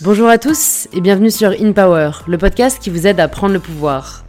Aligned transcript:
Bonjour 0.00 0.28
à 0.28 0.38
tous 0.38 0.86
et 0.92 1.00
bienvenue 1.00 1.32
sur 1.32 1.50
In 1.50 1.72
Power, 1.72 2.12
le 2.28 2.38
podcast 2.38 2.78
qui 2.80 2.88
vous 2.88 3.08
aide 3.08 3.18
à 3.18 3.26
prendre 3.26 3.52
le 3.52 3.58
pouvoir. 3.58 4.22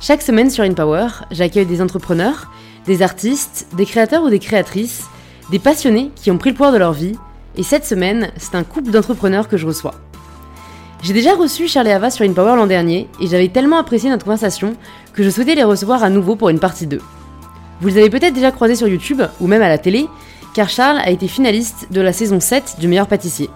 Chaque 0.00 0.20
semaine 0.20 0.50
sur 0.50 0.64
In 0.64 0.74
Power, 0.74 1.06
j'accueille 1.30 1.64
des 1.64 1.80
entrepreneurs, 1.80 2.50
des 2.86 3.02
artistes, 3.02 3.68
des 3.76 3.86
créateurs 3.86 4.24
ou 4.24 4.30
des 4.30 4.40
créatrices, 4.40 5.04
des 5.52 5.60
passionnés 5.60 6.10
qui 6.16 6.32
ont 6.32 6.38
pris 6.38 6.50
le 6.50 6.56
pouvoir 6.56 6.72
de 6.72 6.78
leur 6.78 6.92
vie, 6.92 7.16
et 7.56 7.62
cette 7.62 7.84
semaine, 7.84 8.32
c'est 8.36 8.56
un 8.56 8.64
couple 8.64 8.90
d'entrepreneurs 8.90 9.46
que 9.46 9.56
je 9.56 9.68
reçois. 9.68 9.94
J'ai 11.04 11.12
déjà 11.12 11.36
reçu 11.36 11.68
Charles 11.68 11.86
et 11.86 11.92
Ava 11.92 12.10
sur 12.10 12.26
In 12.26 12.32
Power 12.32 12.56
l'an 12.56 12.66
dernier, 12.66 13.08
et 13.20 13.28
j'avais 13.28 13.46
tellement 13.46 13.78
apprécié 13.78 14.10
notre 14.10 14.24
conversation 14.24 14.74
que 15.12 15.22
je 15.22 15.30
souhaitais 15.30 15.54
les 15.54 15.62
recevoir 15.62 16.02
à 16.02 16.10
nouveau 16.10 16.34
pour 16.34 16.48
une 16.48 16.58
partie 16.58 16.88
2. 16.88 17.00
Vous 17.80 17.88
les 17.88 17.98
avez 17.98 18.10
peut-être 18.10 18.34
déjà 18.34 18.50
croisés 18.50 18.74
sur 18.74 18.88
YouTube, 18.88 19.22
ou 19.38 19.46
même 19.46 19.62
à 19.62 19.68
la 19.68 19.78
télé, 19.78 20.08
car 20.52 20.68
Charles 20.68 20.98
a 20.98 21.10
été 21.10 21.28
finaliste 21.28 21.86
de 21.92 22.00
la 22.00 22.12
saison 22.12 22.40
7 22.40 22.78
du 22.80 22.88
meilleur 22.88 23.06
pâtissier 23.06 23.48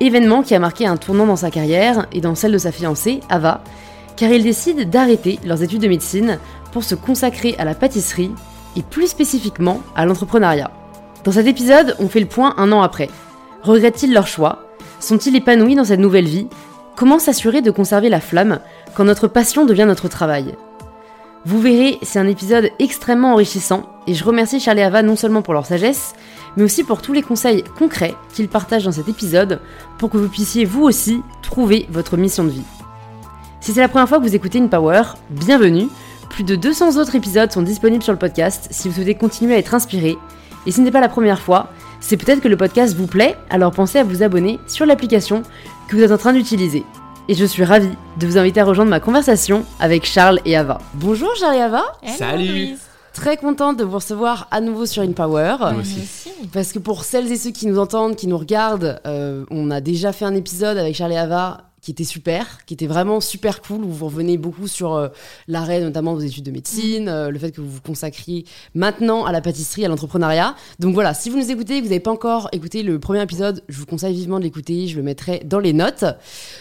événement 0.00 0.42
qui 0.42 0.54
a 0.54 0.58
marqué 0.58 0.86
un 0.86 0.96
tournant 0.96 1.26
dans 1.26 1.36
sa 1.36 1.50
carrière 1.50 2.06
et 2.12 2.20
dans 2.20 2.34
celle 2.34 2.52
de 2.52 2.58
sa 2.58 2.72
fiancée, 2.72 3.20
Ava, 3.28 3.62
car 4.16 4.30
ils 4.30 4.42
décident 4.42 4.84
d'arrêter 4.84 5.38
leurs 5.44 5.62
études 5.62 5.82
de 5.82 5.88
médecine 5.88 6.38
pour 6.72 6.84
se 6.84 6.94
consacrer 6.94 7.54
à 7.58 7.64
la 7.64 7.74
pâtisserie 7.74 8.32
et 8.76 8.82
plus 8.82 9.08
spécifiquement 9.08 9.80
à 9.94 10.04
l'entrepreneuriat. 10.06 10.70
Dans 11.24 11.32
cet 11.32 11.46
épisode, 11.46 11.96
on 11.98 12.08
fait 12.08 12.20
le 12.20 12.26
point 12.26 12.54
un 12.58 12.72
an 12.72 12.82
après. 12.82 13.08
Regrettent-ils 13.62 14.12
leur 14.12 14.26
choix? 14.26 14.64
Sont-ils 15.00 15.36
épanouis 15.36 15.74
dans 15.74 15.84
cette 15.84 16.00
nouvelle 16.00 16.26
vie? 16.26 16.48
Comment 16.96 17.18
s'assurer 17.18 17.62
de 17.62 17.70
conserver 17.70 18.08
la 18.08 18.20
flamme 18.20 18.60
quand 18.94 19.04
notre 19.04 19.28
passion 19.28 19.64
devient 19.64 19.84
notre 19.86 20.08
travail? 20.08 20.54
Vous 21.44 21.60
verrez, 21.60 21.98
c'est 22.02 22.18
un 22.18 22.26
épisode 22.26 22.70
extrêmement 22.78 23.32
enrichissant 23.32 23.84
et 24.06 24.14
je 24.14 24.24
remercie 24.24 24.60
Charles 24.60 24.80
et 24.80 24.82
Ava 24.82 25.02
non 25.02 25.16
seulement 25.16 25.42
pour 25.42 25.54
leur 25.54 25.66
sagesse, 25.66 26.14
mais 26.58 26.64
aussi 26.64 26.82
pour 26.82 27.00
tous 27.00 27.12
les 27.12 27.22
conseils 27.22 27.62
concrets 27.78 28.16
qu'ils 28.34 28.48
partagent 28.48 28.82
dans 28.82 28.92
cet 28.92 29.08
épisode 29.08 29.60
pour 29.96 30.10
que 30.10 30.16
vous 30.16 30.28
puissiez 30.28 30.64
vous 30.64 30.82
aussi 30.82 31.22
trouver 31.40 31.86
votre 31.88 32.16
mission 32.16 32.42
de 32.42 32.50
vie. 32.50 32.64
Si 33.60 33.72
c'est 33.72 33.80
la 33.80 33.86
première 33.86 34.08
fois 34.08 34.18
que 34.18 34.24
vous 34.24 34.34
écoutez 34.34 34.58
une 34.58 34.68
Power, 34.68 35.02
bienvenue. 35.30 35.86
Plus 36.30 36.42
de 36.42 36.56
200 36.56 36.96
autres 36.96 37.14
épisodes 37.14 37.52
sont 37.52 37.62
disponibles 37.62 38.02
sur 38.02 38.12
le 38.12 38.18
podcast 38.18 38.66
si 38.72 38.88
vous 38.88 38.94
souhaitez 38.96 39.14
continuer 39.14 39.54
à 39.54 39.58
être 39.58 39.72
inspiré. 39.72 40.18
Et 40.66 40.72
si 40.72 40.78
ce 40.78 40.80
n'est 40.80 40.90
pas 40.90 41.00
la 41.00 41.08
première 41.08 41.40
fois, 41.40 41.68
c'est 42.00 42.16
peut-être 42.16 42.40
que 42.40 42.48
le 42.48 42.56
podcast 42.56 42.96
vous 42.96 43.06
plaît, 43.06 43.36
alors 43.50 43.70
pensez 43.70 44.00
à 44.00 44.04
vous 44.04 44.24
abonner 44.24 44.58
sur 44.66 44.84
l'application 44.84 45.44
que 45.88 45.94
vous 45.94 46.02
êtes 46.02 46.10
en 46.10 46.18
train 46.18 46.32
d'utiliser. 46.32 46.84
Et 47.28 47.34
je 47.34 47.44
suis 47.44 47.62
ravie 47.62 47.94
de 48.16 48.26
vous 48.26 48.36
inviter 48.36 48.58
à 48.60 48.64
rejoindre 48.64 48.90
ma 48.90 48.98
conversation 48.98 49.64
avec 49.78 50.04
Charles 50.04 50.40
et 50.44 50.56
Ava. 50.56 50.78
Bonjour 50.94 51.36
Charles 51.36 51.54
et 51.54 51.60
Ava 51.60 51.84
Salut 52.16 52.78
Très 53.18 53.36
contente 53.36 53.76
de 53.76 53.82
vous 53.82 53.96
recevoir 53.96 54.46
à 54.52 54.60
nouveau 54.60 54.86
sur 54.86 55.02
InPower. 55.02 55.56
Moi 55.58 55.74
aussi. 55.80 56.30
Parce 56.52 56.72
que 56.72 56.78
pour 56.78 57.02
celles 57.02 57.32
et 57.32 57.36
ceux 57.36 57.50
qui 57.50 57.66
nous 57.66 57.80
entendent, 57.80 58.14
qui 58.14 58.28
nous 58.28 58.38
regardent, 58.38 59.00
euh, 59.08 59.44
on 59.50 59.72
a 59.72 59.80
déjà 59.80 60.12
fait 60.12 60.24
un 60.24 60.36
épisode 60.36 60.78
avec 60.78 60.94
Charles 60.94 61.14
et 61.14 61.16
Ava 61.16 61.64
qui 61.80 61.90
était 61.90 62.04
super, 62.04 62.64
qui 62.64 62.74
était 62.74 62.86
vraiment 62.86 63.20
super 63.20 63.60
cool, 63.60 63.82
où 63.84 63.88
vous 63.88 64.06
revenez 64.06 64.38
beaucoup 64.38 64.68
sur 64.68 64.94
euh, 64.94 65.08
l'arrêt 65.48 65.80
notamment 65.80 66.14
de 66.14 66.20
vos 66.20 66.24
études 66.24 66.44
de 66.44 66.52
médecine, 66.52 67.08
euh, 67.08 67.30
le 67.30 67.38
fait 67.40 67.50
que 67.50 67.60
vous 67.60 67.68
vous 67.68 67.80
consacriez 67.80 68.44
maintenant 68.74 69.24
à 69.24 69.32
la 69.32 69.40
pâtisserie, 69.40 69.84
à 69.84 69.88
l'entrepreneuriat. 69.88 70.54
Donc 70.78 70.94
voilà, 70.94 71.12
si 71.12 71.28
vous 71.28 71.38
nous 71.38 71.50
écoutez 71.50 71.74
et 71.74 71.78
que 71.78 71.84
vous 71.84 71.90
n'avez 71.90 72.00
pas 72.00 72.12
encore 72.12 72.48
écouté 72.52 72.84
le 72.84 73.00
premier 73.00 73.22
épisode, 73.22 73.64
je 73.68 73.80
vous 73.80 73.86
conseille 73.86 74.14
vivement 74.14 74.38
de 74.38 74.44
l'écouter, 74.44 74.86
je 74.86 74.96
le 74.96 75.02
mettrai 75.02 75.42
dans 75.44 75.58
les 75.58 75.72
notes. 75.72 76.04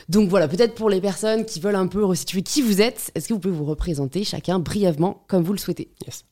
Donc 0.10 0.28
voilà, 0.30 0.48
peut-être 0.48 0.74
pour 0.74 0.90
les 0.90 1.02
personnes 1.02 1.46
qui 1.46 1.60
veulent 1.60 1.76
un 1.76 1.88
peu 1.88 2.04
resituer 2.04 2.42
qui 2.42 2.64
vous 2.64 2.82
êtes, 2.82 3.12
est-ce 3.14 3.28
que 3.28 3.34
vous 3.36 3.40
pouvez 3.40 3.54
vous 3.54 3.66
représenter 3.66 4.24
chacun 4.24 4.58
brièvement 4.58 5.24
comme 5.28 5.44
vous 5.44 5.54
le 5.54 5.60
souhaitez? 5.60 5.92
Yes. 6.04 6.26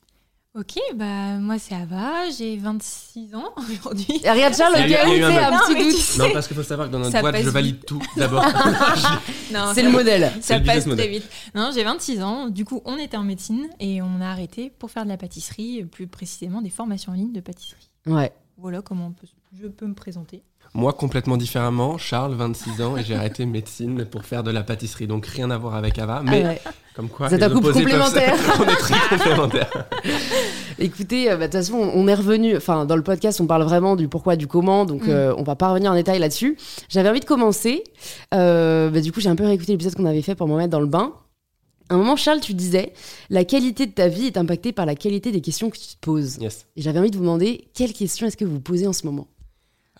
Ok, 0.58 0.80
bah 0.95 1.38
moi 1.38 1.59
c'est 1.59 1.75
Ava, 1.75 2.30
j'ai 2.30 2.56
26 2.56 3.36
ans 3.36 3.53
aujourd'hui. 3.58 4.22
Et 4.23 4.31
regarde 4.31 4.53
Charles, 4.56 4.75
Il 4.78 4.89
y 4.89 4.95
a 4.95 5.06
y 5.06 5.12
a 5.12 5.17
eu 5.17 5.22
un 5.22 5.59
c'est 5.67 5.73
petit 5.75 5.84
doute. 5.84 5.94
tu 5.95 6.02
sais, 6.02 6.20
Non, 6.20 6.31
parce 6.31 6.47
qu'il 6.47 6.56
faut 6.56 6.64
savoir 6.64 6.88
que 6.88 6.94
dans 6.94 7.00
notre 7.00 7.20
boîte, 7.20 7.36
je 7.44 7.50
valide 7.50 7.84
tout 7.86 8.02
d'abord. 8.16 8.42
non, 9.53 9.72
C'est 9.74 9.84
le 9.84 9.90
modèle. 9.90 10.31
Ça 10.40 10.57
le 10.57 10.63
passe 10.63 10.85
très 10.85 11.07
vite. 11.09 11.29
Non, 11.56 11.72
j'ai 11.75 11.84
26 11.84 12.22
ans. 12.22 12.47
Du 12.47 12.63
coup, 12.63 12.81
on 12.85 12.97
était 12.97 13.18
en 13.18 13.24
médecine 13.24 13.68
et 13.81 14.02
on 14.02 14.22
a 14.22 14.28
arrêté 14.28 14.69
pour 14.69 14.91
faire 14.91 15.03
de 15.03 15.09
la 15.09 15.18
pâtisserie, 15.18 15.84
plus 15.84 16.07
précisément 16.07 16.62
des 16.62 16.69
formations 16.69 17.12
en 17.12 17.16
ligne 17.16 17.34
de 17.34 17.41
pâtisserie. 17.41 17.90
Ouais. 18.06 18.31
Voilà 18.58 18.81
comment 18.81 19.08
on 19.08 19.12
peut- 19.12 19.28
je 19.62 19.68
peux 19.68 19.85
me 19.88 19.94
présenter. 19.94 20.41
Moi, 20.75 20.91
complètement 20.94 21.38
différemment, 21.38 21.97
Charles, 21.97 22.36
26 22.36 22.81
ans, 22.81 22.97
et 22.97 23.03
j'ai 23.03 23.16
arrêté 23.16 23.46
médecine 23.47 24.06
pour 24.06 24.24
faire 24.25 24.44
de 24.44 24.52
la 24.52 24.62
pâtisserie. 24.62 25.08
Donc 25.08 25.25
rien 25.25 25.50
à 25.50 25.58
voir 25.58 25.75
avec 25.75 25.97
Ava, 25.97 26.22
mais 26.24 26.44
Ah 26.44 26.47
ouais. 26.50 26.62
comme 26.96 27.08
quoi. 27.09 27.30
Les 27.30 27.41
un 27.41 27.50
couple 27.50 27.63
peuvent 27.68 27.74
complémentaire. 27.74 28.36
On 28.59 28.63
est 28.63 28.75
très 28.75 29.09
complémentaires. 29.18 29.88
Écoutez, 30.78 31.31
euh, 31.31 31.38
bah, 31.38 31.47
de 31.47 31.52
toute 31.53 31.62
façon, 31.62 31.78
on 31.78 32.08
est 32.08 32.14
revenu. 32.14 32.58
Enfin, 32.58 32.85
dans 32.85 32.96
le 32.97 33.03
podcast, 33.03 33.40
on 33.40 33.47
parle 33.47 33.64
vraiment 33.64 33.96
du 33.96 34.08
pourquoi, 34.09 34.35
du 34.35 34.47
comment. 34.47 34.85
Donc, 34.85 35.03
Mm. 35.08 35.09
euh, 35.12 35.34
on 35.38 35.44
va 35.44 35.56
pas 35.56 35.69
revenir 35.69 35.91
en 35.91 35.96
détail 35.96 36.19
là-dessus. 36.19 36.58
J'avais 36.90 37.09
envie 37.09 37.19
de 37.22 37.25
commencer. 37.25 37.84
Euh, 38.34 38.90
bah, 38.90 39.00
du 39.02 39.12
coup, 39.12 39.22
j'ai 39.22 39.30
un 39.30 39.35
peu 39.35 39.46
réécouté 39.46 39.72
l'épisode 39.72 39.96
qu'on 39.96 40.06
avait 40.06 40.22
fait 40.22 40.35
pour 40.35 40.47
me 40.47 40.58
mettre 40.58 40.72
dans 40.72 40.81
le 40.81 40.88
bain. 40.88 41.14
À 41.88 41.94
un 41.94 41.97
moment, 41.97 42.16
Charles, 42.16 42.40
tu 42.41 42.53
disais 42.53 42.94
la 43.30 43.46
qualité 43.46 43.85
de 43.85 43.91
ta 43.91 44.08
vie 44.08 44.25
est 44.25 44.38
impactée 44.38 44.72
par 44.74 44.85
la 44.85 44.96
qualité 44.96 45.31
des 45.31 45.40
questions 45.41 45.69
que 45.69 45.78
tu 45.78 45.85
te 45.96 46.00
poses. 46.02 46.38
Yes. 46.41 46.66
Et 46.75 46.81
j'avais 46.81 47.00
envie 47.00 47.12
de 47.12 47.16
vous 47.16 47.22
demander 47.22 47.68
quelles 47.75 47.94
questions 47.94 48.25
est-ce 48.28 48.35
que 48.38 48.44
vous 48.46 48.59
posez 48.59 48.88
en 48.88 48.94
ce 48.94 49.06
moment? 49.06 49.28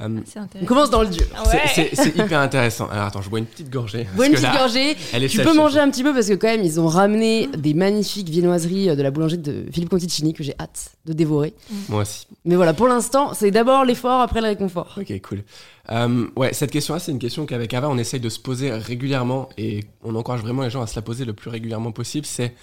Euh, 0.02 0.20
C'est 0.26 0.40
On 0.62 0.66
commence 0.66 0.90
dans 0.90 1.04
le 1.04 1.08
dur. 1.08 1.26
Ah 1.36 1.44
c'est- 1.46 1.82
ouais. 1.84 1.90
c'est 1.94 2.18
hyper 2.18 2.40
intéressant. 2.42 2.88
Alors 2.90 3.06
attends, 3.06 3.22
je 3.22 3.30
bois 3.30 3.40
une 3.40 3.46
petite 3.46 3.70
gorgée. 3.70 4.06
Bois 4.14 4.26
une 4.26 4.34
petite 4.34 4.44
là, 4.46 4.58
gorgée. 4.58 4.98
Elle 5.14 5.24
est 5.24 5.30
Tu 5.30 5.38
sèche, 5.38 5.46
peux 5.46 5.54
manger 5.56 5.80
un 5.80 5.90
petit 5.90 6.04
peu 6.04 6.14
parce 6.14 6.28
que 6.28 6.34
quand 6.34 6.48
même, 6.48 6.64
ils 6.64 6.82
ont 6.82 6.88
ramené 6.88 7.48
des 7.58 7.74
magnifiques 7.74 8.28
viennoiseries 8.28 8.90
euh, 8.90 8.96
de 8.98 9.02
la 9.02 9.10
boulangerie 9.12 9.38
de 9.38 9.64
Philippe 9.72 9.90
Conticini 9.90 10.34
que 10.34 10.44
j'ai 10.44 10.54
hâte 10.60 10.92
de 11.06 11.14
dévorer. 11.14 11.54
Moi 11.88 12.02
aussi. 12.02 12.28
Mais 12.44 12.56
voilà, 12.56 12.74
pour 12.74 12.90
l'instant, 12.90 13.34
c'est 13.34 13.52
d'abord 13.52 13.86
l'effort, 13.86 14.20
après 14.20 14.42
le 14.42 14.48
réconfort. 14.48 14.98
Ok, 15.00 15.14
cool. 15.22 15.44
Euh, 15.92 16.28
ouais, 16.36 16.52
cette 16.54 16.72
question-là, 16.72 17.00
c'est 17.00 17.14
une 17.14 17.20
question 17.20 17.46
qu'avec 17.46 17.74
Ava, 17.74 17.88
on 17.90 17.98
essaye 17.98 18.20
de 18.20 18.28
se 18.30 18.40
poser 18.40 18.72
régulièrement 18.72 19.48
et 19.58 19.86
on 20.04 20.14
encourage 20.16 20.42
vraiment 20.42 20.64
les 20.64 20.70
gens 20.70 20.82
à 20.82 20.88
se 20.88 20.96
la 20.98 21.04
poser 21.04 21.24
le 21.24 21.32
plus 21.32 21.50
régulièrement 21.50 21.94
possible. 21.94 22.26
C'est 22.26 22.54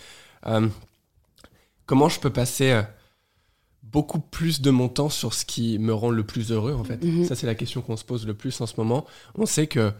euh, 0.46 0.66
comment 1.86 2.10
je 2.10 2.20
peux 2.20 2.30
passer 2.30 2.72
euh, 2.72 2.82
beaucoup 3.82 4.20
plus 4.20 4.60
de 4.60 4.70
mon 4.70 4.88
temps 4.88 5.10
sur 5.10 5.34
ce 5.34 5.44
qui 5.44 5.78
me 5.78 5.92
rend 5.92 6.10
le 6.10 6.24
plus 6.24 6.50
heureux, 6.52 6.72
en 6.72 6.84
fait. 6.84 7.02
Mhm. 7.04 7.24
Ça, 7.26 7.34
c'est 7.34 7.46
la 7.46 7.54
question 7.54 7.82
qu'on 7.82 7.96
se 7.96 8.04
pose 8.04 8.26
le 8.26 8.34
plus 8.34 8.60
en 8.60 8.66
ce 8.66 8.74
moment. 8.76 9.04
On 9.34 9.46
sait 9.46 9.66
que 9.66 9.92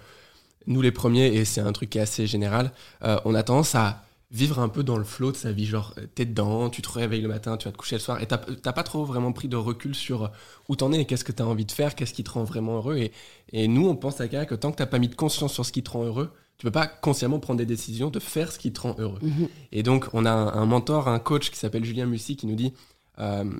nous, 0.66 0.82
les 0.82 0.92
premiers, 0.92 1.26
et 1.26 1.44
c'est 1.44 1.60
un 1.60 1.72
truc 1.72 1.90
qui 1.90 1.98
est 1.98 2.02
assez 2.02 2.26
général, 2.26 2.72
euh, 3.02 3.18
on 3.24 3.34
a 3.34 3.42
tendance 3.42 3.74
à 3.74 4.04
vivre 4.30 4.60
un 4.60 4.68
peu 4.68 4.82
dans 4.82 4.96
le 4.96 5.04
flot 5.04 5.32
de 5.32 5.36
sa 5.36 5.52
vie. 5.52 5.66
Genre, 5.66 5.94
euh, 5.98 6.06
t'es 6.14 6.24
dedans, 6.24 6.70
tu 6.70 6.80
te 6.80 6.88
réveilles 6.88 7.20
le 7.20 7.28
matin, 7.28 7.56
tu 7.56 7.66
vas 7.66 7.72
te 7.72 7.76
coucher 7.76 7.96
le 7.96 8.00
soir, 8.00 8.22
et 8.22 8.26
t'as 8.26 8.38
t'as 8.38 8.72
pas 8.72 8.82
trop 8.82 9.04
vraiment 9.04 9.32
pris 9.32 9.48
de 9.48 9.56
recul 9.56 9.94
sur 9.94 10.30
où 10.68 10.76
t'en 10.76 10.92
es 10.92 11.04
qu'est-ce 11.04 11.24
que 11.24 11.32
t'as 11.32 11.44
envie 11.44 11.66
de 11.66 11.72
faire, 11.72 11.94
qu'est-ce 11.94 12.14
qui 12.14 12.24
te 12.24 12.30
rend 12.30 12.44
vraiment 12.44 12.76
heureux. 12.76 12.96
Et, 12.96 13.12
et 13.52 13.68
nous, 13.68 13.86
on 13.86 13.96
pense 13.96 14.20
à 14.20 14.28
quelqu'un 14.28 14.46
que 14.46 14.54
tant 14.54 14.70
que 14.70 14.76
t'as 14.76 14.86
pas 14.86 14.98
mis 14.98 15.08
de 15.08 15.14
conscience 15.14 15.52
sur 15.52 15.66
ce 15.66 15.72
qui 15.72 15.82
te 15.82 15.90
rend 15.90 16.04
heureux, 16.04 16.30
tu 16.56 16.64
peux 16.64 16.70
pas 16.70 16.86
consciemment 16.86 17.40
prendre 17.40 17.58
des 17.58 17.66
décisions 17.66 18.08
de 18.08 18.20
faire 18.20 18.52
ce 18.52 18.58
qui 18.58 18.72
te 18.72 18.80
rend 18.80 18.94
heureux. 18.98 19.18
Mhm. 19.20 19.48
Et 19.72 19.82
donc, 19.82 20.06
on 20.12 20.24
a 20.24 20.30
un, 20.30 20.52
un 20.54 20.64
mentor, 20.64 21.08
un 21.08 21.18
coach 21.18 21.50
qui 21.50 21.58
s'appelle 21.58 21.84
Julien 21.84 22.06
Mussy 22.06 22.36
qui 22.36 22.46
nous 22.46 22.54
dit 22.54 22.72
euh, 23.18 23.50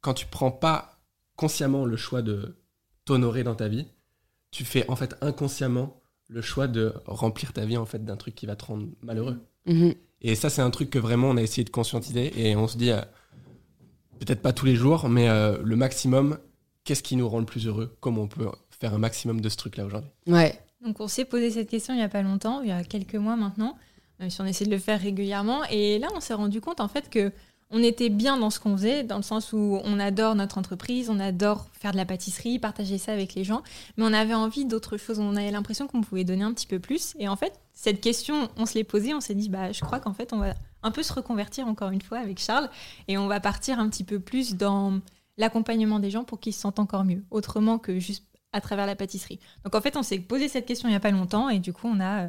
quand 0.00 0.14
tu 0.14 0.26
prends 0.26 0.50
pas 0.50 1.00
consciemment 1.36 1.84
le 1.84 1.96
choix 1.96 2.22
de 2.22 2.56
t'honorer 3.04 3.44
dans 3.44 3.54
ta 3.54 3.68
vie, 3.68 3.86
tu 4.50 4.64
fais 4.64 4.88
en 4.88 4.96
fait 4.96 5.16
inconsciemment 5.20 6.00
le 6.28 6.42
choix 6.42 6.68
de 6.68 6.94
remplir 7.06 7.52
ta 7.52 7.64
vie 7.64 7.76
en 7.76 7.86
fait 7.86 8.04
d'un 8.04 8.16
truc 8.16 8.34
qui 8.34 8.46
va 8.46 8.56
te 8.56 8.64
rendre 8.64 8.88
malheureux. 9.02 9.38
Mhm. 9.66 9.94
Et 10.22 10.34
ça, 10.34 10.50
c'est 10.50 10.62
un 10.62 10.70
truc 10.70 10.90
que 10.90 10.98
vraiment 10.98 11.30
on 11.30 11.36
a 11.36 11.42
essayé 11.42 11.64
de 11.64 11.70
conscientiser 11.70 12.32
et 12.36 12.54
on 12.56 12.68
se 12.68 12.76
dit 12.76 12.90
euh, 12.90 13.00
peut-être 14.18 14.42
pas 14.42 14.52
tous 14.52 14.66
les 14.66 14.76
jours, 14.76 15.08
mais 15.08 15.28
euh, 15.28 15.58
le 15.62 15.76
maximum, 15.76 16.38
qu'est-ce 16.84 17.02
qui 17.02 17.16
nous 17.16 17.28
rend 17.28 17.40
le 17.40 17.46
plus 17.46 17.66
heureux? 17.66 17.96
Comment 18.00 18.22
on 18.22 18.28
peut 18.28 18.46
faire 18.70 18.94
un 18.94 18.98
maximum 18.98 19.40
de 19.40 19.48
ce 19.48 19.56
truc-là 19.56 19.86
aujourd'hui? 19.86 20.10
Ouais. 20.26 20.60
Donc 20.84 21.00
on 21.00 21.08
s'est 21.08 21.24
posé 21.24 21.50
cette 21.50 21.68
question 21.68 21.94
il 21.94 22.00
y 22.00 22.02
a 22.02 22.08
pas 22.08 22.22
longtemps, 22.22 22.62
il 22.62 22.68
y 22.68 22.72
a 22.72 22.84
quelques 22.84 23.16
mois 23.16 23.36
maintenant, 23.36 23.76
même 24.18 24.30
si 24.30 24.40
on 24.40 24.46
essaie 24.46 24.64
de 24.64 24.70
le 24.70 24.78
faire 24.78 25.00
régulièrement. 25.00 25.64
Et 25.70 25.98
là, 25.98 26.08
on 26.14 26.20
s'est 26.20 26.34
rendu 26.34 26.60
compte 26.60 26.80
en 26.80 26.88
fait 26.88 27.10
que 27.10 27.32
on 27.70 27.82
était 27.82 28.08
bien 28.08 28.36
dans 28.36 28.50
ce 28.50 28.58
qu'on 28.58 28.76
faisait, 28.76 29.04
dans 29.04 29.16
le 29.16 29.22
sens 29.22 29.52
où 29.52 29.80
on 29.84 30.00
adore 30.00 30.34
notre 30.34 30.58
entreprise, 30.58 31.08
on 31.08 31.20
adore 31.20 31.66
faire 31.72 31.92
de 31.92 31.96
la 31.96 32.04
pâtisserie, 32.04 32.58
partager 32.58 32.98
ça 32.98 33.12
avec 33.12 33.34
les 33.34 33.44
gens, 33.44 33.62
mais 33.96 34.04
on 34.04 34.12
avait 34.12 34.34
envie 34.34 34.64
d'autre 34.64 34.96
chose. 34.96 35.20
On 35.20 35.36
avait 35.36 35.52
l'impression 35.52 35.86
qu'on 35.86 36.00
pouvait 36.00 36.24
donner 36.24 36.42
un 36.42 36.52
petit 36.52 36.66
peu 36.66 36.80
plus. 36.80 37.14
Et 37.18 37.28
en 37.28 37.36
fait, 37.36 37.60
cette 37.72 38.00
question, 38.00 38.48
on 38.56 38.66
se 38.66 38.74
l'est 38.74 38.84
posée, 38.84 39.14
on 39.14 39.20
s'est 39.20 39.36
dit, 39.36 39.48
bah, 39.48 39.70
je 39.70 39.80
crois 39.80 40.00
qu'en 40.00 40.12
fait, 40.12 40.32
on 40.32 40.38
va 40.38 40.54
un 40.82 40.90
peu 40.90 41.02
se 41.02 41.12
reconvertir 41.12 41.68
encore 41.68 41.90
une 41.90 42.02
fois 42.02 42.18
avec 42.18 42.40
Charles, 42.40 42.68
et 43.06 43.18
on 43.18 43.28
va 43.28 43.38
partir 43.38 43.78
un 43.78 43.88
petit 43.88 44.04
peu 44.04 44.18
plus 44.18 44.56
dans 44.56 45.00
l'accompagnement 45.38 46.00
des 46.00 46.10
gens 46.10 46.24
pour 46.24 46.40
qu'ils 46.40 46.52
se 46.52 46.60
sentent 46.60 46.80
encore 46.80 47.04
mieux, 47.04 47.22
autrement 47.30 47.78
que 47.78 47.98
juste 47.98 48.24
à 48.52 48.60
travers 48.60 48.86
la 48.86 48.96
pâtisserie. 48.96 49.38
Donc 49.64 49.76
en 49.76 49.80
fait, 49.80 49.96
on 49.96 50.02
s'est 50.02 50.18
posé 50.18 50.48
cette 50.48 50.66
question 50.66 50.88
il 50.88 50.92
n'y 50.92 50.96
a 50.96 51.00
pas 51.00 51.12
longtemps 51.12 51.48
et 51.48 51.60
du 51.60 51.72
coup, 51.72 51.86
on 51.86 52.00
a, 52.00 52.24
euh, 52.24 52.28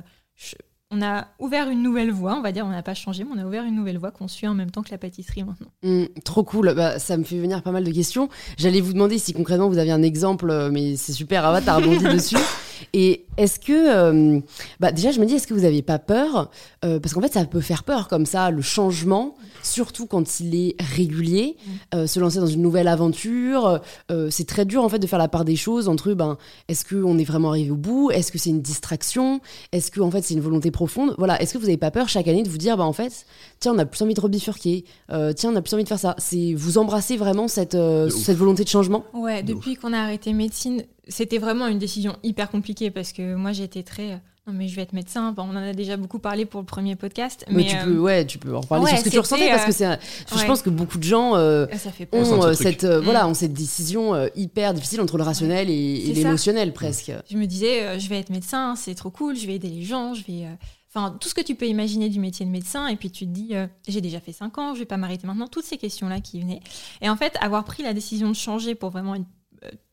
on 0.92 1.02
a 1.02 1.28
ouvert 1.40 1.70
une 1.70 1.82
nouvelle 1.82 2.12
voie, 2.12 2.36
on 2.36 2.42
va 2.42 2.52
dire, 2.52 2.66
on 2.66 2.70
n'a 2.70 2.84
pas 2.84 2.94
changé, 2.94 3.24
mais 3.24 3.32
on 3.34 3.42
a 3.42 3.46
ouvert 3.46 3.64
une 3.64 3.76
nouvelle 3.76 3.98
voie 3.98 4.12
qu'on 4.12 4.28
suit 4.28 4.48
en 4.48 4.54
même 4.54 4.72
temps 4.72 4.84
que 4.84 4.92
la 4.92 4.98
pâtisserie 4.98 5.44
maintenant. 5.44 5.70
Mm, 5.84 6.06
trop 6.26 6.44
cool, 6.44 6.74
bah, 6.76 7.00
ça 7.00 7.16
me 7.18 7.24
fait 7.24 7.40
venir 7.40 7.64
pas 7.64 7.72
mal 7.72 7.86
de 7.86 7.92
questions. 7.92 8.30
J'allais 8.58 8.82
vous 8.82 8.92
demander 8.92 9.18
si 9.18 9.34
concrètement 9.34 9.70
vous 9.70 9.78
aviez 9.78 9.94
un 9.94 10.04
exemple, 10.04 10.50
euh, 10.50 10.70
mais 10.70 10.98
c'est 10.98 11.14
super, 11.14 11.46
Ava, 11.46 11.62
t'as 11.62 11.76
rebondi 11.76 12.04
dessus. 12.04 12.36
Et 12.94 13.26
est-ce 13.38 13.60
que, 13.60 13.72
euh, 13.72 14.40
bah 14.80 14.92
déjà, 14.92 15.12
je 15.12 15.20
me 15.20 15.26
dis, 15.26 15.36
est-ce 15.36 15.48
que 15.48 15.54
vous 15.54 15.62
n'avez 15.62 15.82
pas 15.82 16.00
peur 16.00 16.50
Euh, 16.84 17.00
Parce 17.00 17.14
qu'en 17.14 17.22
fait, 17.22 17.34
ça 17.34 17.46
peut 17.46 17.62
faire 17.62 17.84
peur 17.84 18.08
comme 18.08 18.26
ça, 18.26 18.50
le 18.52 18.62
changement, 18.62 19.36
surtout 19.64 20.08
quand 20.08 20.40
il 20.40 20.56
est 20.56 20.76
régulier. 20.82 21.56
Euh, 21.94 22.08
se 22.08 22.20
lancer 22.20 22.40
dans 22.40 22.48
une 22.48 22.62
nouvelle 22.62 22.88
aventure, 22.88 23.80
euh, 24.12 24.30
c'est 24.32 24.48
très 24.48 24.66
dur 24.66 24.84
en 24.84 24.90
fait 24.90 25.00
de 25.00 25.08
faire 25.08 25.20
la 25.20 25.28
part 25.28 25.46
des 25.46 25.56
choses 25.56 25.88
entre, 25.88 26.14
ben, 26.14 26.38
est-ce 26.68 26.84
qu'on 26.86 27.18
est 27.18 27.24
vraiment 27.24 27.50
arrivé 27.50 27.72
au 27.72 27.76
bout 27.76 28.12
Est-ce 28.12 28.32
que 28.32 28.38
c'est 28.38 28.50
une 28.50 28.62
distraction 28.62 29.42
Est-ce 29.72 29.92
que 29.92 30.02
en 30.02 30.10
fait 30.12 30.22
c'est 30.24 30.34
une 30.34 30.42
volonté 30.42 30.72
profonde 30.72 31.14
Voilà, 31.18 31.42
est-ce 31.42 31.54
que 31.54 31.58
vous 31.60 31.66
n'avez 31.66 31.78
pas 31.78 31.92
peur 31.92 32.10
chaque 32.10 32.28
année 32.28 32.44
de 32.44 32.50
vous 32.50 32.58
dire, 32.58 32.78
bah 32.78 32.84
en 32.86 32.94
fait, 32.94 33.26
tiens, 33.60 33.74
on 33.76 33.78
a 33.80 33.86
plus 33.86 34.02
envie 34.02 34.14
de 34.16 34.22
rebifurquer, 34.22 34.86
euh, 35.12 35.34
tiens, 35.34 35.52
on 35.54 35.56
a 35.56 35.62
plus 35.62 35.74
envie 35.74 35.84
de 35.84 35.90
faire 35.90 36.00
ça. 36.00 36.16
C'est 36.18 36.54
vous 36.56 36.78
embrassez 36.78 37.18
vraiment 37.18 37.48
cette 37.48 37.76
euh, 37.76 38.10
cette 38.10 38.38
volonté 38.38 38.64
de 38.64 38.70
changement? 38.70 39.06
Ouais, 39.14 39.44
De 39.44 39.54
depuis 39.54 39.76
qu'on 39.76 39.94
a 39.94 40.00
arrêté 40.00 40.34
médecine, 40.34 40.84
c'était 41.08 41.38
vraiment 41.40 41.68
une 41.68 41.80
décision 41.80 42.16
hyper 42.24 42.50
compliquée 42.50 42.92
parce 42.92 43.12
que 43.14 43.36
moi 43.36 43.52
j'étais 43.52 43.84
très. 43.84 44.12
euh, 44.14 44.18
non, 44.48 44.54
mais 44.54 44.68
je 44.68 44.76
vais 44.76 44.82
être 44.82 44.94
médecin. 44.94 45.34
Bon, 45.34 45.44
on 45.44 45.52
en 45.52 45.56
a 45.58 45.72
déjà 45.74 45.98
beaucoup 45.98 46.18
parlé 46.18 46.46
pour 46.46 46.62
le 46.62 46.66
premier 46.66 46.96
podcast. 46.96 47.46
Mais 47.48 47.58
Mais, 47.58 47.66
tu 47.68 47.76
euh, 47.76 47.84
peux, 47.86 47.98
ouais, 48.00 48.26
tu 48.26 48.40
peux 48.40 48.56
en 48.56 48.62
reparler 48.62 48.86
ouais, 48.86 48.90
sur 48.90 49.00
ce 49.00 49.04
que 49.04 49.10
tu 49.10 49.20
ressentais 49.20 49.50
parce 49.50 49.66
que 49.66 49.70
euh, 49.70 49.74
c'est, 49.74 49.86
un- 49.86 50.00
je 50.32 50.36
ouais. 50.36 50.48
pense 50.48 50.64
que 50.64 50.72
beaucoup 50.72 50.98
de 50.98 51.04
gens 51.04 51.36
euh, 51.36 51.68
ont 52.12 52.44
euh, 52.44 52.54
cette, 52.54 52.84
euh, 52.84 53.02
Mm. 53.02 53.04
voilà, 53.04 53.28
ont 53.28 53.36
cette 53.36 53.54
décision 53.54 54.16
euh, 54.16 54.28
hyper 54.36 54.74
difficile 54.74 55.00
entre 55.00 55.18
le 55.18 55.24
rationnel 55.24 55.70
et, 55.70 56.12
l'émotionnel 56.14 56.74
presque. 56.74 57.12
Je 57.30 57.38
me 57.38 57.46
disais, 57.46 57.84
euh, 57.84 58.00
je 58.00 58.10
vais 58.10 58.18
être 58.18 58.32
médecin, 58.32 58.76
c'est 58.76 58.96
trop 58.96 59.12
cool, 59.12 59.36
je 59.36 59.46
vais 59.46 59.56
aider 59.56 59.70
les 59.70 59.84
gens, 59.84 60.14
je 60.16 60.24
vais. 60.26 60.46
euh, 60.46 60.56
Enfin, 60.94 61.16
tout 61.22 61.30
ce 61.30 61.34
que 61.34 61.40
tu 61.42 61.56
peux 61.56 61.68
imaginer 61.68 62.10
du 62.10 62.20
métier 62.20 62.46
de 62.46 62.52
médecin, 62.52 62.88
et 62.88 62.98
puis 62.98 63.10
tu 63.12 63.26
te 63.26 63.32
dis, 63.32 63.50
euh, 63.54 63.66
j'ai 63.88 64.02
déjà 64.02 64.20
fait 64.20 64.34
5 64.34 64.58
ans, 64.58 64.74
je 64.74 64.80
vais 64.80 64.86
pas 64.86 64.98
m'arrêter 64.98 65.26
maintenant, 65.26 65.48
toutes 65.48 65.64
ces 65.64 65.78
questions-là 65.78 66.20
qui 66.20 66.42
venaient. 66.42 66.60
Et 67.02 67.10
en 67.10 67.16
fait, 67.16 67.38
avoir 67.40 67.64
pris 67.64 67.82
la 67.82 67.94
décision 67.94 68.28
de 68.28 68.36
changer 68.36 68.76
pour 68.76 68.90
vraiment 68.90 69.16
être 69.16 69.22
euh, 69.22 69.24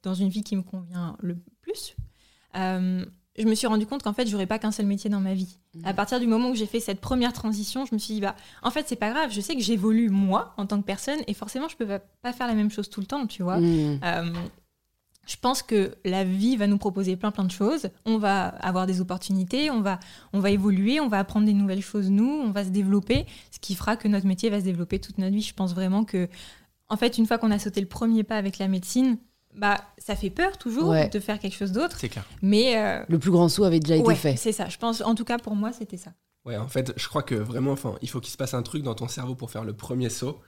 dans 0.03 0.15
une 0.15 0.29
vie 0.29 0.43
qui 0.43 0.57
me 0.57 0.63
convient 0.63 1.17
le 1.21 1.37
plus, 1.61 1.95
euh, 2.57 3.05
je 3.39 3.45
me 3.45 3.55
suis 3.55 3.67
rendu 3.67 3.87
compte 3.87 4.03
qu'en 4.03 4.13
fait, 4.13 4.27
j'aurais 4.27 4.47
pas 4.47 4.59
qu'un 4.59 4.73
seul 4.73 4.87
métier 4.87 5.09
dans 5.09 5.21
ma 5.21 5.35
vie. 5.35 5.59
Mhm. 5.75 5.83
À 5.87 5.95
partir 5.95 6.19
du 6.19 6.27
moment 6.27 6.51
où 6.51 6.55
j'ai 6.55 6.67
fait 6.67 6.81
cette 6.81 7.01
première 7.01 7.33
transition, 7.33 7.87
je 7.87 7.95
me 7.95 7.99
suis 7.99 8.15
dit, 8.15 8.21
bah, 8.21 8.35
en 8.63 8.71
fait, 8.71 8.87
c'est 8.89 8.97
pas 8.97 9.11
grave, 9.11 9.31
je 9.33 9.41
sais 9.41 9.55
que 9.55 9.63
j'évolue 9.63 10.09
moi 10.11 10.55
en 10.57 10.67
tant 10.67 10.81
que 10.81 10.85
personne, 10.87 11.21
et 11.27 11.35
forcément, 11.35 11.69
je 11.69 11.77
peux 11.77 11.87
pas- 11.87 12.33
faire 12.33 12.49
la 12.49 12.55
même 12.55 12.71
chose 12.71 12.91
tout 12.91 13.01
le 13.01 13.07
temps, 13.07 13.27
tu 13.27 13.43
vois. 13.43 13.59
Mm. 13.61 14.01
Euh, 14.03 14.33
je 15.27 15.37
pense 15.37 15.63
que 15.63 15.95
la 16.05 16.25
vie 16.25 16.57
va 16.57 16.67
nous 16.67 16.79
proposer 16.79 17.15
plein 17.17 17.31
plein 17.31 17.45
de 17.45 17.51
choses. 17.51 17.91
On 18.07 18.17
va 18.19 18.47
avoir 18.47 18.87
des 18.87 19.01
opportunités, 19.01 19.71
on 19.71 19.83
va, 19.83 20.01
on 20.33 20.41
va 20.41 20.51
évoluer, 20.51 21.01
on 21.01 21.09
va 21.09 21.19
apprendre 21.19 21.47
des 21.47 21.53
nouvelles 21.53 21.83
choses 21.83 22.11
nous, 22.11 22.29
on 22.29 22.51
va 22.51 22.65
se 22.65 22.71
développer, 22.71 23.27
ce 23.51 23.59
qui 23.61 23.75
fera 23.75 23.97
que 23.97 24.09
notre 24.09 24.27
métier 24.27 24.49
va 24.49 24.59
se 24.59 24.65
développer 24.65 24.99
toute 24.99 25.19
notre 25.19 25.35
vie. 25.35 25.43
Je 25.43 25.55
pense 25.55 25.75
vraiment 25.75 26.05
que, 26.05 26.29
en 26.89 26.97
fait, 26.97 27.19
une 27.19 27.27
fois 27.27 27.37
qu'on 27.39 27.51
a 27.51 27.59
sauté 27.59 27.81
le 27.83 27.87
premier 27.87 28.25
pas 28.25 28.37
avec 28.37 28.59
la 28.59 28.69
médecine, 28.69 29.19
bah, 29.59 29.81
ça 29.99 30.17
fait 30.17 30.31
peur 30.31 30.57
toujours 30.57 30.89
Ouais. 30.91 31.09
de 31.09 31.21
faire 31.21 31.39
quelque 31.39 31.57
chose 31.57 31.73
d'autre, 31.73 31.97
C'est 31.99 32.09
clair. 32.09 32.25
mais 32.43 32.77
euh, 32.79 33.05
Le 33.09 33.19
plus 33.19 33.31
grand 33.31 33.49
saut 33.49 33.65
avait 33.65 33.81
déjà 33.81 33.97
été 33.97 34.15
fait. 34.15 34.37
c'est 34.37 34.53
ça. 34.53 34.69
Je 34.69 34.79
pense, 34.79 35.01
en 35.03 35.15
tout 35.15 35.25
cas 35.25 35.39
pour 35.39 35.55
moi, 35.57 35.73
c'était 35.73 35.97
ça. 35.99 36.13
Ouais, 36.45 36.57
en 36.57 36.69
fait, 36.69 36.93
je 36.97 37.09
crois 37.09 37.23
que 37.23 37.35
vraiment, 37.35 37.73
enfin, 37.73 37.97
il 38.01 38.09
faut 38.09 38.21
qu'il 38.21 38.31
se 38.33 38.37
passe 38.39 38.55
un 38.55 38.63
truc 38.63 38.83
dans 38.83 38.95
ton 38.95 39.09
cerveau 39.09 39.35
pour 39.35 39.51
faire 39.51 39.65
le 39.65 39.73
premier 39.75 40.09
saut. 40.09 40.41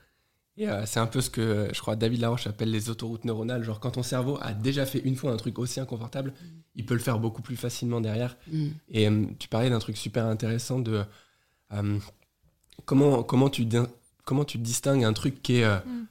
Et 0.57 0.67
euh, 0.67 0.85
c'est 0.85 0.99
un 0.99 1.07
peu 1.07 1.21
ce 1.21 1.29
que 1.29 1.69
je 1.73 1.79
crois 1.79 1.95
David 1.95 2.19
Laroche 2.21 2.45
appelle 2.47 2.71
les 2.71 2.89
autoroutes 2.89 3.23
neuronales. 3.23 3.63
Genre, 3.63 3.79
quand 3.79 3.91
ton 3.91 4.03
cerveau 4.03 4.37
a 4.41 4.53
déjà 4.53 4.85
fait 4.85 4.99
une 4.99 5.15
fois 5.15 5.31
un 5.31 5.37
truc 5.37 5.57
aussi 5.59 5.79
inconfortable, 5.79 6.33
il 6.75 6.85
peut 6.85 6.93
le 6.93 6.99
faire 6.99 7.19
beaucoup 7.19 7.41
plus 7.41 7.55
facilement 7.55 8.01
derrière. 8.01 8.35
Mm. 8.51 8.67
Et 8.89 9.07
euh, 9.07 9.25
tu 9.39 9.47
parlais 9.47 9.69
d'un 9.69 9.79
truc 9.79 9.95
super 9.97 10.25
intéressant 10.25 10.79
de 10.79 11.03
euh, 11.73 11.99
comment, 12.85 13.23
comment, 13.23 13.49
tu, 13.49 13.67
comment 14.25 14.43
tu 14.45 14.57
distingues 14.57 15.03
un 15.03 15.13
truc 15.13 15.41
qui 15.41 15.57
est 15.57 15.63
euh, 15.63 15.77
Mm. 15.85 16.05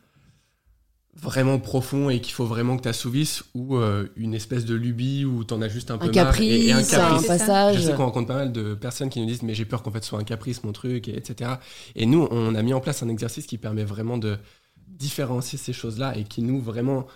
Vraiment 1.15 1.59
profond 1.59 2.09
et 2.09 2.21
qu'il 2.21 2.33
faut 2.33 2.47
vraiment 2.47 2.77
que 2.77 2.83
tu 2.83 2.89
assouvisses 2.89 3.43
ou 3.55 3.77
euh, 3.77 4.09
une 4.17 4.33
espèce 4.33 4.65
de 4.65 4.75
lubie 4.75 5.25
où 5.25 5.45
tu 5.45 5.53
en 5.53 5.61
as 5.61 5.69
juste 5.69 5.91
un 5.91 5.99
peu 5.99 6.09
Un 6.09 6.13
marre 6.25 6.41
et- 6.41 6.67
et, 6.69 6.73
un 6.73 6.77
caprice, 6.83 6.95
un 6.95 6.99
caprice. 7.01 7.21
C'est 7.23 7.27
ça. 7.27 7.39
passage. 7.39 7.77
Je 7.77 7.81
sais 7.83 7.93
qu'on 7.95 8.05
rencontre 8.05 8.29
pas 8.29 8.37
mal 8.37 8.53
de 8.53 8.75
personnes 8.75 9.11
qui 9.11 9.21
nous 9.21 9.27
disent 9.27 9.43
mais 9.43 9.55
j'ai 9.55 9.65
peur 9.65 9.83
qu'en 9.83 9.91
fait 9.91 10.03
ce 10.03 10.09
soit 10.11 10.19
un 10.21 10.25
caprice 10.25 10.63
mon 10.65 10.73
truc 10.73 11.09
et 11.09 11.17
etc. 11.17 11.51
Et 11.97 12.07
nous 12.07 12.27
on 12.31 12.55
a 12.55 12.63
mis 12.63 12.73
en 12.73 12.81
place 12.81 13.03
un 13.03 13.09
exercice 13.09 13.47
qui 13.47 13.59
permet 13.59 13.85
vraiment 13.85 14.19
de 14.19 14.39
différencier 14.87 15.59
ces 15.59 15.73
choses-là 15.73 16.17
et 16.17 16.25
qui 16.25 16.43
nous 16.43 16.61
vraiment 16.61 17.07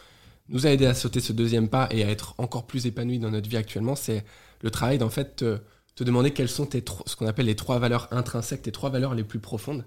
nous 0.48 0.66
a 0.66 0.70
aidé 0.70 0.86
à 0.86 0.94
sauter 0.94 1.20
ce 1.20 1.32
deuxième 1.32 1.68
pas 1.68 1.88
et 1.90 2.02
à 2.04 2.10
être 2.10 2.34
encore 2.38 2.66
plus 2.66 2.86
épanoui 2.86 3.18
dans 3.18 3.30
notre 3.30 3.48
vie 3.48 3.56
actuellement. 3.56 3.94
C'est 3.94 4.24
le 4.62 4.70
travail 4.70 4.98
d'en 4.98 5.08
fait 5.08 5.36
te, 5.36 5.58
te 5.94 6.04
demander 6.04 6.32
quelles 6.32 6.48
sont 6.48 6.66
tes 6.66 6.84
ce 7.06 7.16
qu'on 7.16 7.26
appelle 7.26 7.46
les 7.46 7.56
trois 7.56 7.78
valeurs 7.78 8.08
intrinsèques, 8.10 8.62
tes 8.62 8.72
trois 8.72 8.90
valeurs 8.90 9.14
les 9.14 9.24
plus 9.24 9.38
profondes. 9.38 9.84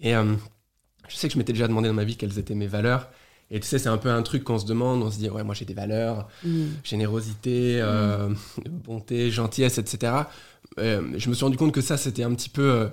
Et 0.00 0.14
euh, 0.14 0.34
je 1.08 1.16
sais 1.16 1.26
que 1.28 1.34
je 1.34 1.38
m'étais 1.38 1.52
déjà 1.52 1.66
demandé 1.68 1.88
dans 1.88 1.94
ma 1.94 2.04
vie 2.04 2.16
quelles 2.16 2.38
étaient 2.38 2.54
mes 2.54 2.66
valeurs. 2.68 3.08
Et 3.50 3.58
tu 3.60 3.66
sais, 3.66 3.78
c'est 3.80 3.88
un 3.88 3.98
peu 3.98 4.10
un 4.10 4.22
truc 4.22 4.44
qu'on 4.44 4.58
se 4.60 4.66
demande, 4.66 5.02
on 5.02 5.10
se 5.10 5.18
dit, 5.18 5.28
ouais, 5.28 5.42
moi 5.42 5.54
j'ai 5.54 5.64
des 5.64 5.74
valeurs, 5.74 6.28
Mm. 6.44 6.64
générosité, 6.84 7.80
euh, 7.82 8.28
bonté, 8.84 9.30
gentillesse, 9.30 9.78
etc. 9.78 10.12
Euh, 10.78 11.02
je 11.16 11.28
me 11.28 11.34
suis 11.34 11.44
rendu 11.44 11.56
compte 11.56 11.72
que 11.72 11.80
ça, 11.80 11.96
c'était 11.96 12.22
un 12.22 12.32
petit 12.34 12.48
peu, 12.48 12.70
euh, 12.70 12.88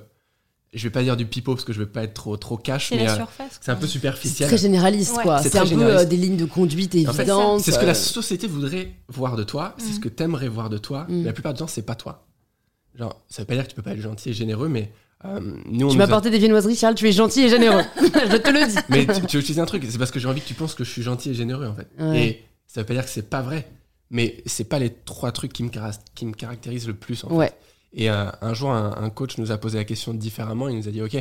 je 0.74 0.83
vais 0.83 0.89
pas 0.89 1.04
dire 1.04 1.15
du 1.15 1.27
pipeau 1.27 1.54
parce 1.54 1.63
que 1.63 1.74
je 1.74 1.80
vais 1.80 1.86
pas 1.86 2.04
être 2.04 2.15
trop, 2.15 2.36
trop 2.38 2.57
cash, 2.57 2.89
C'est 2.89 2.95
mais 2.95 3.06
la 3.06 3.13
euh, 3.13 3.15
surface. 3.18 3.59
c'est 3.62 3.71
un 3.71 3.75
peu 3.75 3.86
C'est 3.86 3.92
superficiel. 3.94 4.50
très 4.50 4.57
généraliste, 4.57 5.15
Ouais. 5.18 5.24
quoi. 5.24 5.42
C'est 5.44 5.50
C'est 5.50 5.59
un 5.59 5.65
peu 5.68 5.83
euh, 5.83 6.06
des 6.06 6.18
lignes 6.18 6.38
de 6.38 6.45
conduite 6.45 6.95
En 7.07 7.13
fait, 7.13 7.21
évidentes. 7.21 7.62
C'est 7.62 7.71
ce 7.71 7.80
que 7.80 7.86
la 7.86 7.94
société 7.94 8.48
voudrait 8.48 8.94
voir 9.10 9.36
de 9.36 9.44
toi, 9.44 9.75
c'est 9.77 9.92
ce 9.94 9.98
Mm. 9.98 10.01
que 10.01 10.10
t'aimerais 10.10 10.48
voir 10.50 10.69
de 10.71 10.80
toi, 10.80 11.06
Mm. 11.07 11.18
mais 11.19 11.24
la 11.25 11.33
plupart 11.33 11.53
du 11.53 11.60
temps, 11.60 11.68
c'est 11.68 11.83
pas 11.86 11.95
toi. 11.95 12.25
Genre, 12.95 13.21
ça 13.30 13.44
veut 13.44 13.45
pas 13.45 13.53
dire 13.53 13.63
que 13.65 13.69
tu 13.69 13.75
peux 13.75 13.83
pas 13.83 13.92
être 13.94 14.01
gentil 14.01 14.30
et 14.30 14.33
généreux, 14.33 14.69
mais 14.69 14.92
euh, 15.25 15.39
nous, 15.65 15.89
Tu 15.91 15.97
m'as 15.97 16.03
a- 16.03 16.07
apporté 16.07 16.29
des 16.29 16.39
viennoiseries, 16.39 16.75
Charles, 16.75 16.95
tu 16.95 17.07
es 17.07 17.11
gentil 17.11 17.41
et 17.43 17.49
généreux. 17.49 17.83
je 17.97 18.37
te 18.37 18.49
le 18.49 18.67
dis. 18.67 18.77
Mais 18.89 19.05
tu, 19.05 19.25
tu 19.25 19.37
veux 19.37 19.41
utiliser 19.41 19.61
un 19.61 19.65
truc, 19.65 19.83
c'est 19.89 19.97
parce 19.97 20.11
que 20.11 20.19
j'ai 20.19 20.27
envie 20.27 20.41
que 20.41 20.47
tu 20.47 20.53
penses 20.53 20.75
que 20.75 20.83
je 20.83 20.89
suis 20.91 21.01
gentil 21.03 21.31
et 21.31 21.33
généreux, 21.33 21.65
en 21.67 21.75
fait. 21.75 21.87
Ouais. 21.99 22.23
Et 22.27 22.43
ça 22.67 22.81
veut 22.81 22.85
pas 22.85 22.93
dire 22.93 23.03
que 23.03 23.09
c'est 23.09 23.29
pas 23.29 23.41
vrai, 23.41 23.67
mais 24.09 24.41
c'est 24.45 24.65
pas 24.65 24.79
les 24.79 24.93
trois 24.93 25.31
trucs 25.31 25.53
qui 25.53 25.63
me, 25.63 25.69
cara- 25.69 25.97
qui 26.15 26.25
me 26.25 26.33
caractérisent 26.33 26.87
le 26.87 26.93
plus, 26.95 27.23
en 27.23 27.29
fait. 27.29 27.35
Ouais. 27.35 27.53
Et 27.93 28.09
euh, 28.11 28.29
un 28.41 28.53
jour, 28.53 28.69
un, 28.71 28.95
un 29.01 29.09
coach 29.09 29.37
nous 29.37 29.51
a 29.51 29.57
posé 29.57 29.77
la 29.77 29.85
question 29.85 30.13
différemment. 30.13 30.67
Il 30.69 30.77
nous 30.77 30.87
a 30.87 30.91
dit, 30.91 31.01
OK, 31.01 31.15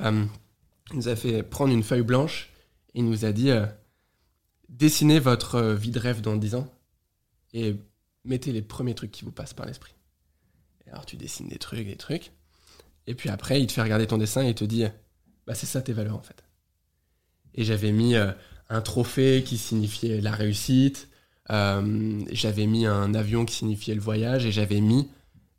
euh, 0.00 0.24
il 0.92 0.96
nous 0.96 1.08
a 1.08 1.16
fait 1.16 1.42
prendre 1.42 1.72
une 1.72 1.82
feuille 1.82 2.02
blanche. 2.02 2.50
Et 2.94 3.00
il 3.00 3.04
nous 3.06 3.24
a 3.24 3.32
dit, 3.32 3.50
dessinez 4.68 5.18
votre 5.18 5.60
vie 5.72 5.90
de 5.90 5.98
rêve 5.98 6.20
dans 6.20 6.36
10 6.36 6.54
ans 6.54 6.68
et 7.52 7.76
mettez 8.24 8.52
les 8.52 8.62
premiers 8.62 8.94
trucs 8.94 9.10
qui 9.10 9.24
vous 9.24 9.32
passent 9.32 9.54
par 9.54 9.66
l'esprit. 9.66 9.92
Alors 10.90 11.04
tu 11.06 11.16
dessines 11.16 11.48
des 11.48 11.58
trucs, 11.58 11.86
des 11.86 11.96
trucs. 11.96 12.30
Et 13.06 13.14
puis 13.14 13.28
après, 13.28 13.60
il 13.60 13.66
te 13.66 13.72
fait 13.72 13.82
regarder 13.82 14.06
ton 14.06 14.18
dessin 14.18 14.42
et 14.44 14.48
il 14.50 14.54
te 14.54 14.64
dit, 14.64 14.84
bah 15.46 15.54
c'est 15.54 15.66
ça 15.66 15.82
tes 15.82 15.92
valeurs 15.92 16.16
en 16.16 16.22
fait. 16.22 16.42
Et 17.54 17.64
j'avais 17.64 17.92
mis 17.92 18.14
euh, 18.16 18.32
un 18.70 18.80
trophée 18.80 19.42
qui 19.44 19.58
signifiait 19.58 20.20
la 20.20 20.32
réussite. 20.32 21.08
Euh, 21.50 22.22
j'avais 22.32 22.66
mis 22.66 22.86
un 22.86 23.14
avion 23.14 23.44
qui 23.44 23.54
signifiait 23.54 23.94
le 23.94 24.00
voyage 24.00 24.46
et 24.46 24.52
j'avais 24.52 24.80
mis 24.80 25.08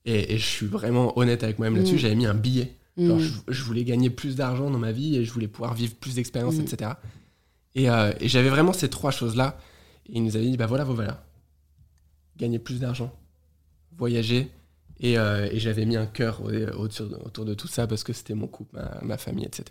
et, 0.05 0.33
et 0.33 0.37
je 0.39 0.45
suis 0.45 0.65
vraiment 0.65 1.17
honnête 1.17 1.43
avec 1.43 1.59
moi-même 1.59 1.77
là-dessus 1.77 1.95
Mm. 1.95 1.99
j'avais 1.99 2.15
mis 2.15 2.25
un 2.25 2.33
billet 2.33 2.73
Genre, 2.97 3.17
Mm. 3.17 3.19
je, 3.19 3.31
je 3.49 3.63
voulais 3.63 3.83
gagner 3.83 4.09
plus 4.09 4.35
d'argent 4.35 4.71
dans 4.71 4.79
ma 4.79 4.91
vie 4.91 5.15
et 5.15 5.23
je 5.25 5.31
voulais 5.31 5.47
pouvoir 5.47 5.75
vivre 5.75 5.93
plus 5.95 6.15
d'expériences 6.15 6.55
Mm. 6.55 6.61
etc 6.61 6.91
et, 7.75 7.87
euh, 7.89 8.11
et 8.19 8.27
j'avais 8.27 8.49
vraiment 8.49 8.73
ces 8.73 8.89
trois 8.89 9.11
choses 9.11 9.35
là 9.35 9.59
et 10.09 10.13
il 10.17 10.23
nous 10.23 10.35
avait 10.35 10.45
dit 10.45 10.57
bah 10.57 10.65
voilà 10.65 10.83
vos 10.85 10.95
valeurs 10.95 11.19
gagner 12.37 12.57
plus 12.57 12.79
d'argent 12.79 13.13
voyager 13.95 14.49
et, 14.99 15.17
euh, 15.17 15.47
et 15.51 15.59
j'avais 15.59 15.85
mis 15.85 15.95
un 15.97 16.05
cœur 16.05 16.41
autour 16.77 17.45
de 17.45 17.53
tout 17.53 17.67
ça 17.67 17.85
parce 17.87 18.03
que 18.03 18.13
c'était 18.13 18.33
mon 18.33 18.47
couple 18.47 18.75
ma, 18.77 18.99
ma 19.01 19.17
famille 19.17 19.45
etc 19.45 19.65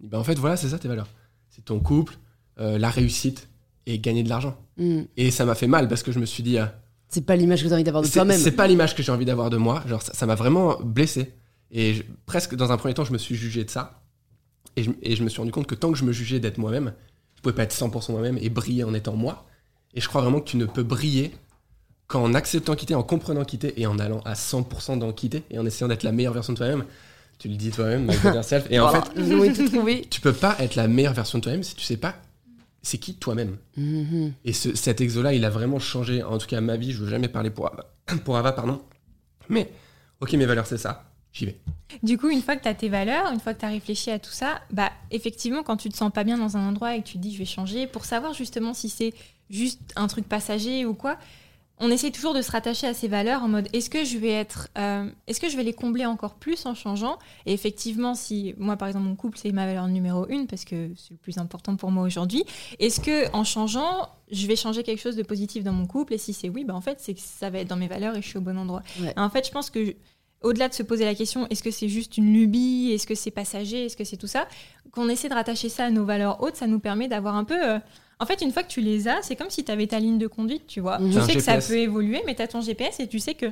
dit, 0.00 0.08
bah 0.08 0.18
en 0.18 0.24
fait 0.24 0.34
voilà 0.38 0.56
c'est 0.56 0.68
ça 0.68 0.78
tes 0.78 0.88
valeurs 0.88 1.08
c'est 1.50 1.64
ton 1.64 1.78
couple 1.80 2.16
euh, 2.58 2.78
la 2.78 2.90
réussite 2.90 3.48
et 3.86 3.98
gagner 3.98 4.22
de 4.22 4.28
l'argent 4.28 4.56
Mm. 4.76 5.02
et 5.16 5.30
ça 5.30 5.44
m'a 5.44 5.54
fait 5.54 5.68
mal 5.68 5.86
parce 5.86 6.02
que 6.02 6.10
je 6.10 6.18
me 6.18 6.26
suis 6.26 6.42
dit, 6.42 6.58
ah, 6.58 6.74
C'est 7.08 7.20
pas 7.24 7.36
l'image 7.36 7.62
que 7.62 7.68
as 7.68 7.74
envie 7.74 7.84
d'avoir 7.84 8.02
de 8.02 8.08
toi-même. 8.08 8.40
c'est 8.40 8.50
pas 8.50 8.66
l'image 8.66 8.96
que 8.96 9.04
j'ai 9.04 9.12
envie 9.12 9.24
d'avoir 9.24 9.48
de 9.48 9.56
moi. 9.56 9.84
Genre, 9.86 10.02
ça 10.02 10.12
ça 10.14 10.26
m'a 10.26 10.34
vraiment 10.34 10.80
blessé. 10.80 11.32
Et 11.70 11.94
je- 11.94 12.02
presque 12.26 12.56
dans 12.56 12.72
un 12.72 12.76
premier 12.76 12.92
temps, 12.92 13.04
je 13.04 13.12
me 13.12 13.18
suis 13.18 13.36
jugé 13.36 13.62
de 13.64 13.70
ça. 13.70 14.02
Et 14.74 14.82
je, 14.82 14.90
et 15.00 15.14
je 15.14 15.22
me 15.22 15.28
suis 15.28 15.38
rendu 15.38 15.52
compte 15.52 15.68
que 15.68 15.76
tant 15.76 15.92
que 15.92 15.96
je 15.98 16.04
me 16.04 16.10
jugeais 16.10 16.40
d'être 16.40 16.58
moi-même, 16.58 16.92
je 17.36 17.40
pouvais 17.42 17.54
pas 17.54 17.62
être 17.62 17.72
100% 17.72 18.10
moi-même 18.10 18.36
et 18.40 18.48
briller 18.48 18.82
en 18.82 18.94
étant 18.94 19.14
moi. 19.14 19.46
Et 19.94 20.00
je 20.00 20.08
crois 20.08 20.22
vraiment 20.22 20.40
que 20.40 20.48
tu 20.50 20.56
ne 20.56 20.66
peux 20.66 20.82
briller 20.82 21.30
qu'en 22.06 22.34
acceptant 22.34 22.74
quitter, 22.74 22.94
en 22.94 23.02
comprenant 23.02 23.44
quitter 23.44 23.80
et 23.80 23.86
en 23.86 23.98
allant 23.98 24.20
à 24.24 24.34
100% 24.34 24.98
dans 24.98 25.12
quitter 25.12 25.42
et 25.50 25.58
en 25.58 25.66
essayant 25.66 25.88
d'être 25.88 26.02
la 26.02 26.12
meilleure 26.12 26.34
version 26.34 26.52
de 26.52 26.58
toi-même. 26.58 26.84
Tu 27.38 27.48
le 27.48 27.56
dis 27.56 27.70
toi-même, 27.70 28.10
self. 28.42 28.66
Et 28.70 28.78
en 28.78 28.88
fait, 28.90 30.08
tu 30.08 30.20
peux 30.20 30.32
pas 30.32 30.56
être 30.60 30.76
la 30.76 30.86
meilleure 30.86 31.14
version 31.14 31.38
de 31.38 31.42
toi-même 31.42 31.62
si 31.64 31.74
tu 31.74 31.82
sais 31.84 31.96
pas 31.96 32.14
c'est 32.86 32.98
qui 32.98 33.14
toi-même. 33.14 33.56
Mhm. 33.78 34.32
Et 34.44 34.52
ce- 34.52 34.74
cet 34.76 35.00
exo-là, 35.00 35.32
il 35.32 35.44
a 35.46 35.50
vraiment 35.50 35.78
changé, 35.78 36.22
en 36.22 36.36
tout 36.38 36.46
cas 36.46 36.60
ma 36.60 36.76
vie. 36.76 36.92
Je 36.92 37.02
veux 37.02 37.08
jamais 37.10 37.28
parler 37.28 37.48
pour 37.50 37.66
Ava, 37.66 37.86
pour 38.24 38.36
Ava 38.36 38.52
pardon. 38.52 38.82
Mais, 39.48 39.70
ok, 40.20 40.32
mes 40.34 40.44
valeurs, 40.46 40.66
c'est 40.66 40.78
ça. 40.78 41.04
J'y 41.32 41.46
vais. 41.46 41.58
Du 42.02 42.16
coup, 42.18 42.28
une 42.28 42.42
fois 42.42 42.56
que 42.56 42.62
tu 42.62 42.68
as 42.68 42.74
tes 42.74 42.88
valeurs, 42.88 43.32
une 43.32 43.40
fois 43.40 43.54
que 43.54 43.60
tu 43.60 43.64
as 43.64 43.70
réfléchi 43.70 44.10
à 44.10 44.18
tout 44.18 44.30
ça, 44.30 44.60
bah 44.70 44.92
effectivement, 45.10 45.62
quand 45.64 45.76
tu 45.78 45.88
te 45.88 45.96
sens 45.96 46.12
pas 46.12 46.22
bien 46.24 46.38
dans 46.38 46.56
un 46.56 46.68
endroit 46.68 46.94
et 46.94 47.02
que 47.02 47.06
tu 47.08 47.14
te 47.14 47.18
dis 47.22 47.32
je 47.32 47.38
vais 47.38 47.44
changer, 47.44 47.86
pour 47.88 48.04
savoir 48.04 48.34
justement 48.34 48.72
si 48.74 48.88
c'est 48.88 49.14
juste 49.50 49.80
un 49.96 50.06
truc 50.06 50.28
passager 50.28 50.84
ou 50.86 50.94
quoi, 50.94 51.16
on 51.80 51.90
essaye 51.90 52.12
toujours 52.12 52.34
de 52.34 52.42
se 52.42 52.50
rattacher 52.52 52.86
à 52.86 52.94
ces 52.94 53.08
valeurs 53.08 53.42
en 53.42 53.48
mode 53.48 53.68
est-ce 53.72 53.90
que 53.90 54.04
je 54.04 54.16
vais 54.18 54.30
être 54.30 54.68
euh, 54.78 55.10
est-ce 55.26 55.40
que 55.40 55.48
je 55.48 55.56
vais 55.56 55.64
les 55.64 55.72
combler 55.72 56.06
encore 56.06 56.34
plus 56.34 56.66
en 56.66 56.74
changeant? 56.74 57.18
Et 57.46 57.52
effectivement 57.52 58.14
si 58.14 58.54
moi 58.58 58.76
par 58.76 58.88
exemple 58.88 59.06
mon 59.06 59.16
couple 59.16 59.38
c'est 59.38 59.50
ma 59.50 59.66
valeur 59.66 59.88
numéro 59.88 60.26
une 60.28 60.46
parce 60.46 60.64
que 60.64 60.90
c'est 60.96 61.10
le 61.10 61.16
plus 61.16 61.38
important 61.38 61.74
pour 61.76 61.90
moi 61.90 62.04
aujourd'hui 62.04 62.44
est-ce 62.78 63.00
que 63.00 63.30
en 63.32 63.42
changeant 63.44 64.08
je 64.30 64.46
vais 64.46 64.56
changer 64.56 64.82
quelque 64.82 65.00
chose 65.00 65.16
de 65.16 65.22
positif 65.22 65.64
dans 65.64 65.72
mon 65.72 65.86
couple? 65.86 66.14
Et 66.14 66.18
si 66.18 66.32
c'est 66.32 66.48
oui 66.48 66.64
bah 66.64 66.74
en 66.74 66.80
fait 66.80 66.98
c'est 67.00 67.14
que 67.14 67.20
ça 67.20 67.50
va 67.50 67.58
être 67.58 67.68
dans 67.68 67.76
mes 67.76 67.88
valeurs 67.88 68.16
et 68.16 68.22
je 68.22 68.28
suis 68.28 68.38
au 68.38 68.42
bon 68.42 68.56
endroit. 68.56 68.82
Ouais. 69.00 69.12
en 69.18 69.28
fait 69.30 69.46
je 69.46 69.50
pense 69.50 69.70
que 69.70 69.96
au-delà 70.42 70.68
de 70.68 70.74
se 70.74 70.82
poser 70.82 71.04
la 71.04 71.14
question 71.14 71.46
est-ce 71.50 71.62
que 71.62 71.72
c'est 71.72 71.88
juste 71.88 72.16
une 72.18 72.32
lubie? 72.32 72.92
Est-ce 72.92 73.06
que 73.06 73.16
c'est 73.16 73.32
passager? 73.32 73.86
Est-ce 73.86 73.96
que 73.96 74.04
c'est 74.04 74.16
tout 74.16 74.28
ça? 74.28 74.46
Qu'on 74.92 75.08
essaie 75.08 75.28
de 75.28 75.34
rattacher 75.34 75.68
ça 75.68 75.86
à 75.86 75.90
nos 75.90 76.04
valeurs 76.04 76.40
hautes 76.40 76.56
ça 76.56 76.68
nous 76.68 76.78
permet 76.78 77.08
d'avoir 77.08 77.34
un 77.34 77.44
peu 77.44 77.60
euh, 77.60 77.78
en 78.20 78.26
fait, 78.26 78.40
une 78.42 78.52
fois 78.52 78.62
que 78.62 78.68
tu 78.68 78.80
les 78.80 79.08
as, 79.08 79.22
c'est 79.22 79.36
comme 79.36 79.50
si 79.50 79.64
tu 79.64 79.72
avais 79.72 79.86
ta 79.86 79.98
ligne 79.98 80.18
de 80.18 80.26
conduite, 80.26 80.66
tu 80.66 80.80
vois. 80.80 80.98
Mhm. 80.98 81.12
Tu 81.12 81.20
sais 81.22 81.34
que 81.34 81.40
ça 81.42 81.58
peut 81.58 81.76
évoluer, 81.78 82.22
mais 82.26 82.34
tu 82.34 82.42
as 82.42 82.48
ton 82.48 82.60
GPS 82.60 83.00
et 83.00 83.08
tu 83.08 83.18
sais 83.18 83.34
que 83.34 83.46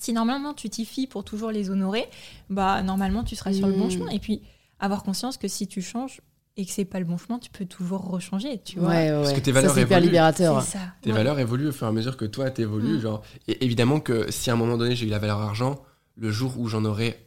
si 0.00 0.12
normalement 0.12 0.54
tu 0.54 0.68
t'y 0.68 0.84
fies 0.84 1.06
pour 1.06 1.24
toujours 1.24 1.50
les 1.52 1.70
honorer, 1.70 2.08
bah 2.50 2.82
normalement 2.82 3.22
tu 3.22 3.36
seras 3.36 3.52
sur 3.52 3.66
le 3.68 3.74
bon 3.74 3.84
Mhm. 3.84 3.90
chemin. 3.90 4.08
Et 4.10 4.18
puis 4.18 4.42
avoir 4.80 5.02
conscience 5.04 5.36
que 5.36 5.46
si 5.48 5.66
tu 5.68 5.80
changes 5.82 6.20
et 6.56 6.66
que 6.66 6.72
c'est 6.72 6.84
pas 6.84 6.98
le 6.98 7.04
bon 7.06 7.16
chemin, 7.16 7.38
tu 7.38 7.50
peux 7.50 7.64
toujours 7.64 8.02
rechanger, 8.10 8.60
tu 8.62 8.78
vois. 8.78 8.88
Ouais, 8.90 9.10
ouais, 9.10 9.16
Parce 9.22 9.32
que 9.32 9.40
tes 9.40 9.52
Ça, 9.52 9.60
valeurs 9.60 9.74
c'est 9.74 9.80
hyper 9.82 9.98
évoluent. 9.98 10.10
libérateur. 10.10 10.62
C'est 10.62 10.72
ça. 10.72 10.84
Tes 11.00 11.10
Ouais. 11.10 11.16
valeurs 11.16 11.38
évoluent 11.38 11.68
au 11.68 11.72
fur 11.72 11.86
et 11.86 11.90
à 11.90 11.92
mesure 11.92 12.16
que 12.16 12.24
toi 12.24 12.50
t'évolues. 12.50 12.96
Mm. 12.98 13.00
Genre, 13.00 13.22
et 13.48 13.64
évidemment 13.64 14.00
que 14.00 14.30
si 14.30 14.50
à 14.50 14.54
un 14.54 14.56
moment 14.56 14.76
donné 14.76 14.94
j'ai 14.96 15.06
eu 15.06 15.10
la 15.10 15.18
valeur 15.20 15.38
argent, 15.40 15.80
le 16.16 16.30
jour 16.30 16.58
où 16.58 16.68
j'en 16.68 16.84
aurai 16.84 17.26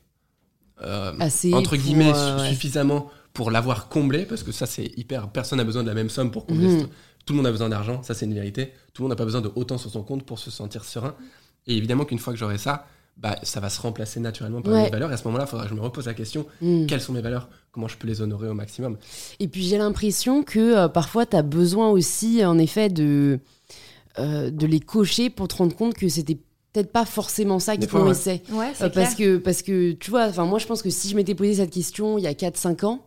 euh, 0.81 1.13
Assez 1.19 1.53
entre 1.53 1.69
pour, 1.75 1.77
guillemets 1.79 2.11
euh, 2.13 2.49
suffisamment 2.49 3.09
pour 3.35 3.51
l'avoir 3.51 3.87
comblé, 3.89 4.25
parce 4.25 4.41
que 4.41 4.51
ça 4.51 4.65
c'est 4.65 4.91
hyper. 4.97 5.29
Personne 5.29 5.57
n'a 5.59 5.63
besoin 5.63 5.83
de 5.83 5.87
la 5.89 5.93
même 5.93 6.09
somme 6.09 6.31
pour 6.31 6.47
combler. 6.47 6.67
Mhm. 6.69 6.87
Tout 7.25 7.33
le 7.33 7.37
monde 7.37 7.47
a 7.47 7.51
besoin 7.51 7.69
d'argent, 7.69 8.01
ça 8.01 8.13
c'est 8.15 8.25
une 8.25 8.33
vérité. 8.33 8.71
Tout 8.93 9.01
le 9.01 9.03
monde 9.03 9.11
n'a 9.11 9.15
pas 9.15 9.25
besoin 9.25 9.41
de 9.41 9.51
autant 9.55 9.77
sur 9.77 9.91
son 9.91 10.01
compte 10.03 10.23
pour 10.23 10.39
se 10.39 10.49
sentir 10.49 10.83
serein. 10.85 11.13
Et 11.67 11.75
évidemment 11.77 12.05
qu'une 12.05 12.19
fois 12.19 12.33
que 12.33 12.39
j'aurai 12.39 12.57
ça, 12.57 12.87
bah, 13.17 13.37
ça 13.43 13.59
va 13.59 13.69
se 13.69 13.81
remplacer 13.81 14.19
naturellement 14.19 14.61
par 14.61 14.73
Ouais. 14.73 14.83
mes 14.83 14.89
valeurs. 14.89 15.09
Et 15.11 15.13
à 15.13 15.17
ce 15.17 15.23
moment-là, 15.25 15.45
il 15.45 15.49
faudra 15.49 15.65
que 15.65 15.69
je 15.69 15.75
me 15.75 15.81
repose 15.81 16.05
la 16.05 16.13
question 16.13 16.45
Mm. 16.61 16.85
quelles 16.85 17.01
sont 17.01 17.13
mes 17.13 17.21
valeurs? 17.21 17.49
Comment 17.71 17.87
je 17.87 17.97
peux 17.97 18.07
les 18.07 18.21
honorer 18.21 18.47
au 18.49 18.53
maximum? 18.53 18.97
Et 19.39 19.47
puis 19.47 19.63
j'ai 19.63 19.77
l'impression 19.77 20.43
que 20.43 20.59
euh, 20.59 20.87
parfois 20.87 21.25
tu 21.25 21.35
as 21.35 21.41
besoin 21.41 21.89
aussi, 21.89 22.43
en 22.45 22.57
effet, 22.57 22.89
de, 22.89 23.39
euh, 24.19 24.49
de 24.49 24.65
les 24.67 24.79
cocher 24.79 25.29
pour 25.29 25.47
te 25.47 25.55
rendre 25.55 25.75
compte 25.75 25.93
que 25.95 26.07
c'était 26.07 26.37
peut-être 26.73 26.91
pas 26.91 27.05
forcément 27.05 27.59
ça 27.59 27.73
qui 27.73 27.79
Des 27.79 27.85
te 27.87 27.91
fois, 27.91 28.01
ouais. 28.03 28.09
Ouais, 28.51 28.71
c'est 28.75 28.83
Euh, 28.85 28.89
parce, 28.89 29.15
que, 29.15 29.37
parce 29.37 29.61
que, 29.61 29.93
tu 29.93 30.09
vois, 30.11 30.25
enfin, 30.27 30.45
moi 30.45 30.59
je 30.59 30.67
pense 30.67 30.81
que 30.81 30.89
si 30.89 31.09
je 31.09 31.15
m'étais 31.15 31.35
posé 31.35 31.55
cette 31.55 31.71
question 31.71 32.17
il 32.17 32.23
y 32.23 32.27
a 32.27 32.33
4-5 32.33 32.83
ans, 32.85 33.05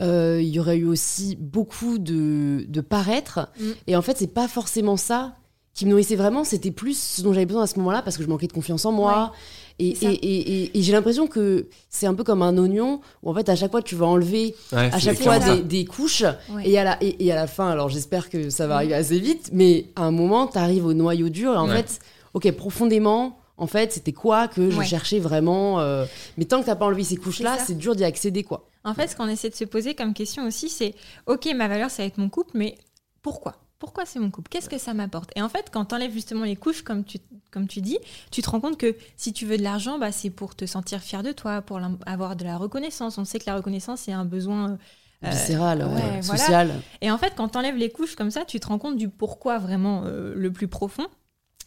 euh, 0.00 0.40
il 0.42 0.48
y 0.48 0.58
aurait 0.60 0.76
eu 0.78 0.86
aussi 0.86 1.36
beaucoup 1.40 1.98
de, 1.98 2.64
de 2.68 2.80
paraître. 2.80 3.48
Mm. 3.60 3.64
Et 3.86 3.96
en 3.96 4.02
fait, 4.02 4.16
c'est 4.18 4.32
pas 4.32 4.48
forcément 4.48 4.96
ça 4.96 5.34
qui 5.74 5.86
me 5.86 5.90
nourrissait 5.90 6.14
vraiment, 6.16 6.44
c'était 6.44 6.70
plus 6.70 6.96
ce 6.96 7.22
dont 7.22 7.32
j'avais 7.32 7.46
besoin 7.46 7.64
à 7.64 7.66
ce 7.66 7.76
moment-là 7.80 8.00
parce 8.02 8.16
que 8.16 8.22
je 8.22 8.28
manquais 8.28 8.46
de 8.46 8.52
confiance 8.52 8.84
en 8.84 8.92
moi. 8.92 9.32
Et, 9.80 9.96
C'est 9.96 10.06
ça. 10.06 10.12
et, 10.12 10.14
et, 10.14 10.62
et- 10.66 10.78
et 10.78 10.82
j'ai 10.82 10.92
l'impression 10.92 11.26
que 11.26 11.66
c'est 11.90 12.06
un 12.06 12.14
peu 12.14 12.22
comme 12.22 12.42
un 12.42 12.56
oignon 12.58 13.00
où 13.24 13.30
en 13.30 13.34
fait 13.34 13.48
à 13.48 13.56
chaque 13.56 13.72
fois 13.72 13.82
tu 13.82 13.96
vas 13.96 14.06
enlever 14.06 14.54
Ouais, 14.72 14.88
à 14.92 15.00
chaque 15.00 15.18
fois 15.20 15.40
des, 15.40 15.84
couches 15.84 16.22
Ouais. 16.54 16.62
et, 16.68 16.78
à 16.78 16.84
la, 16.84 17.02
et, 17.02 17.26
et 17.26 17.32
à 17.32 17.34
la 17.34 17.48
fin, 17.48 17.68
alors 17.70 17.88
j'espère 17.88 18.30
que 18.30 18.50
ça 18.50 18.68
va 18.68 18.74
Mm. 18.74 18.76
arriver 18.78 18.94
assez 18.94 19.18
vite, 19.18 19.50
mais 19.52 19.86
à 19.96 20.04
un 20.04 20.12
moment 20.12 20.46
tu 20.46 20.58
arrives 20.58 20.86
au 20.86 20.94
noyau 20.94 21.28
dur 21.28 21.54
et 21.54 21.56
en 21.56 21.66
Ouais. 21.68 21.78
fait, 21.82 21.98
ok, 22.34 22.52
profondément, 22.52 23.36
en 23.56 23.66
fait 23.66 23.92
c'était 23.92 24.12
quoi 24.12 24.46
que 24.46 24.70
je 24.70 24.78
Ouais. 24.78 24.84
cherchais 24.84 25.18
vraiment. 25.18 25.80
euh, 25.80 26.04
mais 26.38 26.44
tant 26.44 26.60
que 26.60 26.66
t'as 26.66 26.76
pas 26.76 26.84
enlevé 26.86 27.02
ces 27.02 27.16
couches-là, 27.16 27.56
c'est 27.66 27.76
dur 27.76 27.96
d'y 27.96 28.04
accéder 28.04 28.44
quoi. 28.44 28.68
En 28.84 28.94
fait, 28.94 29.08
ce 29.08 29.16
qu'on 29.16 29.28
essaie 29.28 29.50
de 29.50 29.54
se 29.54 29.64
poser 29.64 29.94
comme 29.94 30.12
question 30.14 30.46
aussi, 30.46 30.68
c'est 30.68 30.94
ok, 31.26 31.48
ma 31.56 31.68
valeur, 31.68 31.90
ça 31.90 32.02
va 32.02 32.06
être 32.06 32.18
mon 32.18 32.28
couple, 32.28 32.50
mais 32.54 32.76
pourquoi? 33.22 33.56
Pourquoi 33.78 34.04
c'est 34.06 34.18
mon 34.18 34.30
couple? 34.30 34.48
Qu'est-ce 34.50 34.68
que 34.68 34.78
ça 34.78 34.94
m'apporte? 34.94 35.30
Et 35.36 35.42
en 35.42 35.48
fait, 35.48 35.66
quand 35.72 35.86
tu 35.86 35.94
enlèves 35.94 36.12
justement 36.12 36.44
les 36.44 36.56
couches, 36.56 36.82
comme 36.82 37.04
tu, 37.04 37.18
comme 37.50 37.66
tu 37.66 37.80
dis, 37.80 37.98
tu 38.30 38.40
te 38.42 38.48
rends 38.48 38.60
compte 38.60 38.78
que 38.78 38.94
si 39.16 39.32
tu 39.32 39.46
veux 39.46 39.56
de 39.58 39.62
l'argent, 39.62 39.98
bah, 39.98 40.12
c'est 40.12 40.30
pour 40.30 40.54
te 40.54 40.64
sentir 40.66 41.00
fier 41.00 41.22
de 41.22 41.32
toi, 41.32 41.60
pour 41.62 41.80
avoir 42.06 42.36
de 42.36 42.44
la 42.44 42.56
reconnaissance. 42.56 43.18
On 43.18 43.24
sait 43.24 43.38
que 43.38 43.44
la 43.46 43.56
reconnaissance, 43.56 44.00
c'est 44.00 44.12
un 44.12 44.24
besoin. 44.24 44.78
euh, 45.24 45.30
Viscéral, 45.30 45.78
ouais, 45.82 45.86
ouais, 45.86 46.20
voilà. 46.22 46.38
social. 46.38 46.80
Et 47.00 47.10
en 47.10 47.16
fait, 47.18 47.32
quand 47.36 47.48
tu 47.48 47.58
enlèves 47.58 47.76
les 47.76 47.90
couches 47.90 48.14
comme 48.16 48.30
ça, 48.30 48.44
tu 48.44 48.60
te 48.60 48.66
rends 48.66 48.78
compte 48.78 48.96
du 48.96 49.08
pourquoi 49.08 49.58
vraiment 49.58 50.02
euh, 50.04 50.34
le 50.34 50.52
plus 50.52 50.68
profond. 50.68 51.06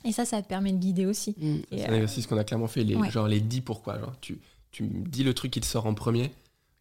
Et 0.06 0.12
ça, 0.12 0.26
ça 0.26 0.42
te 0.42 0.48
permet 0.48 0.72
de 0.72 0.78
guider 0.78 1.06
aussi. 1.08 1.36
Mm. 1.40 1.58
C'est 1.72 1.86
un 1.88 1.92
euh, 1.92 1.96
exercice 1.96 2.28
qu'on 2.28 2.38
a 2.38 2.44
clairement 2.44 2.68
fait, 2.68 2.84
les, 2.84 2.96
Ouais. 2.96 3.10
genre 3.12 3.28
les 3.28 3.42
10 3.42 3.62
pourquoi. 3.62 4.00
Genre, 4.00 4.14
tu, 4.22 4.40
tu 4.72 4.84
me 4.84 5.06
dis 5.08 5.24
le 5.24 5.34
truc 5.34 5.52
qui 5.52 5.60
te 5.62 5.66
sort 5.66 5.86
en 5.88 5.94
premier. 5.96 6.32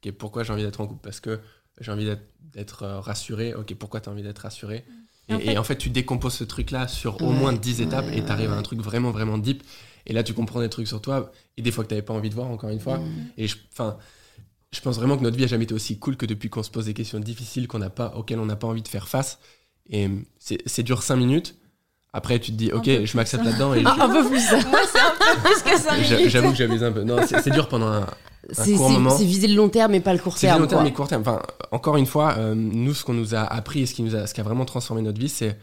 Ok, 0.06 0.12
pourquoi 0.12 0.42
j'ai 0.44 0.52
envie 0.52 0.62
d'être 0.62 0.80
en 0.80 0.86
couple? 0.86 1.00
Parce 1.02 1.20
que 1.20 1.40
j'ai 1.80 1.92
envie 1.92 2.08
d'être- 2.54 2.82
euh, 2.82 3.00
rassuré. 3.00 3.54
Ok, 3.54 3.74
pourquoi 3.74 4.00
tu 4.00 4.08
as 4.08 4.12
envie 4.12 4.22
d'être 4.22 4.38
rassuré? 4.40 4.84
Et, 5.28 5.32
Et 5.32 5.34
en 5.34 5.38
fait- 5.38 5.52
et 5.52 5.58
en 5.58 5.64
fait, 5.64 5.76
tu 5.76 5.90
décomposes 5.90 6.34
ce 6.34 6.44
truc-là 6.44 6.88
sur 6.88 7.20
au 7.22 7.32
moins 7.32 7.52
10 7.52 7.80
étapes 7.80 8.06
ouais, 8.06 8.18
et 8.18 8.24
tu 8.24 8.30
arrives 8.30 8.52
à 8.52 8.56
un 8.56 8.62
truc 8.62 8.80
vraiment, 8.80 9.10
vraiment 9.10 9.38
deep. 9.38 9.62
Et 10.06 10.12
là, 10.12 10.22
tu 10.22 10.34
comprends 10.34 10.60
des 10.60 10.68
trucs 10.70 10.86
sur 10.86 11.00
toi 11.00 11.32
et 11.56 11.62
des 11.62 11.72
fois 11.72 11.82
que 11.82 11.88
tu 11.88 11.94
n'avais 11.94 12.04
pas 12.04 12.14
envie 12.14 12.30
de 12.30 12.34
voir, 12.34 12.48
encore 12.48 12.70
une 12.70 12.78
fois. 12.80 12.98
Mm. 12.98 13.26
Et 13.38 13.48
je, 13.48 13.56
enfin, 13.72 13.98
je 14.72 14.80
pense 14.80 14.96
vraiment 14.96 15.16
que 15.16 15.22
notre 15.22 15.36
vie 15.36 15.44
a 15.44 15.48
jamais 15.48 15.64
été 15.64 15.74
aussi 15.74 15.98
cool 15.98 16.16
que 16.16 16.26
depuis 16.26 16.48
qu'on 16.48 16.62
se 16.62 16.70
pose 16.70 16.84
des 16.86 16.94
questions 16.94 17.18
difficiles 17.18 17.66
qu'on 17.66 17.80
n'a 17.80 17.90
pas, 17.90 18.14
auxquelles 18.16 18.38
on 18.38 18.46
n'a 18.46 18.56
pas 18.56 18.68
envie 18.68 18.82
de 18.82 18.88
faire 18.88 19.08
face. 19.08 19.40
Et 19.90 20.08
c'est 20.38 20.82
dur 20.84 21.02
5 21.02 21.16
minutes. 21.16 21.56
Après, 22.12 22.38
tu 22.38 22.50
te 22.52 22.56
dis, 22.56 22.72
ok, 22.72 22.84
je 23.04 23.16
m'accepte 23.16 23.42
plus. 23.42 23.50
là-dedans. 23.50 23.74
Et 23.74 23.84
un 23.84 24.08
peu 24.08 24.28
plus. 24.28 24.50
Moi, 24.70 24.80
c'est 24.90 25.00
un 25.00 25.10
peu 25.18 25.40
plus 25.42 25.62
que 26.22 26.28
j'avoue 26.28 26.50
que 26.50 26.56
j'abuse 26.56 26.82
un 26.84 26.92
peu. 26.92 27.02
Non, 27.02 27.18
c'est 27.26 27.40
c'est 27.42 27.50
dur 27.50 27.68
pendant 27.68 27.88
un, 27.88 28.06
C'est 28.52 29.24
viser 29.24 29.48
le 29.48 29.54
long 29.54 29.68
terme 29.68 29.94
et 29.94 30.00
pas 30.00 30.12
le 30.12 30.18
court 30.18 30.36
C'est 30.38 30.46
terme. 30.46 30.62
long 30.62 30.66
terme 30.68 30.82
quoi. 30.82 30.90
et 30.90 30.92
court 30.92 31.08
terme. 31.08 31.22
Enfin, 31.22 31.42
encore 31.72 31.96
une 31.96 32.06
fois, 32.06 32.34
euh, 32.38 32.54
nous, 32.54 32.94
ce 32.94 33.04
qu'on 33.04 33.14
nous 33.14 33.34
a 33.34 33.40
appris 33.40 33.80
et 33.80 33.86
ce 33.86 33.94
qui, 33.94 34.02
nous 34.02 34.14
a, 34.16 34.26
ce 34.26 34.34
qui 34.34 34.40
a 34.40 34.44
vraiment 34.44 34.64
transformé 34.64 35.02
notre 35.02 35.18
vie, 35.20 35.28
c'est. 35.28 35.58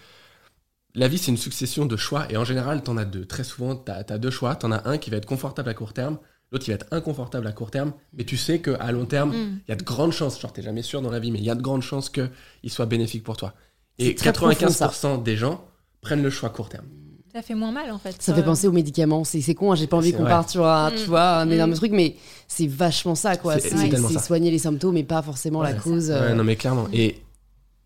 La 0.96 1.08
vie, 1.08 1.18
c'est 1.18 1.32
une 1.32 1.38
succession 1.38 1.86
de 1.88 1.98
choix. 1.98 2.26
Et 2.30 2.38
en 2.38 2.44
général, 2.46 2.84
t'en 2.84 2.98
as 2.98 3.06
deux. 3.06 3.26
Très 3.26 3.44
souvent, 3.44 3.76
t'as 3.76 4.04
as 4.08 4.18
deux 4.20 4.30
choix. 4.30 4.56
T'en 4.56 4.72
as 4.72 4.88
un 4.88 4.98
qui 5.00 5.10
va 5.10 5.18
être 5.18 5.26
confortable 5.26 5.70
à 5.70 5.74
court 5.74 5.94
terme, 5.94 6.20
l'autre 6.52 6.66
qui 6.66 6.70
va 6.72 6.76
être 6.76 6.86
inconfortable 6.92 7.48
à 7.48 7.52
court 7.52 7.72
terme. 7.72 7.94
Mais 8.16 8.26
tu 8.26 8.38
sais 8.38 8.60
qu'à 8.60 8.92
long 8.92 9.06
terme, 9.06 9.32
Mm. 9.32 9.60
il 9.68 9.70
y 9.70 9.72
a 9.72 9.76
de 9.76 9.84
grandes 9.84 10.12
chances, 10.12 10.40
genre 10.40 10.54
t'es 10.54 10.62
jamais 10.62 10.84
sûr 10.84 11.02
dans 11.02 11.10
la 11.10 11.20
vie, 11.20 11.32
mais 11.32 11.40
il 11.40 11.46
y 11.46 11.50
a 11.50 11.56
de 11.56 11.62
grandes 11.64 11.82
chances 11.82 12.10
qu'il 12.10 12.30
soit 12.68 12.86
bénéfique 12.86 13.24
pour 13.24 13.38
toi. 13.38 13.54
Et 13.98 14.10
C'est 14.10 14.14
très 14.16 14.34
profond, 14.34 14.52
95% 14.54 15.24
des 15.24 15.36
gens 15.36 15.66
prennent 16.02 16.22
le 16.22 16.30
choix 16.30 16.50
court 16.50 16.70
terme. 16.70 16.86
Ça 17.34 17.42
fait 17.42 17.56
moins 17.56 17.72
mal 17.72 17.90
en 17.92 17.98
fait. 17.98 18.22
Ça 18.22 18.34
fait 18.34 18.44
penser 18.44 18.68
aux 18.68 18.72
médicaments. 18.72 19.24
C'est 19.24 19.42
c'est 19.42 19.56
con, 19.56 19.72
hein, 19.72 19.76
j'ai 19.76 19.88
pas 19.88 19.98
envie 19.98 20.14
qu'on 20.14 20.24
parte 20.24 20.50
sur 20.50 20.66
un, 20.68 20.92
Mm. 20.92 20.96
tu 20.96 21.06
vois, 21.06 21.38
un 21.40 21.46
Mm. 21.46 21.52
énorme 21.54 21.74
truc, 21.74 21.92
mais 21.92 22.16
c'est 22.48 22.68
vachement 22.68 23.16
ça, 23.16 23.38
quoi. 23.38 23.56
C'est- 23.56 23.70
C'est 23.70 23.78
c'est 23.78 23.90
tellement 23.90 24.08
c'est 24.08 24.14
ça. 24.16 24.20
soigner 24.20 24.52
les 24.52 24.60
symptômes 24.60 24.98
et 24.98 25.04
pas 25.04 25.22
forcément 25.22 25.64
la 25.64 25.74
cause. 25.74 26.10
Ouais, 26.10 26.16
euh, 26.16 26.34
non, 26.36 26.44
mais 26.44 26.56
clairement. 26.56 26.88
Et 26.94 27.22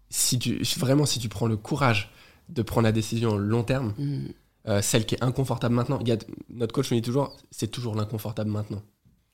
si 0.09 0.37
tu, 0.37 0.61
vraiment, 0.77 1.05
si 1.05 1.19
tu 1.19 1.29
prends 1.29 1.47
le 1.47 1.55
courage 1.57 2.11
de 2.49 2.61
prendre 2.61 2.83
la 2.85 2.91
décision 2.91 3.37
long 3.37 3.63
terme, 3.63 3.93
mm. 3.97 4.19
euh, 4.67 4.81
celle 4.81 5.05
qui 5.05 5.15
est 5.15 5.23
inconfortable 5.23 5.75
maintenant, 5.75 5.99
il 6.01 6.09
y 6.09 6.11
a, 6.11 6.17
notre 6.49 6.73
coach 6.73 6.91
me 6.91 6.95
dit 6.97 7.01
toujours, 7.01 7.35
c'est 7.51 7.67
toujours 7.67 7.95
l'inconfortable 7.95 8.49
maintenant 8.51 8.81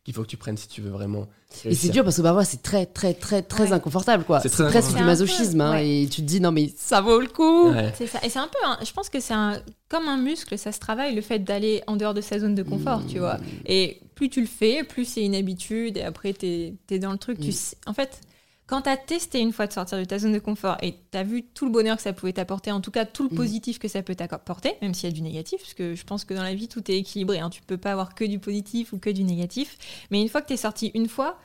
qu'il 0.03 0.13
faut 0.13 0.21
que 0.23 0.27
tu 0.27 0.37
prennes 0.37 0.57
si 0.57 0.67
tu 0.67 0.81
veux 0.81 0.89
vraiment. 0.89 1.27
Et 1.65 1.75
c'est 1.75 1.89
dur 1.89 2.03
parce 2.03 2.17
que 2.17 2.21
parfois 2.21 2.43
c'est 2.43 2.61
très 2.61 2.85
très 2.85 3.13
très 3.13 3.41
très 3.41 3.65
Ouais. 3.67 3.73
inconfortable 3.73 4.23
quoi. 4.25 4.39
C'est 4.41 4.49
presque 4.49 4.95
du 4.95 5.03
masochisme 5.03 5.59
peu- 5.59 5.63
hein, 5.63 5.71
ouais. 5.73 6.01
et 6.03 6.07
tu 6.07 6.21
te 6.21 6.25
dis 6.27 6.41
non 6.41 6.51
mais 6.51 6.71
ça 6.75 6.99
vaut 7.01 7.19
le 7.21 7.27
coup. 7.27 7.69
Ouais. 7.69 7.93
C'est 7.97 8.07
ça. 8.07 8.19
Et 8.23 8.29
c'est 8.29 8.39
un 8.39 8.47
peu, 8.49 8.85
je 8.85 8.91
pense 8.91 9.09
que 9.09 9.19
c'est 9.19 9.33
un, 9.33 9.61
comme 9.89 10.07
un 10.09 10.17
muscle, 10.17 10.57
ça 10.57 10.71
se 10.71 10.79
travaille, 10.79 11.15
le 11.15 11.21
fait 11.21 11.39
d'aller 11.39 11.83
en 11.87 11.95
dehors 11.95 12.13
de 12.13 12.21
sa 12.21 12.39
zone 12.39 12.55
de 12.55 12.63
confort, 12.63 13.01
tu 13.07 13.19
vois. 13.19 13.37
Et 13.65 14.01
plus 14.15 14.29
tu 14.29 14.41
le 14.41 14.47
fais, 14.47 14.83
plus 14.83 15.05
c'est 15.05 15.23
une 15.23 15.35
habitude, 15.35 15.97
et 15.97 16.01
après, 16.03 16.33
t'es 16.33 16.73
es 16.89 16.99
dans 16.99 17.11
le 17.11 17.17
truc. 17.17 17.39
Tu 17.39 17.49
Mm. 17.49 17.51
sais- 17.51 17.77
en 17.85 17.93
fait, 17.93 18.19
quand 18.65 18.83
t'as 18.83 18.95
testé 18.97 19.39
une 19.39 19.51
fois 19.51 19.67
de 19.67 19.73
sortir 19.73 19.97
de 19.97 20.05
ta 20.05 20.17
zone 20.19 20.31
de 20.33 20.39
confort 20.39 20.77
et 20.81 20.95
t'as 21.11 21.23
vu 21.23 21.43
tout 21.43 21.65
le 21.65 21.71
bonheur 21.71 21.97
que 21.97 22.01
ça 22.03 22.13
pouvait 22.13 22.33
t'apporter, 22.33 22.71
en 22.71 22.79
tout 22.81 22.91
cas 22.91 23.05
tout 23.05 23.23
le 23.23 23.29
Mm. 23.33 23.35
positif 23.37 23.77
que 23.79 23.87
ça 23.87 24.01
peut 24.01 24.15
t'apporter, 24.15 24.73
même 24.81 24.93
s'il 24.93 25.09
y 25.09 25.11
a 25.11 25.15
du 25.15 25.21
négatif, 25.21 25.59
parce 25.61 25.73
que 25.73 25.95
je 25.95 26.03
pense 26.05 26.23
que 26.25 26.33
dans 26.33 26.43
la 26.43 26.53
vie, 26.55 26.67
tout 26.69 26.89
est 26.89 26.97
équilibré. 26.97 27.39
Hein. 27.39 27.49
Tu 27.49 27.61
peux 27.61 27.77
pas 27.77 27.91
avoir 27.91 28.15
que 28.15 28.23
du 28.25 28.39
positif 28.39 28.93
ou 28.93 28.97
que 28.99 29.09
du 29.09 29.23
négatif. 29.23 29.77
Mais 30.11 30.21
une 30.21 30.29
fois 30.29 30.41
que 30.41 30.47
t'es 30.47 30.57
sorti 30.57 30.91
une 30.95 31.09
fois, 31.09 31.37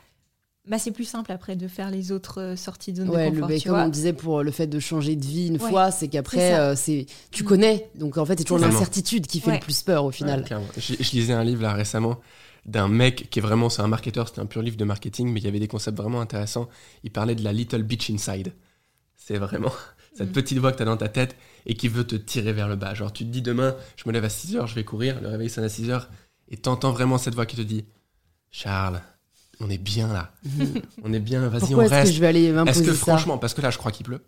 bah, 0.67 0.77
c'est 0.77 0.91
plus 0.91 1.05
simple 1.05 1.31
après 1.31 1.55
de 1.55 1.67
faire 1.67 1.89
les 1.89 2.11
autres 2.11 2.39
euh, 2.41 2.55
sorties 2.55 2.91
de 2.93 2.97
zone 2.97 3.09
Ouais, 3.09 3.31
de 3.31 3.39
confort, 3.39 3.57
tu 3.57 3.67
comme 3.69 3.77
vois. 3.77 3.85
on 3.85 3.89
disait 3.89 4.13
pour 4.13 4.43
le 4.43 4.51
fait 4.51 4.67
de 4.67 4.79
changer 4.79 5.15
de 5.15 5.25
vie 5.25 5.47
une 5.47 5.53
Ouais. 5.61 5.69
fois, 5.69 5.89
c'est 5.91 5.99
C'est 6.01 6.07
qu'après 6.09 6.51
ça. 6.51 6.69
euh, 6.69 6.75
c'est 6.75 7.05
tu 7.31 7.43
Mm. 7.43 7.47
connais. 7.47 7.89
Donc 7.95 8.17
en 8.17 8.25
fait 8.25 8.37
c'est 8.37 8.43
toujours 8.45 8.59
l'incertitude 8.65 9.25
qui 9.27 9.39
fait 9.39 9.47
Ouais. 9.47 9.53
le 9.55 9.59
plus 9.61 9.81
peur 9.81 10.05
au 10.05 10.11
final. 10.11 10.41
Ouais, 10.41 10.45
clairement. 10.45 10.67
je, 10.77 10.93
je 10.99 11.11
lisais 11.11 11.33
un 11.33 11.43
livre 11.43 11.63
là 11.63 11.73
récemment 11.73 12.17
d'un 12.65 12.87
mec 12.87 13.29
qui 13.29 13.39
est 13.39 13.41
vraiment, 13.41 13.69
c'est 13.69 13.81
un 13.81 13.87
marketeur, 13.87 14.27
c'était 14.27 14.41
un 14.41 14.45
pur 14.45 14.61
livre 14.61 14.77
de 14.77 14.85
marketing, 14.85 15.31
mais 15.31 15.39
il 15.39 15.43
y 15.45 15.47
avait 15.47 15.59
des 15.59 15.67
concepts 15.67 15.97
vraiment 15.97 16.21
intéressants. 16.21 16.69
Il 17.03 17.11
parlait 17.11 17.35
de 17.35 17.43
la 17.43 17.53
little 17.53 17.83
bitch 17.83 18.09
inside. 18.09 18.53
C'est 19.15 19.37
vraiment 19.37 19.71
cette 20.15 20.29
Mm. 20.29 20.33
petite 20.33 20.57
voix 20.57 20.71
que 20.71 20.77
tu 20.77 20.83
as 20.83 20.85
dans 20.85 20.97
ta 20.97 21.07
tête 21.09 21.35
et 21.65 21.75
qui 21.75 21.87
veut 21.87 22.05
te 22.05 22.15
tirer 22.15 22.53
vers 22.53 22.67
le 22.67 22.75
bas. 22.75 22.93
Genre, 22.93 23.11
tu 23.13 23.25
te 23.25 23.29
dis 23.29 23.41
demain, 23.41 23.75
je 23.95 24.03
me 24.07 24.11
lève 24.13 24.23
à 24.25 24.29
6 24.29 24.55
heures, 24.55 24.67
je 24.67 24.75
vais 24.75 24.83
courir, 24.83 25.21
le 25.21 25.27
réveil 25.29 25.49
sonne 25.49 25.63
à 25.63 25.69
6 25.69 25.89
heures, 25.89 26.09
et 26.49 26.57
t'entends 26.57 26.91
vraiment 26.91 27.17
cette 27.17 27.35
voix 27.35 27.45
qui 27.45 27.55
te 27.55 27.61
dit 27.61 27.85
Charles, 28.51 29.01
on 29.59 29.69
est 29.69 29.77
bien 29.77 30.11
là. 30.11 30.31
on 31.03 31.13
est 31.13 31.19
bien, 31.19 31.47
vas-y, 31.47 31.63
on 31.63 31.67
Pourquoi 31.67 31.83
est-ce 31.85 31.91
que 31.91 31.95
reste. 31.97 32.13
je 32.13 32.19
vais 32.19 32.27
aller 32.27 32.45
Est-ce 32.67 32.81
que 32.83 32.93
franchement, 32.93 33.37
parce 33.37 33.53
que 33.53 33.61
là, 33.61 33.69
je 33.71 33.77
crois 33.77 33.91
qu'il 33.91 34.05
pleut, 34.05 34.23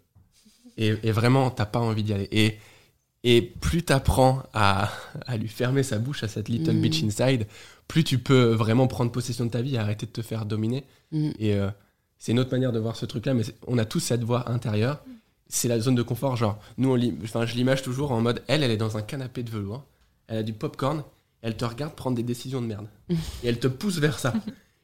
et, 0.78 0.96
et 1.04 1.12
vraiment, 1.12 1.50
t'as 1.52 1.66
pas 1.66 1.80
envie 1.80 2.04
d'y 2.04 2.14
aller. 2.14 2.28
Et, 2.32 2.58
et 3.24 3.42
plus 3.42 3.84
t'apprends 3.84 4.44
à, 4.54 4.90
à 5.28 5.38
lui 5.38 5.48
fermer 5.48 5.84
sa 5.84 6.00
bouche 6.00 6.24
à 6.24 6.28
cette 6.28 6.48
little 6.50 6.76
Mm. 6.76 6.82
bitch 6.82 7.04
inside, 7.04 7.48
plus 7.92 8.06
tu 8.06 8.20
peux 8.20 8.54
vraiment 8.54 8.88
prendre 8.88 9.12
possession 9.12 9.46
de 9.46 9.50
ta 9.50 9.62
vie 9.62 9.76
et 9.76 9.78
arrêter 9.78 10.06
de 10.06 10.12
te 10.12 10.22
faire 10.22 10.46
dominer. 10.46 10.86
Mm. 11.12 11.32
Et 11.40 11.56
euh, 11.56 11.70
c'est 12.20 12.32
une 12.32 12.40
autre 12.40 12.52
manière 12.52 12.72
de 12.72 12.80
voir 12.80 12.96
ce 12.96 13.06
truc-là, 13.06 13.34
mais 13.34 13.44
on 13.68 13.78
a 13.78 13.84
tous 13.84 14.00
cette 14.00 14.24
voix 14.24 14.50
intérieure. 14.50 15.04
c'est 15.50 15.68
la 15.68 15.78
zone 15.78 15.96
de 15.96 16.02
confort. 16.02 16.38
Genre, 16.38 16.58
nous, 16.78 16.90
on 16.90 17.46
je 17.46 17.54
l'image 17.54 17.82
toujours 17.84 18.14
en 18.14 18.22
mode, 18.22 18.44
elle, 18.48 18.64
elle 18.64 18.72
est 18.72 18.78
dans 18.78 18.96
un 18.96 19.02
canapé 19.02 19.44
de 19.44 19.50
velours, 19.52 19.84
elle 20.28 20.38
a 20.38 20.44
du 20.44 20.54
popcorn, 20.54 21.04
elle 21.42 21.58
te 21.58 21.66
regarde 21.66 21.94
prendre 21.94 22.16
des 22.16 22.24
décisions 22.24 22.62
de 22.62 22.68
merde. 22.68 22.88
et 23.10 23.16
elle 23.44 23.60
te 23.60 23.68
pousse 23.68 23.98
vers 23.98 24.20
ça. 24.20 24.34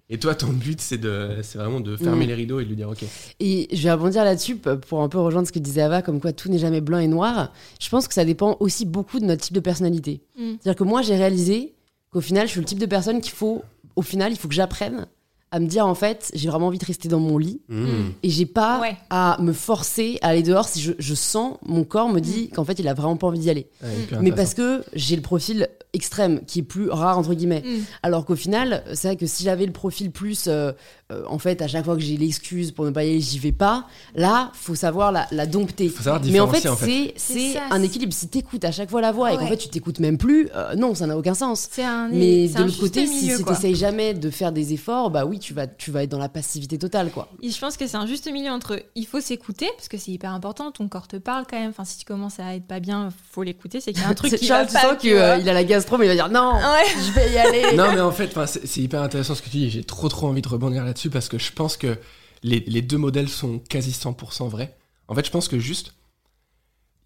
Et 0.09 0.19
toi, 0.19 0.35
ton 0.35 0.51
but, 0.51 0.81
c'est 0.81 0.97
de, 0.97 1.37
c'est 1.43 1.57
vraiment 1.57 1.79
de 1.79 1.95
fermer 1.95 2.25
Mm. 2.25 2.27
les 2.27 2.35
rideaux 2.35 2.59
et 2.59 2.65
de 2.65 2.69
lui 2.69 2.75
dire, 2.75 2.89
ok. 2.89 3.05
Et 3.39 3.69
je 3.71 3.83
vais 3.83 3.91
rebondir 3.93 4.25
là-dessus 4.25 4.57
pour 4.57 5.01
un 5.01 5.07
peu 5.07 5.19
rejoindre 5.19 5.47
ce 5.47 5.53
que 5.53 5.59
disait 5.59 5.81
Ava, 5.81 6.01
comme 6.01 6.19
quoi 6.19 6.33
tout 6.33 6.49
n'est 6.49 6.59
jamais 6.59 6.81
blanc 6.81 6.99
et 6.99 7.07
noir. 7.07 7.53
Je 7.79 7.87
pense 7.87 8.09
que 8.09 8.13
ça 8.13 8.25
dépend 8.25 8.57
aussi 8.59 8.85
beaucoup 8.85 9.21
de 9.21 9.25
notre 9.25 9.43
type 9.43 9.55
de 9.55 9.61
personnalité. 9.61 10.19
Mm. 10.37 10.55
C'est-à-dire 10.59 10.75
que 10.75 10.83
moi, 10.83 11.01
j'ai 11.03 11.15
réalisé 11.15 11.73
qu'au 12.11 12.21
final, 12.21 12.47
je 12.47 12.51
suis 12.51 12.59
le 12.59 12.65
type 12.65 12.79
de 12.79 12.85
personne 12.85 13.21
qu'il 13.21 13.33
faut, 13.33 13.63
au 13.95 14.01
final, 14.01 14.31
il 14.31 14.37
faut 14.37 14.47
que 14.47 14.53
j'apprenne 14.55 15.07
à 15.49 15.59
me 15.61 15.67
dire, 15.67 15.87
en 15.87 15.95
fait, 15.95 16.29
j'ai 16.33 16.49
vraiment 16.49 16.67
envie 16.67 16.77
de 16.77 16.83
rester 16.85 17.07
dans 17.07 17.21
mon 17.21 17.37
lit 17.37 17.61
Mm. 17.69 17.85
et 18.21 18.29
j'ai 18.29 18.45
pas 18.45 18.81
Ouais. 18.81 18.97
à 19.09 19.37
me 19.41 19.53
forcer 19.53 20.19
à 20.21 20.27
aller 20.27 20.43
dehors 20.43 20.67
si 20.67 20.81
je, 20.81 20.91
je 20.99 21.13
sens, 21.15 21.55
mon 21.65 21.85
corps 21.85 22.09
me 22.09 22.19
dit 22.19 22.49
qu'en 22.49 22.65
fait, 22.65 22.77
il 22.79 22.87
a 22.89 22.93
vraiment 22.93 23.15
pas 23.15 23.27
envie 23.27 23.39
d'y 23.39 23.49
aller. 23.49 23.67
Ouais, 23.81 24.19
Mais 24.21 24.33
parce 24.33 24.53
que 24.53 24.83
j'ai 24.93 25.15
le 25.15 25.21
profil 25.21 25.69
extrême, 25.93 26.41
qui 26.45 26.59
est 26.59 26.63
plus 26.63 26.89
rare, 26.89 27.17
entre 27.17 27.33
guillemets. 27.33 27.63
Mm. 27.65 27.79
Alors 28.03 28.25
qu'au 28.25 28.35
final, 28.35 28.83
c'est 28.93 29.07
vrai 29.07 29.15
que 29.15 29.25
si 29.25 29.43
j'avais 29.45 29.65
le 29.65 29.71
profil 29.71 30.11
plus, 30.11 30.45
euh, 30.47 30.73
euh, 31.11 31.23
en 31.27 31.39
fait, 31.39 31.61
à 31.61 31.67
chaque 31.69 31.85
fois 31.85 31.95
que 31.95 32.01
j'ai 32.01 32.17
l'excuse 32.17 32.71
pour 32.73 32.83
ne 32.83 32.91
pas 32.91 33.05
y 33.05 33.09
aller, 33.11 33.21
j'y 33.21 33.39
vais 33.39 33.53
pas. 33.53 33.85
Là, 34.13 34.51
faut 34.53 34.75
savoir 34.75 35.11
la, 35.13 35.25
la 35.31 35.45
dompter. 35.45 35.87
Faut 35.87 36.03
savoir 36.03 36.21
Mais 36.25 36.39
en 36.41 36.47
fait, 36.49 36.57
différencier, 36.57 36.69
en 36.69 37.05
fait. 37.07 37.13
c'est 37.15 37.57
un 37.71 37.81
équilibre. 37.81 38.11
Si 38.13 38.27
t'écoutes 38.27 38.65
à 38.65 38.71
chaque 38.73 38.89
fois 38.89 38.99
la 38.99 39.11
voix 39.13 39.31
et 39.31 39.37
qu'en 39.37 39.43
Ouais. 39.43 39.49
fait 39.51 39.57
tu 39.57 39.69
t'écoutes 39.69 39.99
même 39.99 40.17
plus, 40.17 40.49
euh, 40.55 40.75
non, 40.75 40.95
ça 40.95 41.07
n'a 41.07 41.17
aucun 41.17 41.33
sens. 41.33 41.69
C'est 41.71 41.83
un 41.85 42.09
Mais 42.09 42.49
de 42.49 42.61
l'autre 42.63 42.79
côté, 42.79 43.07
si, 43.07 43.23
milieu, 43.25 43.37
si 43.37 43.43
quoi. 43.43 43.55
t'essayes 43.55 43.75
jamais 43.75 44.13
de 44.13 44.29
faire 44.29 44.51
des 44.51 44.73
efforts, 44.73 45.09
bah 45.09 45.25
oui, 45.25 45.39
tu 45.39 45.53
vas, 45.53 45.65
tu 45.67 45.91
vas 45.91 46.03
être 46.03 46.09
dans 46.09 46.19
la 46.19 46.27
passivité 46.29 46.77
totale, 46.77 47.09
quoi. 47.11 47.29
Et 47.41 47.49
je 47.51 47.59
pense 47.59 47.77
que 47.77 47.87
c'est 47.87 47.95
un 47.97 48.05
juste 48.05 48.29
milieu 48.29 48.51
entre 48.51 48.77
il 48.95 49.05
faut 49.07 49.21
s'écouter 49.21 49.69
parce 49.77 49.87
que 49.87 49.97
c'est 49.97 50.11
hyper 50.11 50.33
important, 50.33 50.71
ton 50.71 50.89
corps 50.89 51.07
te 51.07 51.15
parle 51.15 51.45
quand 51.49 51.57
même. 51.57 51.69
Enfin, 51.69 51.85
si 51.85 51.97
tu 51.99 52.03
commences 52.05 52.39
à 52.41 52.53
être 52.55 52.65
pas 52.67 52.81
bien, 52.81 53.09
faut 53.31 53.43
l'écouter. 53.43 53.79
C'est 53.79 53.93
qu'il 53.93 54.01
y 54.01 54.05
a 54.05 54.09
un 54.09 54.13
truc 54.13 54.31
C'est- 54.31 54.37
qui 54.39 54.45
Charles, 54.47 54.63
va 54.63 54.67
tu 54.67 54.73
pas, 54.73 54.81
sens 54.81 54.91
tu 54.99 55.07
qu'il 55.07 55.17
a 55.17 55.37
la 55.53 55.63
gastro, 55.63 55.97
mais 55.97 56.05
il 56.05 56.09
va 56.09 56.15
dire 56.15 56.29
non, 56.29 56.51
Ouais. 56.55 57.01
je 57.07 57.11
vais 57.13 57.31
y 57.31 57.37
aller. 57.37 57.63
Non, 57.77 57.85
mais 57.93 58.01
en 58.01 58.11
fait, 58.11 58.37
c'est 58.45 58.81
hyper 58.81 59.01
intéressant 59.01 59.35
ce 59.35 59.41
que 59.41 59.49
tu 59.49 59.57
dis. 59.57 59.69
J'ai 59.69 59.83
trop, 59.85 60.09
trop 60.09 60.27
envie 60.27 60.41
de 60.41 60.47
rebondir 60.49 60.83
là-dessus 60.98 61.10
parce 61.10 61.30
que 61.30 61.38
je 61.38 61.51
pense 61.51 61.77
que 61.77 61.98
les, 62.44 62.60
les 62.62 62.82
deux 62.82 62.98
modèles 62.98 63.30
sont 63.30 63.60
quasi 63.60 63.92
100% 63.92 64.50
vrais. 64.50 64.77
En 65.08 65.16
fait, 65.16 65.25
je 65.25 65.32
pense 65.32 65.48
que 65.48 65.60
juste, 65.60 65.94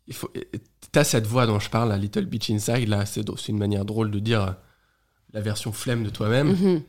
il 0.08 0.14
faut, 0.14 0.32
t'as 0.92 1.04
cette 1.04 1.28
voix 1.28 1.46
dont 1.46 1.60
je 1.60 1.70
parle, 1.70 1.90
la 1.90 1.98
Little 1.98 2.26
Beach 2.26 2.50
Inside, 2.50 2.88
là, 2.88 3.06
c'est 3.06 3.22
une 3.48 3.58
manière 3.58 3.86
drôle 3.86 4.12
de 4.12 4.20
dire 4.20 4.42
euh, 4.42 4.52
la 5.34 5.42
version 5.42 5.72
flemme 5.72 6.04
de 6.04 6.10
toi-même. 6.10 6.52
Mhm. 6.52 6.84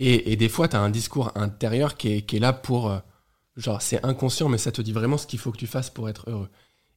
Et, 0.00 0.32
et 0.32 0.36
des 0.36 0.48
fois, 0.48 0.68
t'as 0.68 0.80
un 0.80 0.90
discours 0.90 1.32
intérieur 1.36 1.96
qui 1.96 2.12
est, 2.12 2.22
qui 2.22 2.36
est 2.36 2.40
là 2.40 2.52
pour, 2.52 2.90
euh, 2.90 2.98
genre, 3.56 3.82
c'est 3.82 4.04
inconscient, 4.04 4.48
mais 4.48 4.58
ça 4.58 4.72
te 4.72 4.82
dit 4.82 4.92
vraiment 4.92 5.18
ce 5.18 5.26
qu'il 5.26 5.38
faut 5.38 5.52
que 5.52 5.58
tu 5.58 5.66
fasses 5.66 5.90
pour 5.90 6.08
être 6.08 6.30
heureux. 6.30 6.48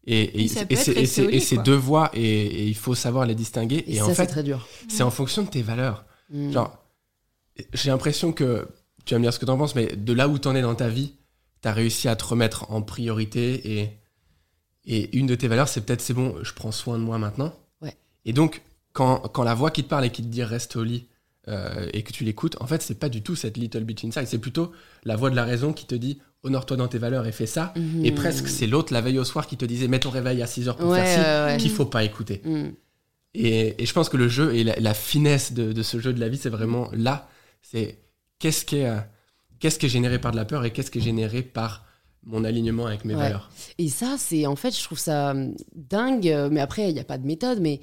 Et, 0.10 0.48
ces 0.48 1.58
deux 1.58 1.76
voix, 1.76 2.10
et, 2.14 2.66
il 2.66 2.76
faut 2.76 2.96
savoir 2.96 3.26
les 3.26 3.36
distinguer. 3.36 3.84
Et, 3.88 3.98
ça, 3.98 4.06
en 4.06 4.08
c'est 4.08 4.16
fait, 4.16 4.28
très 4.28 4.44
dur. 4.44 4.66
c'est 4.88 5.04
en 5.04 5.12
fonction 5.12 5.44
de 5.44 5.50
tes 5.50 5.62
valeurs. 5.62 6.06
Mm. 6.30 6.52
Genre, 6.54 6.78
j'ai 7.74 7.90
l'impression 7.90 8.32
que, 8.32 8.68
tu 9.08 9.14
vas 9.16 9.20
me 9.20 9.24
dire 9.24 9.34
ce 9.34 9.40
que 9.40 9.46
t'en 9.46 9.58
penses, 9.58 9.76
mais 9.76 9.96
de 9.96 10.14
là 10.14 10.28
où 10.28 10.38
t'en 10.38 10.56
es 10.56 10.62
dans 10.62 10.76
ta 10.76 10.90
vie, 10.90 11.14
t'as 11.62 11.72
réussi 11.72 12.08
à 12.08 12.16
te 12.16 12.24
remettre 12.24 12.72
en 12.72 12.82
priorité 12.82 13.80
et, 13.80 13.90
et 14.86 15.18
une 15.18 15.26
de 15.28 15.36
tes 15.36 15.48
valeurs, 15.48 15.68
c'est 15.68 15.82
peut-être 15.82 16.02
c'est 16.02 16.14
bon, 16.14 16.36
je 16.44 16.54
prends 16.54 16.72
soin 16.72 16.98
de 17.00 17.04
moi 17.04 17.18
maintenant. 17.18 17.54
Ouais. 17.82 17.96
Et 18.26 18.34
donc, 18.34 18.62
quand, 18.94 19.20
quand 19.20 19.44
la 19.44 19.54
voix 19.54 19.72
qui 19.72 19.84
te 19.84 19.90
parle 19.90 20.06
et 20.06 20.10
qui 20.12 20.22
te 20.22 20.28
dit 20.28 20.44
reste 20.44 20.76
au 20.76 20.84
lit 20.84 21.08
euh, 21.48 21.88
et 21.94 22.04
que 22.04 22.12
tu 22.12 22.24
l'écoutes, 22.24 22.58
en 22.62 22.68
fait, 22.68 22.82
c'est 22.82 23.00
pas 23.00 23.10
du 23.10 23.22
tout 23.22 23.36
cette 23.36 23.58
little 23.58 23.84
bitch 23.84 24.06
inside, 24.06 24.28
c'est 24.28 24.38
plutôt 24.40 24.72
la 25.04 25.16
voix 25.16 25.30
de 25.30 25.36
la 25.36 25.44
raison 25.46 25.74
qui 25.74 25.86
te 25.86 25.96
dit 25.96 26.20
honore-toi 26.44 26.78
dans 26.78 26.88
tes 26.88 26.98
valeurs 27.00 27.26
et 27.26 27.32
fais 27.32 27.46
ça. 27.48 27.74
Mhm. 27.76 28.06
Et 28.06 28.12
presque, 28.12 28.48
c'est 28.48 28.68
l'autre 28.68 28.94
la 28.94 29.02
veille 29.02 29.20
au 29.20 29.24
soir 29.26 29.48
qui 29.48 29.58
te 29.58 29.66
disait 29.66 29.88
mets 29.88 30.00
ton 30.00 30.10
réveil 30.12 30.42
à 30.42 30.48
6 30.48 30.70
heures 30.70 30.78
pour 30.78 30.90
Ouais, 30.90 31.04
faire 31.04 31.14
ci, 31.14 31.20
ouais, 31.50 31.52
ouais. 31.54 31.58
qu'il 31.58 31.72
faut 31.72 31.86
pas 31.86 32.04
écouter. 32.04 32.42
Mm. 32.46 32.70
Et, 33.34 33.82
et 33.82 33.86
je 33.86 33.94
pense 33.94 34.10
que 34.10 34.18
le 34.18 34.28
jeu 34.28 34.56
et 34.56 34.64
la, 34.64 34.76
la 34.80 34.94
finesse 34.94 35.54
de, 35.54 35.74
de 35.74 35.84
ce 35.84 36.00
jeu 36.00 36.14
de 36.14 36.20
la 36.20 36.30
vie, 36.30 36.38
c'est 36.38 36.50
vraiment 36.50 36.90
là. 36.94 37.28
C'est 37.62 38.00
qu'est-ce 38.40 38.66
qui 38.66 38.78
est, 38.78 38.88
euh, 38.90 38.98
qu'est-ce 39.60 39.80
qui 39.80 39.86
est 39.88 39.90
généré 39.90 40.20
par 40.20 40.32
de 40.32 40.38
la 40.38 40.46
peur 40.46 40.66
et 40.66 40.72
qu'est-ce 40.72 40.92
qui 40.92 41.00
est 41.00 41.02
généré 41.02 41.42
par 41.42 41.86
mon 42.24 42.44
alignement 42.44 42.86
avec 42.88 43.06
mes 43.06 43.16
Ouais. 43.16 43.22
valeurs. 43.22 43.50
Et 43.78 43.88
ça, 43.90 44.16
c'est 44.18 44.46
en 44.48 44.56
fait, 44.56 44.76
je 44.78 44.84
trouve 44.84 45.00
ça 45.00 45.32
hum, 45.32 45.56
dingue, 45.76 46.28
euh, 46.28 46.50
mais 46.52 46.60
après, 46.60 46.90
il 46.90 46.94
n'y 46.94 47.00
a 47.00 47.04
pas 47.06 47.18
de 47.18 47.26
méthode, 47.26 47.60
mais 47.62 47.80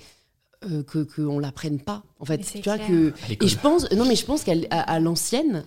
euh, 0.71 0.83
que 0.83 0.99
qu'on 0.99 1.39
l'apprenne 1.39 1.81
pas. 1.81 2.03
En 2.21 2.25
fait, 2.25 2.39
tu 2.39 2.61
vois 2.63 2.77
clair. 2.79 2.89
que. 2.89 3.13
Et 3.43 3.49
je 3.49 3.59
pense, 3.59 3.91
non, 3.93 4.05
mais 4.07 4.17
je 4.17 4.25
pense 4.25 4.45
qu'à 4.45 4.53
l- 4.53 4.67
à, 4.71 4.81
à 4.81 4.99
l'ancienne, 5.01 5.65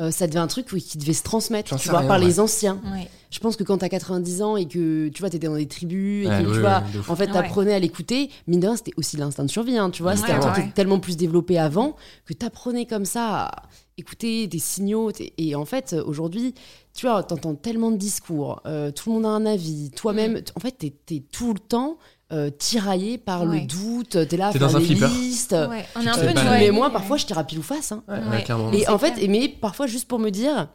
euh, 0.00 0.10
ça 0.12 0.26
devait 0.28 0.38
un 0.38 0.46
truc 0.46 0.68
oui, 0.72 0.80
qui 0.82 0.98
devait 0.98 1.12
se 1.12 1.22
transmettre, 1.24 1.76
tu 1.76 1.88
vois, 1.88 2.00
rien, 2.00 2.08
par 2.08 2.18
ouais. 2.20 2.24
les 2.26 2.40
anciens. 2.40 2.80
Ouais. 2.92 3.08
Je 3.30 3.38
pense 3.40 3.54
que 3.56 3.62
quand 3.64 3.78
t'as 3.78 3.88
90 3.88 4.42
ans 4.42 4.56
et 4.56 4.66
que 4.66 5.08
tu 5.08 5.20
vois, 5.20 5.30
t'étais 5.30 5.46
dans 5.46 5.54
des 5.56 5.68
tribus 5.68 6.26
et 6.26 6.28
Ouais, 6.28 6.42
que 6.42 6.48
ouais, 6.48 6.54
tu 6.54 6.60
vois, 6.60 6.82
en 7.08 7.16
fait, 7.16 7.26
Ouais. 7.26 7.32
t'apprenais 7.32 7.74
à 7.74 7.78
l'écouter. 7.78 8.30
Mine 8.48 8.60
de 8.60 8.66
rien, 8.66 8.76
c'était 8.76 8.92
aussi 8.96 9.16
l'instinct 9.16 9.44
de 9.44 9.50
survie, 9.50 9.76
hein, 9.76 9.90
tu 9.90 10.02
vois. 10.02 10.12
Ouais, 10.12 10.16
C'était 10.18 10.32
un 10.32 10.40
ouais, 10.40 10.52
truc 10.52 10.64
ouais. 10.66 10.72
tellement 10.74 10.98
plus 11.00 11.16
développé 11.16 11.58
avant 11.58 11.94
que 12.26 12.32
t'apprenais 12.32 12.86
comme 12.86 13.04
ça 13.04 13.46
à 13.46 13.62
écouter 14.00 14.46
des 14.48 14.58
signaux. 14.58 15.10
Et 15.38 15.54
en 15.54 15.64
fait, 15.64 15.94
aujourd'hui, 16.04 16.54
tu 16.94 17.06
vois, 17.06 17.22
t'entends 17.22 17.54
tellement 17.54 17.90
de 17.90 17.96
discours, 17.96 18.60
euh, 18.66 18.90
tout 18.90 19.08
le 19.10 19.14
monde 19.16 19.26
a 19.26 19.28
un 19.28 19.46
avis, 19.46 19.90
toi-même, 19.92 20.34
Mm. 20.38 20.42
en 20.56 20.60
fait, 20.60 20.72
t'es 20.72 20.92
es 21.14 21.20
tout 21.32 21.52
le 21.54 21.60
temps 21.60 21.98
euh, 22.32 22.48
tiraillé 22.48 23.18
par 23.18 23.42
Ouais. 23.42 23.60
le 23.62 23.66
doute, 23.66 24.28
t'es 24.28 24.36
là 24.36 24.48
à 24.48 24.52
T'es 24.52 24.60
faire 24.60 24.68
dans 24.68 24.76
un 24.76 24.78
des 24.78 24.86
flipper. 24.86 25.08
listes. 25.08 25.50
Ouais. 25.50 25.84
On 25.96 26.00
tu 26.00 26.06
est 26.06 26.10
un 26.10 26.14
peu 26.14 26.32
Mais 26.50 26.70
moi, 26.70 26.90
parfois, 26.90 27.16
je 27.16 27.26
tire 27.26 27.38
à 27.38 27.42
pile 27.44 27.58
ou 27.58 27.62
face. 27.62 27.90
hein. 27.90 28.04
Ouais, 28.08 28.14
Ouais. 28.18 28.36
ouais, 28.36 28.42
clairement. 28.44 28.70
Et 28.72 28.82
C'est 28.82 28.88
en 28.88 28.98
fait, 28.98 29.14
mais 29.28 29.48
parfois 29.48 29.88
juste 29.88 30.06
pour 30.06 30.20
me 30.20 30.30
dire, 30.30 30.68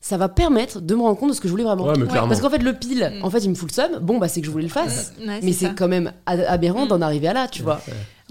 ça 0.00 0.16
va 0.16 0.30
permettre 0.30 0.80
de 0.80 0.94
me 0.94 1.02
rendre 1.02 1.18
compte 1.18 1.28
de 1.28 1.34
ce 1.34 1.40
que 1.42 1.48
je 1.48 1.52
voulais 1.52 1.64
vraiment. 1.64 1.84
Parce 2.08 2.40
qu'en 2.40 2.48
fait, 2.48 2.62
le 2.62 2.72
pile, 2.72 3.12
Mm. 3.20 3.24
en 3.26 3.28
fait, 3.30 3.40
il 3.40 3.50
me 3.50 3.54
fout 3.54 3.68
le 3.70 3.74
seum. 3.74 3.98
Bon, 4.00 4.16
bah, 4.16 4.28
c'est 4.28 4.40
que 4.40 4.46
je 4.46 4.50
voulais 4.50 4.64
le 4.64 4.70
fasse. 4.70 5.12
Ouais, 5.18 5.38
Mais 5.42 5.52
c'est 5.52 5.66
c'est 5.68 5.74
quand 5.74 5.86
même 5.86 6.12
aberrant 6.26 6.86
Mm. 6.86 6.88
d'en 6.88 7.02
arriver 7.02 7.28
à 7.28 7.34
là, 7.34 7.46
tu 7.46 7.62
vois. 7.62 7.82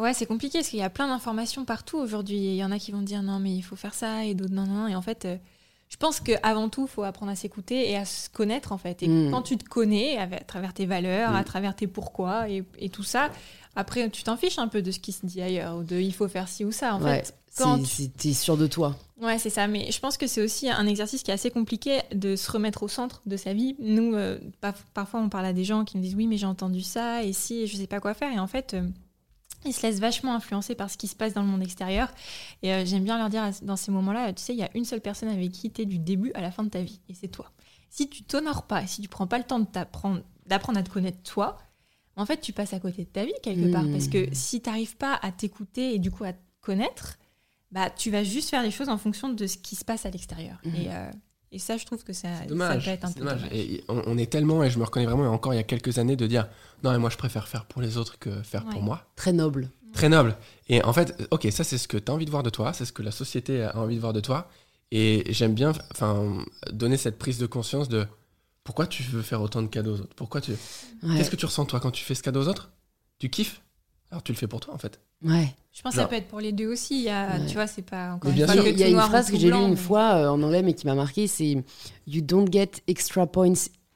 Ouais. 0.01 0.13
C'est 0.13 0.25
compliqué 0.25 0.59
parce 0.59 0.69
qu'il 0.69 0.79
y 0.79 0.83
a 0.83 0.89
plein 0.89 1.07
d'informations 1.07 1.65
partout 1.65 1.97
aujourd'hui. 1.97 2.37
Il 2.37 2.55
y 2.55 2.63
en 2.63 2.71
a 2.71 2.79
qui 2.79 2.91
vont 2.91 3.01
dire 3.01 3.21
non, 3.23 3.39
mais 3.39 3.51
il 3.55 3.61
faut 3.61 3.75
faire 3.75 3.93
ça, 3.93 4.25
et 4.25 4.33
d'autres 4.33 4.53
non, 4.53 4.65
non. 4.65 4.87
Et 4.87 4.95
en 4.95 5.01
fait, 5.01 5.25
euh, 5.25 5.37
je 5.89 5.97
pense 5.97 6.19
qu'avant 6.19 6.69
tout, 6.69 6.85
il 6.89 6.91
faut 6.91 7.03
apprendre 7.03 7.31
à 7.31 7.35
s'écouter 7.35 7.89
et 7.89 7.97
à 7.97 8.05
se 8.05 8.29
connaître, 8.29 8.71
en 8.71 8.77
fait. 8.77 9.03
Et 9.03 9.07
Mm. 9.07 9.31
quand 9.31 9.41
tu 9.41 9.57
te 9.57 9.65
connais, 9.67 10.17
à, 10.17 10.23
à 10.23 10.39
travers 10.39 10.73
tes 10.73 10.85
valeurs, 10.85 11.31
Mm. 11.31 11.35
à 11.35 11.43
travers 11.43 11.75
tes 11.75 11.87
pourquoi 11.87 12.49
et, 12.49 12.63
et 12.79 12.89
tout 12.89 13.03
ça, 13.03 13.29
après, 13.75 14.09
tu 14.09 14.23
t'en 14.23 14.37
fiches 14.37 14.57
un 14.59 14.67
peu 14.67 14.81
de 14.81 14.91
ce 14.91 14.99
qui 14.99 15.11
se 15.11 15.25
dit 15.25 15.41
ailleurs, 15.41 15.77
ou 15.77 15.83
de 15.83 15.97
il 15.97 16.13
faut 16.13 16.27
faire 16.27 16.47
ci 16.47 16.65
ou 16.65 16.71
ça. 16.71 16.95
En 16.95 17.01
Ouais. 17.01 17.17
fait, 17.23 17.35
quand 17.57 17.79
tu- 17.83 18.09
T'es 18.09 18.33
sûr 18.33 18.55
de 18.57 18.67
toi. 18.67 18.95
Ouais, 19.21 19.37
c'est 19.37 19.49
ça. 19.49 19.67
Mais 19.67 19.91
je 19.91 19.99
pense 19.99 20.17
que 20.17 20.25
c'est 20.27 20.41
aussi 20.41 20.69
un 20.69 20.87
exercice 20.87 21.21
qui 21.23 21.31
est 21.31 21.33
assez 21.33 21.51
compliqué 21.51 21.99
de 22.13 22.35
se 22.37 22.49
remettre 22.51 22.83
au 22.83 22.87
centre 22.87 23.21
de 23.25 23.35
sa 23.37 23.53
vie. 23.53 23.75
Nous, 23.79 24.15
euh, 24.15 24.39
parfois, 24.93 25.19
on 25.19 25.27
parle 25.29 25.45
à 25.45 25.53
des 25.53 25.63
gens 25.65 25.83
qui 25.85 25.97
me 25.97 26.01
disent 26.01 26.15
oui, 26.15 26.27
mais 26.27 26.37
j'ai 26.37 26.45
entendu 26.47 26.81
ça 26.81 27.23
et 27.23 27.33
si, 27.33 27.61
et 27.61 27.67
je 27.67 27.75
sais 27.77 27.87
pas 27.87 27.99
quoi 27.99 28.13
faire. 28.13 28.31
Et 28.33 28.39
en 28.39 28.47
fait, 28.47 28.73
euh, 28.73 28.87
ils 29.65 29.73
se 29.73 29.81
laissent 29.83 29.99
vachement 29.99 30.33
influencer 30.33 30.75
par 30.75 30.89
ce 30.89 30.97
qui 30.97 31.07
se 31.07 31.15
passe 31.15 31.33
dans 31.33 31.41
le 31.41 31.47
monde 31.47 31.61
extérieur. 31.63 32.11
Et 32.63 32.73
euh, 32.73 32.85
j'aime 32.85 33.03
bien 33.03 33.17
leur 33.17 33.29
dire 33.29 33.49
dans 33.61 33.75
ces 33.75 33.91
moments-là, 33.91 34.33
tu 34.33 34.41
sais, 34.41 34.53
il 34.53 34.59
y 34.59 34.63
a 34.63 34.69
une 34.75 34.85
seule 34.85 35.01
personne 35.01 35.29
avec 35.29 35.51
qui 35.51 35.71
tu 35.71 35.81
es 35.81 35.85
du 35.85 35.99
début 35.99 36.31
à 36.33 36.41
la 36.41 36.51
fin 36.51 36.63
de 36.63 36.69
ta 36.69 36.81
vie, 36.81 37.01
et 37.09 37.13
c'est 37.13 37.27
toi. 37.27 37.51
Si 37.89 38.09
tu 38.09 38.23
t'honores 38.23 38.63
pas, 38.63 38.87
si 38.87 39.01
tu 39.01 39.09
prends 39.09 39.27
pas 39.27 39.37
le 39.37 39.43
temps 39.43 39.59
d'apprendre 39.59 40.23
à 40.77 40.83
te 40.83 40.89
connaître 40.89 41.21
toi, 41.23 41.57
en 42.15 42.25
fait, 42.25 42.39
tu 42.39 42.53
passes 42.53 42.73
à 42.73 42.79
côté 42.79 43.03
de 43.03 43.09
ta 43.09 43.25
vie 43.25 43.33
quelque 43.41 43.71
part. 43.71 43.85
Parce 43.91 44.07
que 44.07 44.27
si 44.33 44.61
tu 44.61 44.69
n'arrives 44.69 44.97
pas 44.97 45.17
à 45.21 45.31
t'écouter 45.31 45.95
et 45.95 45.99
du 45.99 46.11
coup 46.11 46.23
à 46.23 46.33
te 46.33 46.39
connaître, 46.61 47.17
bah, 47.71 47.89
tu 47.89 48.11
vas 48.11 48.23
juste 48.23 48.49
faire 48.49 48.63
les 48.63 48.71
choses 48.71 48.89
en 48.89 48.97
fonction 48.97 49.29
de 49.29 49.47
ce 49.47 49.57
qui 49.57 49.75
se 49.75 49.85
passe 49.85 50.05
à 50.05 50.09
l'extérieur. 50.09 50.59
Mhm. 50.65 50.75
Et, 50.75 50.87
euh, 50.89 51.11
et 51.51 51.59
ça, 51.59 51.77
je 51.77 51.85
trouve 51.85 52.03
que 52.03 52.13
ça, 52.13 52.29
dommage. 52.47 52.85
peut 52.85 52.91
être 52.91 53.05
un 53.05 53.11
peu 53.11 53.19
dommage. 53.19 53.41
dommage. 53.41 53.53
Et 53.53 53.83
on, 53.87 54.01
on 54.05 54.17
est 54.17 54.31
tellement, 54.31 54.63
et 54.63 54.69
je 54.69 54.79
me 54.79 54.83
reconnais 54.83 55.05
vraiment, 55.05 55.25
et 55.25 55.27
encore 55.27 55.53
il 55.53 55.57
y 55.57 55.59
a 55.59 55.63
quelques 55.63 55.97
années, 55.97 56.15
de 56.15 56.27
dire 56.27 56.47
non, 56.83 56.91
mais 56.91 56.99
moi 56.99 57.09
je 57.09 57.17
préfère 57.17 57.47
faire 57.47 57.65
pour 57.65 57.81
les 57.81 57.97
autres 57.97 58.17
que 58.19 58.41
faire 58.41 58.65
pour 58.65 58.81
moi. 58.81 59.05
Très 59.15 59.33
noble. 59.33 59.69
Très 59.93 60.09
noble. 60.09 60.37
Et 60.69 60.83
en 60.83 60.93
fait, 60.93 61.27
ok, 61.31 61.47
ça 61.51 61.63
c'est 61.63 61.77
ce 61.77 61.87
que 61.87 61.97
tu 61.97 62.11
as 62.11 62.15
envie 62.15 62.25
de 62.25 62.31
voir 62.31 62.43
de 62.43 62.49
toi, 62.49 62.73
c'est 62.73 62.85
ce 62.85 62.93
que 62.93 63.03
la 63.03 63.11
société 63.11 63.63
a 63.63 63.77
envie 63.77 63.95
de 63.95 64.01
voir 64.01 64.13
de 64.13 64.21
toi. 64.21 64.49
Et 64.91 65.23
j'aime 65.29 65.53
bien 65.53 65.71
enfin, 65.91 66.43
donner 66.71 66.97
cette 66.97 67.17
prise 67.17 67.37
de 67.37 67.45
conscience 67.45 67.87
de 67.87 68.05
pourquoi 68.63 68.87
tu 68.87 69.03
veux 69.03 69.21
faire 69.21 69.41
autant 69.41 69.61
de 69.61 69.67
cadeaux 69.67 69.95
aux 69.95 69.99
autres? 70.01 70.15
Pourquoi 70.15 70.41
tu... 70.41 70.51
Ouais. 70.51 71.17
Qu'est-ce 71.17 71.31
que 71.31 71.35
tu 71.35 71.45
ressens 71.45 71.65
toi 71.65 71.79
quand 71.79 71.91
tu 71.91 72.03
fais 72.03 72.13
ce 72.13 72.21
cadeau 72.21 72.43
aux 72.43 72.47
autres? 72.47 72.71
Tu 73.19 73.29
kiffes? 73.29 73.61
Alors 74.11 74.21
tu 74.23 74.31
le 74.33 74.37
fais 74.37 74.47
pour 74.47 74.59
toi 74.59 74.73
en 74.73 74.77
fait. 74.77 74.99
Ouais. 75.23 75.47
Je 75.71 75.81
pense 75.81 75.93
que 75.93 75.99
ça 76.01 76.05
peut 76.07 76.15
être 76.15 76.27
pour 76.27 76.41
les 76.41 76.51
deux 76.51 76.67
aussi. 76.67 76.95
Il 76.99 77.03
y 77.03 77.09
a, 77.09 77.27
Ouais. 77.37 77.45
Tu 77.47 77.53
vois, 77.53 77.65
c'est 77.67 77.81
pas 77.81 78.13
encore 78.13 78.31
bien 78.31 78.45
fois 78.45 78.55
Il 78.55 78.59
y 78.59 78.63
sûr. 78.63 78.71
il 78.73 78.79
y 78.79 78.83
a 78.83 78.87
une 78.89 78.99
phrase 78.99 79.31
que 79.31 79.37
j'ai 79.37 79.49
lue 79.49 79.55
une 79.55 79.69
mais- 79.71 79.75
fois 79.77 80.15
euh, 80.15 80.27
en 80.29 80.41
anglais 80.43 80.61
mais 80.63 80.73
qui 80.73 80.85
m'a 80.85 80.95
marqué 80.95 81.27
c'est 81.27 81.63
You 82.07 82.21
don't 82.21 82.47
get 82.51 82.71
extra 82.87 83.25
points 83.25 83.53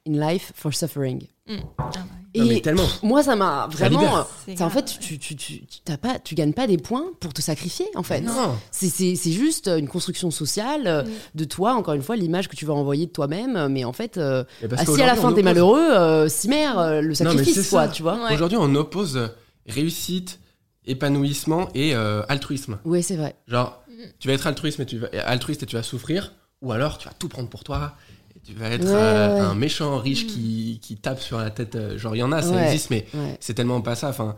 in 0.08 0.12
life 0.14 0.52
for 0.56 0.74
suffering. 0.74 1.24
Mm. 1.48 1.54
Ah 1.78 1.84
ouais. 1.94 2.00
Et 2.34 2.40
Non, 2.42 2.46
mais 2.48 2.60
tellement. 2.60 2.84
moi, 3.02 3.24
ça 3.24 3.36
m'a 3.38 3.70
Ça 3.72 3.78
vraiment. 3.88 4.26
C'est 4.46 4.58
c'est 4.58 4.64
en 4.64 4.70
fait, 4.70 4.84
tu, 5.00 5.18
tu, 5.20 5.36
tu, 5.38 5.66
tu, 5.66 5.80
t'as 5.86 5.96
pas, 5.96 6.20
tu 6.20 6.36
gagnes 6.36 6.52
pas 6.52 6.68
des 6.68 6.78
points 6.78 7.06
pour 7.22 7.32
te 7.34 7.42
sacrifier, 7.42 7.86
en 7.96 8.04
fait. 8.04 8.20
Non. 8.20 8.58
C'est- 8.72 9.16
juste 9.32 9.70
une 9.70 9.88
construction 9.88 10.32
sociale 10.32 10.86
euh, 10.86 11.04
Mm. 11.04 11.08
de 11.36 11.44
toi, 11.46 11.74
encore 11.76 11.94
une 11.94 12.02
fois, 12.02 12.18
l'image 12.18 12.50
que 12.50 12.58
tu 12.58 12.66
vas 12.66 12.74
envoyer 12.74 13.06
de 13.06 13.12
toi-même. 13.12 13.70
Mais 13.70 13.86
en 13.86 13.94
fait, 13.94 14.18
euh, 14.18 14.44
si 14.86 15.02
à 15.02 15.06
la 15.08 15.16
fin 15.16 15.32
t'es 15.32 15.44
malheureux, 15.44 15.80
euh, 15.94 16.28
si 16.28 16.50
mère, 16.50 16.78
euh, 16.78 17.00
le 17.02 17.14
sacrifice, 17.14 17.70
quoi, 17.70 17.86
ça. 17.86 17.88
tu 17.90 18.04
vois. 18.04 18.22
Ouais. 18.26 18.34
Aujourd'hui, 18.34 18.58
on 18.60 18.76
oppose 18.76 19.16
euh, 19.16 19.28
réussite, 19.68 20.40
épanouissement 20.86 21.70
et 21.74 21.96
euh, 21.96 22.24
altruisme. 22.30 22.80
Ouais, 22.86 23.02
c'est 23.02 23.16
vrai. 23.16 23.36
Genre, 23.48 23.82
tu 24.20 24.28
vas 24.28 24.34
être 24.34 24.48
altruiste, 24.48 24.80
mais 24.80 24.86
tu 24.86 24.98
vas, 25.00 25.08
altruiste 25.26 25.64
et 25.64 25.66
tu 25.66 25.76
vas 25.76 25.84
souffrir, 25.84 26.34
ou 26.62 26.72
alors 26.72 26.98
tu 26.98 27.08
vas 27.08 27.14
tout 27.18 27.28
prendre 27.30 27.50
pour 27.50 27.64
toi, 27.64 27.96
et 28.36 28.40
tu 28.40 28.54
vas 28.54 28.70
être 28.70 28.86
Ouais, 28.86 28.94
euh, 28.96 29.34
ouais. 29.34 29.40
un 29.40 29.56
méchant 29.56 29.98
riche 29.98 30.26
Mm. 30.26 30.28
qui, 30.28 30.80
qui 30.82 30.98
tape 30.98 31.20
sur 31.20 31.38
la 31.40 31.50
tête. 31.52 31.76
euh, 31.76 31.98
genre, 31.98 32.16
il 32.16 32.20
y 32.20 32.24
en 32.24 32.32
a, 32.32 32.42
ça 32.42 32.52
Ouais. 32.52 32.66
existe, 32.68 32.90
mais 32.92 33.06
c'est 33.40 33.54
tellement 33.56 33.82
pas 33.82 33.96
ça. 33.96 34.10
Enfin, 34.10 34.36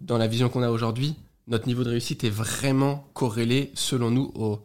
dans 0.00 0.18
la 0.18 0.26
vision 0.26 0.48
qu'on 0.48 0.62
a 0.62 0.70
aujourd'hui, 0.70 1.14
notre 1.46 1.66
niveau 1.66 1.84
de 1.84 1.90
réussite 1.90 2.24
est 2.24 2.30
vraiment 2.30 3.08
corrélé, 3.14 3.70
selon 3.74 4.10
nous, 4.10 4.32
au, 4.34 4.60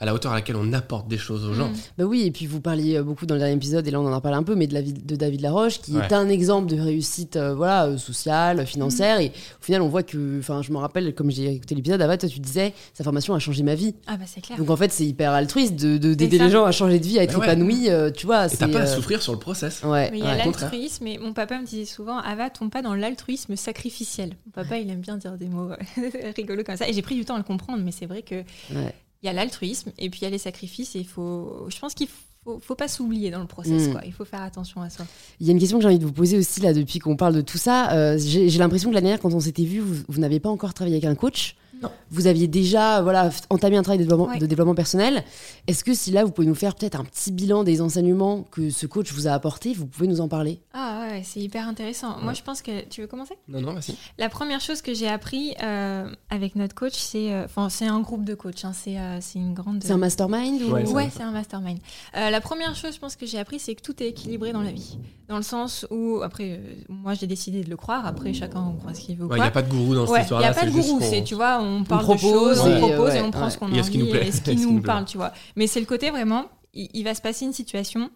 à 0.00 0.06
la 0.06 0.14
hauteur 0.14 0.32
à 0.32 0.36
laquelle 0.36 0.56
on 0.56 0.72
apporte 0.72 1.06
des 1.08 1.18
choses 1.18 1.44
aux 1.44 1.52
gens. 1.54 1.68
Mm. 1.68 1.74
Bah 1.98 2.04
oui, 2.04 2.22
et 2.22 2.30
puis 2.30 2.46
vous 2.46 2.60
parliez 2.60 2.96
euh, 2.96 3.02
beaucoup 3.02 3.26
dans 3.26 3.34
le 3.34 3.40
dernier 3.40 3.54
épisode, 3.54 3.86
et 3.86 3.90
là 3.90 4.00
on 4.00 4.06
en 4.06 4.12
a 4.12 4.20
parlé 4.20 4.36
un 4.38 4.42
peu, 4.42 4.54
mais 4.54 4.66
de, 4.66 4.74
la 4.74 4.80
vie 4.80 4.92
de 4.94 5.14
David 5.16 5.42
Laroche, 5.42 5.80
qui 5.80 5.96
est 5.96 6.12
un 6.12 6.28
exemple 6.28 6.66
de 6.74 6.80
réussite 6.80 7.36
euh, 7.36 7.54
voilà, 7.54 7.86
euh, 7.86 7.98
sociale, 7.98 8.66
financière, 8.66 9.20
et 9.20 9.28
au 9.60 9.64
final 9.64 9.82
on 9.82 9.88
voit 9.88 10.02
que, 10.02 10.38
enfin 10.38 10.62
je 10.62 10.72
me 10.72 10.78
rappelle, 10.78 11.14
comme 11.14 11.30
j'ai 11.30 11.52
écouté 11.54 11.74
l'épisode, 11.74 12.00
Ava, 12.02 12.16
toi 12.16 12.28
tu 12.28 12.40
disais, 12.40 12.72
sa 12.94 13.04
formation 13.04 13.34
a 13.34 13.38
changé 13.38 13.62
ma 13.62 13.74
vie. 13.74 13.94
Ah 14.06 14.16
bah 14.16 14.24
c'est 14.26 14.40
clair. 14.40 14.58
Donc 14.58 14.70
en 14.70 14.76
fait 14.76 14.90
c'est 14.92 15.04
hyper 15.06 15.32
altruiste 15.32 15.76
de- 15.76 15.98
de- 15.98 16.14
d'aider 16.14 16.38
les 16.38 16.50
gens 16.50 16.64
à 16.64 16.72
changer 16.72 16.98
de 16.98 17.06
vie, 17.06 17.18
à 17.18 17.22
être 17.24 17.34
Bah 17.34 17.40
ouais. 17.40 17.46
épanoui, 17.52 17.90
euh, 17.90 18.10
tu 18.10 18.26
vois. 18.26 18.46
Et 18.46 18.56
t'as 18.56 18.68
pas 18.68 18.80
à 18.80 18.86
souffrir 18.86 19.20
sur 19.22 19.32
le 19.34 19.38
process. 19.38 19.82
Ouais, 19.84 20.10
Mais 20.10 20.18
il 20.18 20.24
y 20.24 20.26
a 20.26 20.30
ouais. 20.32 20.38
l'altruisme, 20.38 21.06
et 21.06 21.18
mon 21.18 21.32
papa 21.34 21.58
me 21.60 21.66
disait 21.66 21.84
souvent, 21.84 22.18
Ava, 22.18 22.48
tombe 22.50 22.70
pas 22.70 22.80
dans 22.82 22.94
l'altruisme 22.94 23.54
sacrificiel. 23.56 24.30
Mon 24.46 24.52
papa, 24.52 24.78
il 24.78 24.88
aime 24.90 25.00
bien 25.00 25.16
dire 25.18 25.32
des 25.36 25.46
mots 25.48 25.70
rigolos 26.36 26.64
comme 26.64 26.76
ça, 26.76 26.88
et 26.88 26.92
j'ai 26.94 27.02
pris 27.02 27.16
du 27.16 27.24
temps 27.26 27.34
à 27.34 27.38
le 27.38 27.44
comprendre, 27.44 27.82
mais 27.84 27.92
c'est 27.92 28.06
vrai 28.06 28.22
que 28.22 28.36
Ouais. 28.74 28.94
Il 29.22 29.26
y 29.26 29.28
a 29.28 29.32
l'altruisme, 29.32 29.92
et 29.98 30.08
puis 30.10 30.20
il 30.20 30.24
y 30.24 30.26
a 30.26 30.30
les 30.30 30.38
sacrifices, 30.38 30.96
et 30.96 31.04
faut, 31.04 31.66
je 31.68 31.78
pense 31.78 31.94
qu'il 31.94 32.08
faut, 32.44 32.58
faut 32.60 32.74
pas 32.74 32.88
s'oublier 32.88 33.30
dans 33.30 33.40
le 33.40 33.46
process, 33.46 33.88
Mm. 33.88 33.92
quoi. 33.92 34.00
Il 34.06 34.12
faut 34.12 34.24
faire 34.24 34.42
attention 34.42 34.80
à 34.80 34.88
soi. 34.88 35.04
Il 35.40 35.46
y 35.46 35.50
a 35.50 35.52
une 35.52 35.58
question 35.58 35.76
que 35.78 35.82
j'ai 35.82 35.88
envie 35.88 35.98
de 35.98 36.06
vous 36.06 36.12
poser 36.12 36.38
aussi 36.38 36.60
là 36.60 36.72
depuis 36.72 36.98
qu'on 36.98 37.16
parle 37.16 37.34
de 37.34 37.42
tout 37.42 37.58
ça. 37.58 37.92
Euh, 37.92 38.18
j'ai 38.18 38.48
l'impression 38.58 38.88
que 38.88 38.94
l'année 38.94 39.08
dernière, 39.08 39.20
quand 39.20 39.34
on 39.34 39.40
s'était 39.40 39.64
vu, 39.64 39.80
vous, 39.80 40.02
vous 40.08 40.20
n'avez 40.20 40.40
pas 40.40 40.48
encore 40.48 40.72
travaillé 40.72 40.96
avec 40.96 41.04
un 41.04 41.14
coach. 41.14 41.54
Non. 41.82 41.90
Vous 42.10 42.26
aviez 42.26 42.46
déjà 42.48 43.00
voilà, 43.02 43.30
entamé 43.48 43.76
un 43.76 43.82
travail 43.82 43.98
de 43.98 44.04
développement, 44.04 44.26
Ouais. 44.32 44.38
de 44.38 44.46
développement 44.46 44.74
personnel. 44.74 45.24
Est-ce 45.66 45.82
que 45.84 45.94
si 45.94 46.10
là, 46.10 46.24
vous 46.24 46.30
pouvez 46.30 46.46
nous 46.46 46.54
faire 46.54 46.74
peut-être 46.74 46.98
un 47.00 47.04
petit 47.04 47.32
bilan 47.32 47.64
des 47.64 47.80
enseignements 47.80 48.42
que 48.50 48.70
ce 48.70 48.86
coach 48.86 49.12
vous 49.12 49.26
a 49.28 49.32
apportés, 49.32 49.72
vous 49.74 49.86
pouvez 49.86 50.06
nous 50.08 50.20
en 50.20 50.28
parler? 50.28 50.60
Ah 50.74 51.06
ouais, 51.08 51.22
c'est 51.24 51.40
hyper 51.40 51.66
intéressant. 51.68 52.16
Moi, 52.18 52.28
Ouais. 52.28 52.34
je 52.34 52.42
pense 52.42 52.60
que 52.62 52.84
tu 52.88 53.00
veux 53.00 53.06
commencer? 53.06 53.34
Non, 53.48 53.60
non, 53.60 53.72
vas-y. 53.74 53.94
La 54.18 54.28
première 54.28 54.60
chose 54.60 54.82
que 54.82 54.92
j'ai 54.94 55.08
appris 55.08 55.54
euh, 55.62 56.10
avec 56.28 56.56
notre 56.56 56.74
coach, 56.74 56.94
c'est, 56.96 57.32
euh, 57.32 57.44
enfin, 57.44 57.68
c'est 57.68 57.86
un 57.86 58.00
groupe 58.00 58.24
de 58.24 58.34
coachs. 58.34 58.64
hein, 58.64 58.72
c'est, 58.74 58.98
euh, 58.98 59.18
c'est 59.20 59.38
une 59.38 59.54
grande. 59.54 59.82
C'est 59.82 59.92
un 59.92 59.96
mastermind 59.98 60.60
ou... 60.62 60.72
Ouais, 60.72 60.84
c'est 60.84 60.92
Ouais, 60.92 61.04
un- 61.04 61.10
c'est 61.10 61.22
un 61.22 61.30
mastermind. 61.30 61.78
Euh, 62.16 62.30
la 62.30 62.40
première 62.40 62.74
chose, 62.74 62.94
je 62.94 62.98
pense 62.98 63.16
que 63.16 63.24
j'ai 63.26 63.38
appris, 63.38 63.58
c'est 63.58 63.74
que 63.74 63.82
tout 63.82 64.02
est 64.02 64.08
équilibré 64.08 64.52
dans 64.52 64.62
la 64.62 64.72
vie. 64.72 64.98
Dans 65.28 65.36
le 65.36 65.42
sens 65.44 65.86
où, 65.92 66.20
après, 66.24 66.58
euh, 66.58 66.74
moi 66.88 67.14
j'ai 67.14 67.28
décidé 67.28 67.62
de 67.62 67.70
le 67.70 67.76
croire, 67.76 68.04
après 68.04 68.32
chacun 68.34 68.74
croit 68.80 68.92
ce 68.94 69.00
qu'il 69.00 69.16
veut. 69.16 69.26
Il 69.30 69.34
n'y 69.34 69.36
quoi. 69.38 69.44
a 69.46 69.50
pas 69.52 69.62
de 69.62 69.70
gourou 69.70 69.94
dans 69.94 70.00
cette 70.04 70.10
Ouais, 70.10 70.18
il 70.18 70.20
n'y 70.20 70.24
histoire-là. 70.24 70.48
a 70.50 70.54
pas 70.54 70.66
de 70.66 70.70
gourou, 70.72 71.00
tu 71.24 71.34
vois, 71.36 71.60
on 71.62 71.69
parle 71.84 72.04
propose 72.04 72.22
de 72.22 72.28
choses, 72.28 72.60
on 72.60 72.78
propose 72.78 73.08
ouais, 73.10 73.18
et 73.18 73.22
on 73.22 73.30
prend 73.30 73.44
ouais. 73.44 73.50
ce 73.50 73.58
qu'on 73.58 73.72
a 73.72 73.82
ce 73.82 73.90
qui 73.90 73.98
envie 73.98 74.06
nous 74.06 74.10
plaît, 74.10 74.28
et 74.28 74.32
ce 74.32 74.40
qui 74.42 74.56
nous 74.56 74.80
parle, 74.80 75.04
tu 75.04 75.16
vois. 75.16 75.32
Mais 75.56 75.66
c'est 75.66 75.80
le 75.80 75.86
côté 75.86 76.10
vraiment, 76.10 76.46
il, 76.74 76.88
il 76.94 77.04
va 77.04 77.14
se 77.14 77.22
passer 77.22 77.44
une 77.44 77.52
situation, 77.52 78.10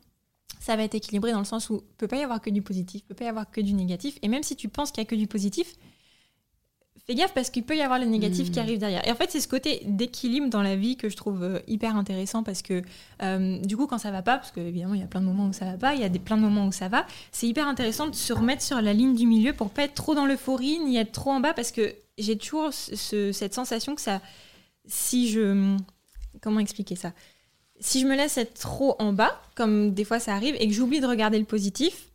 ça 0.61 0.77
va 0.77 0.83
être 0.83 0.95
équilibré 0.95 1.33
dans 1.33 1.39
le 1.39 1.45
sens 1.45 1.69
où 1.71 1.83
il 1.91 1.97
peut 1.97 2.09
pas 2.09 2.17
y 2.17 2.23
avoir 2.23 2.41
que 2.41 2.51
du 2.51 2.63
positif, 2.63 3.03
il 3.03 3.05
peut 3.05 3.15
pas 3.15 3.25
y 3.25 3.29
avoir 3.29 3.51
que 3.51 3.61
du 3.61 3.75
négatif. 3.75 4.19
Et 4.23 4.29
même 4.29 4.43
si 4.43 4.57
tu 4.57 4.69
penses 4.69 4.91
qu'il 4.91 5.03
y 5.03 5.07
a 5.07 5.09
que 5.09 5.15
du 5.15 5.27
positif, 5.27 5.75
fais 7.07 7.15
gaffe 7.15 7.35
parce 7.35 7.51
qu'il 7.51 7.65
peut 7.65 7.77
y 7.77 7.83
avoir 7.83 7.99
le 7.99 8.07
négatif 8.07 8.51
qui 8.51 8.59
arrive 8.61 8.79
derrière. 8.79 9.07
Et 9.07 9.11
en 9.11 9.15
fait, 9.15 9.31
c'est 9.31 9.41
ce 9.41 9.49
côté 9.49 9.83
d'équilibre 9.85 10.49
dans 10.49 10.63
la 10.63 10.75
vie 10.75 10.97
que 10.97 11.09
je 11.11 11.17
trouve 11.17 11.43
euh, 11.43 11.59
hyper 11.69 11.97
intéressant 11.97 12.43
parce 12.43 12.63
que 12.63 12.83
euh, 13.23 13.59
du 13.61 13.77
coup, 13.77 13.87
quand 13.87 13.99
ça 13.99 14.11
va 14.11 14.23
pas, 14.23 14.39
parce 14.39 14.51
que 14.53 14.61
évidemment, 14.61 14.95
il 14.95 15.01
y 15.01 15.05
a 15.05 15.07
plein 15.07 15.21
de 15.21 15.27
moments 15.27 15.47
où 15.49 15.53
ça 15.53 15.67
va 15.67 15.77
pas, 15.77 15.95
il 15.95 16.01
y 16.01 16.05
a 16.05 16.09
des, 16.09 16.19
plein 16.19 16.37
de 16.39 16.43
moments 16.43 16.67
où 16.67 16.73
ça 16.73 16.89
va, 16.89 17.07
c'est 17.31 17.47
hyper 17.47 17.69
intéressant 17.69 18.07
de 18.09 18.15
se 18.15 18.33
remettre 18.33 18.63
sur 18.63 18.81
la 18.81 18.93
ligne 18.95 19.15
du 19.15 19.27
milieu 19.27 19.53
pour 19.53 19.69
pas 19.71 19.83
être 19.85 19.95
trop 19.95 20.15
dans 20.15 20.25
l'euphorie 20.25 20.79
ni 20.81 20.97
être 20.97 21.13
trop 21.13 21.31
en 21.31 21.41
bas 21.41 21.53
parce 21.53 21.73
que 21.73 21.95
j'ai 22.17 22.39
toujours 22.39 22.73
ce- 22.73 22.97
ce- 22.97 23.33
cette 23.33 23.53
sensation 23.53 23.95
que 23.95 24.01
ça, 24.01 24.23
si 24.87 25.31
je, 25.31 25.77
comment 26.41 26.61
expliquer 26.61 26.97
ça? 26.97 27.13
Si 27.81 28.01
je 28.01 28.07
me 28.07 28.15
laisse 28.17 28.39
être 28.39 28.55
trop 28.55 28.97
en 28.99 29.13
bas, 29.13 29.43
comme 29.57 29.93
des 29.93 30.05
fois 30.05 30.21
ça 30.21 30.33
arrive, 30.35 30.57
et 30.59 30.69
que 30.69 30.73
j'oublie 30.73 31.01
de 31.01 31.07
regarder 31.07 31.39
le 31.39 31.45
positif, 31.45 32.07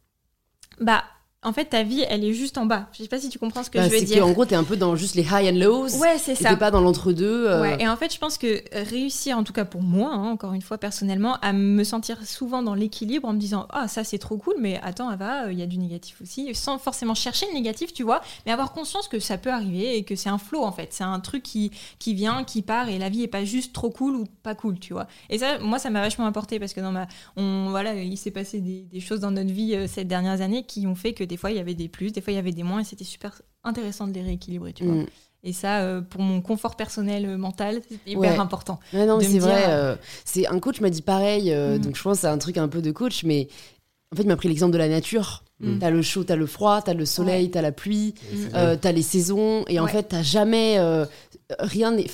bah 0.79 1.03
en 1.41 1.53
fait 1.53 1.65
ta 1.65 1.83
vie 1.83 2.03
elle 2.09 2.23
est 2.25 2.33
juste 2.33 2.57
en 2.57 2.65
bas. 2.65 2.87
Je 2.91 3.01
sais 3.03 3.07
pas 3.07 3.19
si 3.19 3.29
tu 3.29 3.39
comprends 3.39 3.63
ce 3.63 3.69
que 3.69 3.77
Bah, 3.77 3.87
je 3.87 3.93
veux 3.95 4.01
dire. 4.01 4.21
qu'en 4.23 4.31
gros, 4.31 4.45
t'es 4.45 4.55
un 4.55 4.63
peu 4.63 4.75
dans 4.75 4.95
juste 4.95 5.15
les 5.15 5.21
high 5.23 5.53
and 5.53 5.59
lows. 5.59 5.95
Ouais, 5.99 6.17
c'est 6.17 6.35
ça. 6.35 6.49
t'es 6.49 6.57
pas 6.57 6.69
dans 6.71 6.81
l'entre-deux. 6.81 7.45
euh, 7.47 7.61
Ouais, 7.61 7.77
et 7.81 7.87
en 7.87 7.95
fait, 7.95 8.13
je 8.13 8.19
pense 8.19 8.37
que 8.37 8.61
réussir, 8.73 9.37
en 9.37 9.43
tout 9.43 9.53
cas 9.53 9.63
pour 9.65 9.81
moi, 9.81 10.11
hein, 10.13 10.29
encore 10.31 10.53
une 10.53 10.61
fois 10.61 10.77
personnellement, 10.77 11.35
à 11.41 11.53
me 11.53 11.83
sentir 11.83 12.25
souvent 12.25 12.61
dans 12.61 12.73
l'équilibre 12.73 13.27
en 13.27 13.33
me 13.33 13.39
disant 13.39 13.67
Ah, 13.69 13.87
ça 13.87 14.03
c'est 14.03 14.17
trop 14.17 14.37
cool, 14.37 14.55
mais 14.59 14.79
attends, 14.83 15.07
Ava, 15.09 15.45
euh, 15.45 15.51
il 15.53 15.59
y 15.59 15.61
a 15.61 15.65
du 15.65 15.77
négatif 15.77 16.21
aussi, 16.21 16.53
sans 16.55 16.77
forcément 16.77 17.15
chercher 17.15 17.45
le 17.47 17.53
négatif, 17.53 17.93
tu 17.93 18.03
vois, 18.03 18.21
mais 18.45 18.51
avoir 18.51 18.73
conscience 18.73 19.07
que 19.07 19.19
ça 19.19 19.37
peut 19.37 19.51
arriver 19.51 19.95
et 19.97 20.03
que 20.03 20.15
c'est 20.15 20.29
un 20.29 20.37
flow 20.39 20.63
en 20.63 20.71
fait. 20.73 20.89
C'est 20.91 21.03
un 21.05 21.19
truc 21.21 21.43
qui, 21.43 21.71
qui 21.99 22.13
vient, 22.13 22.43
qui 22.43 22.61
part, 22.61 22.89
et 22.89 22.97
la 22.99 23.07
vie 23.09 23.23
est 23.23 23.27
pas 23.27 23.45
juste 23.45 23.71
trop 23.73 23.89
cool 23.89 24.15
ou 24.15 24.25
pas 24.43 24.55
cool, 24.55 24.77
tu 24.79 24.91
vois. 24.93 25.07
Et 25.29 25.37
ça, 25.37 25.57
moi, 25.59 25.79
ça 25.79 25.89
m'a 25.89 26.01
vachement 26.01 26.25
apporté 26.25 26.59
parce 26.59 26.73
que 26.73 26.81
dans 26.81 26.91
ma. 26.91 27.07
On, 27.37 27.67
voilà, 27.69 27.93
il 27.95 28.17
s'est 28.17 28.31
passé 28.31 28.59
des, 28.59 28.81
des 28.91 28.99
choses 28.99 29.21
dans 29.21 29.31
notre 29.31 29.51
vie 29.51 29.73
euh, 29.75 29.87
ces 29.87 30.03
dernières 30.03 30.41
années 30.41 30.63
qui 30.63 30.85
ont 30.85 30.95
fait 30.95 31.13
que 31.13 31.23
des 31.29 31.37
fois 31.37 31.51
il 31.51 31.55
y 31.57 31.59
avait 31.61 31.75
des 31.75 31.87
plus, 31.87 32.11
des 32.11 32.19
fois 32.19 32.33
il 32.33 32.35
y 32.35 32.39
avait 32.39 32.51
des 32.51 32.63
moins, 32.63 32.81
et 32.81 32.83
c'était 32.83 33.05
super 33.05 33.41
intéressant 33.63 34.05
de 34.07 34.13
les 34.13 34.21
rééquilibrer, 34.21 34.73
tu 34.73 34.83
vois. 34.83 34.95
mm. 34.95 35.05
Et 35.43 35.53
ça, 35.53 35.79
euh, 35.83 36.01
pour 36.01 36.19
mon 36.21 36.41
confort 36.41 36.75
personnel 36.75 37.25
euh, 37.25 37.37
mental, 37.37 37.81
c'est 37.89 37.97
hyper 38.11 38.19
Ouais. 38.19 38.37
important. 38.37 38.77
Ouais, 38.93 39.05
non, 39.05 39.21
c'est 39.21 39.39
vrai. 39.39 39.63
euh, 39.69 39.95
c'est 40.25 40.45
un 40.47 40.59
coach 40.59 40.81
m'a 40.81 40.89
dit 40.89 41.01
pareil, 41.01 41.53
Mm. 41.55 41.77
donc 41.79 41.95
je 41.95 42.03
pense 42.03 42.17
que 42.17 42.21
c'est 42.21 42.27
un 42.27 42.37
truc 42.37 42.57
un 42.57 42.67
peu 42.67 42.81
de 42.81 42.91
coach, 42.91 43.23
mais 43.23 43.47
en 44.11 44.17
fait, 44.17 44.23
il 44.23 44.27
m'a 44.27 44.35
pris 44.35 44.49
l'exemple 44.49 44.73
de 44.73 44.77
la 44.77 44.89
nature. 44.89 45.45
Mm. 45.61 45.79
T'as 45.79 45.89
le 45.91 46.01
chaud, 46.01 46.23
t'as 46.25 46.35
le 46.35 46.45
froid, 46.45 46.81
t'as 46.81 46.93
le 46.93 47.05
soleil, 47.05 47.51
t'as 47.51 47.61
la 47.61 47.71
pluie, 47.71 48.15
t'as 48.51 48.91
les 48.91 49.01
saisons, 49.01 49.63
et 49.69 49.79
en 49.79 49.85
Ouais. 49.85 49.91
fait, 49.91 50.03
t'as 50.03 50.23
jamais 50.23 50.77
rien. 51.59 51.91
n'est- 51.91 52.07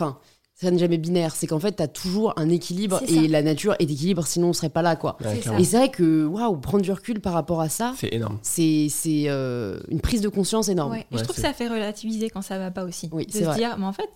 ça 0.57 0.71
n'est 0.71 0.77
jamais 0.77 0.97
binaire. 0.97 1.35
C'est 1.35 1.47
qu'en 1.47 1.59
fait, 1.59 1.73
t'as 1.73 1.87
toujours 1.87 2.33
un 2.37 2.49
équilibre, 2.49 3.01
et 3.07 3.27
la 3.27 3.41
nature 3.43 3.75
est 3.79 3.85
d'équilibre, 3.85 4.25
sinon 4.25 4.47
on 4.49 4.53
serait 4.53 4.69
pas 4.69 4.81
là, 4.81 4.95
quoi. 4.95 5.17
Ouais. 5.23 5.39
Et 5.59 5.63
c'est 5.65 5.77
vrai 5.77 5.89
que, 5.91 6.25
waouh, 6.25 6.55
prendre 6.57 6.81
du 6.83 6.91
recul 6.91 7.19
par 7.19 7.33
rapport 7.33 7.59
à 7.61 7.67
ça, 7.69 7.93
C'est 7.97 8.13
énorme. 8.13 8.39
c'est 8.41 8.87
c'est 8.89 9.25
euh, 9.27 9.79
une 9.89 9.99
prise 9.99 10.21
de 10.21 10.29
conscience 10.29 10.69
énorme. 10.69 10.93
Ouais. 10.93 11.05
Et 11.11 11.15
Ouais, 11.15 11.19
je 11.19 11.23
trouve 11.25 11.35
que 11.35 11.41
ça 11.41 11.53
fait 11.53 11.67
relativiser 11.67 12.29
quand 12.29 12.41
ça 12.41 12.57
va 12.57 12.71
pas 12.71 12.85
aussi. 12.85 13.09
Oui, 13.11 13.25
de 13.25 13.31
c'est 13.31 13.39
se 13.39 13.43
vrai. 13.45 13.55
dire, 13.57 13.75
mais 13.77 13.85
en 13.85 13.93
fait, 13.93 14.09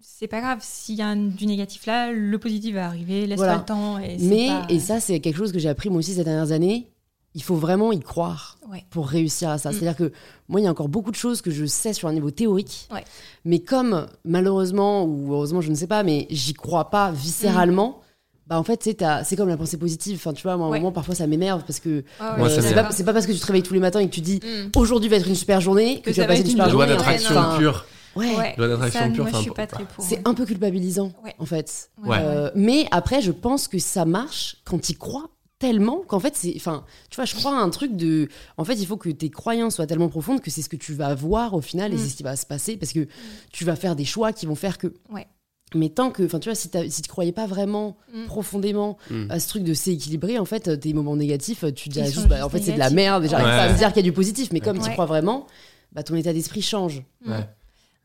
c'est 0.00 0.26
pas 0.26 0.40
grave. 0.40 0.58
S'il 0.62 0.94
y 0.96 1.02
a 1.02 1.08
un- 1.08 1.16
du 1.16 1.44
négatif 1.46 1.84
là, 1.86 2.10
le 2.12 2.38
positif 2.38 2.74
va 2.74 2.86
arriver. 2.86 3.26
Laisse 3.26 3.36
Voilà. 3.36 3.54
pas 3.54 3.58
le 3.60 3.64
temps. 3.66 3.98
Et 3.98 4.16
Mais, 4.20 4.46
pas- 4.48 4.66
et 4.70 4.80
ça, 4.80 5.00
c'est 5.00 5.20
quelque 5.20 5.36
chose 5.36 5.52
que 5.52 5.58
j'ai 5.58 5.68
appris 5.68 5.90
moi 5.90 5.98
aussi 5.98 6.14
ces 6.14 6.24
dernières 6.24 6.50
années, 6.52 6.88
il 7.34 7.42
faut 7.42 7.54
vraiment 7.56 7.92
y 7.92 8.00
croire. 8.00 8.56
Ouais. 8.70 8.84
pour 8.90 9.08
réussir 9.08 9.48
à 9.48 9.56
ça. 9.58 9.70
Mm. 9.70 9.72
C'est-à-dire 9.72 9.96
que 9.96 10.12
moi, 10.48 10.60
il 10.60 10.64
y 10.64 10.66
a 10.66 10.70
encore 10.70 10.88
beaucoup 10.90 11.10
de 11.10 11.16
choses 11.16 11.40
que 11.40 11.50
je 11.50 11.64
sais 11.64 11.94
sur 11.94 12.06
un 12.08 12.12
niveau 12.12 12.30
théorique, 12.30 12.86
Ouais. 12.92 13.02
mais 13.46 13.60
comme 13.60 14.06
malheureusement 14.24 15.04
ou 15.04 15.32
heureusement, 15.32 15.60
je 15.62 15.70
ne 15.70 15.74
sais 15.74 15.86
pas, 15.86 16.02
mais 16.02 16.26
j'y 16.30 16.52
crois 16.54 16.90
pas 16.90 17.10
viscéralement. 17.10 18.00
Bah 18.46 18.58
en 18.58 18.62
fait, 18.64 18.82
c'est 18.82 19.36
comme 19.36 19.48
la 19.48 19.56
pensée 19.58 19.76
positive. 19.76 20.16
Enfin, 20.16 20.32
tu 20.32 20.42
vois, 20.42 20.56
moi, 20.56 20.66
à 20.66 20.68
un 20.68 20.72
Ouais. 20.72 20.78
moment, 20.80 20.92
parfois, 20.92 21.14
ça 21.14 21.26
m'énerve 21.26 21.64
parce 21.66 21.80
que 21.80 22.02
Ah 22.20 22.36
euh, 22.38 22.48
c'est 22.90 23.04
pas, 23.04 23.12
parce 23.12 23.26
que 23.26 23.32
tu 23.32 23.38
te 23.38 23.46
réveilles 23.46 23.62
tous 23.62 23.74
les 23.74 23.80
matins 23.80 24.00
et 24.00 24.08
que 24.08 24.14
tu 24.14 24.20
dis 24.22 24.40
Mm. 24.42 24.70
aujourd'hui 24.76 25.08
va 25.10 25.16
être 25.16 25.28
une 25.28 25.34
super 25.34 25.60
journée 25.60 26.00
que, 26.00 26.10
Que 26.10 26.14
tu 26.14 26.20
vas 26.20 26.26
passer 26.26 26.40
une 26.42 26.46
super 26.48 26.64
loi 26.64 26.86
journée. 26.86 26.88
d'attraction 26.96 27.36
Enfin, 27.36 27.58
pure. 27.58 27.84
Ouais. 28.16 28.36
Ouais. 28.36 28.54
Loi 28.56 28.68
d'attraction 28.68 29.12
pure. 29.12 29.24
moi, 29.24 29.30
je 29.30 29.36
enfin, 29.36 29.42
suis 29.42 29.50
pas 29.50 29.66
bon, 29.66 29.72
très 29.76 29.84
pour. 29.84 30.04
C'est 30.04 30.26
un 30.26 30.32
peu 30.34 30.46
culpabilisant, 30.46 31.12
Ouais. 31.24 31.34
en 31.38 31.44
fait. 31.44 31.90
Ouais. 32.04 32.16
Euh, 32.20 32.50
mais 32.54 32.86
après, 32.90 33.20
je 33.20 33.32
pense 33.32 33.68
que 33.68 33.78
ça 33.78 34.04
marche 34.06 34.56
quand 34.64 34.78
tu 34.80 34.94
crois 34.94 35.28
tellement 35.58 36.02
qu'en 36.06 36.20
fait, 36.20 36.34
c'est. 36.36 36.52
Enfin, 36.56 36.84
tu 37.10 37.16
vois, 37.16 37.24
je 37.24 37.34
crois 37.34 37.56
à 37.58 37.60
un 37.60 37.70
truc 37.70 37.96
de. 37.96 38.28
En 38.56 38.64
fait, 38.64 38.74
il 38.74 38.86
faut 38.86 38.96
que 38.96 39.08
tes 39.08 39.30
croyances 39.30 39.76
soient 39.76 39.86
tellement 39.86 40.08
profondes 40.08 40.40
que 40.40 40.50
c'est 40.50 40.62
ce 40.62 40.68
que 40.68 40.76
tu 40.76 40.92
vas 40.94 41.14
voir 41.14 41.54
au 41.54 41.60
final 41.60 41.92
et 41.92 41.96
Mm. 41.96 41.98
c'est 41.98 42.08
ce 42.08 42.16
qui 42.16 42.22
va 42.22 42.36
se 42.36 42.46
passer 42.46 42.76
parce 42.76 42.92
que 42.92 43.06
tu 43.52 43.64
vas 43.64 43.74
faire 43.76 43.96
des 43.96 44.04
choix 44.04 44.32
qui 44.32 44.46
vont 44.46 44.54
faire 44.54 44.78
que. 44.78 44.92
Ouais. 45.10 45.26
Mais 45.74 45.88
tant 45.90 46.10
que. 46.10 46.22
Enfin, 46.24 46.38
tu 46.38 46.48
vois, 46.48 46.54
si, 46.54 46.70
t'as- 46.70 46.88
si 46.88 47.02
tu 47.02 47.08
croyais 47.10 47.32
pas 47.32 47.46
vraiment 47.46 47.96
Mm. 48.14 48.24
profondément 48.26 48.96
Mm. 49.10 49.30
à 49.30 49.40
ce 49.40 49.48
truc 49.48 49.64
de 49.64 49.74
c'est 49.74 49.92
équilibré, 49.92 50.38
en 50.38 50.44
fait, 50.44 50.78
tes 50.80 50.92
moments 50.94 51.16
négatifs, 51.16 51.64
tu 51.74 51.90
juste, 51.92 52.12
sont 52.14 52.26
bah, 52.26 52.46
en 52.46 52.48
fait, 52.48 52.60
c'est 52.62 52.72
de 52.72 52.78
la 52.78 52.90
merde 52.90 53.24
et 53.24 53.28
j'arrive 53.28 53.46
Ouais. 53.48 53.52
pas 53.56 53.64
à 53.64 53.72
me 53.72 53.76
dire 53.76 53.88
qu'il 53.88 53.96
y 53.96 54.06
a 54.06 54.10
du 54.10 54.12
positif. 54.12 54.50
Mais 54.52 54.60
comme 54.60 54.78
tu 54.78 54.84
Ouais. 54.84 54.92
crois 54.92 55.06
vraiment, 55.06 55.46
bah, 55.92 56.02
ton 56.02 56.14
état 56.14 56.32
d'esprit 56.32 56.62
change. 56.62 57.02
Ouais. 57.26 57.46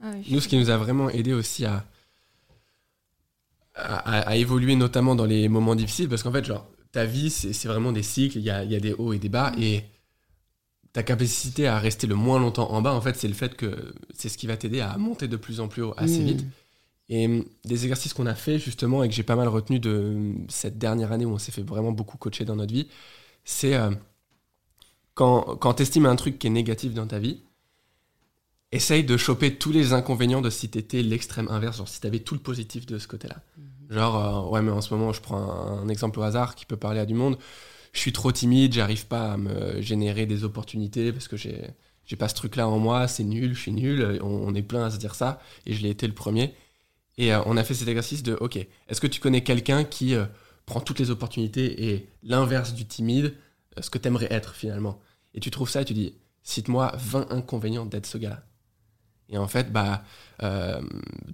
Ouais, 0.04 0.22
je 0.28 0.34
Nous, 0.34 0.42
ce 0.42 0.48
qui 0.50 0.58
nous 0.58 0.70
a 0.70 0.76
vraiment 0.78 1.10
aidé 1.10 1.32
aussi 1.34 1.64
à, 1.66 1.86
à, 3.76 3.96
à- 4.20 4.30
à 4.30 4.36
évoluer, 4.36 4.76
notamment 4.76 5.16
dans 5.16 5.26
les 5.26 5.48
moments 5.50 5.76
difficiles, 5.76 6.10
parce 6.10 6.24
qu'en 6.24 6.32
fait, 6.32 6.44
genre, 6.46 6.66
ta 6.94 7.06
vie, 7.06 7.30
c'est 7.30 7.68
vraiment 7.68 7.92
des 7.92 8.04
cycles, 8.04 8.38
il 8.38 8.44
y 8.46 8.50
a, 8.52 8.64
il 8.64 8.72
y 8.72 8.76
a 8.76 8.80
des 8.80 8.94
hauts 8.94 9.12
et 9.14 9.20
des 9.20 9.30
bas, 9.30 9.52
et 9.60 9.84
ta 10.94 11.02
capacité 11.04 11.68
à 11.68 11.80
rester 11.80 12.06
le 12.08 12.16
moins 12.16 12.40
longtemps 12.40 12.72
en 12.72 12.82
bas, 12.82 12.94
en 12.94 13.02
fait, 13.02 13.16
c'est 13.16 13.28
le 13.28 13.34
fait 13.34 13.56
que 13.56 13.94
c'est 14.14 14.30
ce 14.30 14.38
qui 14.38 14.46
va 14.48 14.58
t'aider 14.58 14.80
à 14.80 14.96
monter 14.98 15.28
de 15.28 15.38
plus 15.38 15.60
en 15.60 15.68
plus 15.68 15.82
haut 15.82 15.94
assez 15.98 16.22
Mm. 16.22 16.26
vite. 16.26 16.46
Et 17.10 17.26
hum, 17.28 17.46
des 17.66 17.84
exercices 17.86 18.14
qu'on 18.14 18.28
a 18.28 18.36
fait 18.36 18.60
justement 18.60 19.04
et 19.04 19.10
que 19.10 19.16
j'ai 19.16 19.24
pas 19.24 19.36
mal 19.36 19.48
retenu 19.50 19.80
de 19.80 20.14
hum, 20.16 20.46
cette 20.50 20.78
dernière 20.80 21.12
année 21.12 21.26
où 21.26 21.32
on 21.32 21.40
s'est 21.40 21.52
fait 21.52 21.64
vraiment 21.64 21.92
beaucoup 21.92 22.18
coacher 22.18 22.46
dans 22.46 22.56
notre 22.58 22.74
vie, 22.74 22.88
c'est 23.46 23.76
euh, 23.76 23.92
quand, 25.14 25.56
quand 25.58 25.76
tu 25.76 25.84
estimes 25.84 26.06
un 26.06 26.16
truc 26.16 26.40
qui 26.40 26.48
est 26.48 26.50
négatif 26.52 26.94
dans 26.94 27.08
ta 27.08 27.20
vie, 27.20 27.42
essaye 28.72 29.04
de 29.04 29.18
choper 29.18 29.56
tous 29.56 29.72
les 29.72 29.94
inconvénients 29.94 30.42
de 30.42 30.50
si 30.50 30.70
t'étais 30.70 31.04
l'extrême 31.04 31.48
inverse, 31.50 31.78
genre 31.78 31.88
si 31.88 32.02
t'avais 32.02 32.20
tout 32.20 32.34
le 32.34 32.42
positif 32.42 32.86
de 32.86 32.98
ce 32.98 33.08
côté-là. 33.08 33.38
Genre, 33.90 34.48
euh, 34.48 34.52
ouais, 34.52 34.62
mais 34.62 34.72
en 34.72 34.82
ce 34.82 34.94
moment, 34.94 35.14
je 35.14 35.22
prends 35.22 35.38
un, 35.38 35.88
exemple 35.90 36.20
au 36.20 36.24
hasard 36.24 36.56
qui 36.56 36.66
peut 36.66 36.78
parler 36.78 37.00
à 37.00 37.06
du 37.06 37.14
monde. 37.14 37.38
Je 37.92 38.00
suis 38.00 38.14
trop 38.14 38.32
timide, 38.32 38.74
j'arrive 38.74 39.06
pas 39.06 39.34
à 39.34 39.38
me 39.38 39.82
générer 39.82 40.26
des 40.26 40.44
opportunités 40.44 41.12
parce 41.12 41.28
que 41.28 41.38
j'ai 41.38 41.70
j'ai 42.06 42.16
pas 42.16 42.28
ce 42.28 42.36
truc-là 42.36 42.68
en 42.68 42.80
moi, 42.80 43.08
c'est 43.08 43.24
nul, 43.24 43.54
je 43.54 43.60
suis 43.60 43.72
nul, 43.72 44.20
on, 44.22 44.54
est 44.56 44.62
plein 44.62 44.86
à 44.86 44.92
se 44.92 44.98
dire 44.98 45.16
ça, 45.16 45.40
et 45.66 45.74
je 45.74 45.82
l'ai 45.82 45.90
été 45.90 46.06
le 46.06 46.14
premier. 46.14 46.54
Et 47.18 47.34
euh, 47.34 47.42
on 47.46 47.56
a 47.56 47.64
fait 47.64 47.74
cet 47.74 47.88
exercice 47.88 48.24
de, 48.24 48.34
ok, 48.34 48.58
est-ce 48.58 49.00
que 49.00 49.08
tu 49.08 49.22
connais 49.22 49.42
quelqu'un 49.42 49.84
qui, 49.84 50.14
euh, 50.14 50.26
prends 50.66 50.82
toutes 50.82 51.00
les 51.00 51.12
opportunités 51.12 51.92
et 51.92 52.10
l'inverse 52.24 52.74
du 52.74 52.86
timide, 52.86 53.36
ce 53.80 53.90
que 53.90 53.98
t'aimerais 53.98 54.28
être 54.32 54.54
finalement? 54.54 55.00
Et 55.34 55.40
tu 55.40 55.50
trouves 55.50 55.70
ça 55.70 55.82
et 55.82 55.86
tu 55.86 55.94
dis, 55.94 56.16
cite-moi 56.44 56.94
20 56.98 57.32
inconvénients 57.32 57.86
d'être 57.86 58.06
ce 58.06 58.18
gars-là. 58.18 58.44
Et 59.30 59.38
en 59.38 59.48
fait, 59.48 59.72
bah, 59.72 60.04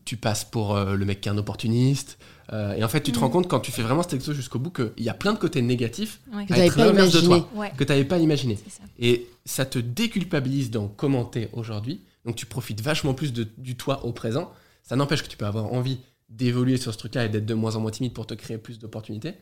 tu 0.05 0.17
passes 0.17 0.45
pour 0.45 0.75
le 0.75 1.05
mec 1.05 1.21
qui 1.21 1.29
est 1.29 1.31
un 1.31 1.37
opportuniste. 1.37 2.17
Euh, 2.51 2.73
et 2.73 2.83
en 2.83 2.87
fait, 2.89 3.01
tu 3.01 3.11
te 3.11 3.17
Mm. 3.17 3.21
rends 3.21 3.29
compte 3.29 3.47
quand 3.47 3.59
tu 3.59 3.71
fais 3.71 3.81
vraiment 3.83 4.01
cet 4.03 4.13
exo 4.13 4.33
jusqu'au 4.33 4.59
bout 4.59 4.71
qu'il 4.71 4.91
y 5.03 5.09
a 5.09 5.13
plein 5.13 5.33
de 5.33 5.37
côtés 5.39 5.61
négatifs 5.61 6.19
Ouais. 6.33 6.45
Que 6.45 6.53
à 6.53 6.55
t'avais 6.55 6.67
être 6.67 6.75
pas 6.77 6.85
l'inverse 6.87 7.11
de 7.11 7.19
imaginé. 7.19 7.39
toi, 7.41 7.49
Ouais, 7.55 7.71
que 7.77 7.83
tu 7.83 7.91
n'avais 7.91 8.05
pas 8.05 8.17
imaginé. 8.17 8.55
ça. 8.55 8.83
Et 8.99 9.27
ça 9.45 9.65
te 9.65 9.77
déculpabilise 9.79 10.71
dans 10.71 10.87
comment 10.87 11.25
t'es 11.25 11.49
aujourd'hui. 11.53 12.01
Donc 12.25 12.35
tu 12.35 12.45
profites 12.45 12.81
vachement 12.81 13.13
plus 13.13 13.33
de, 13.33 13.47
du 13.57 13.75
toi 13.75 14.05
au 14.05 14.11
présent. 14.11 14.51
Ça 14.83 14.95
n'empêche 14.95 15.21
que 15.23 15.27
tu 15.29 15.37
peux 15.37 15.45
avoir 15.45 15.71
envie 15.73 15.99
d'évoluer 16.29 16.77
sur 16.77 16.93
ce 16.93 16.97
truc-là 16.97 17.25
et 17.25 17.29
d'être 17.29 17.45
de 17.45 17.53
moins 17.53 17.75
en 17.75 17.79
moins 17.79 17.91
timide 17.91 18.13
pour 18.13 18.25
te 18.27 18.33
créer 18.33 18.57
plus 18.57 18.79
d'opportunités. 18.79 19.33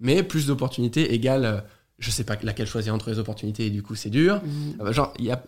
Mais 0.00 0.22
plus 0.22 0.46
d'opportunités 0.46 1.12
égale, 1.14 1.44
euh, 1.44 1.60
je 1.98 2.10
sais 2.10 2.24
pas 2.24 2.36
laquelle 2.42 2.66
choisir 2.66 2.94
entre 2.94 3.10
les 3.10 3.18
opportunités 3.18 3.66
et 3.66 3.70
du 3.70 3.82
coup 3.82 3.94
c'est 3.94 4.10
dur. 4.10 4.40
Genre, 4.90 5.12
il 5.18 5.24
y 5.26 5.30
a... 5.32 5.42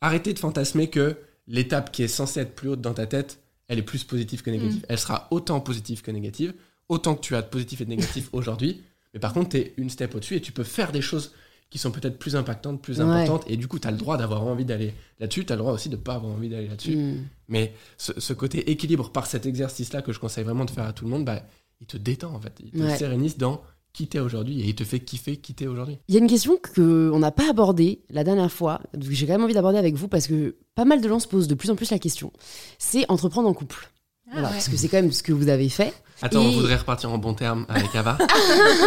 arrêtez 0.00 0.32
de 0.34 0.38
fantasmer 0.38 0.88
que 0.88 1.16
l'étape 1.48 1.90
qui 1.90 2.02
est 2.04 2.08
censée 2.08 2.40
être 2.40 2.54
plus 2.54 2.68
haute 2.68 2.80
dans 2.80 2.94
ta 2.94 3.06
tête, 3.06 3.40
elle 3.70 3.78
est 3.78 3.82
plus 3.82 4.02
positive 4.04 4.42
que 4.42 4.50
négative. 4.50 4.84
Elle 4.88 4.98
sera 4.98 5.28
autant 5.30 5.60
positive 5.60 6.02
que 6.02 6.10
négative, 6.10 6.52
autant 6.88 7.14
que 7.14 7.20
tu 7.20 7.36
as 7.36 7.42
de 7.42 7.46
positif 7.46 7.80
et 7.80 7.84
de 7.84 7.90
négatif 7.90 8.28
aujourd'hui. 8.32 8.82
Mais 9.14 9.20
par 9.20 9.32
contre, 9.32 9.50
tu 9.50 9.58
es 9.58 9.74
une 9.76 9.88
step 9.90 10.12
au-dessus 10.14 10.34
et 10.34 10.40
tu 10.40 10.50
peux 10.52 10.64
faire 10.64 10.90
des 10.92 11.00
choses 11.00 11.32
qui 11.70 11.78
sont 11.78 11.92
peut-être 11.92 12.18
plus 12.18 12.34
impactantes, 12.34 12.82
plus 12.82 12.98
Ouais. 12.98 13.04
importantes. 13.04 13.44
Et 13.48 13.56
du 13.56 13.68
coup, 13.68 13.78
tu 13.78 13.86
as 13.86 13.92
le 13.92 13.96
droit 13.96 14.16
d'avoir 14.16 14.42
envie 14.44 14.64
d'aller 14.64 14.92
là-dessus. 15.20 15.44
Tu 15.46 15.52
as 15.52 15.56
le 15.56 15.60
droit 15.62 15.72
aussi 15.72 15.88
de 15.88 15.94
pas 15.94 16.14
avoir 16.14 16.32
envie 16.32 16.48
d'aller 16.48 16.66
là-dessus. 16.66 16.96
Mhm. 16.96 17.24
Mais 17.46 17.72
ce, 17.96 18.12
ce 18.18 18.32
côté 18.32 18.72
équilibre 18.72 19.10
par 19.12 19.26
cet 19.26 19.46
exercice-là 19.46 20.02
que 20.02 20.12
je 20.12 20.18
conseille 20.18 20.42
vraiment 20.42 20.64
de 20.64 20.70
faire 20.70 20.84
à 20.84 20.92
tout 20.92 21.04
le 21.04 21.10
monde, 21.10 21.24
bah, 21.24 21.42
il 21.80 21.86
te 21.86 21.96
détend 21.96 22.34
en 22.34 22.40
fait. 22.40 22.54
Il 22.60 22.72
te 22.72 22.78
Ouais. 22.82 22.96
sérénise 22.96 23.38
dans 23.38 23.62
qui 23.92 24.06
t'es 24.06 24.18
aujourd'hui 24.20 24.60
et 24.60 24.66
il 24.66 24.74
te 24.74 24.84
fait 24.84 25.00
kiffer 25.00 25.36
qui 25.36 25.52
t'es 25.54 25.66
aujourd'hui. 25.66 25.98
Il 26.08 26.14
y 26.14 26.18
a 26.18 26.20
une 26.20 26.28
question 26.28 26.58
qu'on 26.74 27.18
n'a 27.18 27.30
pas 27.32 27.50
abordée 27.50 28.00
la 28.10 28.22
dernière 28.24 28.50
fois, 28.52 28.80
que 28.94 29.00
j'ai 29.10 29.26
quand 29.26 29.32
même 29.32 29.44
envie 29.44 29.54
d'aborder 29.54 29.78
avec 29.78 29.94
vous 29.96 30.08
parce 30.08 30.26
que 30.26 30.56
pas 30.74 30.84
mal 30.84 31.00
de 31.00 31.08
gens 31.08 31.18
se 31.18 31.26
posent 31.28 31.48
de 31.48 31.54
plus 31.54 31.70
en 31.70 31.76
plus 31.76 31.90
la 31.90 31.98
question. 31.98 32.32
C'est 32.78 33.04
entreprendre 33.10 33.48
en 33.48 33.54
couple. 33.54 33.90
Ah, 34.28 34.30
Voilà, 34.34 34.48
ouais. 34.48 34.54
Parce 34.54 34.68
que 34.68 34.76
c'est 34.76 34.88
quand 34.88 34.98
même 35.02 35.10
ce 35.10 35.22
que 35.24 35.32
vous 35.32 35.48
avez 35.48 35.68
fait. 35.68 35.92
Attends, 36.22 36.42
Et- 36.42 36.46
on 36.46 36.50
voudrait 36.52 36.76
repartir 36.76 37.10
en 37.10 37.18
bon 37.18 37.34
terme 37.34 37.66
avec 37.68 37.92
Ava. 37.96 38.16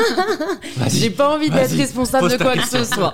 J'ai 0.90 1.10
pas 1.10 1.36
envie 1.36 1.50
d'être 1.50 1.72
responsable 1.76 2.30
de 2.32 2.38
quoi 2.38 2.54
que 2.56 2.68
ce 2.68 2.84
soit. 2.84 3.14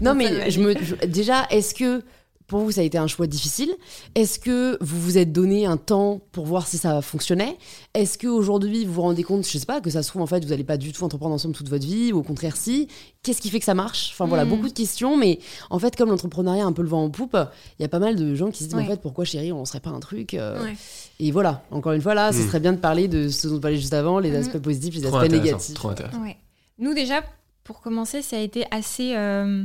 Non, 0.00 0.14
mais 0.14 0.50
je 0.50 0.60
me, 0.60 0.74
je- 0.82 1.06
déjà, 1.06 1.46
est-ce 1.50 1.74
que 1.74 2.02
pour 2.46 2.60
vous 2.60 2.70
ça 2.70 2.80
a 2.80 2.84
été 2.84 2.96
un 2.98 3.06
choix 3.08 3.26
difficile 3.26 3.70
Est-ce 4.14 4.38
que 4.38 4.78
vous 4.80 5.00
vous 5.00 5.18
êtes 5.18 5.32
donné 5.32 5.66
un 5.66 5.76
temps 5.76 6.20
pour 6.32 6.46
voir 6.46 6.66
si 6.68 6.78
ça 6.78 7.02
fonctionnait? 7.02 7.56
Est-ce 7.94 8.18
que 8.18 8.26
aujourd'hui 8.28 8.84
vous 8.84 8.92
vous 8.94 9.02
rendez 9.02 9.22
compte, 9.24 9.46
je 9.46 9.58
sais 9.58 9.66
pas, 9.66 9.80
que 9.80 9.90
ça 9.90 10.02
se 10.02 10.08
trouve 10.08 10.22
en 10.22 10.26
fait 10.26 10.44
vous 10.44 10.50
n'allez 10.50 10.62
pas 10.64 10.76
du 10.76 10.92
tout 10.92 11.02
entreprendre 11.04 11.34
ensemble 11.34 11.54
toute 11.54 11.68
votre 11.68 11.84
vie 11.86 12.12
ou 12.12 12.18
au 12.18 12.22
contraire 12.22 12.56
si? 12.56 12.88
Qu'est-ce 13.22 13.40
qui 13.40 13.50
fait 13.50 13.58
que 13.58 13.64
ça 13.64 13.74
marche? 13.74 14.10
Enfin 14.12 14.26
voilà, 14.26 14.44
Mm. 14.44 14.48
beaucoup 14.50 14.68
de 14.68 14.72
questions, 14.72 15.16
mais 15.16 15.40
en 15.70 15.78
fait 15.80 15.96
comme 15.96 16.08
l'entrepreneuriat 16.10 16.62
a 16.64 16.66
un 16.66 16.72
peu 16.72 16.82
le 16.82 16.88
vent 16.88 17.02
en 17.04 17.10
poupe, 17.10 17.36
il 17.78 17.82
y 17.82 17.84
a 17.84 17.88
pas 17.88 17.98
mal 17.98 18.14
de 18.16 18.34
gens 18.36 18.50
qui 18.50 18.58
se 18.58 18.64
disent 18.68 18.74
mais 18.76 18.82
en 18.82 18.86
Ouais. 18.86 18.92
fait 18.92 19.00
pourquoi 19.02 19.24
chérie 19.24 19.50
on 19.52 19.64
serait 19.64 19.80
pas 19.80 19.90
un 19.90 20.00
truc 20.00 20.34
euh, 20.34 20.62
Ouais. 20.62 20.76
Et 21.18 21.32
voilà, 21.32 21.64
encore 21.70 21.92
une 21.92 22.02
fois 22.02 22.14
là, 22.14 22.32
ce 22.32 22.38
Mm. 22.42 22.46
serait 22.46 22.60
bien 22.60 22.72
de 22.74 22.78
parler 22.78 23.08
de 23.08 23.28
ce 23.28 23.48
dont 23.48 23.56
on 23.56 23.60
parlait 23.60 23.76
juste 23.78 23.94
avant, 23.94 24.18
les 24.20 24.30
Mm. 24.30 24.36
aspects 24.36 24.58
positifs, 24.58 24.94
les 24.94 25.02
Trop 25.02 25.16
aspects 25.16 25.32
négatifs. 25.32 25.74
Trop 25.74 25.88
intéressant. 25.88 26.22
Ouais. 26.22 26.36
Nous, 26.78 26.94
déjà, 26.94 27.22
pour 27.64 27.80
commencer, 27.80 28.22
ça 28.22 28.36
a 28.36 28.40
été 28.40 28.64
assez. 28.70 29.16
euh, 29.16 29.64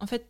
en 0.00 0.06
fait, 0.06 0.24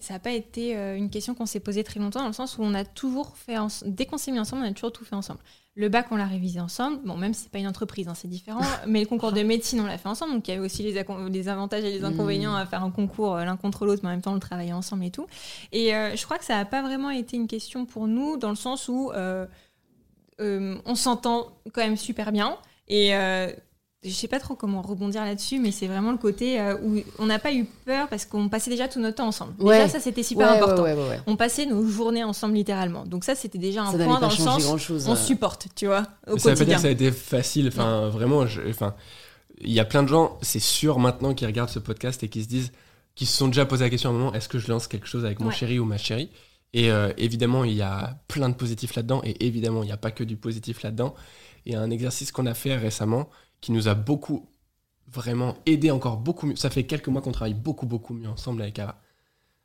ça 0.00 0.14
n'a 0.14 0.20
pas 0.20 0.32
été 0.32 0.76
euh, 0.76 0.96
une 0.96 1.10
question 1.10 1.34
qu'on 1.34 1.46
s'est 1.46 1.60
posée 1.60 1.84
très 1.84 2.00
longtemps, 2.00 2.20
dans 2.20 2.28
le 2.28 2.32
sens 2.32 2.58
où 2.58 2.62
on 2.62 2.74
a 2.74 2.84
toujours 2.84 3.36
fait. 3.36 3.56
Dès 3.84 4.06
qu'on 4.06 4.18
s'est 4.18 4.32
mis 4.32 4.40
ensemble, 4.40 4.62
on 4.62 4.68
a 4.68 4.72
toujours 4.72 4.92
tout 4.92 5.04
fait 5.04 5.14
ensemble. 5.14 5.40
Le 5.76 5.88
bac, 5.88 6.06
on 6.12 6.16
l'a 6.16 6.26
révisé 6.26 6.60
ensemble. 6.60 7.00
Bon, 7.04 7.16
même 7.16 7.34
si 7.34 7.42
c'est 7.42 7.50
pas 7.50 7.58
une 7.58 7.66
entreprise, 7.66 8.06
hein, 8.06 8.14
c'est 8.14 8.28
différent. 8.28 8.60
mais 8.86 9.00
le 9.00 9.06
concours 9.06 9.32
de 9.32 9.42
médecine, 9.42 9.80
on 9.80 9.86
l'a 9.86 9.98
fait 9.98 10.08
ensemble. 10.08 10.32
Donc, 10.34 10.46
il 10.46 10.52
y 10.52 10.54
avait 10.54 10.64
aussi 10.64 10.82
les, 10.84 11.48
avantages 11.48 11.82
et 11.82 11.90
les 11.90 12.04
inconvénients 12.04 12.54
à 12.54 12.64
faire 12.64 12.84
un 12.84 12.90
concours 12.90 13.34
euh, 13.34 13.44
l'un 13.44 13.56
contre 13.56 13.84
l'autre, 13.84 14.00
mais 14.04 14.10
en 14.10 14.12
même 14.12 14.22
temps, 14.22 14.30
on 14.30 14.34
le 14.34 14.40
travaillait 14.40 14.72
ensemble 14.72 15.04
et 15.04 15.10
tout. 15.10 15.26
Et 15.72 15.94
euh, 15.94 16.14
je 16.14 16.24
crois 16.24 16.38
que 16.38 16.44
ça 16.44 16.54
n'a 16.54 16.64
pas 16.64 16.82
vraiment 16.82 17.10
été 17.10 17.36
une 17.36 17.48
question 17.48 17.86
pour 17.86 18.06
nous, 18.06 18.36
dans 18.36 18.50
le 18.50 18.56
sens 18.56 18.88
où 18.88 19.10
euh, 19.12 19.46
euh, 20.40 20.76
on 20.84 20.94
s'entend 20.94 21.52
quand 21.72 21.82
même 21.82 21.96
super 21.96 22.30
bien. 22.30 22.56
Et 22.86 23.12
je 24.04 24.10
sais 24.10 24.28
pas 24.28 24.38
trop 24.38 24.54
comment 24.54 24.82
rebondir 24.82 25.24
là-dessus, 25.24 25.58
mais 25.58 25.70
c'est 25.72 25.86
vraiment 25.86 26.12
le 26.12 26.18
côté 26.18 26.60
euh, 26.60 26.76
où 26.82 26.98
on 27.18 27.26
n'a 27.26 27.38
pas 27.38 27.52
eu 27.52 27.64
peur 27.86 28.08
parce 28.08 28.24
qu'on 28.26 28.48
passait 28.48 28.70
déjà 28.70 28.86
tout 28.88 29.00
notre 29.00 29.16
temps 29.16 29.26
ensemble. 29.28 29.54
Ouais. 29.58 29.78
Déjà, 29.78 29.88
ça, 29.88 30.00
c'était 30.00 30.22
super 30.22 30.50
Ouais, 30.50 30.56
important. 30.58 30.82
ouais, 30.82 30.92
ouais, 30.94 31.08
ouais. 31.08 31.20
On 31.26 31.36
passait 31.36 31.66
nos 31.66 31.86
journées 31.86 32.22
ensemble 32.24 32.54
littéralement. 32.54 33.04
Donc 33.06 33.24
ça, 33.24 33.34
c'était 33.34 33.58
déjà 33.58 33.82
un 33.82 33.92
Ça 33.92 33.98
point 33.98 34.14
pas 34.16 34.20
dans 34.20 34.28
le 34.28 34.34
sens 34.36 34.62
grand 34.62 34.78
chose. 34.78 35.08
on 35.08 35.16
supporte, 35.16 35.68
tu 35.74 35.86
vois, 35.86 36.02
au 36.26 36.34
Mais 36.34 36.38
ça 36.38 36.50
veut 36.50 36.56
pas 36.56 36.64
dire 36.64 36.74
quotidien. 36.74 36.76
que 36.76 36.82
ça 36.82 36.88
a 36.88 36.90
été 36.90 37.10
facile. 37.12 37.68
Enfin, 37.68 38.08
vraiment, 38.08 38.46
je- 38.46 38.60
enfin, 38.68 38.94
il 39.60 39.72
y 39.72 39.80
a 39.80 39.84
plein 39.84 40.02
de 40.02 40.08
gens, 40.08 40.38
c'est 40.42 40.60
sûr 40.60 40.98
maintenant, 40.98 41.32
qui 41.34 41.46
regardent 41.46 41.70
ce 41.70 41.78
podcast 41.78 42.22
et 42.22 42.28
qui 42.28 42.42
se 42.42 42.48
disent, 42.48 42.72
qui 43.14 43.26
se 43.26 43.36
sont 43.36 43.46
déjà 43.48 43.64
posé 43.64 43.84
la 43.84 43.90
question 43.90 44.10
à 44.10 44.12
un 44.12 44.16
moment, 44.16 44.34
est-ce 44.34 44.48
que 44.48 44.58
je 44.58 44.68
lance 44.68 44.86
quelque 44.88 45.06
chose 45.06 45.24
avec 45.24 45.40
mon 45.40 45.48
Ouais. 45.48 45.54
chéri 45.54 45.78
ou 45.78 45.84
ma 45.84 45.98
chérie? 45.98 46.28
Et 46.76 46.90
euh, 46.90 47.12
évidemment, 47.18 47.62
il 47.62 47.74
y 47.74 47.82
a 47.82 48.18
plein 48.26 48.48
de 48.48 48.54
positifs 48.56 48.96
là-dedans. 48.96 49.20
Et 49.24 49.46
évidemment, 49.46 49.84
il 49.84 49.86
n'y 49.86 49.92
a 49.92 49.96
pas 49.96 50.10
que 50.10 50.24
du 50.24 50.36
positif 50.36 50.82
là-dedans. 50.82 51.14
Il 51.66 51.72
y 51.72 51.76
a 51.76 51.80
un 51.80 51.88
exercice 51.90 52.32
qu'on 52.32 52.46
a 52.46 52.54
fait 52.54 52.74
récemment 52.76 53.28
qui 53.64 53.72
nous 53.72 53.88
a 53.88 53.94
beaucoup, 53.94 54.46
vraiment 55.08 55.56
aidé 55.64 55.90
encore 55.90 56.18
beaucoup 56.18 56.46
mieux. 56.46 56.56
Ça 56.56 56.68
fait 56.68 56.84
quelques 56.84 57.08
mois 57.08 57.22
qu'on 57.22 57.32
travaille 57.32 57.54
beaucoup, 57.54 57.86
beaucoup 57.86 58.12
mieux 58.12 58.28
ensemble 58.28 58.60
avec 58.60 58.78
Ava. 58.78 59.00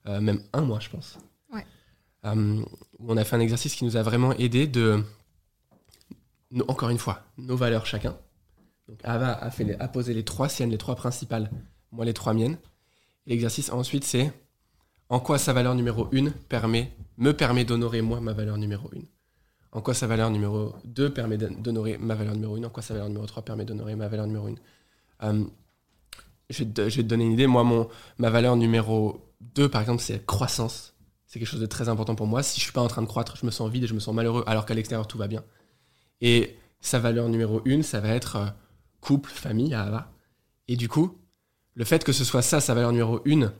Euh, 0.08 0.22
même 0.22 0.42
un 0.54 0.62
mois, 0.62 0.80
je 0.80 0.90
pense. 0.90 1.18
Ouais. 1.54 1.66
Euh, 2.26 2.64
on 3.00 3.18
a 3.18 3.26
fait 3.26 3.36
un 3.36 3.42
exercice 3.42 3.76
qui 3.76 3.84
nous 3.84 3.98
a 3.98 4.02
vraiment 4.02 4.32
aidé 4.34 4.68
de 4.68 5.04
no- 6.52 6.64
encore 6.70 6.90
une 6.90 6.98
fois, 6.98 7.24
nos 7.38 7.58
valeurs 7.58 7.86
chacun. 7.86 8.16
Donc 8.88 9.00
Ava 9.04 9.34
a, 9.34 9.52
fait 9.52 9.66
les- 9.66 9.76
a 9.76 9.88
posé 9.90 10.14
les 10.14 10.24
trois 10.24 10.48
siennes, 10.48 10.70
les 10.72 10.78
trois 10.78 10.96
principales, 10.96 11.52
moi 11.92 12.06
les 12.06 12.14
trois 12.14 12.34
miennes. 12.34 12.58
L'exercice 13.26 13.70
ensuite 13.70 14.06
c'est 14.06 14.32
en 15.10 15.20
quoi 15.20 15.38
sa 15.38 15.52
valeur 15.54 15.76
numéro 15.76 16.08
1 16.14 16.30
permet, 16.48 16.96
me 17.18 17.32
permet 17.34 17.66
d'honorer 17.66 18.02
moi 18.02 18.22
ma 18.22 18.32
valeur 18.32 18.58
numéro 18.58 18.90
1. 18.96 19.00
En 19.72 19.82
quoi 19.82 19.94
sa 19.94 20.08
valeur 20.08 20.30
numéro 20.32 20.74
2 20.86 21.14
permet 21.14 21.38
d'hon- 21.38 21.54
d'honorer 21.60 21.98
ma 21.98 22.16
valeur 22.16 22.34
numéro 22.34 22.56
1. 22.56 22.64
En 22.64 22.70
quoi 22.70 22.82
sa 22.84 22.94
valeur 22.94 23.08
numéro 23.10 23.26
3 23.26 23.44
permet 23.44 23.66
d'honorer 23.66 23.96
ma 23.96 24.08
valeur 24.08 24.26
numéro 24.28 24.48
1. 24.48 24.56
Euh, 25.24 25.44
je, 26.50 26.64
vais 26.64 26.70
te, 26.72 27.02
donner 27.02 27.26
une 27.26 27.34
idée. 27.34 27.48
Moi, 27.48 27.64
mon, 27.64 27.88
ma 28.18 28.30
valeur 28.30 28.56
numéro 28.56 29.22
2, 29.42 29.70
par 29.70 29.82
exemple, 29.82 30.02
c'est 30.02 30.26
croissance. 30.26 30.96
C'est 31.28 31.38
quelque 31.38 31.48
chose 31.48 31.60
de 31.62 31.68
très 31.68 31.90
important 31.90 32.16
pour 32.16 32.26
moi. 32.26 32.42
Si 32.42 32.60
je 32.60 32.64
suis 32.64 32.74
pas 32.74 32.82
en 32.82 32.88
train 32.88 33.04
de 33.04 33.08
croître, 33.08 33.38
je 33.38 33.46
me 33.46 33.52
sens 33.52 33.70
vide 33.70 33.84
et 33.84 33.88
je 33.88 33.94
me 33.94 34.00
sens 34.00 34.16
malheureux, 34.16 34.44
alors 34.48 34.66
qu'à 34.66 34.74
l'extérieur, 34.74 35.08
tout 35.08 35.20
va 35.20 35.28
bien. 35.28 35.44
Et 36.22 36.58
sa 36.82 36.98
valeur 37.00 37.30
numéro 37.30 37.62
1, 37.68 37.84
ça 37.84 38.00
va 38.00 38.10
être 38.10 38.36
euh, 38.38 38.48
couple, 39.02 39.30
famille, 39.30 39.74
à 39.76 39.84
Ava. 39.84 40.12
Et 40.68 40.76
du 40.76 40.90
coup, 40.90 41.16
le 41.76 41.86
fait 41.86 42.04
que 42.04 42.12
ce 42.12 42.24
soit 42.24 42.42
ça, 42.42 42.60
sa 42.60 42.74
valeur 42.74 42.92
numéro 42.92 43.22
1, 43.28 43.54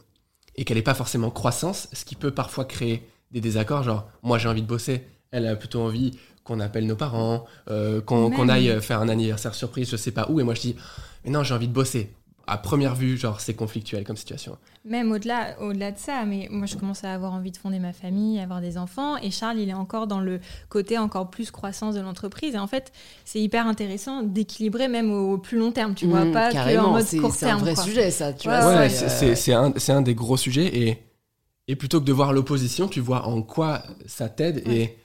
et 0.56 0.66
qu'elle 0.66 0.78
n'ait 0.78 0.84
pas 0.84 0.96
forcément 0.96 1.30
croissance, 1.30 1.88
ce 1.94 2.04
qui 2.04 2.16
peut 2.16 2.32
parfois 2.32 2.66
créer 2.66 3.08
des 3.32 3.42
désaccords, 3.42 3.84
genre, 3.84 4.10
moi 4.24 4.40
j'ai 4.40 4.50
envie 4.50 4.64
de 4.64 4.68
bosser, 4.68 5.06
elle 5.32 5.48
a 5.48 5.56
plutôt 5.56 5.82
envie 5.82 6.18
qu'on 6.44 6.60
appelle 6.60 6.88
nos 6.88 6.96
parents, 6.96 7.46
euh, 7.70 8.02
qu'on 8.02 8.50
aille 8.50 8.82
faire 8.82 9.02
un 9.02 9.10
anniversaire 9.10 9.54
surprise, 9.54 9.90
je 9.90 9.98
sais 9.98 10.12
pas 10.12 10.28
où, 10.30 10.40
et 10.40 10.44
moi 10.44 10.56
je 10.56 10.62
dis, 10.62 10.76
mais 11.24 11.32
non, 11.32 11.44
j'ai 11.44 11.54
envie 11.54 11.68
de 11.68 11.74
bosser. 11.74 12.12
À 12.48 12.58
première 12.58 12.96
vue, 12.96 13.16
genre, 13.16 13.40
c'est 13.42 13.54
conflictuel 13.54 14.04
comme 14.04 14.16
situation. 14.18 14.58
Même 14.84 15.12
au-delà 15.12 15.56
au 15.62 15.72
-delà 15.72 15.92
de 15.94 16.00
ça, 16.00 16.26
mais 16.26 16.48
moi 16.50 16.66
je 16.66 16.78
commence 16.78 17.04
à 17.04 17.14
avoir 17.14 17.34
envie 17.34 17.52
de 17.52 17.58
fonder 17.58 17.78
ma 17.78 17.94
famille, 17.94 18.40
avoir 18.40 18.60
des 18.60 18.76
enfants, 18.80 19.18
et 19.18 19.30
Charles 19.30 19.60
il 19.60 19.70
est 19.70 19.74
encore 19.76 20.08
dans 20.08 20.20
le 20.20 20.40
côté 20.68 20.98
encore 20.98 21.30
plus 21.30 21.52
croissance 21.52 21.94
de 21.94 22.02
l'entreprise. 22.02 22.56
Et 22.56 22.58
en 22.58 22.66
fait, 22.66 22.92
c'est 23.24 23.40
hyper 23.40 23.68
intéressant 23.68 24.24
d'équilibrer 24.24 24.88
même 24.88 25.12
au 25.12 25.38
plus 25.38 25.60
long 25.60 25.72
terme, 25.72 25.94
tu 25.94 26.08
vois, 26.08 26.26
Mmh, 26.26 26.32
pas 26.32 26.52
que 26.52 26.78
en 26.80 26.94
mode 26.94 27.06
court 27.22 27.36
C'est 27.36 27.46
un 27.46 27.50
terme. 27.50 27.60
vrai 27.60 27.76
quoi. 27.76 27.84
sujet, 27.84 28.10
ça. 28.10 28.34
Tu 28.34 28.48
Ouais, 28.48 28.60
vois, 28.60 28.78
Ouais, 28.80 28.90
c'est, 28.90 29.10
c'est- 29.10 29.26
euh, 29.26 29.36
c'est 29.36 29.36
c'est 29.36 29.54
un, 29.54 29.74
c'est 29.78 29.92
un 29.92 30.02
des 30.02 30.16
gros 30.16 30.38
sujets, 30.38 30.76
et, 30.76 30.98
et 31.68 31.76
plutôt 31.76 32.00
que 32.00 32.06
de 32.06 32.14
voir 32.14 32.34
l'opposition, 32.34 32.88
tu 32.88 33.00
vois 33.00 33.28
en 33.28 33.44
quoi 33.44 33.84
ça 34.08 34.28
t'aide, 34.28 34.64
et 34.68 34.98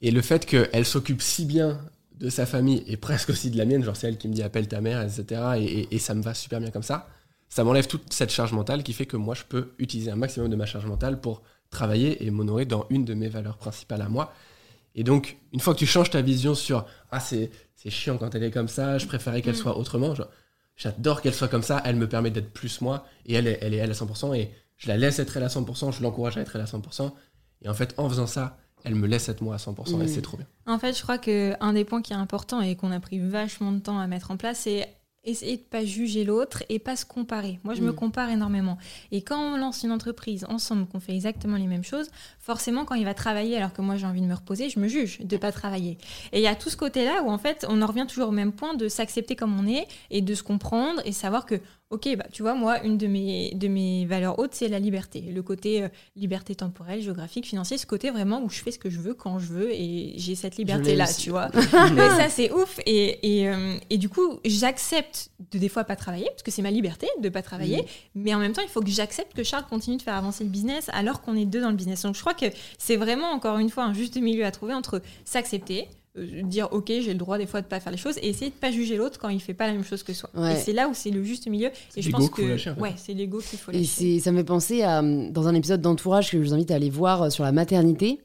Et 0.00 0.10
le 0.10 0.20
fait 0.22 0.46
qu'elle 0.46 0.84
s'occupe 0.84 1.22
si 1.22 1.44
bien 1.44 1.80
de 2.14 2.28
sa 2.30 2.46
famille 2.46 2.82
et 2.86 2.96
presque 2.96 3.30
aussi 3.30 3.50
de 3.50 3.58
la 3.58 3.64
mienne, 3.64 3.82
genre 3.82 3.96
c'est 3.96 4.06
elle 4.08 4.18
qui 4.18 4.28
me 4.28 4.32
dit 4.34 4.42
appelle 4.42 4.68
ta 4.68 4.80
mère, 4.80 5.02
etc. 5.02 5.40
Et, 5.58 5.64
et- 5.64 5.94
et 5.94 5.98
ça 5.98 6.14
me 6.14 6.22
va 6.22 6.34
super 6.34 6.60
bien 6.60 6.70
comme 6.70 6.82
ça. 6.84 7.08
Ça 7.48 7.64
m'enlève 7.64 7.86
toute 7.86 8.12
cette 8.12 8.30
charge 8.30 8.52
mentale 8.52 8.82
qui 8.82 8.92
fait 8.92 9.06
que 9.06 9.16
moi 9.16 9.34
je 9.34 9.42
peux 9.44 9.72
utiliser 9.78 10.10
un 10.10 10.16
maximum 10.16 10.48
de 10.48 10.56
ma 10.56 10.66
charge 10.66 10.86
mentale 10.86 11.20
pour 11.20 11.42
travailler 11.70 12.24
et 12.24 12.30
m'honorer 12.30 12.64
dans 12.66 12.86
une 12.90 13.04
de 13.04 13.14
mes 13.14 13.28
valeurs 13.28 13.56
principales 13.58 14.02
à 14.02 14.08
moi. 14.08 14.32
Et 14.94 15.04
donc, 15.04 15.38
une 15.52 15.60
fois 15.60 15.74
que 15.74 15.78
tu 15.78 15.86
changes 15.86 16.10
ta 16.10 16.20
vision 16.22 16.54
sur 16.54 16.86
ah 17.10 17.18
c'est 17.20 17.50
chiant 17.88 18.18
quand 18.18 18.34
elle 18.34 18.44
est 18.44 18.50
comme 18.50 18.68
ça, 18.68 18.98
je 18.98 19.06
préférais 19.06 19.42
qu'elle 19.42 19.54
Mm. 19.54 19.64
soit 19.64 19.76
autrement. 19.78 20.14
J'adore 20.76 21.20
qu'elle 21.22 21.34
soit 21.34 21.48
comme 21.48 21.62
ça, 21.62 21.82
elle 21.84 21.96
me 21.96 22.08
permet 22.08 22.30
d'être 22.30 22.52
plus 22.52 22.80
moi 22.80 23.04
et 23.26 23.34
elle 23.34 23.46
elle 23.60 23.74
est 23.74 23.78
elle 23.78 23.90
à 23.90 23.94
100% 23.94 24.34
et 24.34 24.50
je 24.76 24.88
la 24.88 24.96
laisse 24.96 25.18
être 25.18 25.36
elle 25.36 25.42
à 25.44 25.48
100%, 25.48 25.90
je 25.92 26.02
l'encourage 26.02 26.36
à 26.36 26.40
être 26.40 26.54
elle 26.56 26.62
à 26.62 26.66
100%. 26.66 27.14
Et 27.62 27.68
en 27.68 27.74
fait, 27.74 27.94
en 27.98 28.08
faisant 28.08 28.26
ça, 28.26 28.58
elle 28.84 28.94
me 28.94 29.06
laisse 29.06 29.28
être 29.28 29.40
moi 29.42 29.54
à 29.54 29.58
100% 29.58 30.00
et 30.00 30.04
Mm. 30.04 30.08
c'est 30.08 30.22
trop 30.22 30.36
bien. 30.36 30.46
En 30.66 30.78
fait, 30.78 30.96
je 30.96 31.02
crois 31.02 31.18
que 31.18 31.54
un 31.60 31.72
des 31.72 31.84
points 31.84 32.02
qui 32.02 32.12
est 32.12 32.16
important 32.16 32.60
et 32.60 32.76
qu'on 32.76 32.90
a 32.92 33.00
pris 33.00 33.18
vachement 33.18 33.72
de 33.72 33.78
temps 33.78 33.98
à 33.98 34.06
mettre 34.06 34.30
en 34.30 34.36
place, 34.36 34.60
c'est 34.60 34.88
essayer 35.24 35.56
de 35.56 35.62
pas 35.62 35.84
juger 35.84 36.24
l'autre 36.24 36.64
et 36.68 36.80
pas 36.80 36.96
se 36.96 37.04
comparer. 37.04 37.60
Moi, 37.62 37.74
je 37.74 37.82
me 37.82 37.92
Mm. 37.92 37.94
compare 37.94 38.28
énormément. 38.30 38.76
Et 39.12 39.22
quand 39.22 39.38
on 39.54 39.56
lance 39.56 39.84
une 39.84 39.92
entreprise 39.92 40.44
ensemble, 40.48 40.84
qu'on 40.86 40.98
fait 40.98 41.14
exactement 41.14 41.56
les 41.56 41.68
mêmes 41.68 41.84
choses, 41.84 42.10
forcément, 42.40 42.84
quand 42.84 42.96
il 42.96 43.04
va 43.04 43.14
travailler 43.14 43.56
alors 43.56 43.72
que 43.72 43.82
moi 43.82 43.94
j'ai 43.96 44.06
envie 44.06 44.20
de 44.20 44.26
me 44.26 44.34
reposer, 44.34 44.68
je 44.68 44.80
me 44.80 44.88
juge 44.88 45.20
de 45.20 45.36
pas 45.36 45.52
travailler. 45.52 45.96
Et 46.32 46.38
il 46.40 46.42
y 46.42 46.48
a 46.48 46.56
tout 46.56 46.70
ce 46.70 46.76
côté-là 46.76 47.22
où 47.22 47.30
en 47.30 47.38
fait, 47.38 47.64
on 47.68 47.82
en 47.82 47.86
revient 47.86 48.06
toujours 48.08 48.30
au 48.30 48.32
même 48.32 48.50
point 48.50 48.74
de 48.74 48.88
s'accepter 48.88 49.36
comme 49.36 49.56
on 49.60 49.66
est 49.68 49.86
et 50.10 50.22
de 50.22 50.34
se 50.34 50.42
comprendre 50.42 51.00
et 51.04 51.12
savoir 51.12 51.46
que, 51.46 51.54
ok, 51.92 52.16
bah 52.16 52.24
tu 52.32 52.42
vois, 52.42 52.54
moi, 52.54 52.82
une 52.82 52.96
de 52.96 53.06
mes 53.06 53.52
de 53.54 53.68
mes 53.68 54.06
valeurs 54.06 54.38
hautes, 54.38 54.54
c'est 54.54 54.68
la 54.68 54.78
liberté. 54.78 55.20
Le 55.20 55.42
côté 55.42 55.82
euh, 55.82 55.88
liberté 56.16 56.54
temporelle, 56.54 57.02
géographique, 57.02 57.46
financier, 57.46 57.76
ce 57.78 57.86
côté 57.86 58.10
vraiment 58.10 58.42
où 58.42 58.48
je 58.48 58.60
fais 58.60 58.70
ce 58.70 58.78
que 58.78 58.90
je 58.90 58.98
veux 58.98 59.14
quand 59.14 59.38
je 59.38 59.46
veux 59.46 59.70
et 59.70 60.14
j'ai 60.16 60.34
cette 60.34 60.56
liberté-là, 60.56 61.06
tu 61.12 61.30
vois. 61.30 61.50
Mais 61.94 62.08
ça, 62.08 62.28
c'est 62.30 62.50
ouf. 62.50 62.80
Et, 62.86 63.40
et, 63.40 63.48
euh, 63.48 63.76
et 63.90 63.98
du 63.98 64.08
coup, 64.08 64.40
j'accepte 64.44 65.30
de 65.52 65.58
des 65.58 65.68
fois 65.68 65.84
pas 65.84 65.96
travailler, 65.96 66.26
parce 66.30 66.42
que 66.42 66.50
c'est 66.50 66.62
ma 66.62 66.70
liberté 66.70 67.06
de 67.20 67.28
pas 67.28 67.42
travailler. 67.42 67.84
Mais 68.14 68.34
en 68.34 68.38
même 68.38 68.52
temps, 68.52 68.62
il 68.62 68.70
faut 68.70 68.80
que 68.80 68.90
j'accepte 68.90 69.34
que 69.34 69.42
Charles 69.42 69.66
continue 69.68 69.98
de 69.98 70.02
faire 70.02 70.14
avancer 70.14 70.44
le 70.44 70.50
business 70.50 70.88
alors 70.92 71.20
qu'on 71.20 71.36
est 71.36 71.44
deux 71.44 71.60
dans 71.60 71.70
le 71.70 71.76
business. 71.76 72.02
Donc 72.02 72.14
je 72.14 72.20
crois 72.20 72.34
que 72.34 72.46
c'est 72.78 72.96
vraiment, 72.96 73.30
encore 73.30 73.58
une 73.58 73.68
fois, 73.70 73.84
un 73.84 73.92
juste 73.92 74.16
milieu 74.16 74.44
à 74.46 74.50
trouver 74.50 74.74
entre 74.74 75.02
s'accepter, 75.24 75.88
dire 76.14 76.68
ok, 76.72 76.88
j'ai 76.88 77.12
le 77.12 77.14
droit 77.14 77.38
des 77.38 77.46
fois 77.46 77.62
de 77.62 77.66
pas 77.66 77.80
faire 77.80 77.90
les 77.92 77.98
choses, 77.98 78.18
et 78.18 78.28
essayer 78.28 78.50
de 78.50 78.56
pas 78.56 78.70
juger 78.70 78.96
l'autre 78.96 79.18
quand 79.18 79.28
il 79.30 79.40
fait 79.40 79.54
pas 79.54 79.66
la 79.66 79.72
même 79.72 79.84
chose 79.84 80.02
que 80.02 80.12
soi. 80.12 80.28
Ouais. 80.34 80.52
Et 80.52 80.56
c'est 80.56 80.72
là 80.72 80.88
où 80.88 80.94
c'est 80.94 81.10
le 81.10 81.24
juste 81.24 81.48
milieu. 81.48 81.70
C'est 81.88 82.00
Et 82.00 82.02
je 82.02 82.08
l'ego 82.08 82.18
pense 82.18 82.30
que 82.30 82.42
lâcher, 82.42 82.72
ouais, 82.78 82.92
c'est 82.96 83.14
l'ego 83.14 83.38
qu'il 83.38 83.58
faut 83.58 83.72
Et 83.72 83.78
lâcher. 83.78 83.86
c'est, 83.86 84.18
ça 84.20 84.32
me 84.32 84.38
fait 84.38 84.44
penser 84.44 84.82
à, 84.82 85.00
euh, 85.02 85.30
dans 85.30 85.48
un 85.48 85.54
épisode 85.54 85.80
d'Entourage 85.80 86.30
que 86.30 86.36
je 86.38 86.42
vous 86.42 86.52
invite 86.54 86.70
à 86.70 86.74
aller 86.74 86.90
voir 86.90 87.22
euh, 87.22 87.30
sur 87.30 87.44
la 87.44 87.52
maternité. 87.52 88.20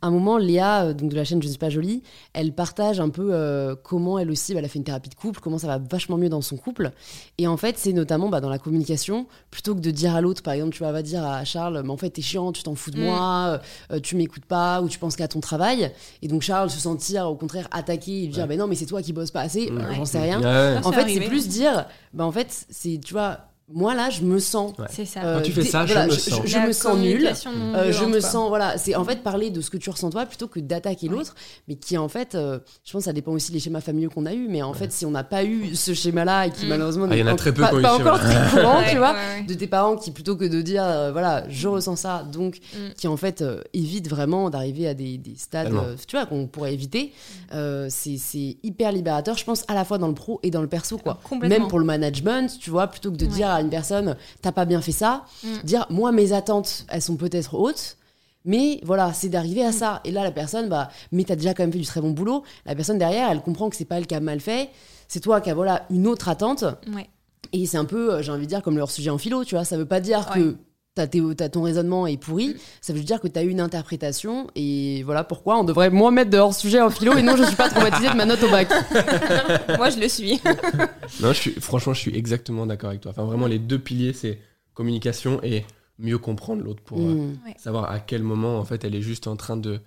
À 0.00 0.08
un 0.08 0.10
moment, 0.10 0.36
Léa, 0.38 0.84
euh, 0.86 0.94
donc 0.94 1.10
de 1.10 1.16
la 1.16 1.24
chaîne 1.24 1.40
Je 1.42 1.46
ne 1.46 1.50
suis 1.50 1.58
pas 1.58 1.70
jolie, 1.70 2.02
elle 2.32 2.52
partage 2.52 3.00
un 3.00 3.08
peu 3.08 3.30
euh, 3.32 3.74
comment 3.82 4.18
elle 4.18 4.30
aussi, 4.30 4.52
bah, 4.52 4.58
elle 4.58 4.64
a 4.64 4.68
fait 4.68 4.78
une 4.78 4.84
thérapie 4.84 5.08
de 5.10 5.14
couple, 5.14 5.40
comment 5.40 5.58
ça 5.58 5.66
va 5.66 5.78
vachement 5.78 6.16
mieux 6.18 6.28
dans 6.28 6.40
son 6.42 6.56
couple. 6.56 6.90
Et 7.38 7.46
en 7.46 7.56
fait, 7.56 7.78
c'est 7.78 7.92
notamment 7.92 8.28
bah, 8.28 8.40
dans 8.40 8.50
la 8.50 8.58
communication, 8.58 9.26
plutôt 9.50 9.74
que 9.74 9.80
de 9.80 9.90
dire 9.90 10.14
à 10.14 10.20
l'autre, 10.20 10.42
par 10.42 10.54
exemple, 10.54 10.72
tu 10.72 10.80
vois, 10.80 10.92
va 10.92 11.02
dire 11.02 11.24
à 11.24 11.44
Charles, 11.44 11.80
mais 11.84 11.90
en 11.90 11.96
fait, 11.96 12.10
t'es 12.10 12.22
chiant, 12.22 12.52
tu 12.52 12.62
t'en 12.62 12.74
fous 12.74 12.90
de 12.90 13.00
Mm. 13.00 13.04
moi, 13.04 13.60
euh, 13.92 14.00
tu 14.00 14.16
m'écoutes 14.16 14.44
pas, 14.46 14.82
ou 14.82 14.88
tu 14.88 14.98
penses 14.98 15.16
qu'à 15.16 15.28
ton 15.28 15.40
travail. 15.40 15.90
Et 16.22 16.28
donc 16.28 16.42
Charles 16.42 16.70
se 16.70 16.78
sentir 16.80 17.26
au 17.28 17.34
contraire 17.36 17.68
attaqué 17.70 18.10
et 18.18 18.26
lui 18.26 18.28
dire, 18.28 18.42
Ouais. 18.44 18.48
bah 18.48 18.56
non, 18.56 18.66
mais 18.66 18.74
c'est 18.74 18.86
toi 18.86 19.02
qui 19.02 19.12
bosses 19.12 19.30
pas 19.30 19.40
assez, 19.42 19.70
Mm. 19.70 19.78
Euh, 19.78 19.94
j'en 19.94 20.04
sais 20.04 20.20
rien. 20.20 20.40
Ouais. 20.40 20.80
En 20.84 20.92
fait, 20.92 21.08
c'est 21.08 21.20
plus 21.20 21.48
dire, 21.48 21.86
bah 22.12 22.24
en 22.26 22.32
fait, 22.32 22.66
c'est, 22.70 23.00
tu 23.04 23.12
vois, 23.14 23.38
moi 23.68 23.94
là, 23.94 24.10
je 24.10 24.22
me 24.22 24.38
sens 24.38 24.72
Ouais. 24.78 24.86
C'est 24.90 25.04
ça. 25.04 25.20
euh, 25.24 25.36
Quand 25.36 25.42
tu 25.44 25.52
fais 25.52 25.62
ça, 25.64 25.86
je 25.86 25.92
voilà, 25.92 26.06
me 26.08 26.12
sens. 26.12 26.40
je, 26.44 26.58
La 26.58 26.66
me 26.66 26.72
sens 26.72 26.98
nul. 26.98 27.22
non 27.46 27.74
Euh, 27.74 27.92
je 27.92 28.04
me 28.04 28.20
quoi. 28.20 28.28
sens 28.28 28.48
voilà 28.48 28.76
c'est 28.78 28.94
en 28.96 29.04
fait 29.04 29.22
parler 29.22 29.50
de 29.50 29.60
ce 29.60 29.70
que 29.70 29.76
tu 29.78 29.88
ressens 29.90 30.10
toi 30.10 30.26
plutôt 30.26 30.46
que 30.48 30.60
d'attaquer 30.60 31.08
Ouais. 31.08 31.16
l'autre 31.16 31.34
mais 31.68 31.76
qui 31.76 31.96
en 31.96 32.08
fait 32.08 32.34
euh, 32.34 32.58
je 32.84 32.92
pense 32.92 33.00
que 33.02 33.04
ça 33.06 33.12
dépend 33.12 33.32
aussi 33.32 33.50
des 33.52 33.60
schémas 33.60 33.80
familiaux 33.80 34.10
qu'on 34.10 34.26
a 34.26 34.34
eu 34.34 34.46
mais 34.48 34.62
en 34.62 34.72
fait 34.74 34.92
si 34.92 35.06
on 35.06 35.10
n'a 35.10 35.24
pas 35.24 35.44
eu 35.44 35.74
ce 35.74 35.94
schéma 35.94 36.24
là 36.24 36.46
et 36.46 36.50
qui 36.50 36.66
Mm. 36.66 36.68
malheureusement 36.68 37.06
Ah, 37.10 37.14
il 37.14 37.18
y 37.18 37.22
en 37.22 37.24
n'est 37.24 37.30
a 37.30 37.34
pas- 37.34 37.38
très 37.38 37.52
peu 37.54 37.62
pas, 37.62 37.70
pas 37.80 37.94
encore 37.96 38.18
très 38.18 38.50
courant 38.60 38.82
tu 38.90 38.96
vois 38.98 39.14
de 39.46 39.54
tes 39.54 39.66
parents 39.66 39.96
qui 39.96 40.10
plutôt 40.10 40.36
que 40.36 40.44
de 40.44 40.60
dire 40.60 40.84
euh, 40.84 41.12
voilà 41.12 41.44
je 41.48 41.68
ressens 41.68 41.96
ça 41.96 42.24
donc 42.30 42.58
Mm. 42.74 42.92
qui 42.96 43.08
en 43.08 43.16
fait 43.16 43.42
euh, 43.42 43.60
évitent 43.72 44.08
vraiment 44.08 44.50
d'arriver 44.50 44.86
à 44.88 44.94
des, 44.94 45.18
des 45.18 45.36
stades 45.36 45.72
euh, 45.72 45.94
tu 46.06 46.16
vois 46.16 46.26
qu'on 46.26 46.46
pourrait 46.46 46.74
éviter 46.74 47.12
Euh, 47.54 47.86
c'est 47.90 48.16
c'est 48.18 48.56
hyper 48.62 48.92
libérateur 48.92 49.36
je 49.36 49.44
pense 49.44 49.64
à 49.68 49.74
la 49.74 49.84
fois 49.84 49.98
dans 49.98 50.08
le 50.08 50.14
pro 50.14 50.40
et 50.42 50.50
dans 50.50 50.62
le 50.62 50.68
perso 50.68 50.98
quoi 50.98 51.18
Complètement. 51.24 51.58
même 51.58 51.68
pour 51.68 51.78
le 51.78 51.84
management, 51.84 52.58
tu 52.58 52.70
vois, 52.70 52.86
plutôt 52.86 53.10
que 53.10 53.16
de 53.16 53.26
dire 53.26 53.48
une 53.62 53.70
personne, 53.70 54.16
t'as 54.42 54.52
pas 54.52 54.64
bien 54.66 54.80
fait 54.80 54.92
ça, 54.92 55.24
Mm. 55.42 55.48
dire, 55.64 55.86
moi, 55.90 56.12
mes 56.12 56.32
attentes, 56.32 56.84
elles 56.88 57.02
sont 57.02 57.16
peut-être 57.16 57.54
hautes, 57.54 57.96
mais 58.44 58.80
voilà, 58.84 59.12
c'est 59.12 59.28
d'arriver 59.28 59.64
à 59.64 59.70
Mm. 59.70 59.72
ça. 59.72 60.00
Et 60.04 60.10
là, 60.10 60.22
la 60.24 60.32
personne, 60.32 60.68
bah, 60.68 60.88
mais 61.12 61.24
t'as 61.24 61.36
déjà 61.36 61.54
quand 61.54 61.62
même 61.62 61.72
fait 61.72 61.78
du 61.78 61.86
très 61.86 62.00
bon 62.00 62.10
boulot. 62.10 62.42
La 62.66 62.74
personne 62.74 62.98
derrière, 62.98 63.30
elle 63.30 63.40
comprend 63.40 63.70
que 63.70 63.76
c'est 63.76 63.84
pas 63.84 63.96
elle 63.98 64.06
qui 64.06 64.14
a 64.14 64.20
mal 64.20 64.40
fait, 64.40 64.68
c'est 65.08 65.20
toi 65.20 65.40
qui 65.40 65.50
as, 65.50 65.54
voilà, 65.54 65.86
une 65.90 66.06
autre 66.06 66.28
attente. 66.28 66.64
Ouais. 66.94 67.08
Et 67.52 67.66
c'est 67.66 67.76
un 67.76 67.84
peu, 67.84 68.14
euh, 68.14 68.22
j'ai 68.22 68.32
envie 68.32 68.42
de 68.44 68.48
dire, 68.48 68.62
comme 68.62 68.76
leur 68.78 68.90
sujet 68.90 69.10
en 69.10 69.18
philo, 69.18 69.44
tu 69.44 69.54
vois, 69.54 69.64
ça 69.64 69.76
veut 69.76 69.86
pas 69.86 70.00
dire 70.00 70.28
Ouais. 70.34 70.40
que. 70.40 70.56
T'as 70.94 71.06
ton 71.48 71.62
raisonnement 71.62 72.06
est 72.06 72.18
pourri, 72.18 72.48
Mm. 72.48 72.54
ça 72.82 72.92
veut 72.92 73.00
dire 73.00 73.18
que 73.18 73.26
t'as 73.28 73.42
eu 73.42 73.48
une 73.48 73.60
interprétation 73.60 74.48
et 74.54 75.02
voilà 75.04 75.24
pourquoi 75.24 75.58
on 75.58 75.64
devrait 75.64 75.88
moins 75.88 76.10
mettre 76.10 76.30
de 76.30 76.36
hors 76.36 76.54
sujet 76.54 76.82
en 76.82 76.90
philo 76.90 77.16
et 77.16 77.22
non 77.22 77.34
je 77.34 77.44
suis 77.44 77.56
pas 77.56 77.70
traumatisée 77.70 78.10
de 78.10 78.14
ma 78.16 78.26
note 78.26 78.42
au 78.42 78.50
bac. 78.50 78.68
Moi, 79.78 79.88
je 79.88 79.98
le 79.98 80.08
suis. 80.08 80.38
Non, 81.20 81.28
je 81.32 81.38
suis, 81.40 81.50
franchement, 81.52 81.94
je 81.94 82.00
suis 82.00 82.14
exactement 82.16 82.66
d'accord 82.66 82.90
avec 82.90 83.00
toi. 83.00 83.10
Enfin, 83.12 83.24
vraiment, 83.24 83.46
les 83.46 83.58
deux 83.58 83.78
piliers, 83.78 84.12
c'est 84.12 84.38
communication 84.74 85.40
et 85.42 85.64
mieux 85.98 86.18
comprendre 86.18 86.62
l'autre 86.62 86.82
pour 86.82 86.98
euh, 87.00 87.14
Mm. 87.14 87.38
savoir 87.56 87.90
à 87.90 87.98
quel 87.98 88.22
moment, 88.22 88.58
en 88.58 88.64
fait, 88.64 88.84
elle 88.84 88.94
est 88.94 89.02
juste 89.02 89.26
en 89.28 89.36
train 89.36 89.56
de, 89.56 89.80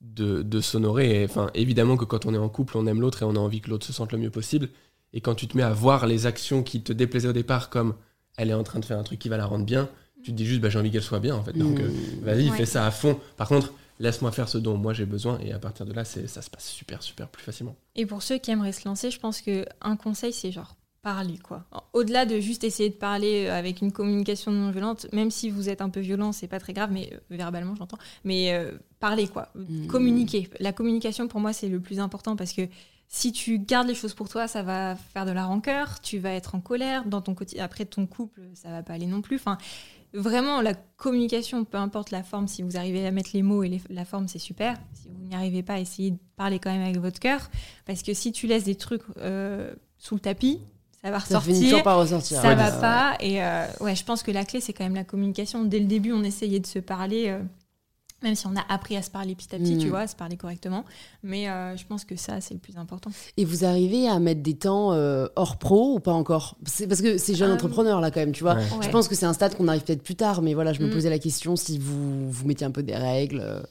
de, 0.00 0.42
de 0.42 0.60
s'honorer. 0.60 1.22
Et, 1.22 1.24
Enfin, 1.26 1.50
évidemment 1.54 1.96
que 1.96 2.04
quand 2.04 2.26
on 2.26 2.34
est 2.34 2.38
en 2.38 2.48
couple, 2.48 2.76
on 2.76 2.86
aime 2.88 3.00
l'autre 3.00 3.22
et 3.22 3.24
on 3.24 3.36
a 3.36 3.38
envie 3.38 3.60
que 3.60 3.70
l'autre 3.70 3.86
se 3.86 3.92
sente 3.92 4.10
le 4.12 4.18
mieux 4.18 4.30
possible. 4.30 4.68
Et 5.12 5.20
quand 5.20 5.34
tu 5.36 5.46
te 5.46 5.56
mets 5.56 5.62
à 5.62 5.72
voir 5.72 6.06
les 6.06 6.26
actions 6.26 6.62
qui 6.64 6.82
te 6.82 6.92
déplaisaient 6.92 7.28
au 7.28 7.32
départ 7.32 7.70
comme 7.70 7.94
elle 8.36 8.50
est 8.50 8.54
en 8.54 8.62
train 8.64 8.80
de 8.80 8.84
faire 8.84 8.98
un 8.98 9.02
truc 9.04 9.18
qui 9.20 9.28
va 9.28 9.36
la 9.36 9.46
rendre 9.46 9.64
bien, 9.64 9.88
tu 10.22 10.30
te 10.32 10.36
dis 10.36 10.46
juste, 10.46 10.60
bah, 10.60 10.68
j'ai 10.70 10.78
envie 10.78 10.90
qu'elle 10.90 11.02
soit 11.02 11.20
bien, 11.20 11.34
en 11.34 11.42
fait. 11.42 11.52
Donc, 11.56 11.78
euh, 11.80 11.90
vas-y, 12.22 12.50
Ouais. 12.50 12.56
fais 12.56 12.66
ça 12.66 12.86
à 12.86 12.90
fond. 12.90 13.18
Par 13.36 13.48
contre, 13.48 13.72
laisse-moi 13.98 14.32
faire 14.32 14.48
ce 14.48 14.58
dont 14.58 14.76
moi 14.78 14.92
j'ai 14.94 15.06
besoin. 15.06 15.38
Et 15.40 15.52
à 15.52 15.58
partir 15.58 15.84
de 15.86 15.92
là, 15.92 16.04
c'est- 16.04 16.26
ça 16.26 16.40
se 16.42 16.48
passe 16.50 16.66
super, 16.68 17.02
super 17.02 17.28
plus 17.28 17.42
facilement. 17.42 17.76
Et 17.96 18.06
pour 18.06 18.22
ceux 18.22 18.38
qui 18.38 18.50
aimeraient 18.50 18.72
se 18.72 18.86
lancer, 18.88 19.10
je 19.10 19.18
pense 19.20 19.40
que 19.42 19.64
un 19.82 19.96
conseil, 19.96 20.32
c'est 20.32 20.50
genre 20.52 20.76
parler 21.02 21.38
quoi. 21.38 21.64
Au-delà 21.94 22.26
de 22.26 22.40
juste 22.40 22.62
essayer 22.62 22.90
de 22.90 22.94
parler 22.94 23.46
euh, 23.46 23.54
avec 23.58 23.80
une 23.80 23.90
communication 23.90 24.52
non 24.52 24.70
violente, 24.70 25.06
même 25.14 25.30
si 25.30 25.48
vous 25.48 25.70
êtes 25.70 25.80
un 25.80 25.88
peu 25.88 26.00
violent, 26.00 26.30
c'est 26.32 26.46
pas 26.46 26.60
très 26.60 26.74
grave, 26.74 26.90
mais 26.92 27.08
euh, 27.14 27.16
verbalement 27.30 27.74
j'entends. 27.74 27.96
Mais 28.24 28.52
euh, 28.52 28.72
parler 28.98 29.26
quoi, 29.26 29.48
Mm. 29.54 29.86
communiquer. 29.86 30.50
La 30.60 30.72
communication 30.74 31.26
pour 31.26 31.40
moi 31.40 31.54
c'est 31.54 31.68
le 31.70 31.80
plus 31.80 32.00
important 32.00 32.36
parce 32.36 32.52
que 32.52 32.68
si 33.08 33.32
tu 33.32 33.58
gardes 33.58 33.88
les 33.88 33.94
choses 33.94 34.12
pour 34.12 34.28
toi, 34.28 34.46
ça 34.46 34.62
va 34.62 34.94
faire 34.94 35.24
de 35.24 35.32
la 35.32 35.46
rancœur, 35.46 36.00
tu 36.02 36.18
vas 36.18 36.32
être 36.34 36.54
en 36.54 36.60
colère 36.60 37.06
dans 37.06 37.22
ton 37.22 37.34
quotidien. 37.34 37.64
Après 37.64 37.86
ton 37.86 38.04
couple, 38.06 38.42
ça 38.54 38.68
va 38.68 38.82
pas 38.82 38.92
aller 38.92 39.06
non 39.06 39.22
plus. 39.22 39.36
Enfin, 39.36 39.56
vraiment 40.14 40.60
la 40.60 40.74
communication, 40.96 41.64
peu 41.64 41.78
importe 41.78 42.10
la 42.10 42.22
forme, 42.22 42.48
si 42.48 42.62
vous 42.62 42.76
arrivez 42.76 43.06
à 43.06 43.10
mettre 43.10 43.30
les 43.34 43.42
mots 43.42 43.62
et 43.62 43.68
les- 43.68 43.82
la 43.90 44.04
forme, 44.04 44.28
c'est 44.28 44.38
super. 44.38 44.76
Si 44.94 45.08
vous 45.08 45.24
n'y 45.28 45.34
arrivez 45.34 45.62
pas, 45.62 45.78
essayez 45.80 46.10
de 46.12 46.18
parler 46.36 46.58
quand 46.58 46.70
même 46.72 46.82
avec 46.82 46.98
votre 46.98 47.20
cœur, 47.20 47.50
parce 47.86 48.02
que 48.02 48.12
si 48.14 48.32
tu 48.32 48.46
laisses 48.46 48.64
des 48.64 48.74
trucs 48.74 49.02
euh, 49.18 49.72
sous 49.98 50.14
le 50.14 50.20
tapis, 50.20 50.60
ça 51.02 51.10
va 51.10 51.20
Ça 51.20 51.38
ressortir. 51.38 51.62
toujours 51.64 51.82
par 51.82 51.98
ressortir. 51.98 52.40
Ça 52.42 52.48
Ouais, 52.48 52.54
va 52.54 52.70
pas. 52.72 53.16
Et 53.20 53.42
euh, 53.42 53.66
ouais, 53.80 53.94
je 53.96 54.04
pense 54.04 54.22
que 54.22 54.30
la 54.30 54.44
clé, 54.44 54.60
c'est 54.60 54.72
quand 54.74 54.84
même 54.84 54.94
la 54.94 55.04
communication. 55.04 55.64
Dès 55.64 55.78
le 55.78 55.86
début, 55.86 56.12
on 56.12 56.22
essayait 56.22 56.60
de 56.60 56.66
se 56.66 56.78
parler, 56.78 57.28
euh, 57.28 57.40
même 58.22 58.34
si 58.34 58.46
on 58.46 58.54
a 58.56 58.64
appris 58.68 58.96
à 58.96 59.02
se 59.02 59.10
parler 59.10 59.34
petit 59.34 59.54
à 59.54 59.58
petit, 59.58 59.74
Mm. 59.76 59.78
tu 59.78 59.88
vois, 59.88 60.00
à 60.00 60.06
se 60.06 60.14
parler 60.16 60.36
correctement. 60.36 60.84
Mais 61.22 61.48
euh, 61.48 61.76
je 61.76 61.86
pense 61.86 62.04
que 62.04 62.16
ça, 62.16 62.40
c'est 62.40 62.54
le 62.54 62.60
plus 62.60 62.76
important. 62.76 63.10
Et 63.36 63.44
vous 63.44 63.64
arrivez 63.64 64.08
à 64.08 64.18
mettre 64.18 64.42
des 64.42 64.54
temps 64.54 64.92
euh, 64.92 65.26
hors 65.36 65.58
pro 65.58 65.94
ou 65.94 66.00
pas 66.00 66.12
encore? 66.12 66.56
C'est 66.66 66.86
parce 66.86 67.00
que 67.02 67.18
c'est 67.18 67.34
jeune 67.34 67.50
Euh, 67.50 67.54
entrepreneur 67.54 68.00
là 68.00 68.10
quand 68.10 68.20
même, 68.20 68.32
tu 68.32 68.42
vois. 68.44 68.54
Ouais. 68.54 68.62
Je 68.82 68.88
pense 68.90 69.08
que 69.08 69.14
c'est 69.14 69.26
un 69.26 69.32
stade 69.32 69.56
qu'on 69.56 69.68
arrive 69.68 69.82
peut-être 69.84 70.02
plus 70.02 70.16
tard, 70.16 70.42
mais 70.42 70.54
voilà, 70.54 70.72
je 70.72 70.80
me 70.82 70.88
Mm. 70.88 70.92
posais 70.92 71.10
la 71.10 71.18
question 71.18 71.56
si 71.56 71.78
vous 71.78 72.30
vous 72.30 72.46
mettiez 72.46 72.66
un 72.66 72.70
peu 72.70 72.82
des 72.82 72.96
règles. 72.96 73.62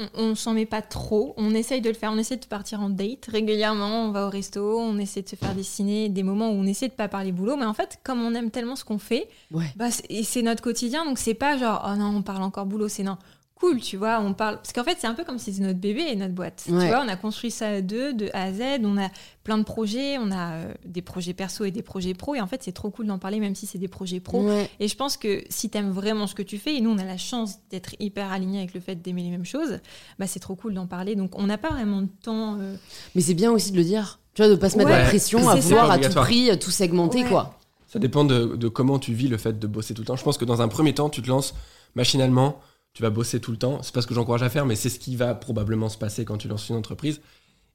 on, 0.00 0.08
on 0.30 0.34
s'en 0.36 0.52
met 0.54 0.64
pas 0.64 0.80
trop. 0.80 1.34
On 1.38 1.52
essaye 1.56 1.80
de 1.80 1.88
le 1.88 1.94
faire. 1.96 2.12
On 2.12 2.18
essaie 2.18 2.36
de 2.36 2.44
partir 2.46 2.80
en 2.80 2.88
date 2.88 3.26
régulièrement. 3.26 4.04
On 4.04 4.12
va 4.12 4.26
au 4.28 4.30
resto. 4.30 4.78
On 4.78 4.96
essaie 4.96 5.22
de 5.22 5.28
se 5.28 5.34
faire 5.34 5.56
dessiner 5.56 6.08
des 6.08 6.22
moments 6.22 6.50
où 6.50 6.52
on 6.52 6.66
essaie 6.66 6.86
de 6.86 6.92
pas 6.92 7.08
parler 7.08 7.32
boulot. 7.32 7.56
Mais 7.56 7.64
en 7.64 7.74
fait, 7.74 7.98
comme 8.04 8.22
on 8.22 8.32
aime 8.36 8.52
tellement 8.52 8.76
ce 8.76 8.84
qu'on 8.84 8.98
fait, 9.00 9.28
Ouais. 9.50 9.64
bah, 9.74 9.90
c'est- 9.90 10.06
et 10.08 10.22
c'est 10.22 10.42
notre 10.42 10.62
quotidien. 10.62 11.04
Donc 11.04 11.18
c'est 11.18 11.34
pas 11.34 11.56
genre 11.58 11.84
oh 11.84 11.96
non, 11.96 12.14
on 12.16 12.22
parle 12.22 12.44
encore 12.44 12.66
boulot. 12.66 12.86
C'est 12.86 13.02
non. 13.02 13.16
Cool, 13.60 13.80
tu 13.80 13.96
vois, 13.96 14.20
on 14.20 14.34
parle. 14.34 14.56
Parce 14.58 14.72
qu'en 14.72 14.84
fait, 14.84 14.98
c'est 15.00 15.08
un 15.08 15.14
peu 15.14 15.24
comme 15.24 15.38
si 15.38 15.52
c'était 15.52 15.66
notre 15.66 15.80
bébé 15.80 16.02
et 16.08 16.14
notre 16.14 16.32
boîte. 16.34 16.64
Ouais. 16.68 16.80
Tu 16.84 16.86
vois, 16.86 17.02
on 17.04 17.08
a 17.08 17.16
construit 17.16 17.50
ça 17.50 17.68
à 17.68 17.80
deux, 17.80 18.12
de 18.14 18.30
A 18.32 18.44
à 18.44 18.52
Z. 18.52 18.60
On 18.84 18.96
a 18.96 19.08
plein 19.42 19.58
de 19.58 19.64
projets. 19.64 20.16
On 20.18 20.30
a 20.30 20.52
euh, 20.52 20.74
des 20.84 21.02
projets 21.02 21.34
perso 21.34 21.64
et 21.64 21.72
des 21.72 21.82
projets 21.82 22.14
pro. 22.14 22.36
Et 22.36 22.40
en 22.40 22.46
fait, 22.46 22.62
c'est 22.62 22.70
trop 22.70 22.90
cool 22.90 23.06
d'en 23.08 23.18
parler, 23.18 23.40
même 23.40 23.56
si 23.56 23.66
c'est 23.66 23.78
des 23.78 23.88
projets 23.88 24.20
pro. 24.20 24.46
Ouais. 24.46 24.70
Et 24.78 24.86
je 24.86 24.94
pense 24.94 25.16
que 25.16 25.42
si 25.50 25.70
t'aimes 25.70 25.90
vraiment 25.90 26.28
ce 26.28 26.36
que 26.36 26.42
tu 26.42 26.56
fais, 26.58 26.76
et 26.76 26.80
nous 26.80 26.90
on 26.90 26.98
a 26.98 27.04
la 27.04 27.16
chance 27.16 27.56
d'être 27.70 27.96
hyper 27.98 28.30
alignés 28.30 28.58
avec 28.58 28.74
le 28.74 28.80
fait 28.80 28.94
d'aimer 28.94 29.22
les 29.24 29.30
mêmes 29.30 29.44
choses, 29.44 29.80
bah 30.20 30.28
c'est 30.28 30.38
trop 30.38 30.54
cool 30.54 30.74
d'en 30.74 30.86
parler. 30.86 31.16
Donc 31.16 31.32
on 31.36 31.46
n'a 31.46 31.58
pas 31.58 31.70
vraiment 31.70 32.02
de 32.02 32.08
temps. 32.22 32.58
euh, 32.60 32.76
Mais 33.16 33.22
c'est 33.22 33.34
bien 33.34 33.50
aussi 33.50 33.72
de 33.72 33.76
le 33.76 33.82
dire. 33.84 34.20
Tu 34.34 34.42
vois, 34.42 34.50
de 34.50 34.54
pas 34.54 34.70
se 34.70 34.78
mettre 34.78 34.90
Ouais, 34.90 34.98
la 34.98 35.04
pression 35.06 35.48
à 35.48 35.56
vouloir 35.56 35.90
à 35.90 35.98
tout 35.98 36.12
prix 36.14 36.48
euh, 36.50 36.54
tout 36.56 36.70
segmenter, 36.70 37.24
Ouais. 37.24 37.28
quoi. 37.28 37.58
Ça 37.88 37.98
dépend 37.98 38.24
de, 38.24 38.54
de 38.54 38.68
comment 38.68 39.00
tu 39.00 39.14
vis 39.14 39.26
le 39.26 39.36
fait 39.38 39.58
de 39.58 39.66
bosser 39.66 39.94
tout 39.94 40.02
le 40.02 40.06
temps. 40.06 40.14
Je 40.16 40.22
pense 40.22 40.38
que 40.38 40.44
dans 40.44 40.62
un 40.62 40.68
premier 40.68 40.94
temps, 40.94 41.08
tu 41.10 41.22
te 41.22 41.28
lances 41.28 41.54
machinalement, 41.96 42.60
tu 42.94 43.02
vas 43.02 43.10
bosser 43.10 43.40
tout 43.40 43.50
le 43.50 43.58
temps. 43.58 43.82
C'est 43.82 43.94
pas 43.94 44.02
ce 44.02 44.06
que 44.06 44.14
j'encourage 44.14 44.42
à 44.42 44.50
faire, 44.50 44.66
mais 44.66 44.76
c'est 44.76 44.88
ce 44.88 44.98
qui 44.98 45.16
va 45.16 45.34
probablement 45.34 45.88
se 45.88 45.98
passer 45.98 46.24
quand 46.24 46.38
tu 46.38 46.48
lances 46.48 46.68
une 46.68 46.76
entreprise. 46.76 47.20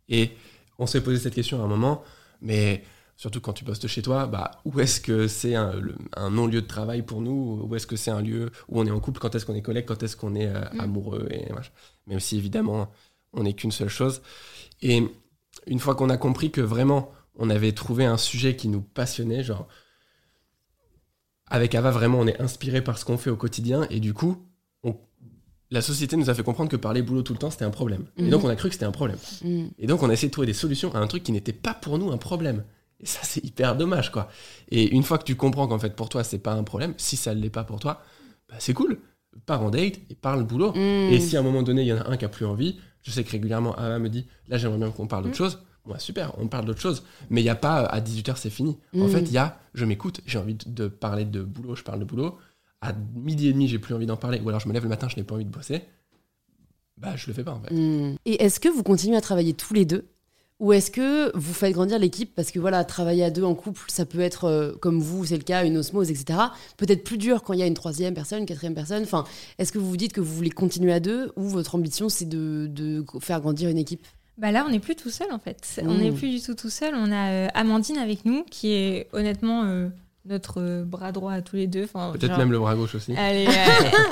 Et 0.10 0.32
on 0.80 0.86
s'est 0.88 1.02
posé 1.02 1.18
cette 1.18 1.36
question 1.36 1.62
à 1.62 1.66
un 1.66 1.68
moment, 1.68 2.04
mais 2.42 2.84
surtout 3.16 3.40
quand 3.40 3.54
tu 3.54 3.64
bosses 3.64 3.80
de 3.80 3.88
chez 3.88 4.02
toi, 4.02 4.26
bah, 4.26 4.52
où 4.66 4.80
est-ce 4.80 5.00
que 5.00 5.28
c'est 5.28 5.56
un, 5.56 5.72
non-lieu 6.30 6.62
de 6.62 6.68
travail 6.68 7.04
pour 7.04 7.22
nous? 7.22 7.66
Où 7.68 7.76
est-ce 7.76 7.88
que 7.88 7.96
c'est 7.96 8.12
un 8.12 8.22
lieu 8.22 8.52
où 8.68 8.80
on 8.82 8.86
est 8.86 8.92
en 8.92 9.00
couple? 9.00 9.20
Quand 9.20 9.34
est-ce 9.36 9.46
qu'on 9.46 9.56
est 9.56 9.62
collègue 9.62 9.86
Quand 9.86 10.04
est-ce 10.04 10.18
qu'on 10.18 10.36
est 10.36 10.48
euh, 10.48 10.62
Mm. 10.74 10.80
amoureux 10.80 11.28
et. 11.32 11.46
Même 12.08 12.20
si 12.20 12.38
évidemment, 12.38 12.92
on 13.32 13.44
n'est 13.44 13.54
qu'une 13.54 13.72
seule 13.72 13.90
chose. 13.90 14.22
Et 14.82 15.04
une 15.68 15.80
fois 15.80 15.96
qu'on 15.96 16.10
a 16.10 16.18
compris 16.18 16.52
que 16.52 16.62
vraiment, 16.62 17.12
on 17.36 17.50
avait 17.50 17.72
trouvé 17.72 18.06
un 18.06 18.18
sujet 18.18 18.56
qui 18.56 18.68
nous 18.68 18.82
passionnait, 18.82 19.44
genre 19.44 19.68
avec 21.48 21.76
Ava, 21.76 21.92
vraiment, 21.92 22.20
on 22.20 22.28
est 22.28 22.42
inspiré 22.42 22.84
par 22.84 22.98
ce 22.98 23.06
qu'on 23.06 23.18
fait 23.18 23.30
au 23.30 23.38
quotidien 23.38 23.86
et 23.90 24.00
du 24.00 24.14
coup, 24.14 24.46
la 25.74 25.82
société 25.82 26.16
nous 26.18 26.30
a 26.30 26.34
fait 26.36 26.44
comprendre 26.44 26.70
que 26.70 26.76
parler 26.76 27.02
boulot 27.02 27.24
tout 27.24 27.34
le 27.34 27.40
temps, 27.40 27.50
c'était 27.50 27.66
un 27.66 27.72
problème. 27.72 28.06
Mhm. 28.18 28.28
Et 28.28 28.30
donc, 28.30 28.44
on 28.44 28.50
a 28.50 28.56
cru 28.56 28.70
que 28.70 28.76
c'était 28.76 28.86
un 28.86 28.92
problème. 28.92 29.18
Mm. 29.44 29.66
Et 29.80 29.88
donc, 29.88 30.04
on 30.04 30.10
a 30.10 30.14
essayé 30.14 30.28
de 30.28 30.32
trouver 30.32 30.46
des 30.46 30.54
solutions 30.54 30.94
à 30.94 31.00
un 31.00 31.08
truc 31.08 31.24
qui 31.24 31.32
n'était 31.32 31.52
pas 31.52 31.74
pour 31.74 31.98
nous 31.98 32.12
un 32.12 32.18
problème. 32.18 32.64
Et 33.00 33.08
ça, 33.08 33.20
c'est 33.24 33.44
hyper 33.44 33.76
dommage, 33.76 34.12
quoi. 34.12 34.30
Et 34.70 34.94
une 34.94 35.02
fois 35.02 35.18
que 35.18 35.24
tu 35.24 35.36
comprends 35.36 35.68
qu'en 35.68 35.80
fait, 35.80 35.96
pour 35.96 36.10
toi, 36.10 36.24
c'est 36.24 36.38
pas 36.38 36.54
un 36.54 36.64
problème, 36.64 36.94
si 36.98 37.18
ça 37.18 37.34
ne 37.34 37.42
l'est 37.42 37.50
pas 37.50 37.64
pour 37.64 37.80
toi, 37.80 38.04
bah, 38.48 38.56
c'est 38.60 38.74
cool. 38.74 39.00
Pars 39.48 39.64
en 39.64 39.72
date 39.72 39.96
et 40.12 40.16
parle 40.16 40.44
boulot. 40.44 40.74
Mm. 40.74 41.12
Et 41.12 41.20
si 41.20 41.36
à 41.36 41.40
un 41.40 41.44
moment 41.44 41.64
donné, 41.64 41.82
il 41.82 41.88
y 41.88 41.94
en 41.94 41.98
a 41.98 42.08
un 42.08 42.18
qui 42.18 42.26
a 42.26 42.30
plus 42.30 42.46
envie, 42.46 42.78
je 43.02 43.10
sais 43.10 43.24
que 43.24 43.32
régulièrement, 43.32 43.76
Ava 43.76 43.98
me 43.98 44.10
dit, 44.10 44.28
là, 44.48 44.58
j'aimerais 44.58 44.78
bien 44.78 44.92
qu'on 44.92 45.08
parle 45.08 45.24
d'autre 45.24 45.36
chose. 45.36 45.60
Moi, 45.86 45.98
super, 45.98 46.34
on 46.38 46.48
parle 46.48 46.66
d'autre 46.66 46.80
chose. 46.80 47.04
Mais 47.32 47.42
il 47.42 47.46
n'y 47.46 47.50
a 47.50 47.56
pas 47.56 47.80
à 47.80 48.00
18h, 48.00 48.36
c'est 48.38 48.52
fini. 48.52 48.78
En 48.96 49.08
fait, 49.08 49.22
il 49.22 49.34
y 49.34 49.38
a, 49.38 49.60
je 49.74 49.86
m'écoute, 49.86 50.22
j'ai 50.28 50.38
envie 50.38 50.56
de 50.56 50.88
parler 50.88 51.26
de 51.26 51.42
boulot, 51.42 51.76
je 51.76 51.84
parle 51.84 52.00
de 52.00 52.06
boulot. 52.06 52.38
À 52.84 52.94
midi 53.16 53.48
et 53.48 53.54
demi, 53.54 53.68
j'ai 53.68 53.80
plus 53.80 53.94
envie 53.94 54.06
d'en 54.06 54.18
parler. 54.18 54.42
Ou 54.42 54.50
alors, 54.50 54.60
je 54.60 54.68
me 54.68 54.74
lève 54.74 54.84
le 54.84 54.90
matin, 54.90 55.08
je 55.08 55.16
n'ai 55.16 55.24
pas 55.24 55.36
envie 55.36 55.46
de 55.46 55.50
bosser. 55.50 55.82
Bah, 56.98 57.16
je 57.16 57.28
le 57.28 57.34
fais 57.34 57.44
pas, 57.44 57.54
en 57.54 57.62
fait. 57.62 57.74
Mm. 57.74 58.18
Et 58.26 58.44
est-ce 58.44 58.60
que 58.60 58.68
vous 58.68 58.84
continuez 58.84 59.16
à 59.16 59.22
travailler 59.22 59.54
tous 59.54 59.74
les 59.74 59.86
deux? 59.86 60.10
Ou 60.60 60.74
est-ce 60.74 60.92
que 60.92 61.36
vous 61.36 61.54
faites 61.54 61.74
grandir 61.74 61.98
l'équipe 61.98 62.34
Parce 62.36 62.52
que 62.52 62.60
voilà, 62.60 62.84
travailler 62.84 63.24
à 63.24 63.32
deux 63.32 63.44
en 63.44 63.56
couple, 63.56 63.82
ça 63.88 64.06
peut 64.06 64.20
être, 64.20 64.46
euh, 64.46 64.74
comme 64.82 65.00
vous, 65.00 65.26
c'est 65.26 65.38
le 65.38 65.44
cas, 65.44 65.66
une 65.66 65.78
osmose, 65.78 66.12
etc. 66.12 66.40
Peut-être 66.78 67.04
plus 67.04 67.18
dur 67.18 67.44
quand 67.44 67.54
il 67.54 67.60
y 67.60 67.64
a 67.64 67.66
une 67.66 67.74
troisième 67.74 68.14
personne, 68.14 68.40
une 68.40 68.46
quatrième 68.46 68.76
personne. 68.76 69.04
Enfin, 69.04 69.24
est-ce 69.58 69.72
que 69.72 69.80
vous 69.80 69.90
vous 69.90 69.98
dites 69.98 70.14
que 70.14 70.22
vous 70.22 70.34
voulez 70.34 70.52
continuer 70.52 70.94
à 70.94 71.00
deux 71.00 71.32
ou 71.36 71.44
votre 71.44 71.76
ambition, 71.76 72.08
c'est 72.08 72.30
de, 72.30 72.68
de 72.70 73.04
faire 73.20 73.42
grandir 73.42 73.70
une 73.70 73.78
équipe? 73.78 74.06
Bah 74.38 74.52
là, 74.52 74.66
on 74.68 74.72
n'est 74.72 74.80
plus 74.80 74.96
tout 74.96 75.10
seul 75.10 75.32
en 75.32 75.40
fait. 75.40 75.82
Mmh. 75.82 75.88
On 75.88 75.96
n'est 75.96 76.12
plus 76.12 76.30
du 76.30 76.42
tout 76.42 76.56
tout 76.56 76.70
seul. 76.70 76.94
On 76.96 77.12
a 77.12 77.32
euh, 77.32 77.48
Amandine 77.54 77.98
avec 77.98 78.26
nous, 78.26 78.44
qui 78.50 78.72
est 78.72 79.08
honnêtement 79.14 79.66
euh, 79.66 79.90
notre 80.26 80.62
euh, 80.62 80.84
bras 80.86 81.12
droit 81.12 81.34
à 81.34 81.42
tous 81.42 81.56
les 81.58 81.68
deux. 81.68 81.84
Enfin, 81.84 82.12
Peut-être 82.14 82.38
même 82.38 82.52
le 82.52 82.60
bras 82.60 82.76
gauche 82.76 82.96
aussi. 82.96 83.14
Elle 83.18 83.38
est, 83.38 83.48
euh, 83.48 83.52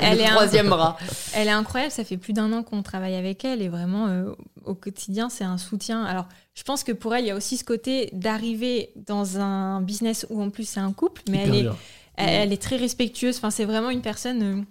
elle, 0.02 0.18
Le 0.18 0.22
est 0.24 0.26
un- 0.26 0.30
troisième 0.34 0.68
bras. 0.68 0.96
elle 1.34 1.48
est 1.48 1.52
incroyable. 1.52 1.90
Ça 1.92 2.04
fait 2.04 2.16
plus 2.18 2.32
d'un 2.32 2.52
an 2.52 2.62
qu'on 2.62 2.82
travaille 2.82 3.14
avec 3.14 3.44
elle 3.44 3.62
et 3.62 3.68
vraiment 3.68 4.08
euh, 4.08 4.32
au 4.64 4.74
quotidien, 4.74 5.28
c'est 5.28 5.44
un 5.44 5.58
soutien. 5.58 6.04
Alors, 6.04 6.26
je 6.54 6.62
pense 6.64 6.84
que 6.84 6.92
pour 6.92 7.14
elle, 7.14 7.24
il 7.24 7.28
y 7.28 7.30
a 7.30 7.36
aussi 7.36 7.56
ce 7.56 7.64
côté 7.64 8.10
d'arriver 8.12 8.90
dans 9.06 9.38
un 9.40 9.80
business 9.80 10.26
où 10.30 10.42
en 10.42 10.50
plus 10.50 10.68
c'est 10.68 10.80
un 10.80 10.92
couple, 10.92 11.22
mais 11.30 11.38
Hyper 11.44 11.48
elle 11.48 11.54
est, 11.58 11.62
dur. 11.62 11.76
elle, 12.16 12.28
elle 12.28 12.52
est 12.52 12.62
très 12.62 12.76
respectueuse. 12.76 13.36
Enfin, 13.38 13.50
c'est 13.50 13.64
vraiment 13.64 13.90
une 13.90 14.02
personne. 14.02 14.42
euh, 14.42 14.62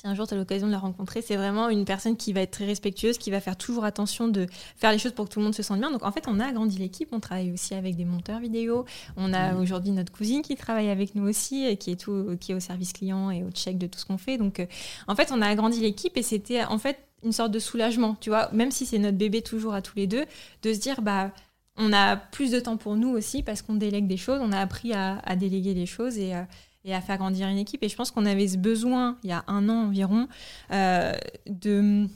si 0.00 0.06
un 0.06 0.14
jour 0.14 0.26
tu 0.26 0.32
as 0.32 0.36
l'occasion 0.36 0.66
de 0.66 0.72
la 0.72 0.78
rencontrer, 0.78 1.20
c'est 1.20 1.36
vraiment 1.36 1.68
une 1.68 1.84
personne 1.84 2.16
qui 2.16 2.32
va 2.32 2.40
être 2.40 2.52
très 2.52 2.64
respectueuse, 2.64 3.18
qui 3.18 3.30
va 3.30 3.38
faire 3.38 3.56
toujours 3.56 3.84
attention 3.84 4.28
de 4.28 4.46
faire 4.76 4.92
les 4.92 4.98
choses 4.98 5.12
pour 5.12 5.26
que 5.26 5.34
tout 5.34 5.40
le 5.40 5.44
monde 5.44 5.54
se 5.54 5.62
sente 5.62 5.78
bien. 5.78 5.90
Donc 5.90 6.04
en 6.04 6.10
fait, 6.10 6.24
on 6.26 6.40
a 6.40 6.46
agrandi 6.46 6.78
l'équipe. 6.78 7.10
On 7.12 7.20
travaille 7.20 7.52
aussi 7.52 7.74
avec 7.74 7.96
des 7.96 8.06
monteurs 8.06 8.40
vidéo. 8.40 8.86
On 9.18 9.34
a 9.34 9.54
aujourd'hui 9.56 9.90
notre 9.90 10.10
cousine 10.10 10.40
qui 10.40 10.56
travaille 10.56 10.88
avec 10.88 11.14
nous 11.14 11.28
aussi, 11.28 11.66
et 11.66 11.76
qui 11.76 11.90
est 11.90 12.00
tout, 12.00 12.34
qui 12.40 12.52
est 12.52 12.54
au 12.54 12.60
service 12.60 12.94
client 12.94 13.30
et 13.30 13.44
au 13.44 13.50
check 13.50 13.76
de 13.76 13.86
tout 13.86 13.98
ce 13.98 14.06
qu'on 14.06 14.16
fait. 14.16 14.38
Donc 14.38 14.60
euh, 14.60 14.66
en 15.06 15.14
fait, 15.14 15.32
on 15.32 15.42
a 15.42 15.46
agrandi 15.46 15.80
l'équipe 15.80 16.16
et 16.16 16.22
c'était 16.22 16.64
en 16.64 16.78
fait 16.78 16.98
une 17.22 17.32
sorte 17.32 17.50
de 17.50 17.58
soulagement, 17.58 18.16
tu 18.18 18.30
vois, 18.30 18.48
même 18.52 18.70
si 18.70 18.86
c'est 18.86 18.98
notre 18.98 19.18
bébé 19.18 19.42
toujours 19.42 19.74
à 19.74 19.82
tous 19.82 19.96
les 19.96 20.06
deux, 20.06 20.24
de 20.62 20.72
se 20.72 20.78
dire 20.78 21.02
bah 21.02 21.30
on 21.76 21.92
a 21.92 22.16
plus 22.16 22.50
de 22.50 22.60
temps 22.60 22.78
pour 22.78 22.96
nous 22.96 23.10
aussi 23.10 23.42
parce 23.42 23.60
qu'on 23.60 23.74
délègue 23.74 24.06
des 24.06 24.16
choses. 24.16 24.40
On 24.42 24.52
a 24.52 24.60
appris 24.60 24.94
à, 24.94 25.18
à 25.18 25.36
déléguer 25.36 25.74
les 25.74 25.86
choses 25.86 26.16
et, 26.16 26.34
euh, 26.34 26.42
et 26.84 26.94
à 26.94 27.00
faire 27.00 27.18
grandir 27.18 27.48
une 27.48 27.58
équipe. 27.58 27.82
Et 27.82 27.88
je 27.88 27.96
pense 27.96 28.10
qu'on 28.10 28.26
avait 28.26 28.48
ce 28.48 28.56
besoin, 28.58 29.18
il 29.24 29.30
y 29.30 29.32
a 29.32 29.44
un 29.48 29.68
an 29.68 29.86
environ, 29.88 30.28
euh, 30.72 31.12
de 31.48 32.06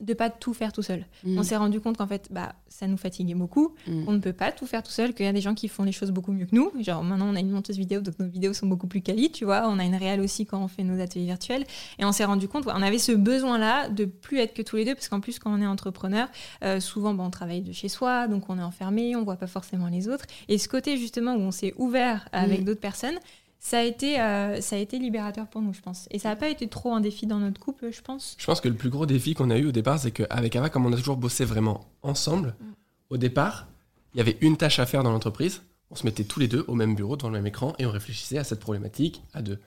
de 0.00 0.14
pas 0.14 0.30
tout 0.30 0.54
faire 0.54 0.72
tout 0.72 0.82
seul. 0.82 1.04
Mm. 1.24 1.38
On 1.40 1.42
s'est 1.42 1.56
rendu 1.56 1.80
compte 1.80 1.96
qu'en 1.96 2.06
fait, 2.06 2.28
bah, 2.30 2.54
ça 2.68 2.86
nous 2.86 2.96
fatiguait 2.96 3.34
beaucoup, 3.34 3.74
Mm. 3.88 4.04
qu'on 4.04 4.12
ne 4.12 4.18
peut 4.20 4.32
pas 4.32 4.52
tout 4.52 4.64
faire 4.64 4.84
tout 4.84 4.92
seul, 4.92 5.12
qu'il 5.12 5.26
y 5.26 5.28
a 5.28 5.32
des 5.32 5.40
gens 5.40 5.54
qui 5.54 5.66
font 5.66 5.82
les 5.82 5.90
choses 5.90 6.12
beaucoup 6.12 6.30
mieux 6.30 6.46
que 6.46 6.54
nous. 6.54 6.70
Genre 6.80 7.02
maintenant, 7.02 7.26
on 7.28 7.34
a 7.34 7.40
une 7.40 7.50
monteuse 7.50 7.76
vidéo, 7.76 8.00
donc 8.00 8.16
nos 8.20 8.28
vidéos 8.28 8.52
sont 8.54 8.68
beaucoup 8.68 8.86
plus 8.86 9.00
quali, 9.00 9.32
tu 9.32 9.44
vois. 9.44 9.68
On 9.68 9.76
a 9.80 9.84
une 9.84 9.96
réelle 9.96 10.20
aussi 10.20 10.46
quand 10.46 10.62
on 10.62 10.68
fait 10.68 10.84
nos 10.84 11.00
ateliers 11.02 11.24
virtuels. 11.24 11.64
Et 11.98 12.04
on 12.04 12.12
s'est 12.12 12.24
rendu 12.24 12.46
compte, 12.46 12.64
on 12.68 12.80
avait 12.80 13.00
ce 13.00 13.10
besoin-là 13.10 13.88
de 13.88 14.04
plus 14.04 14.38
être 14.38 14.54
que 14.54 14.62
tous 14.62 14.76
les 14.76 14.84
deux, 14.84 14.94
parce 14.94 15.08
qu'en 15.08 15.18
plus, 15.18 15.40
quand 15.40 15.52
on 15.52 15.60
est 15.60 15.66
entrepreneur, 15.66 16.28
euh, 16.62 16.78
souvent, 16.78 17.12
bah, 17.12 17.24
on 17.26 17.30
travaille 17.30 17.62
de 17.62 17.72
chez 17.72 17.88
soi, 17.88 18.28
donc 18.28 18.48
on 18.48 18.56
est 18.56 18.62
enfermé, 18.62 19.16
on 19.16 19.24
voit 19.24 19.34
pas 19.34 19.48
forcément 19.48 19.88
les 19.88 20.06
autres. 20.06 20.26
Et 20.46 20.58
ce 20.58 20.68
côté 20.68 20.96
justement 20.96 21.34
où 21.34 21.40
on 21.40 21.50
s'est 21.50 21.74
ouvert 21.76 22.28
avec 22.30 22.60
Mm. 22.60 22.64
d'autres 22.66 22.80
personnes, 22.80 23.18
ça 23.58 23.78
a 23.78 23.82
été, 23.82 24.20
euh, 24.20 24.60
ça 24.60 24.76
a 24.76 24.78
été 24.78 24.98
libérateur 24.98 25.46
pour 25.48 25.60
nous, 25.62 25.72
je 25.72 25.80
pense. 25.80 26.06
Et 26.10 26.18
ça 26.18 26.28
n'a 26.28 26.36
pas 26.36 26.48
été 26.48 26.68
trop 26.68 26.92
un 26.94 27.00
défi 27.00 27.26
dans 27.26 27.38
notre 27.38 27.60
couple, 27.60 27.90
je 27.90 28.00
pense. 28.02 28.36
Je 28.38 28.46
pense 28.46 28.60
que 28.60 28.68
le 28.68 28.74
plus 28.74 28.90
gros 28.90 29.04
défi 29.06 29.34
qu'on 29.34 29.50
a 29.50 29.58
eu 29.58 29.66
au 29.66 29.72
départ, 29.72 29.98
c'est 29.98 30.12
qu'avec 30.12 30.54
Ava, 30.56 30.70
comme 30.70 30.86
on 30.86 30.92
a 30.92 30.96
toujours 30.96 31.16
bossé 31.16 31.44
vraiment 31.44 31.84
ensemble, 32.02 32.54
Mm. 32.60 32.64
au 33.10 33.16
départ, 33.16 33.66
il 34.14 34.18
y 34.18 34.20
avait 34.20 34.38
une 34.40 34.56
tâche 34.56 34.78
à 34.78 34.86
faire 34.86 35.02
dans 35.02 35.10
l'entreprise. 35.12 35.62
On 35.90 35.96
se 35.96 36.04
mettait 36.04 36.24
tous 36.24 36.38
les 36.40 36.48
deux 36.48 36.64
au 36.68 36.74
même 36.74 36.94
bureau, 36.94 37.16
devant 37.16 37.28
le 37.30 37.38
même 37.38 37.46
écran, 37.46 37.74
et 37.78 37.86
on 37.86 37.90
réfléchissait 37.90 38.38
à 38.38 38.44
cette 38.44 38.60
problématique 38.60 39.22
à 39.34 39.42
deux. 39.42 39.58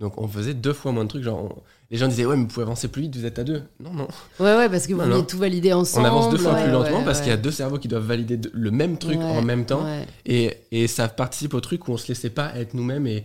Donc 0.00 0.20
on 0.20 0.26
faisait 0.26 0.54
deux 0.54 0.72
fois 0.72 0.90
moins 0.92 1.04
de 1.04 1.08
trucs. 1.08 1.22
Genre, 1.22 1.38
on- 1.38 1.62
les 1.90 1.98
gens 1.98 2.08
disaient 2.08 2.26
ouais, 2.26 2.34
mais 2.36 2.42
vous 2.42 2.48
pouvez 2.48 2.64
avancer 2.64 2.88
plus 2.88 3.02
vite, 3.02 3.14
vous 3.16 3.24
êtes 3.26 3.38
à 3.38 3.44
deux. 3.44 3.62
Non, 3.78 3.92
non. 3.92 4.08
Ouais, 4.40 4.56
ouais, 4.56 4.68
parce 4.68 4.86
que 4.86 4.92
vous 4.94 5.00
Non, 5.02 5.06
non. 5.06 5.22
tout 5.22 5.38
valider 5.38 5.72
On 5.72 5.78
ensemble. 5.80 6.06
avance 6.06 6.30
deux 6.30 6.38
fois 6.38 6.54
ouais, 6.54 6.62
plus 6.64 6.72
lentement 6.72 6.98
ouais, 6.98 7.04
parce 7.04 7.20
qu'il 7.20 7.28
y 7.28 7.32
a 7.32 7.36
deux 7.36 7.52
cerveaux 7.52 7.78
qui 7.78 7.86
doivent 7.88 8.04
valider 8.06 8.36
de- 8.36 8.50
le 8.52 8.70
même 8.72 8.98
truc 8.98 9.18
Ouais, 9.18 9.24
en 9.24 9.42
même 9.42 9.64
temps. 9.66 9.84
ouais. 9.84 10.06
Et, 10.26 10.56
et 10.72 10.86
ça 10.88 11.06
participe 11.08 11.54
au 11.54 11.60
truc 11.60 11.86
où 11.88 11.92
on 11.92 11.96
se 11.96 12.08
laissait 12.08 12.30
pas 12.30 12.52
être 12.56 12.74
nous-mêmes 12.74 13.06
et 13.06 13.24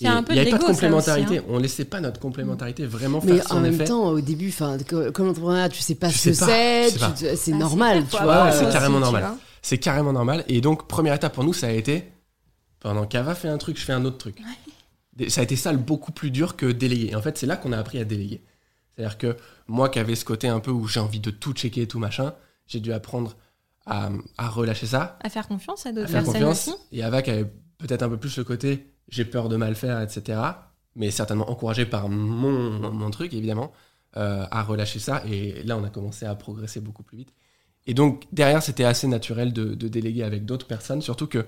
Il 0.00 0.08
n'y 0.08 0.38
avait 0.38 0.50
pas 0.50 0.58
de 0.58 0.62
complémentarité. 0.64 1.38
aussi, 1.40 1.48
On 1.48 1.58
laissait 1.58 1.86
pas 1.86 2.00
notre 2.00 2.20
complémentarité 2.20 2.86
vraiment 2.86 3.20
Mais 3.24 3.38
faire 3.38 3.46
en 3.46 3.54
son 3.56 3.60
même 3.60 3.74
effet. 3.74 3.84
temps, 3.84 4.08
au 4.10 4.20
début, 4.20 4.48
enfin, 4.50 4.76
co- 4.88 5.10
comme 5.10 5.30
entrepreneur, 5.30 5.68
tu 5.70 5.80
sais 5.80 5.94
pas 5.96 6.08
Tu 6.10 6.18
ce 6.18 6.28
que 6.28 6.34
c'est, 6.34 6.90
te- 6.92 7.34
c'est 7.36 7.52
Ah, 7.52 7.56
normal, 7.56 8.04
tu 8.08 8.22
vois. 8.22 8.52
c'est 8.52 8.70
carrément 8.70 9.00
normal. 9.00 9.26
C'est 9.62 9.78
carrément 9.78 10.12
normal. 10.12 10.44
Et 10.48 10.60
donc, 10.60 10.86
première 10.86 11.14
étape 11.14 11.32
pour 11.34 11.42
nous, 11.42 11.52
ça 11.54 11.66
a 11.66 11.70
été 11.72 12.04
pendant 12.78 13.06
qu'Ava 13.06 13.34
fait 13.34 13.48
un 13.48 13.58
truc, 13.58 13.76
je 13.78 13.84
fais 13.84 13.92
un 13.94 14.04
autre 14.04 14.18
truc. 14.18 14.36
Ça 15.28 15.40
a 15.40 15.44
été 15.44 15.56
ça 15.56 15.72
le 15.72 15.78
beaucoup 15.78 16.12
plus 16.12 16.30
dur 16.30 16.56
que 16.56 16.66
déléguer. 16.66 17.14
En 17.14 17.22
fait, 17.22 17.38
c'est 17.38 17.46
là 17.46 17.56
qu'on 17.56 17.72
a 17.72 17.78
appris 17.78 17.98
à 17.98 18.04
déléguer. 18.04 18.42
C'est-à-dire 18.94 19.18
que 19.18 19.36
moi 19.66 19.88
qui 19.88 19.98
avais 19.98 20.14
ce 20.14 20.24
côté 20.24 20.48
un 20.48 20.60
peu 20.60 20.70
où 20.70 20.86
j'ai 20.86 21.00
envie 21.00 21.20
de 21.20 21.30
tout 21.30 21.52
checker 21.52 21.82
et 21.82 21.86
tout 21.88 21.98
machin, 21.98 22.34
j'ai 22.66 22.80
dû 22.80 22.92
apprendre 22.92 23.36
à, 23.86 24.10
à 24.36 24.48
relâcher 24.48 24.86
ça, 24.86 25.18
À 25.22 25.28
faire 25.30 25.46
confiance 25.48 25.86
à 25.86 25.92
d'autres 25.92 26.10
personnes 26.10 26.32
confiance. 26.32 26.68
aussi. 26.68 26.76
Et 26.92 27.02
Ava 27.02 27.22
qui 27.22 27.30
avait 27.30 27.50
peut-être 27.78 28.02
un 28.02 28.08
peu 28.08 28.16
plus 28.16 28.36
le 28.38 28.44
côté 28.44 28.86
j'ai 29.08 29.24
peur 29.24 29.48
de 29.48 29.56
mal 29.56 29.76
faire, 29.76 30.00
etc. 30.00 30.40
Mais 30.96 31.10
certainement 31.12 31.48
encouragé 31.48 31.86
par 31.86 32.08
mon, 32.08 32.90
mon 32.92 33.10
truc, 33.10 33.32
évidemment, 33.34 33.70
euh, 34.16 34.44
à 34.50 34.62
relâcher 34.64 34.98
ça. 34.98 35.22
Et 35.30 35.62
là, 35.62 35.76
on 35.76 35.84
a 35.84 35.90
commencé 35.90 36.26
à 36.26 36.34
progresser 36.34 36.80
beaucoup 36.80 37.04
plus 37.04 37.18
vite. 37.18 37.32
Et 37.86 37.94
donc, 37.94 38.24
derrière, 38.32 38.62
c'était 38.64 38.82
assez 38.84 39.06
naturel 39.06 39.52
de, 39.52 39.74
de 39.74 39.86
déléguer 39.88 40.24
avec 40.24 40.44
d'autres 40.44 40.66
personnes. 40.66 41.02
Surtout 41.02 41.28
que 41.28 41.46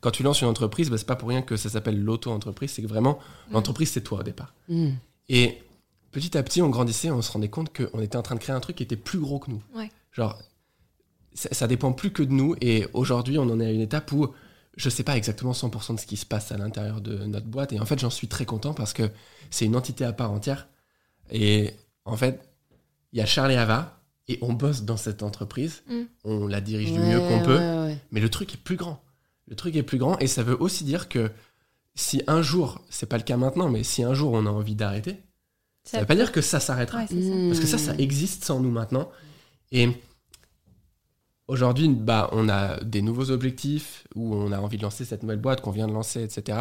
quand 0.00 0.10
tu 0.10 0.22
lances 0.22 0.40
une 0.42 0.48
entreprise, 0.48 0.90
bah, 0.90 0.98
c'est 0.98 1.06
pas 1.06 1.16
pour 1.16 1.28
rien 1.28 1.42
que 1.42 1.56
ça 1.56 1.68
s'appelle 1.68 2.02
l'auto-entreprise. 2.02 2.72
C'est 2.72 2.82
que 2.82 2.86
vraiment, 2.86 3.18
l'entreprise, 3.50 3.90
c'est 3.90 4.02
toi 4.02 4.20
au 4.20 4.22
départ. 4.22 4.54
Mm. 4.68 4.90
Et 5.28 5.58
petit 6.12 6.36
à 6.36 6.42
petit, 6.42 6.62
on 6.62 6.68
grandissait, 6.68 7.10
on 7.10 7.22
se 7.22 7.32
rendait 7.32 7.48
compte 7.48 7.76
qu'on 7.76 8.00
était 8.00 8.16
en 8.16 8.22
train 8.22 8.34
de 8.34 8.40
créer 8.40 8.54
un 8.54 8.60
truc 8.60 8.76
qui 8.76 8.82
était 8.82 8.96
plus 8.96 9.18
gros 9.18 9.38
que 9.38 9.50
nous. 9.50 9.62
Ouais. 9.74 9.90
Genre, 10.12 10.38
ça, 11.34 11.48
ça 11.52 11.66
dépend 11.66 11.92
plus 11.92 12.12
que 12.12 12.22
de 12.22 12.32
nous. 12.32 12.54
Et 12.60 12.86
aujourd'hui, 12.92 13.38
on 13.38 13.50
en 13.50 13.60
est 13.60 13.66
à 13.66 13.72
une 13.72 13.80
étape 13.80 14.12
où 14.12 14.28
je 14.76 14.88
sais 14.88 15.02
pas 15.02 15.16
exactement 15.16 15.52
100% 15.52 15.96
de 15.96 16.00
ce 16.00 16.06
qui 16.06 16.16
se 16.16 16.26
passe 16.26 16.52
à 16.52 16.56
l'intérieur 16.56 17.00
de 17.00 17.24
notre 17.26 17.46
boîte. 17.46 17.72
Et 17.72 17.80
en 17.80 17.84
fait, 17.84 17.98
j'en 17.98 18.10
suis 18.10 18.28
très 18.28 18.44
content 18.44 18.74
parce 18.74 18.92
que 18.92 19.10
c'est 19.50 19.64
une 19.64 19.76
entité 19.76 20.04
à 20.04 20.12
part 20.12 20.30
entière. 20.30 20.68
Et 21.30 21.74
en 22.04 22.16
fait, 22.16 22.48
il 23.12 23.18
y 23.18 23.22
a 23.22 23.26
Charles 23.26 23.52
et 23.52 23.56
Ava, 23.56 23.98
et 24.28 24.38
on 24.42 24.52
bosse 24.52 24.82
dans 24.82 24.96
cette 24.96 25.22
entreprise. 25.22 25.82
Mm. 25.88 26.02
On 26.24 26.46
la 26.46 26.60
dirige 26.60 26.92
du 26.92 26.98
mieux 26.98 27.18
qu'on 27.18 27.42
peut. 27.42 27.58
ouais. 27.58 27.98
Mais 28.12 28.20
le 28.20 28.28
truc 28.28 28.54
est 28.54 28.62
plus 28.62 28.76
grand. 28.76 29.02
Le 29.48 29.56
truc 29.56 29.74
est 29.76 29.82
plus 29.82 29.98
grand 29.98 30.18
et 30.18 30.26
ça 30.26 30.42
veut 30.42 30.60
aussi 30.60 30.84
dire 30.84 31.08
que 31.08 31.30
si 31.94 32.22
un 32.26 32.42
jour, 32.42 32.84
c'est 32.90 33.08
pas 33.08 33.16
le 33.16 33.24
cas 33.24 33.36
maintenant, 33.36 33.68
mais 33.68 33.82
si 33.82 34.02
un 34.04 34.14
jour 34.14 34.32
on 34.32 34.46
a 34.46 34.50
envie 34.50 34.76
d'arrêter, 34.76 35.22
ça 35.84 36.00
veut 36.00 36.06
pas 36.06 36.14
dire 36.14 36.32
que 36.32 36.42
ça 36.42 36.60
s'arrêtera. 36.60 36.98
Ouais, 36.98 37.06
c'est 37.08 37.22
ça. 37.22 37.34
Mm. 37.34 37.48
Parce 37.48 37.60
que 37.60 37.66
ça, 37.66 37.78
ça 37.78 37.94
existe 37.96 38.44
sans 38.44 38.60
nous 38.60 38.70
maintenant. 38.70 39.10
Et 39.72 39.88
aujourd'hui, 41.46 41.88
bah, 41.88 42.28
on 42.32 42.48
a 42.48 42.78
des 42.84 43.00
nouveaux 43.00 43.30
objectifs 43.30 44.06
où 44.14 44.34
on 44.34 44.52
a 44.52 44.58
envie 44.58 44.76
de 44.76 44.82
lancer 44.82 45.06
cette 45.06 45.22
nouvelle 45.22 45.38
boîte 45.38 45.62
qu'on 45.62 45.70
vient 45.70 45.88
de 45.88 45.92
lancer, 45.92 46.22
etc. 46.22 46.58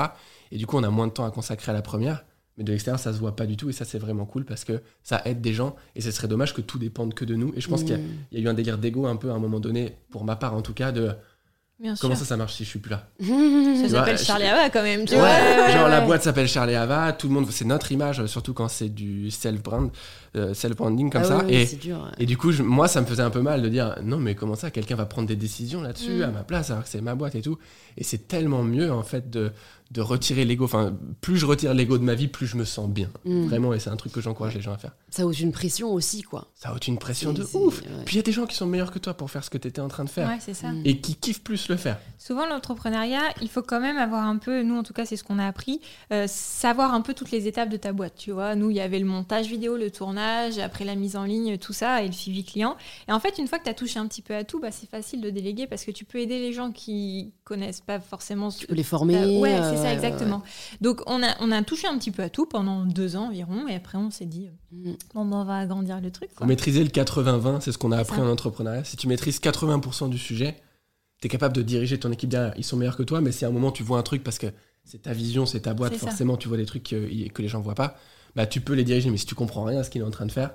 Et 0.52 0.58
du 0.58 0.66
coup, 0.66 0.78
on 0.78 0.84
a 0.84 0.90
moins 0.90 1.08
de 1.08 1.12
temps 1.12 1.26
à 1.26 1.32
consacrer 1.32 1.72
à 1.72 1.74
la 1.74 1.82
première. 1.82 2.24
Mais 2.58 2.64
de 2.64 2.72
l'extérieur, 2.72 3.00
ça 3.00 3.14
se 3.14 3.20
voit 3.20 3.36
pas 3.36 3.46
du 3.46 3.58
tout. 3.58 3.70
Et 3.70 3.74
ça, 3.74 3.84
c'est 3.84 4.00
vraiment 4.00 4.26
cool 4.26 4.46
parce 4.46 4.64
que 4.64 4.82
ça 5.04 5.22
aide 5.26 5.42
des 5.42 5.54
gens. 5.54 5.76
Et 5.96 6.02
ce 6.02 6.10
serait 6.10 6.30
dommage 6.30 6.54
que 6.54 6.62
tout 6.62 6.80
dépende 6.80 7.14
que 7.14 7.26
de 7.26 7.36
nous. 7.36 7.54
Et 7.56 7.62
je 7.62 7.68
pense 7.68 7.84
qu'il 7.84 8.00
y 8.32 8.38
y, 8.38 8.40
a 8.40 8.42
eu 8.42 8.48
un 8.48 8.54
délire 8.54 8.78
d'ego 8.78 9.08
un 9.08 9.18
peu 9.18 9.30
à 9.30 9.34
un 9.34 9.40
moment 9.40 9.60
donné, 9.60 9.98
pour 10.10 10.24
ma 10.24 10.38
part 10.38 10.54
en 10.54 10.62
tout 10.62 10.74
cas, 10.74 10.94
de 10.94 11.12
Bien 11.80 11.96
sûr. 11.96 12.02
comment 12.02 12.16
ça, 12.16 12.26
ça 12.26 12.38
marche 12.38 12.56
si 12.56 12.64
je 12.64 12.70
suis 12.70 12.80
plus 12.80 12.90
là? 12.90 13.08
Ça 13.20 13.90
s'appelle 13.90 14.18
je- 14.18 14.24
Charlie 14.24 14.46
Ava 14.46 14.70
quand 14.72 14.82
même, 14.82 15.06
tu 15.06 15.14
Ouais, 15.14 15.20
vois. 15.20 15.28
ouais, 15.68 15.72
genre 15.74 15.88
la 15.88 16.02
boîte 16.02 16.24
s'appelle 16.24 16.48
Charlie 16.48 16.74
Ava, 16.74 17.14
tout 17.14 17.28
le 17.28 17.34
monde, 17.36 17.46
c'est 17.52 17.66
notre 17.66 17.92
image, 17.92 18.26
surtout 18.26 18.56
quand 18.56 18.68
c'est 18.68 18.90
du 18.90 19.30
self-brand, 19.30 19.92
euh, 20.36 20.56
self-branding 20.56 21.12
comme 21.12 21.22
Ah 21.24 21.42
ça. 21.42 21.46
et, 21.48 21.68
c'est 21.68 21.76
dur. 21.76 21.98
ouais. 21.98 22.24
et 22.24 22.26
du 22.26 22.36
coup, 22.36 22.52
je- 22.52 22.64
moi, 22.64 22.88
ça 22.88 23.00
me 23.02 23.06
faisait 23.06 23.22
un 23.22 23.30
peu 23.30 23.42
mal 23.42 23.62
de 23.62 23.70
dire 23.70 23.96
non, 24.04 24.18
mais 24.18 24.34
comment 24.34 24.56
ça, 24.56 24.72
quelqu'un 24.72 24.96
va 24.96 25.06
prendre 25.06 25.28
des 25.28 25.36
décisions 25.36 25.82
là-dessus 25.84 26.14
Mm. 26.16 26.24
à 26.24 26.28
ma 26.28 26.44
place 26.44 26.72
alors 26.72 26.84
que 26.84 26.90
c'est 26.90 27.02
ma 27.02 27.14
boîte 27.14 27.36
et 27.36 27.42
tout. 27.44 27.60
Et 27.96 28.04
c'est 28.04 28.28
tellement 28.28 28.64
mieux 28.64 28.92
en 28.92 29.04
fait 29.04 29.30
de, 29.30 29.52
de 29.92 30.02
retirer 30.02 30.46
l'ego. 30.46 30.66
Enfin, 30.66 30.94
plus 31.22 31.38
je 31.38 31.46
retire 31.46 31.74
l'ego 31.74 31.98
de 31.98 32.04
ma 32.04 32.16
vie, 32.16 32.28
plus 32.28 32.48
je 32.48 32.58
me 32.58 32.66
sens 32.66 32.90
bien. 32.90 33.10
Mm. 33.26 33.48
Vraiment, 33.48 33.74
et 33.74 33.80
c'est 33.80 33.90
un 33.90 33.96
truc 33.96 34.12
que 34.12 34.22
j'encourage 34.22 34.56
les 34.56 34.62
gens 34.62 34.74
à 34.74 34.78
faire. 34.78 34.92
Ça 35.10 35.26
ôte 35.26 35.40
une 35.40 35.52
pression 35.52 35.94
aussi, 35.94 36.22
quoi. 36.22 36.48
Ça 36.56 36.74
ôte 36.74 36.88
une 36.88 36.98
pression 36.98 37.34
de 37.34 37.44
ouf. 37.54 37.82
ouais. 37.82 37.88
Puis 38.06 38.16
il 38.16 38.18
y 38.18 38.20
a 38.20 38.24
des 38.24 38.32
gens 38.32 38.46
qui 38.46 38.56
sont 38.56 38.66
meilleurs 38.66 38.92
que 38.92 39.00
toi 39.00 39.14
pour 39.14 39.32
faire 39.32 39.44
ce 39.44 39.50
que 39.50 39.58
tu 39.58 39.68
étais 39.68 39.82
en 39.82 39.88
train 39.88 40.04
de 40.04 40.10
faire. 40.10 40.28
Ouais, 40.28 40.38
c'est 40.40 40.54
ça. 40.54 40.72
Mm. 40.72 40.82
Et 40.86 41.00
qui 41.00 41.16
kiffent 41.16 41.44
plus 41.44 41.70
le 41.70 41.78
faire. 41.78 42.00
Souvent, 42.18 42.46
l'entrepreneuriat, 42.46 43.22
il 43.42 43.50
faut 43.50 43.62
quand 43.62 43.80
même 43.80 43.98
avoir 43.98 44.26
un 44.26 44.38
peu, 44.38 44.62
nous 44.64 44.76
en 44.76 44.84
tout 44.84 44.94
cas, 44.94 45.06
c'est 45.06 45.16
ce 45.16 45.24
qu'on 45.24 45.40
a 45.40 45.48
appris, 45.48 45.80
euh, 46.12 46.26
savoir 46.28 46.94
un 46.94 47.02
peu 47.02 47.14
toutes 47.14 47.32
les 47.32 47.48
étapes 47.48 47.70
de 47.70 47.78
ta 47.78 47.94
boîte. 47.94 48.16
Tu 48.18 48.32
vois, 48.32 48.56
nous, 48.56 48.70
il 48.70 48.76
y 48.76 48.82
avait 48.82 49.00
le 49.00 49.06
montage 49.06 49.48
vidéo, 49.48 49.78
le 49.78 49.92
tournage, 49.92 50.58
après 50.58 50.84
la 50.84 50.96
mise 50.96 51.16
en 51.16 51.24
ligne, 51.24 51.58
tout 51.58 51.74
ça, 51.74 52.04
et 52.04 52.08
le 52.08 52.14
suivi 52.14 52.44
client. 52.44 52.76
Et 53.08 53.12
en 53.12 53.20
fait, 53.20 53.38
une 53.38 53.48
fois 53.48 53.60
que 53.60 53.64
tu 53.64 53.70
as 53.70 53.74
touché 53.74 54.00
un 54.00 54.08
petit 54.08 54.22
peu 54.22 54.36
à 54.36 54.44
tout, 54.44 54.60
bah, 54.60 54.72
c'est 54.72 54.90
facile 54.90 55.22
de 55.22 55.30
déléguer 55.30 55.68
parce 55.68 55.86
que 55.86 55.92
tu 55.92 56.06
peux 56.06 56.20
aider 56.20 56.40
les 56.40 56.54
gens 56.54 56.72
qui 56.72 57.32
connaissent 57.44 57.82
pas 57.82 58.00
forcément. 58.00 58.50
Tu 58.50 58.68
peux 58.68 58.76
les 58.76 58.84
former. 58.84 59.16
Euh, 59.18 59.40
ouais, 59.40 59.77
c'est 59.78 59.84
ça, 59.84 59.90
ouais, 59.90 59.94
exactement. 59.94 60.44
Donc, 60.82 61.02
on 61.06 61.24
a, 61.24 61.36
on 61.40 61.52
a 61.52 61.62
touché 61.64 61.88
un 61.88 61.98
petit 61.98 62.12
peu 62.12 62.24
à 62.24 62.30
tout 62.30 62.46
pendant 62.46 62.86
deux 62.86 63.16
ans 63.16 63.28
environ, 63.28 63.68
et 63.68 63.76
après, 63.76 63.98
on 63.98 64.12
s'est 64.12 64.26
dit, 64.26 64.48
euh. 64.48 64.92
Mm. 64.92 64.96
bon, 65.14 65.26
ben, 65.26 65.38
on 65.38 65.44
va 65.46 65.58
agrandir 65.58 66.02
le 66.02 66.12
truc. 66.12 66.30
Quoi. 66.36 66.46
maîtriser 66.48 66.84
le 66.84 66.90
80-20, 66.90 67.62
c'est 67.62 67.72
ce 67.72 67.78
qu'on 67.78 67.92
a 67.92 67.98
appris 67.98 68.18
ça. 68.18 68.24
en 68.24 68.30
entrepreneuriat. 68.30 68.84
Si 68.84 68.98
tu 68.98 69.08
maîtrises 69.08 69.40
80% 69.40 70.10
du 70.10 70.18
sujet, 70.18 70.58
tu 71.22 71.28
es 71.28 71.30
capable 71.30 71.56
de 71.56 71.62
diriger 71.62 72.00
ton 72.00 72.12
équipe 72.12 72.30
derrière. 72.30 72.54
Ils 72.58 72.64
sont 72.64 72.78
meilleurs 72.78 72.98
que 72.98 73.04
toi, 73.04 73.22
mais 73.22 73.32
si 73.32 73.46
à 73.46 73.48
un 73.48 73.52
moment 73.52 73.72
tu 73.72 73.84
vois 73.84 73.98
un 73.98 74.04
truc 74.04 74.24
parce 74.24 74.38
que 74.38 74.48
c'est 74.84 75.04
ta 75.04 75.14
vision, 75.14 75.46
c'est 75.46 75.62
ta 75.62 75.74
boîte, 75.74 75.94
ça. 75.94 76.00
forcément 76.00 76.38
tu 76.38 76.48
vois 76.48 76.58
des 76.58 76.66
trucs 76.66 76.84
que, 76.84 77.28
que 77.30 77.42
les 77.42 77.48
gens 77.48 77.60
voient 77.60 77.76
pas, 77.76 77.98
bah 78.36 78.46
tu 78.46 78.62
peux 78.62 78.74
les 78.74 78.84
diriger. 78.84 79.10
Mais 79.10 79.18
si 79.18 79.26
tu 79.26 79.36
comprends 79.36 79.64
rien 79.64 79.80
à 79.80 79.84
ce 79.84 79.90
qu'il 79.90 80.02
est 80.02 80.06
en 80.06 80.12
train 80.12 80.26
de 80.26 80.32
faire, 80.32 80.52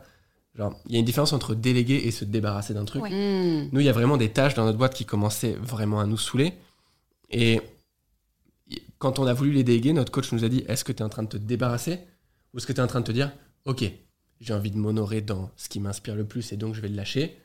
genre, 0.57 0.75
il 0.87 0.93
y 0.93 0.97
a 0.97 0.99
une 1.01 1.05
différence 1.05 1.33
entre 1.33 1.55
déléguer 1.55 2.03
et 2.05 2.11
se 2.11 2.25
débarrasser 2.25 2.75
d'un 2.75 2.85
truc. 2.85 3.03
Ouais. 3.03 3.11
Mm. 3.11 3.71
Nous, 3.73 3.81
il 3.81 3.87
y 3.87 3.89
a 3.89 3.93
vraiment 3.93 4.17
des 4.17 4.31
tâches 4.31 4.55
dans 4.55 4.65
notre 4.65 4.79
boîte 4.79 4.95
qui 4.95 5.05
commençaient 5.05 5.57
vraiment 5.61 6.01
à 6.01 6.07
nous 6.07 6.19
saouler. 6.19 6.55
Et 7.31 7.61
quand 9.03 9.19
on 9.19 9.27
a 9.27 9.33
voulu 9.35 9.51
les 9.51 9.65
déléguer, 9.65 9.93
notre 9.93 10.13
coach 10.13 10.31
nous 10.31 10.45
a 10.45 10.49
dit 10.49 10.63
Est-ce 10.69 10.85
que 10.85 10.93
tu 10.93 11.01
es 11.01 11.03
en 11.05 11.09
train 11.09 11.25
de 11.25 11.29
te 11.29 11.37
débarrasser 11.37 11.99
Ou 12.55 12.59
est-ce 12.59 12.69
que 12.69 12.73
tu 12.73 12.79
es 12.79 12.85
en 12.85 12.87
train 12.87 13.01
de 13.01 13.05
te 13.07 13.11
dire 13.11 13.33
Ok, 13.65 13.85
j'ai 14.41 14.55
envie 14.55 14.71
de 14.71 14.79
m'honorer 14.79 15.21
dans 15.23 15.51
ce 15.57 15.69
qui 15.69 15.81
m'inspire 15.81 16.15
le 16.15 16.25
plus 16.25 16.53
et 16.53 16.57
donc 16.57 16.77
je 16.77 16.81
vais 16.81 16.89
le 16.89 16.95
lâcher. 16.95 17.37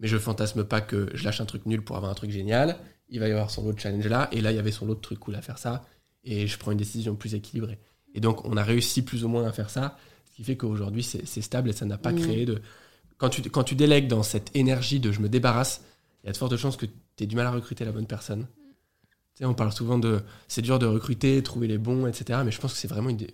Mais 0.00 0.06
je 0.06 0.18
fantasme 0.18 0.64
pas 0.64 0.82
que 0.82 1.08
je 1.14 1.24
lâche 1.24 1.40
un 1.40 1.46
truc 1.46 1.64
nul 1.64 1.82
pour 1.82 1.96
avoir 1.96 2.12
un 2.12 2.14
truc 2.14 2.30
génial. 2.30 2.76
Il 3.08 3.20
va 3.20 3.28
y 3.28 3.32
avoir 3.32 3.50
son 3.50 3.64
lot 3.64 3.72
de 3.72 3.80
challenge 3.80 4.06
là. 4.06 4.28
Et 4.32 4.42
là, 4.42 4.52
il 4.52 4.56
y 4.56 4.58
avait 4.58 4.70
son 4.70 4.84
lot 4.84 4.94
de 4.96 5.00
trucs 5.00 5.18
cool 5.18 5.34
à 5.34 5.40
faire 5.40 5.56
ça. 5.56 5.86
Et 6.24 6.46
je 6.46 6.58
prends 6.58 6.72
une 6.72 6.78
décision 6.78 7.14
plus 7.16 7.34
équilibrée. 7.34 7.78
Et 8.14 8.20
donc, 8.20 8.44
on 8.44 8.58
a 8.58 8.62
réussi 8.62 9.00
plus 9.00 9.24
ou 9.24 9.28
moins 9.28 9.46
à 9.46 9.52
faire 9.52 9.70
ça. 9.70 9.96
Ce 10.30 10.36
qui 10.36 10.44
fait 10.44 10.56
qu'aujourd'hui, 10.58 11.02
c'est 11.02 11.40
stable 11.40 11.70
et 11.70 11.72
ça 11.72 11.86
n'a 11.86 11.96
pas 11.96 12.12
Mhm. 12.12 12.18
créé 12.20 12.44
de. 12.44 12.60
Quand 13.16 13.30
tu, 13.30 13.40
quand 13.42 13.64
tu 13.64 13.74
délègues 13.76 14.08
dans 14.08 14.22
cette 14.22 14.54
énergie 14.54 15.00
de 15.00 15.10
je 15.10 15.20
me 15.20 15.28
débarrasse, 15.30 15.82
il 16.22 16.26
y 16.26 16.30
a 16.30 16.32
de 16.32 16.36
fortes 16.36 16.56
chances 16.58 16.76
que 16.76 16.86
tu 16.86 17.24
aies 17.24 17.26
du 17.26 17.34
mal 17.34 17.46
à 17.46 17.50
recruter 17.50 17.84
la 17.86 17.92
bonne 17.92 18.06
personne. 18.06 18.46
Tu 19.38 19.44
sais, 19.44 19.44
on 19.44 19.54
parle 19.54 19.70
souvent 19.72 19.98
de. 19.98 20.20
C'est 20.48 20.62
dur 20.62 20.80
de 20.80 20.86
recruter, 20.86 21.40
trouver 21.44 21.68
les 21.68 21.78
bons, 21.78 22.08
etc. 22.08 22.40
Mais 22.44 22.50
je 22.50 22.60
pense 22.60 22.72
que 22.72 22.78
c'est 22.78 22.88
vraiment 22.88 23.10
une. 23.10 23.24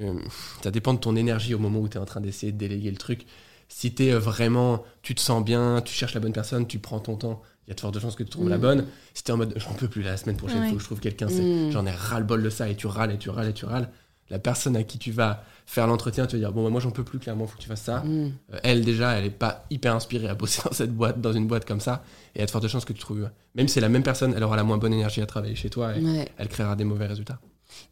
euh, 0.00 0.14
ça 0.62 0.70
dépend 0.70 0.94
de 0.94 1.00
ton 1.00 1.16
énergie 1.16 1.54
au 1.54 1.58
moment 1.58 1.80
où 1.80 1.88
tu 1.88 1.96
es 1.96 2.00
en 2.00 2.04
train 2.04 2.20
d'essayer 2.20 2.52
de 2.52 2.56
déléguer 2.58 2.90
le 2.92 2.96
truc. 2.96 3.26
Si 3.68 3.92
tu 3.92 4.04
es 4.04 4.12
vraiment. 4.14 4.84
Tu 5.02 5.14
te 5.16 5.20
sens 5.20 5.44
bien, 5.44 5.80
tu 5.84 5.92
cherches 5.92 6.14
la 6.14 6.20
bonne 6.20 6.32
personne, 6.32 6.68
tu 6.68 6.78
prends 6.78 7.00
ton 7.00 7.16
temps, 7.16 7.42
il 7.66 7.70
y 7.70 7.72
a 7.72 7.74
de 7.74 7.80
fortes 7.80 7.98
chances 7.98 8.14
que 8.14 8.22
tu 8.22 8.30
trouves 8.30 8.46
Mm. 8.46 8.50
la 8.50 8.58
bonne. 8.58 8.86
Si 9.12 9.24
tu 9.24 9.32
en 9.32 9.36
mode 9.38 9.54
j'en 9.56 9.72
peux 9.74 9.88
plus 9.88 10.02
la 10.02 10.16
semaine 10.16 10.36
prochaine, 10.36 10.58
il 10.58 10.62
Ouais. 10.62 10.68
faut 10.70 10.76
que 10.76 10.80
je 10.82 10.86
trouve 10.86 11.00
quelqu'un, 11.00 11.26
Mm. 11.26 11.72
j'en 11.72 11.84
ai 11.84 11.90
ras-le-bol 11.90 12.40
de 12.42 12.50
ça, 12.50 12.68
et 12.68 12.76
tu 12.76 12.86
râles, 12.86 13.10
et 13.10 13.18
tu 13.18 13.28
râles, 13.30 13.48
et 13.48 13.52
tu 13.54 13.64
râles. 13.64 13.90
La 14.30 14.38
personne 14.38 14.76
à 14.76 14.84
qui 14.84 14.98
tu 14.98 15.10
vas 15.10 15.42
faire 15.66 15.86
l'entretien, 15.86 16.26
tu 16.26 16.36
vas 16.36 16.40
dire 16.40 16.52
Bon, 16.52 16.62
bah, 16.64 16.70
moi 16.70 16.80
j'en 16.80 16.90
peux 16.90 17.04
plus, 17.04 17.18
clairement, 17.18 17.46
faut 17.46 17.56
que 17.56 17.62
tu 17.62 17.68
fasses 17.68 17.82
ça. 17.82 18.00
Mm. 18.00 18.32
Euh, 18.52 18.58
elle 18.62 18.84
déjà 18.84 19.12
elle 19.12 19.24
est 19.24 19.30
pas 19.30 19.64
hyper 19.70 19.94
inspirée 19.94 20.28
à 20.28 20.34
bosser 20.34 20.62
dans 20.66 20.72
cette 20.72 20.92
boîte 20.94 21.20
dans 21.20 21.32
une 21.32 21.46
boîte 21.46 21.64
comme 21.64 21.80
ça 21.80 22.02
et 22.34 22.38
il 22.38 22.40
y 22.40 22.42
a 22.42 22.46
de 22.46 22.50
fortes 22.50 22.66
chances 22.68 22.84
que 22.84 22.92
tu 22.92 22.98
trouves 23.00 23.28
même 23.54 23.68
si 23.68 23.74
c'est 23.74 23.80
la 23.80 23.88
même 23.88 24.02
personne 24.02 24.34
elle 24.36 24.42
aura 24.42 24.56
la 24.56 24.64
moins 24.64 24.76
bonne 24.78 24.92
énergie 24.92 25.20
à 25.22 25.26
travailler 25.26 25.54
chez 25.54 25.70
toi 25.70 25.96
et 25.96 26.02
Ouais. 26.04 26.28
elle 26.38 26.48
créera 26.48 26.76
des 26.76 26.84
mauvais 26.84 27.06
résultats 27.06 27.38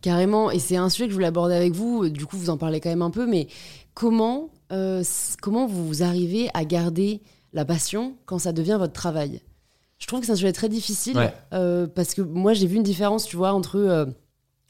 Carrément, 0.01 0.51
et 0.51 0.59
c'est 0.61 0.77
un 0.77 0.89
sujet 0.89 1.07
que 1.07 1.11
je 1.11 1.15
voulais 1.15 1.27
aborder 1.27 1.55
avec 1.55 1.73
vous, 1.73 2.09
du 2.09 2.25
coup 2.27 2.37
vous 2.37 2.51
en 2.51 2.57
parlez 2.57 2.81
quand 2.81 2.91
même 2.91 3.03
un 3.03 3.11
peu, 3.11 3.27
mais 3.27 3.49
comment, 3.95 4.51
euh, 4.71 5.03
comment 5.41 5.67
vous 5.67 6.03
arrivez 6.05 6.51
à 6.55 6.65
garder 6.65 7.21
la 7.53 7.65
passion 7.65 8.15
quand 8.27 8.39
ça 8.39 8.53
devient 8.53 8.77
votre 8.79 8.93
travail? 8.93 9.41
Je 9.99 10.07
trouve 10.07 10.21
que 10.21 10.27
c'est 10.27 10.33
un 10.33 10.37
sujet 10.37 10.53
très 10.53 10.69
difficile, 10.69 11.17
Ouais. 11.17 11.33
euh, 11.53 11.87
parce 11.89 12.15
que 12.15 12.23
moi 12.23 12.53
j'ai 12.55 12.67
vu 12.69 12.77
une 12.77 12.83
différence, 12.85 13.25
tu 13.27 13.37
vois, 13.37 13.53
entre 13.55 13.77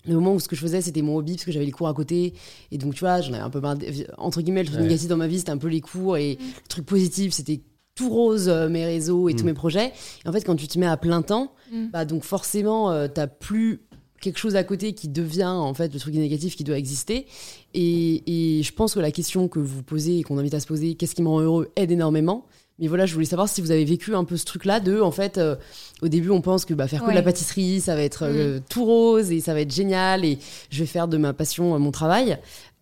le 0.06 0.14
moment 0.14 0.34
où 0.34 0.40
ce 0.40 0.48
que 0.48 0.56
je 0.56 0.60
faisais 0.60 0.80
c'était 0.80 1.02
mon 1.02 1.16
hobby, 1.16 1.34
parce 1.34 1.44
que 1.44 1.52
j'avais 1.52 1.64
les 1.66 1.70
cours 1.72 1.88
à 1.88 1.94
côté, 1.94 2.34
et 2.70 2.78
donc 2.78 2.94
tu 2.94 3.00
vois, 3.00 3.20
j'en 3.20 3.32
avais 3.32 3.42
un 3.42 3.50
peu 3.50 3.60
marre, 3.60 3.76
de- 3.76 3.86
entre 4.18 4.40
guillemets, 4.42 4.62
le 4.62 4.66
truc 4.68 4.80
Ouais. 4.80 4.86
négatif 4.86 5.08
dans 5.08 5.16
ma 5.16 5.28
vie 5.28 5.38
c'était 5.38 5.50
un 5.50 5.58
peu 5.58 5.68
les 5.68 5.80
cours, 5.80 6.16
et 6.16 6.38
le 6.40 6.68
truc 6.68 6.86
positif 6.86 7.32
c'était 7.32 7.60
tout 7.94 8.08
rose, 8.08 8.48
euh, 8.48 8.68
mes 8.70 8.84
réseaux 8.86 9.28
et 9.28 9.34
tous 9.34 9.42
Mm. 9.44 9.46
mes 9.48 9.52
projets. 9.54 9.92
Et 10.24 10.28
en 10.28 10.32
fait, 10.32 10.40
quand 10.42 10.56
tu 10.56 10.66
te 10.66 10.78
mets 10.78 10.86
à 10.86 10.96
plein 10.96 11.20
temps, 11.22 11.52
Mm. 11.70 11.88
bah 11.92 12.04
donc 12.06 12.24
forcément, 12.24 12.90
euh, 12.90 13.06
t'as 13.06 13.26
plus 13.26 13.82
quelque 14.20 14.38
chose 14.38 14.54
à 14.56 14.62
côté 14.64 14.92
qui 14.94 15.08
devient 15.08 15.44
en 15.44 15.74
fait 15.74 15.92
le 15.92 15.98
truc 16.00 16.14
négatif 16.14 16.56
qui 16.56 16.62
doit 16.64 16.78
exister. 16.78 17.26
Et, 17.74 18.58
et 18.58 18.62
je 18.62 18.72
pense 18.72 18.94
que 18.94 19.00
la 19.00 19.10
question 19.10 19.48
que 19.48 19.58
vous 19.58 19.82
posez 19.82 20.18
et 20.18 20.22
qu'on 20.22 20.38
invite 20.38 20.54
à 20.54 20.60
se 20.60 20.66
poser, 20.66 20.94
qu'est-ce 20.94 21.14
qui 21.14 21.22
me 21.22 21.28
rend 21.28 21.40
heureux, 21.40 21.70
aide 21.76 21.90
énormément. 21.90 22.46
Mais 22.78 22.88
voilà, 22.88 23.06
je 23.06 23.14
voulais 23.14 23.26
savoir 23.26 23.48
si 23.48 23.60
vous 23.60 23.70
avez 23.70 23.84
vécu 23.84 24.14
un 24.14 24.24
peu 24.24 24.36
ce 24.36 24.44
truc-là 24.44 24.80
de, 24.80 25.00
en 25.00 25.10
fait, 25.10 25.38
euh, 25.38 25.56
au 26.00 26.08
début, 26.08 26.30
on 26.30 26.40
pense 26.40 26.64
que 26.64 26.74
bah, 26.74 26.88
faire 26.88 27.04
que 27.04 27.10
de 27.10 27.14
la 27.14 27.22
pâtisserie, 27.22 27.80
ça 27.80 27.94
va 27.94 28.02
être 28.02 28.24
euh, 28.24 28.60
tout 28.68 28.84
rose 28.84 29.30
et 29.30 29.40
ça 29.40 29.54
va 29.54 29.60
être 29.60 29.72
génial 29.72 30.24
et 30.24 30.38
je 30.70 30.78
vais 30.80 30.86
faire 30.86 31.06
de 31.06 31.16
ma 31.18 31.32
passion 31.32 31.74
euh, 31.74 31.78
mon 31.78 31.90
travail. 31.92 32.38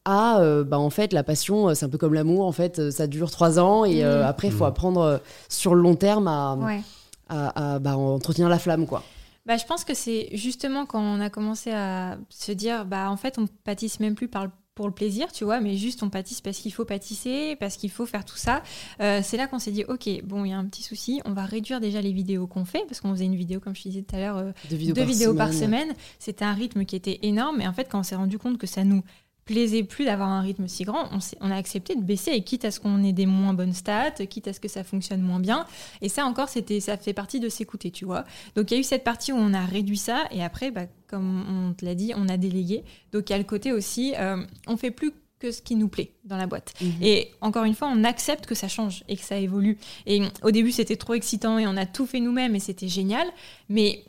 À, 0.06 0.40
euh, 0.40 0.64
bah, 0.64 0.78
en 0.78 0.88
fait, 0.90 1.12
la 1.12 1.22
passion, 1.22 1.74
c'est 1.74 1.84
un 1.84 1.88
peu 1.90 1.98
comme 1.98 2.14
l'amour, 2.14 2.46
en 2.46 2.52
fait, 2.52 2.90
ça 2.90 3.06
dure 3.06 3.30
trois 3.30 3.58
ans 3.58 3.84
et 3.84 4.02
euh, 4.04 4.22
Mhm. 4.22 4.28
après, 4.28 4.48
il 4.48 4.52
faut 4.54 4.64
Mhm. 4.64 4.70
apprendre 4.70 5.00
euh, 5.02 5.18
sur 5.48 5.74
le 5.74 5.82
long 5.82 5.94
terme 5.96 6.28
à, 6.28 6.54
Ouais. 6.56 6.80
à, 7.28 7.74
à, 7.74 7.78
bah, 7.78 7.96
entretenir 7.98 8.48
la 8.48 8.58
flamme, 8.58 8.86
quoi. 8.86 9.02
Bah, 9.44 9.56
je 9.56 9.64
pense 9.66 9.84
que 9.84 9.94
c'est 9.94 10.28
justement 10.32 10.86
quand 10.86 11.00
on 11.02 11.20
a 11.20 11.28
commencé 11.30 11.70
à 11.72 12.16
se 12.28 12.52
dire, 12.52 12.84
bah 12.84 13.10
en 13.10 13.16
fait, 13.16 13.36
on 13.38 13.46
pâtisse 13.64 13.98
même 13.98 14.14
plus 14.14 14.28
par 14.28 14.44
le- 14.44 14.50
pour 14.74 14.86
le 14.86 14.94
plaisir, 14.94 15.32
tu 15.32 15.44
vois, 15.44 15.60
mais 15.60 15.76
juste 15.76 16.02
on 16.02 16.10
pâtisse 16.10 16.40
parce 16.40 16.58
qu'il 16.58 16.72
faut 16.72 16.84
pâtisser, 16.84 17.56
parce 17.56 17.76
qu'il 17.76 17.90
faut 17.90 18.06
faire 18.06 18.24
tout 18.24 18.36
ça. 18.36 18.62
Euh, 19.00 19.20
c'est 19.22 19.36
là 19.36 19.46
qu'on 19.46 19.58
s'est 19.58 19.72
dit, 19.72 19.84
ok, 19.84 20.08
bon, 20.24 20.44
il 20.44 20.50
y 20.50 20.52
a 20.52 20.58
un 20.58 20.64
petit 20.64 20.82
souci, 20.82 21.20
on 21.24 21.32
va 21.32 21.44
réduire 21.44 21.80
déjà 21.80 22.00
les 22.00 22.12
vidéos 22.12 22.46
qu'on 22.46 22.64
fait, 22.64 22.84
parce 22.88 23.00
qu'on 23.00 23.10
faisait 23.10 23.26
une 23.26 23.36
vidéo, 23.36 23.60
comme 23.60 23.74
je 23.74 23.82
te 23.82 23.88
disais 23.88 24.02
tout 24.02 24.16
à 24.16 24.20
l'heure, 24.20 24.36
euh, 24.38 24.52
Deux 24.70 24.76
vidéos, 24.76 24.94
deux 24.94 25.02
par, 25.02 25.10
vidéos 25.10 25.32
semaine. 25.32 25.36
par 25.36 25.52
semaine. 25.52 25.94
C'était 26.18 26.44
un 26.44 26.54
rythme 26.54 26.84
qui 26.84 26.96
était 26.96 27.18
énorme. 27.22 27.60
Et 27.60 27.68
en 27.68 27.72
fait, 27.72 27.88
quand 27.90 28.00
on 28.00 28.04
s'est 28.04 28.16
rendu 28.16 28.38
compte 28.38 28.58
que 28.58 28.66
ça 28.66 28.84
nous 28.84 29.02
plaisait 29.50 29.82
plus 29.82 30.04
d'avoir 30.04 30.28
un 30.28 30.42
rythme 30.42 30.68
si 30.68 30.84
grand, 30.84 31.08
on, 31.40 31.50
a 31.50 31.56
accepté 31.56 31.96
de 31.96 32.02
baisser. 32.02 32.30
Et 32.30 32.42
quitte 32.42 32.64
à 32.64 32.70
ce 32.70 32.78
qu'on 32.78 33.02
ait 33.02 33.12
des 33.12 33.26
moins 33.26 33.52
bonnes 33.52 33.72
stats, 33.72 34.12
quitte 34.28 34.46
à 34.46 34.52
ce 34.52 34.60
que 34.60 34.68
ça 34.68 34.84
fonctionne 34.84 35.20
moins 35.22 35.40
bien. 35.40 35.66
Et 36.02 36.08
ça 36.08 36.24
encore, 36.24 36.48
c'était, 36.48 36.78
ça 36.78 36.96
fait 36.96 37.12
partie 37.12 37.40
de 37.40 37.48
s'écouter, 37.48 37.90
tu 37.90 38.04
vois. 38.04 38.24
Donc 38.54 38.70
il 38.70 38.74
y 38.74 38.76
a 38.76 38.80
eu 38.80 38.84
cette 38.84 39.02
partie 39.02 39.32
où 39.32 39.36
on 39.36 39.52
a 39.52 39.64
réduit 39.64 39.96
ça. 39.96 40.26
Et 40.30 40.44
après, 40.44 40.70
bah, 40.70 40.86
comme 41.08 41.44
on 41.48 41.72
te 41.74 41.84
l'a 41.84 41.96
dit, 41.96 42.12
on 42.16 42.28
a 42.28 42.36
délégué. 42.36 42.84
Donc 43.12 43.28
il 43.28 43.32
y 43.32 43.34
a 43.34 43.38
le 43.38 43.44
côté 43.44 43.72
aussi, 43.72 44.14
euh, 44.18 44.40
on 44.68 44.76
fait 44.76 44.92
plus 44.92 45.12
que 45.40 45.50
ce 45.50 45.62
qui 45.62 45.74
nous 45.74 45.88
plaît 45.88 46.12
dans 46.24 46.36
la 46.36 46.46
boîte. 46.46 46.74
Mhm. 46.80 46.92
Et 47.00 47.30
encore 47.40 47.64
une 47.64 47.74
fois, 47.74 47.90
on 47.92 48.04
accepte 48.04 48.46
que 48.46 48.54
ça 48.54 48.68
change 48.68 49.02
et 49.08 49.16
que 49.16 49.24
ça 49.24 49.36
évolue. 49.36 49.78
Et 50.06 50.22
au 50.42 50.52
début, 50.52 50.70
c'était 50.70 50.96
trop 50.96 51.14
excitant 51.14 51.58
et 51.58 51.66
on 51.66 51.76
a 51.76 51.86
tout 51.86 52.06
fait 52.06 52.20
nous-mêmes 52.20 52.54
et 52.54 52.60
c'était 52.60 52.88
génial. 52.88 53.26
Mais 53.68 54.04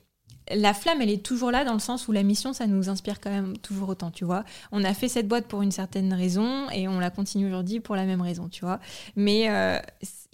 la 0.55 0.73
flamme, 0.73 1.01
elle 1.01 1.09
est 1.09 1.23
toujours 1.23 1.51
là 1.51 1.63
dans 1.63 1.73
le 1.73 1.79
sens 1.79 2.07
où 2.07 2.11
la 2.11 2.23
mission, 2.23 2.53
ça 2.53 2.67
nous 2.67 2.89
inspire 2.89 3.19
quand 3.19 3.29
même 3.29 3.57
toujours 3.57 3.89
autant, 3.89 4.11
tu 4.11 4.25
vois. 4.25 4.43
On 4.71 4.83
a 4.83 4.93
fait 4.93 5.07
cette 5.07 5.27
boîte 5.27 5.47
pour 5.47 5.61
une 5.61 5.71
certaine 5.71 6.13
raison 6.13 6.69
et 6.71 6.87
on 6.87 6.99
la 6.99 7.09
continue 7.09 7.47
aujourd'hui 7.47 7.79
pour 7.79 7.95
la 7.95 8.05
même 8.05 8.21
raison, 8.21 8.47
tu 8.49 8.65
vois. 8.65 8.79
Mais 9.15 9.49
euh, 9.49 9.79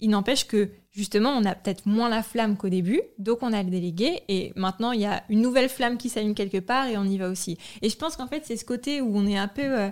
il 0.00 0.10
n'empêche 0.10 0.46
que 0.46 0.70
justement, 0.92 1.30
on 1.30 1.44
a 1.44 1.54
peut-être 1.54 1.86
moins 1.86 2.08
la 2.08 2.22
flamme 2.22 2.56
qu'au 2.56 2.68
début, 2.68 3.00
donc 3.18 3.42
on 3.42 3.52
a 3.52 3.62
le 3.62 3.70
délégué 3.70 4.22
et 4.28 4.52
maintenant 4.56 4.92
il 4.92 5.00
y 5.00 5.06
a 5.06 5.22
une 5.28 5.40
nouvelle 5.40 5.68
flamme 5.68 5.96
qui 5.96 6.08
s'allume 6.08 6.34
quelque 6.34 6.58
part 6.58 6.88
et 6.88 6.96
on 6.96 7.04
y 7.04 7.18
va 7.18 7.28
aussi. 7.28 7.58
Et 7.82 7.88
je 7.88 7.96
pense 7.96 8.16
qu'en 8.16 8.26
fait, 8.26 8.42
c'est 8.44 8.56
ce 8.56 8.64
côté 8.64 9.00
où 9.00 9.16
on 9.16 9.26
est 9.26 9.38
un 9.38 9.48
peu 9.48 9.62
euh, 9.62 9.90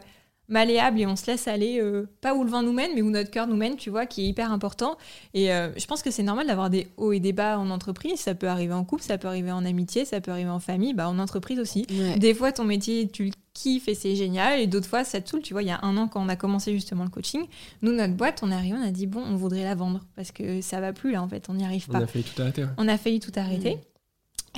malléable 0.49 1.01
et 1.01 1.07
on 1.07 1.17
se 1.17 1.27
laisse 1.27 1.49
aller, 1.49 1.81
euh, 1.81 2.09
pas 2.21 2.35
où 2.35 2.45
le 2.45 2.51
vent 2.51 2.63
nous 2.63 2.73
mène, 2.73 2.91
mais 2.95 3.03
où 3.03 3.11
notre 3.11 3.31
cœur 3.31 3.47
nous 3.47 3.57
mène, 3.57 3.77
tu 3.77 3.91
vois, 3.91 4.07
qui 4.07 4.23
est 4.25 4.29
hyper 4.29 4.53
important. 4.53 4.97
Et 5.35 5.53
euh, 5.53 5.71
je 5.77 5.87
pense 5.87 6.03
que 6.03 6.11
c'est 6.11 6.23
normal 6.23 6.47
d'avoir 6.47 6.71
des 6.71 6.89
hauts 6.97 7.13
et 7.13 7.21
des 7.21 7.33
bas 7.33 7.59
en 7.59 7.71
entreprise. 7.71 8.21
Ça 8.21 8.35
peut 8.35 8.49
arriver 8.49 8.73
en 8.75 8.85
couple, 8.85 9.03
ça 9.03 9.19
peut 9.19 9.29
arriver 9.29 9.53
en 9.53 9.65
amitié, 9.65 10.05
ça 10.05 10.21
peut 10.21 10.31
arriver 10.31 10.51
en 10.51 10.61
famille, 10.61 10.95
bah, 10.95 11.09
en 11.09 11.19
entreprise 11.19 11.59
aussi. 11.59 11.87
Ouais. 11.91 12.19
Des 12.19 12.35
fois, 12.35 12.53
ton 12.53 12.65
métier, 12.65 13.09
tu 13.09 13.25
le 13.25 13.31
kiffes 13.55 13.89
et 13.89 13.95
c'est 13.95 14.15
génial. 14.17 14.61
Et 14.61 14.67
d'autres 14.67 14.89
fois, 14.89 15.03
ça 15.05 15.21
te 15.21 15.29
saoule. 15.29 15.43
Tu 15.43 15.53
vois, 15.55 15.63
il 15.63 15.69
y 15.69 15.73
a 15.73 15.81
un 15.83 15.97
an, 15.97 16.09
quand 16.09 16.23
on 16.25 16.29
a 16.29 16.37
commencé 16.37 16.73
justement 16.73 17.05
le 17.05 17.11
coaching, 17.11 17.45
nous, 17.83 17.93
notre 17.93 18.15
boîte, 18.15 18.41
on 18.43 18.51
est 18.51 18.55
arrivé, 18.55 18.77
on 18.81 18.87
a 18.87 18.91
dit, 18.91 19.07
bon, 19.07 19.23
on 19.23 19.37
voudrait 19.37 19.65
la 19.65 19.75
vendre 19.75 20.05
parce 20.15 20.31
que 20.31 20.61
ça 20.61 20.81
va 20.81 20.93
plus 20.93 21.13
là, 21.13 21.23
en 21.23 21.29
fait, 21.29 21.47
on 21.49 21.55
n'y 21.55 21.65
arrive 21.65 21.87
on 21.89 21.93
pas. 21.93 21.99
a 22.01 22.07
failli 22.07 22.25
tout 22.25 22.41
arrêter. 22.43 22.65
On 22.79 22.89
a 22.89 22.99
failli 22.99 23.21
tout 23.21 23.33
arrêter. 23.37 23.79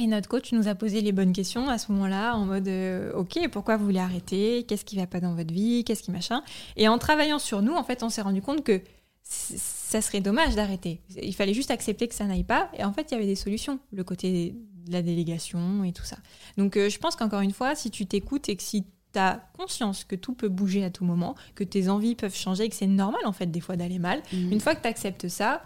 Et 0.01 0.07
notre 0.07 0.29
coach 0.29 0.53
nous 0.53 0.69
a 0.69 0.75
posé 0.75 1.01
les 1.01 1.13
bonnes 1.13 1.33
questions 1.33 1.69
à 1.69 1.79
ce 1.79 1.91
moment-là, 1.93 2.35
en 2.37 2.45
mode 2.47 2.69
euh, 2.69 3.13
Ok, 3.15 3.39
pourquoi 3.51 3.77
vous 3.77 3.85
voulez 3.85 3.99
arrêter? 3.99 4.65
Qu'est-ce 4.69 4.85
qui 4.85 4.97
va 4.97 5.07
pas 5.07 5.21
dans 5.21 5.35
votre 5.35 5.53
vie? 5.53 5.83
Qu'est-ce 5.85 6.03
qui 6.03 6.11
machin? 6.13 6.43
Et 6.77 6.87
en 6.89 6.99
travaillant 6.99 7.39
sur 7.39 7.63
nous, 7.63 7.75
en 7.75 7.83
fait, 7.83 8.03
on 8.03 8.09
s'est 8.09 8.23
rendu 8.23 8.41
compte 8.41 8.63
que 8.63 8.81
ça 9.23 10.01
serait 10.01 10.21
dommage 10.21 10.55
d'arrêter. 10.55 11.01
Il 11.21 11.35
fallait 11.35 11.53
juste 11.55 11.71
accepter 11.71 12.09
que 12.09 12.15
ça 12.15 12.25
n'aille 12.25 12.45
pas. 12.45 12.71
Et 12.79 12.85
en 12.85 12.93
fait, 12.93 13.09
il 13.11 13.15
y 13.15 13.17
avait 13.17 13.27
des 13.27 13.35
solutions, 13.35 13.79
le 13.93 14.05
côté 14.05 14.55
de 14.87 14.93
la 14.93 15.03
délégation 15.03 15.85
et 15.85 15.93
tout 15.93 16.05
ça. 16.05 16.17
Donc, 16.57 16.77
euh, 16.77 16.89
je 16.89 16.99
pense 16.99 17.15
qu'encore 17.17 17.41
une 17.41 17.53
fois, 17.53 17.75
si 17.75 17.91
tu 17.91 18.07
t'écoutes 18.07 18.49
et 18.49 18.57
que 18.57 18.63
si 18.63 18.85
tu 19.13 19.19
as 19.19 19.43
conscience 19.59 20.05
que 20.05 20.17
tout 20.17 20.33
peut 20.35 20.49
bouger 20.49 20.85
à 20.85 20.91
tout 20.91 21.05
moment, 21.05 21.35
que 21.57 21.65
tes 21.65 21.89
envies 21.89 22.15
peuvent 22.15 22.35
changer 22.37 22.65
et 22.65 22.69
que 22.69 22.77
c'est 22.77 22.87
normal, 22.87 23.21
en 23.27 23.33
fait, 23.33 23.47
des 23.51 23.61
fois 23.61 23.77
d'aller 23.77 23.99
mal, 23.99 24.23
Mhm. 24.33 24.53
une 24.53 24.61
fois 24.61 24.75
que 24.75 24.83
tu 24.83 24.89
acceptes 24.89 25.29
ça, 25.29 25.63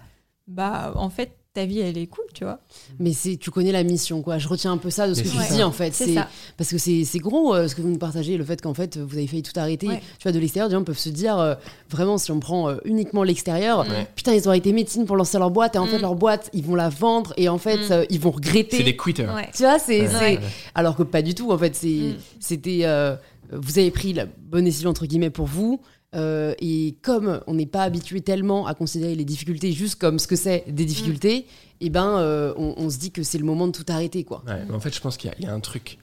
bah 0.49 0.93
en 0.97 1.11
fait, 1.11 1.37
ta 1.55 1.67
vie, 1.67 1.81
elle 1.81 1.99
est 1.99 2.07
cool, 2.07 2.25
tu 2.33 2.45
vois. 2.45 2.61
Mais 2.99 3.13
c'est, 3.13 3.37
tu 3.37 3.51
connais 3.51 3.73
la 3.73 3.83
mission, 3.83 4.23
quoi. 4.23 4.39
Je 4.39 4.49
retiens 4.49 4.73
un 4.73 4.79
peu 4.79 4.89
ça 4.89 5.07
de 5.07 5.13
ce 5.13 5.21
Mais 5.21 5.27
que 5.27 5.31
tu 5.31 5.37
ça. 5.37 5.55
dis, 5.55 5.63
en 5.63 5.71
fait. 5.71 5.93
C'est 5.93 6.15
parce 6.57 6.71
que 6.71 6.79
c'est, 6.79 7.05
c'est 7.05 7.19
gros 7.19 7.55
euh, 7.55 7.69
ce 7.69 7.75
que 7.75 7.83
vous 7.83 7.91
nous 7.91 7.99
partagez, 7.99 8.39
le 8.39 8.45
fait 8.45 8.61
qu'en 8.63 8.73
fait 8.73 8.97
vous 8.97 9.17
avez 9.19 9.27
failli 9.27 9.43
tout 9.43 9.53
arrêter. 9.61 9.89
Ouais. 9.89 10.01
Tu 10.19 10.23
vois, 10.23 10.33
de 10.33 10.39
l'extérieur, 10.39 10.69
des 10.71 10.75
gens 10.77 10.83
peuvent 10.85 10.97
se 10.99 11.11
dire, 11.11 11.39
euh, 11.39 11.55
vraiment, 11.91 12.17
si 12.17 12.31
on 12.33 12.41
prend 12.41 12.71
euh, 12.71 12.77
uniquement 12.87 13.23
l'extérieur, 13.23 13.81
Ouais. 13.81 14.07
putain, 14.17 14.33
ils 14.35 14.47
ont 14.49 14.51
arrêté 14.51 14.73
médecine 14.73 15.05
pour 15.05 15.17
lancer 15.17 15.39
leur 15.39 15.51
boîte, 15.51 15.77
et 15.77 15.79
en 15.79 15.87
fait 15.87 15.99
Mm. 15.99 16.03
leur 16.03 16.15
boîte, 16.15 16.49
ils 16.55 16.65
vont 16.65 16.75
la 16.75 16.89
vendre, 16.89 17.35
et 17.37 17.49
en 17.51 17.59
fait, 17.59 17.89
Mm. 17.89 17.93
euh, 17.93 18.05
ils 18.09 18.21
vont 18.21 18.31
regretter. 18.31 18.79
C'est 18.79 18.83
des 18.85 18.97
quitters. 18.97 19.29
Ouais. 19.35 19.49
Tu 19.55 19.63
vois, 19.65 19.79
c'est, 19.79 20.03
Ouais. 20.03 20.09
c'est- 20.09 20.19
Ouais. 20.39 20.41
alors 20.75 20.97
que 20.97 21.03
pas 21.03 21.21
du 21.21 21.35
tout. 21.35 21.53
En 21.53 21.59
fait, 21.59 21.75
c'est, 21.77 21.87
Mm. 21.89 22.15
c'était, 22.41 22.81
euh, 22.85 23.15
vous 23.53 23.79
avez 23.79 23.91
pris 23.91 24.15
la 24.15 24.25
bonne 24.25 24.65
décision 24.65 24.89
entre 24.89 25.05
guillemets 25.05 25.29
pour 25.31 25.47
vous. 25.47 25.81
Euh, 26.15 26.55
et 26.61 26.97
comme 27.03 27.41
on 27.47 27.55
n'est 27.55 27.67
pas 27.67 27.83
habitué 27.83 28.21
tellement 28.21 28.67
à 28.67 28.75
considérer 28.75 29.15
les 29.15 29.25
difficultés 29.25 29.73
juste 29.73 29.97
comme 29.97 30.19
ce 30.19 30.27
que 30.27 30.37
c'est 30.37 30.65
des 30.69 30.85
difficultés, 30.85 31.47
et 31.81 31.91
ben 31.91 32.19
euh, 32.19 32.53
on, 32.57 32.91
se 32.91 32.99
dit 32.99 33.11
que 33.11 33.23
c'est 33.23 33.39
le 33.39 33.45
moment 33.45 33.67
de 33.67 33.73
tout 33.73 33.87
arrêter, 33.89 34.25
quoi. 34.25 34.45
En 34.71 34.81
fait, 34.81 34.95
je 34.95 35.01
pense 35.01 35.17
qu'il 35.17 35.33
y, 35.39 35.47
a- 35.47 35.53
un 35.53 35.61
truc 35.61 35.99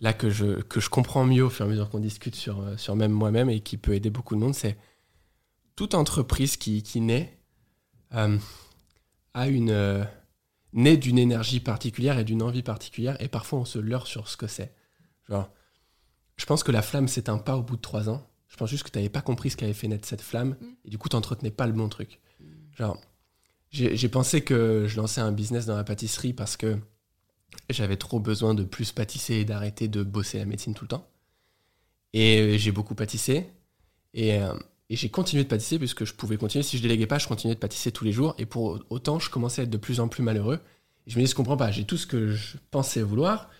là 0.00 0.12
que 0.12 0.30
je, 0.30 0.62
que 0.62 0.80
je 0.80 0.88
comprends 0.88 1.24
mieux 1.24 1.44
au 1.44 1.50
fur 1.50 1.64
et 1.66 1.68
à 1.68 1.70
mesure 1.70 1.90
qu'on 1.90 1.98
discute 1.98 2.34
sur, 2.34 2.60
euh, 2.60 2.76
sur 2.76 2.96
même 2.96 3.12
moi-même 3.12 3.50
et 3.50 3.60
qui 3.60 3.76
peut 3.76 3.94
aider 3.94 4.10
beaucoup 4.10 4.34
de 4.34 4.40
monde, 4.40 4.54
c'est 4.54 4.76
toute 5.76 5.94
entreprise 5.94 6.56
qui, 6.56 6.82
qui 6.82 7.00
naît 7.00 7.36
a 8.12 9.46
une 9.46 10.06
naît 10.72 10.96
d'une 10.96 11.18
énergie 11.18 11.60
particulière 11.60 12.18
et 12.18 12.24
d'une 12.24 12.42
envie 12.42 12.62
particulière 12.62 13.16
et 13.20 13.28
parfois 13.28 13.60
on 13.60 13.64
se 13.64 13.78
leurre 13.78 14.06
sur 14.06 14.28
ce 14.28 14.36
que 14.36 14.46
c'est. 14.46 14.74
Je 15.28 16.46
pense 16.46 16.62
que 16.62 16.72
la 16.72 16.82
flamme 16.82 17.08
s'éteint 17.08 17.38
pas 17.38 17.56
au 17.56 17.62
bout 17.62 17.76
de 17.76 17.80
trois 17.80 18.08
ans. 18.08 18.26
Je 18.50 18.56
pense 18.56 18.68
juste 18.68 18.82
que 18.82 18.90
tu 18.90 18.98
n'avais 18.98 19.08
pas 19.08 19.22
compris 19.22 19.50
ce 19.50 19.56
qui 19.56 19.64
avait 19.64 19.72
fait 19.72 19.88
naître 19.88 20.06
cette 20.06 20.20
flamme 20.20 20.56
et 20.84 20.90
du 20.90 20.98
coup 20.98 21.08
tu 21.08 21.16
n'entretenais 21.16 21.50
pas 21.50 21.66
le 21.66 21.72
bon 21.72 21.88
truc. 21.88 22.20
Genre, 22.76 23.00
j'ai 23.70 24.08
pensé 24.08 24.42
que 24.42 24.86
je 24.88 24.96
lançais 24.96 25.20
un 25.20 25.32
business 25.32 25.64
dans 25.66 25.76
la 25.76 25.84
pâtisserie 25.84 26.32
parce 26.32 26.56
que 26.56 26.76
j'avais 27.68 27.96
trop 27.96 28.18
besoin 28.18 28.54
de 28.54 28.64
plus 28.64 28.92
pâtisser 28.92 29.36
et 29.36 29.44
d'arrêter 29.44 29.88
de 29.88 30.02
bosser 30.02 30.38
la 30.38 30.44
médecine 30.44 30.74
tout 30.74 30.84
le 30.84 30.88
temps. 30.88 31.06
Et 32.12 32.58
j'ai 32.58 32.72
beaucoup 32.72 32.96
pâtissé. 32.96 33.46
Et, 34.14 34.34
euh, 34.34 34.52
et 34.88 34.96
j'ai 34.96 35.08
continué 35.08 35.44
de 35.44 35.48
pâtisser 35.48 35.78
puisque 35.78 36.04
je 36.04 36.14
pouvais 36.14 36.36
continuer. 36.36 36.64
Si 36.64 36.76
je 36.76 36.82
déléguais 36.82 37.06
pas, 37.06 37.18
je 37.18 37.28
continuais 37.28 37.54
de 37.54 37.60
pâtisser 37.60 37.92
tous 37.92 38.04
les 38.04 38.12
jours. 38.12 38.34
Et 38.38 38.46
pour 38.46 38.80
autant, 38.90 39.20
je 39.20 39.30
commençais 39.30 39.62
à 39.62 39.64
être 39.64 39.70
de 39.70 39.76
plus 39.76 40.00
en 40.00 40.08
plus 40.08 40.24
malheureux. 40.24 40.60
Et 41.06 41.10
je 41.10 41.18
me 41.18 41.24
dis, 41.24 41.30
je 41.30 41.36
comprends 41.36 41.56
pas. 41.56 41.70
J'ai 41.70 41.84
tout 41.84 41.96
ce 41.96 42.08
que 42.08 42.32
je 42.32 42.56
pensais 42.72 43.02
vouloir. 43.02 43.50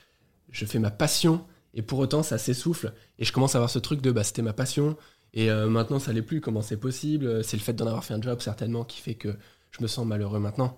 Je 0.51 0.65
fais 0.65 0.81
ma 0.81 0.91
passion. 0.91 1.45
Et 1.75 1.83
pour 1.83 1.99
autant, 1.99 2.23
ça 2.23 2.39
s'essouffle. 2.39 2.93
Et 3.19 3.25
je 3.25 3.33
commence 3.33 3.55
à 3.55 3.59
avoir 3.59 3.71
ce 3.71 3.79
truc 3.79 4.01
de, 4.01 4.11
bah, 4.11 4.25
c'était 4.25 4.43
ma 4.43 4.53
passion. 4.53 4.97
Et 5.33 5.51
euh, 5.51 5.69
maintenant, 5.69 5.99
ça 5.99 6.13
l'est 6.13 6.23
plus. 6.23 6.41
Comment 6.41 6.63
c'est 6.63 6.77
possible? 6.77 7.45
C'est 7.45 7.57
le 7.57 7.63
fait 7.63 7.73
d'en 7.73 7.87
avoir 7.87 8.05
fait 8.05 8.15
un 8.15 8.23
job, 8.23 8.41
certainement, 8.41 8.85
qui 8.85 9.01
fait 9.01 9.15
que 9.15 9.37
je 9.71 9.83
me 9.83 9.87
sens 9.87 10.07
malheureux 10.07 10.41
maintenant. 10.41 10.77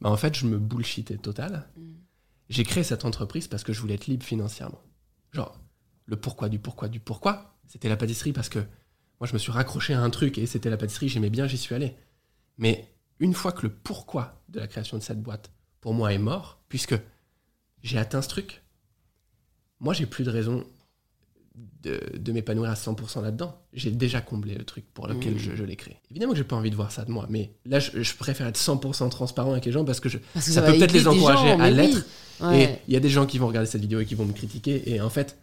Bah, 0.00 0.10
en 0.10 0.16
fait, 0.16 0.34
je 0.36 0.46
me 0.46 0.58
bullshitais 0.58 1.16
total. 1.16 1.68
J'ai 2.48 2.64
créé 2.64 2.84
cette 2.84 3.04
entreprise 3.04 3.48
parce 3.48 3.64
que 3.64 3.72
je 3.72 3.80
voulais 3.80 3.94
être 3.94 4.06
libre 4.06 4.24
financièrement. 4.24 4.82
Genre, 5.32 5.58
le 6.06 6.16
pourquoi 6.16 6.48
du 6.48 6.58
pourquoi 6.58 6.88
du 6.88 7.00
pourquoi, 7.00 7.56
c'était 7.66 7.88
la 7.88 7.96
pâtisserie 7.96 8.32
parce 8.32 8.48
que 8.48 8.60
moi, 9.20 9.26
je 9.26 9.32
me 9.32 9.38
suis 9.38 9.52
raccroché 9.52 9.94
à 9.94 10.00
un 10.00 10.10
truc 10.10 10.38
et 10.38 10.46
c'était 10.46 10.70
la 10.70 10.76
pâtisserie, 10.76 11.08
j'aimais 11.08 11.30
bien, 11.30 11.46
j'y 11.46 11.58
suis 11.58 11.74
allé. 11.74 11.96
Mais 12.58 12.94
une 13.18 13.34
fois 13.34 13.52
que 13.52 13.62
le 13.66 13.72
pourquoi 13.72 14.42
de 14.48 14.60
la 14.60 14.66
création 14.66 14.98
de 14.98 15.02
cette 15.02 15.22
boîte, 15.22 15.50
pour 15.80 15.94
moi, 15.94 16.12
est 16.12 16.18
mort, 16.18 16.60
puisque 16.68 16.94
j'ai 17.82 17.98
atteint 17.98 18.22
ce 18.22 18.28
truc, 18.28 18.62
moi, 19.80 19.94
j'ai 19.94 20.06
plus 20.06 20.24
de 20.24 20.30
raison 20.30 20.64
de, 21.82 22.00
de 22.18 22.32
m'épanouir 22.32 22.70
à 22.70 22.74
100% 22.74 23.22
là-dedans. 23.22 23.56
J'ai 23.72 23.90
déjà 23.90 24.20
comblé 24.20 24.54
le 24.54 24.64
truc 24.64 24.84
pour 24.92 25.06
lequel 25.06 25.34
Mmh. 25.34 25.38
je, 25.38 25.56
je 25.56 25.64
l'ai 25.64 25.76
créé. 25.76 25.96
Évidemment 26.10 26.32
que 26.32 26.38
j'ai 26.38 26.44
pas 26.44 26.56
envie 26.56 26.70
de 26.70 26.76
voir 26.76 26.92
ça 26.92 27.04
de 27.04 27.10
moi, 27.10 27.26
mais 27.30 27.52
là, 27.64 27.78
je, 27.78 28.02
je 28.02 28.14
préfère 28.16 28.46
être 28.46 28.58
100% 28.58 29.08
transparent 29.10 29.52
avec 29.52 29.64
les 29.64 29.72
gens 29.72 29.84
parce 29.84 30.00
que 30.00 30.08
je, 30.08 30.18
Parce 30.34 30.46
que 30.46 30.52
ça, 30.52 30.62
peut 30.62 30.72
peut-être 30.74 30.92
les 30.92 31.06
encourager 31.08 31.48
gens, 31.48 31.60
à 31.60 31.68
oui. 31.68 31.74
l'être. 31.74 32.06
Ouais. 32.40 32.62
Et 32.62 32.68
il 32.88 32.94
y 32.94 32.96
a 32.96 33.00
des 33.00 33.08
gens 33.08 33.24
qui 33.26 33.38
vont 33.38 33.46
regarder 33.46 33.68
cette 33.68 33.80
vidéo 33.80 34.00
et 34.00 34.06
qui 34.06 34.14
vont 34.14 34.26
me 34.26 34.32
critiquer. 34.32 34.90
Et 34.92 35.00
en 35.00 35.08
fait, 35.10 35.38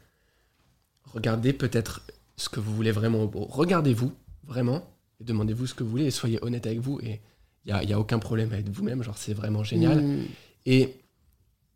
regardez 1.14 1.54
peut-être 1.54 2.02
ce 2.36 2.50
que 2.50 2.60
vous 2.60 2.74
voulez 2.76 2.92
vraiment. 2.92 3.30
Regardez-vous 3.34 4.12
vraiment 4.46 4.84
et 5.20 5.24
demandez-vous 5.24 5.68
ce 5.68 5.74
que 5.74 5.84
vous 5.84 5.90
voulez 5.90 6.06
et 6.06 6.12
soyez 6.12 6.38
honnête 6.44 6.68
avec 6.68 6.80
vous. 6.80 7.00
Et 7.02 7.22
il 7.66 7.74
n'y 7.74 7.80
a, 7.80 7.84
y 7.84 7.94
a 7.94 8.00
aucun 8.00 8.20
problème 8.20 8.52
avec 8.52 8.70
vous-même. 8.70 9.02
Genre, 9.04 9.18
c'est 9.18 9.34
vraiment 9.34 9.64
génial. 9.64 10.02
Mm. 10.04 10.26
Et, 10.66 10.96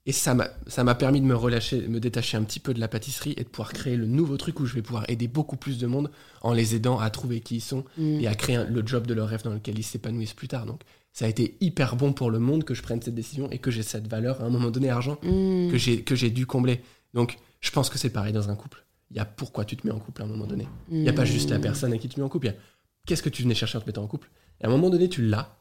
et 0.08 0.12
ça 0.14 0.34
m'a 0.34 0.96
permis 0.96 1.22
de 1.22 1.26
me 1.26 1.36
relâcher, 1.36 1.82
de 1.82 1.88
me 1.88 2.00
détacher 2.00 2.38
un 2.38 2.44
petit 2.44 2.60
peu 2.60 2.74
de 2.74 2.80
la 2.80 2.88
pâtisserie 2.88 3.34
et 3.38 3.44
de 3.44 3.50
pouvoir 3.50 3.74
créer 3.74 3.96
le 3.96 4.08
nouveau 4.08 4.38
truc 4.38 4.60
où 4.60 4.66
je 4.66 4.74
vais 4.74 4.82
pouvoir 4.82 5.08
aider 5.10 5.28
beaucoup 5.28 5.58
plus 5.58 5.78
de 5.78 5.86
monde 5.86 6.10
en 6.42 6.54
les 6.54 6.74
aidant 6.76 6.98
à 6.98 7.10
trouver 7.12 7.42
qui 7.42 7.58
ils 7.58 7.62
sont 7.62 7.84
Mm. 7.98 8.20
et 8.22 8.28
à 8.28 8.34
créer 8.34 8.56
un- 8.56 8.64
le 8.66 8.82
job 8.88 9.06
de 9.06 9.14
leur 9.14 9.28
rêve 9.28 9.44
dans 9.44 9.54
lequel 9.54 9.78
ils 9.78 9.84
s'épanouissent 9.84 10.34
plus 10.34 10.48
tard. 10.48 10.66
Donc, 10.66 10.82
ça 11.14 11.26
a 11.26 11.28
été 11.28 11.58
hyper 11.62 11.96
bon 11.98 12.14
pour 12.14 12.32
le 12.32 12.40
monde 12.40 12.64
que 12.64 12.74
je 12.74 12.82
prenne 12.82 13.02
cette 13.02 13.16
décision 13.16 13.52
et 13.52 13.58
que 13.60 13.70
j'ai 13.70 13.84
cette 13.84 14.08
valeur 14.08 14.42
à 14.42 14.46
un 14.46 14.50
moment 14.50 14.72
donné 14.72 14.90
argent 14.90 15.18
Mm. 15.24 15.70
que 15.72 15.78
j'ai 15.78 16.02
que 16.02 16.16
j'ai 16.16 16.30
dû 16.32 16.46
combler. 16.48 16.82
Donc, 17.14 17.38
je 17.60 17.70
pense 17.72 17.90
que 17.90 17.98
c'est 17.98 18.10
pareil 18.10 18.34
dans 18.34 18.50
un 18.50 18.56
couple. 18.56 18.86
Il 19.12 19.18
y 19.18 19.20
a 19.20 19.26
pourquoi 19.26 19.66
tu 19.66 19.76
te 19.76 19.86
mets 19.86 19.94
en 19.94 20.00
couple 20.00 20.22
à 20.22 20.26
un 20.26 20.28
moment 20.30 20.48
donné. 20.48 20.68
Il 20.90 21.02
n'y 21.02 21.10
a 21.10 21.14
pas 21.14 21.26
juste 21.26 21.50
la 21.50 21.60
personne 21.60 21.92
à 21.94 21.98
qui 21.98 22.08
tu 22.08 22.16
te 22.16 22.20
mets 22.20 22.26
en 22.26 22.30
couple. 22.30 22.48
Il 22.48 22.50
y 22.52 22.54
a 22.54 22.58
qu'est-ce 23.06 23.24
que 23.24 23.30
tu 23.30 23.42
venais 23.44 23.56
chercher 23.56 23.78
en 23.78 23.82
te 23.82 23.88
mettant 23.88 24.04
en 24.04 24.08
couple? 24.08 24.30
Et 24.62 24.66
à 24.66 24.68
un 24.68 24.72
moment 24.72 24.90
donné, 24.90 25.10
tu 25.10 25.22
l'as. 25.22 25.58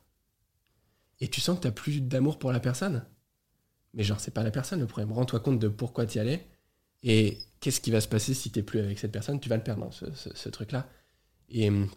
Et 1.20 1.28
tu 1.28 1.40
sens 1.40 1.56
que 1.56 1.62
tu 1.62 1.68
n'as 1.68 1.72
plus 1.72 2.00
d'amour 2.00 2.38
pour 2.38 2.52
la 2.52 2.60
personne. 2.60 3.04
Mais 3.96 4.04
genre, 4.04 4.20
c'est 4.20 4.30
pas 4.32 4.42
la 4.44 4.50
personne 4.52 4.78
le 4.80 4.86
problème. 4.86 5.12
Rends-toi 5.12 5.40
compte 5.40 5.58
de 5.58 5.68
pourquoi 5.68 6.06
tu 6.06 6.18
y 6.18 6.20
allais. 6.20 6.46
Et 7.02 7.38
qu'est-ce 7.60 7.80
qui 7.80 7.90
va 7.90 8.00
se 8.00 8.08
passer 8.08 8.34
si 8.34 8.50
tu 8.50 8.62
plus 8.62 8.78
avec 8.80 8.98
cette 8.98 9.12
personne 9.12 9.40
Tu 9.40 9.48
vas 9.48 9.56
le 9.56 9.62
perdre, 9.62 9.84
hein, 9.84 9.90
ce, 9.90 10.04
ce- 10.14 10.34
ce 10.34 10.48
truc-là. 10.48 10.86
Et 11.50 11.68
hum, 11.68 11.88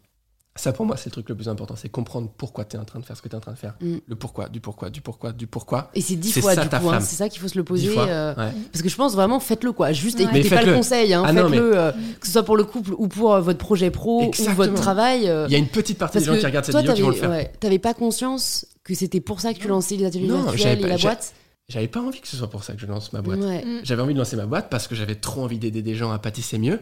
ça, 0.56 0.72
pour 0.74 0.86
moi, 0.86 0.97
c'est 0.97 1.08
le 1.08 1.12
truc 1.12 1.28
le 1.30 1.36
plus 1.36 1.50
important. 1.50 1.76
C'est 1.76 1.89
comprendre 1.89 2.32
pourquoi 2.38 2.64
tu 2.66 2.76
es 2.76 2.80
en 2.80 2.86
train 2.86 3.00
de 3.00 3.06
faire 3.06 3.16
ce 3.18 3.22
que 3.22 3.28
tu 3.28 3.34
es 3.34 3.38
en 3.38 3.41
train 3.41 3.54
de 3.54 3.58
faire. 3.58 3.76
Mm. 3.82 3.95
Le 4.06 4.16
pourquoi, 4.16 4.50
du 4.50 4.60
pourquoi, 4.60 4.89
du 4.89 5.02
pourquoi, 5.02 5.32
du 5.32 5.47
pourquoi. 5.47 5.89
Et 5.93 6.02
c'est 6.02 6.16
dix 6.16 6.39
fois 6.39 6.54
ça, 6.56 6.64
du 6.64 6.70
ta 6.70 6.80
coup, 6.80 6.89
hein. 6.89 7.00
c'est 7.02 7.16
ça 7.16 7.28
qu'il 7.30 7.41
faut 7.41 7.47
se 7.47 7.58
le 7.58 7.64
poser. 7.64 7.88
fois. 7.89 8.08
euh, 8.08 8.36
Ouais. 8.36 8.52
Parce 8.72 8.82
que 8.82 8.89
je 8.89 8.95
pense 8.95 9.14
vraiment, 9.14 9.39
faites-le 9.39 9.72
quoi. 9.72 9.91
Juste 9.91 10.18
Ouais. 10.20 10.26
écoutez 10.26 10.43
Mais 10.43 10.50
pas 10.50 10.62
le 10.64 10.74
conseil, 10.76 11.14
hein, 11.14 11.24
Ah 11.26 11.34
faites-le, 11.34 11.78
euh, 11.78 11.91
que 12.20 12.28
ce 12.28 12.34
soit 12.34 12.43
pour 12.43 12.56
le 12.58 12.64
couple 12.66 12.93
ou 12.97 13.08
pour 13.08 13.34
euh, 13.34 13.41
votre 13.41 13.60
projet 13.60 13.89
pro 13.91 14.26
ou 14.26 14.32
votre 14.56 14.74
travail. 14.76 15.22
Il 15.24 15.52
y 15.52 15.56
a 15.56 15.58
une 15.60 15.68
petite 15.68 15.97
partie 15.97 16.14
parce 16.14 16.24
des 16.26 16.32
gens 16.32 16.36
que 16.36 16.39
qui 16.39 16.45
regardent 16.45 16.66
cette 16.66 16.76
vidéo 16.78 16.93
qui 16.93 17.02
vont 17.02 17.10
le 17.10 17.16
faire. 17.16 17.30
ouais, 17.30 17.52
t'avais 17.60 17.80
pas 17.80 17.93
conscience 17.93 18.66
que 18.84 18.93
c'était 18.95 19.22
pour 19.22 19.39
ça 19.41 19.54
que 19.54 19.60
tu 19.60 19.68
lançais 19.68 19.95
les 19.97 20.06
ateliers 20.06 20.28
Non, 20.28 20.43
virtuels 20.43 20.80
et 20.86 20.88
la 20.88 20.97
boîte. 20.97 21.34
J'avais 21.70 21.88
pas 21.88 22.01
envie 22.01 22.20
que 22.20 22.28
ce 22.28 22.36
soit 22.36 22.49
pour 22.49 22.63
ça 22.63 22.74
que 22.74 22.82
je 22.82 22.88
lance 22.88 23.13
ma 23.13 23.22
boîte. 23.22 23.39
Ouais. 23.39 23.63
Mm. 23.63 23.80
J'avais 23.84 24.01
envie 24.01 24.13
de 24.13 24.20
lancer 24.20 24.36
ma 24.36 24.45
boîte 24.47 24.70
parce 24.70 24.88
que 24.88 24.95
j'avais 24.95 25.15
trop 25.15 25.43
envie 25.43 25.59
d'aider 25.59 25.82
des 25.82 25.95
gens 25.95 26.11
à 26.11 26.20
pâtisser 26.20 26.57
mieux. 26.57 26.80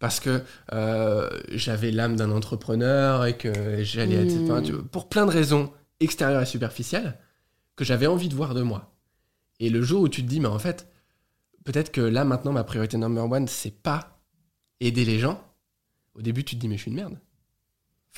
Parce 0.00 0.20
que 0.20 0.42
euh, 0.72 1.28
j'avais 1.52 1.90
l'âme 1.90 2.16
d'un 2.16 2.30
entrepreneur 2.30 3.24
et 3.26 3.36
que 3.36 3.82
j'allais 3.82 4.26
être. 4.26 4.34
Mm. 4.34 4.44
enfin, 4.50 4.62
tu- 4.62 4.72
pour 4.74 5.08
plein 5.08 5.24
de 5.24 5.30
raisons 5.30 5.72
extérieures 6.00 6.42
et 6.42 6.46
superficielles 6.46 7.18
que 7.76 7.84
j'avais 7.84 8.06
envie 8.06 8.28
de 8.28 8.34
voir 8.34 8.54
de 8.54 8.62
moi. 8.62 8.92
Et 9.60 9.70
le 9.70 9.82
jour 9.82 10.02
où 10.02 10.08
tu 10.08 10.22
te 10.22 10.28
dis, 10.28 10.40
mais 10.40 10.48
en 10.48 10.58
fait, 10.58 10.88
peut-être 11.64 11.90
que 11.92 12.00
là 12.00 12.24
maintenant 12.24 12.52
ma 12.52 12.64
priorité 12.64 12.96
number 12.98 13.24
one, 13.30 13.48
c'est 13.48 13.70
pas 13.82 14.20
aider 14.80 15.04
les 15.04 15.18
gens. 15.18 15.42
Au 16.14 16.22
début, 16.22 16.42
tu 16.44 16.56
te 16.56 16.60
dis, 16.60 16.68
mais 16.68 16.76
je 16.76 16.82
suis 16.82 16.90
une 16.90 16.96
merde. 16.96 17.18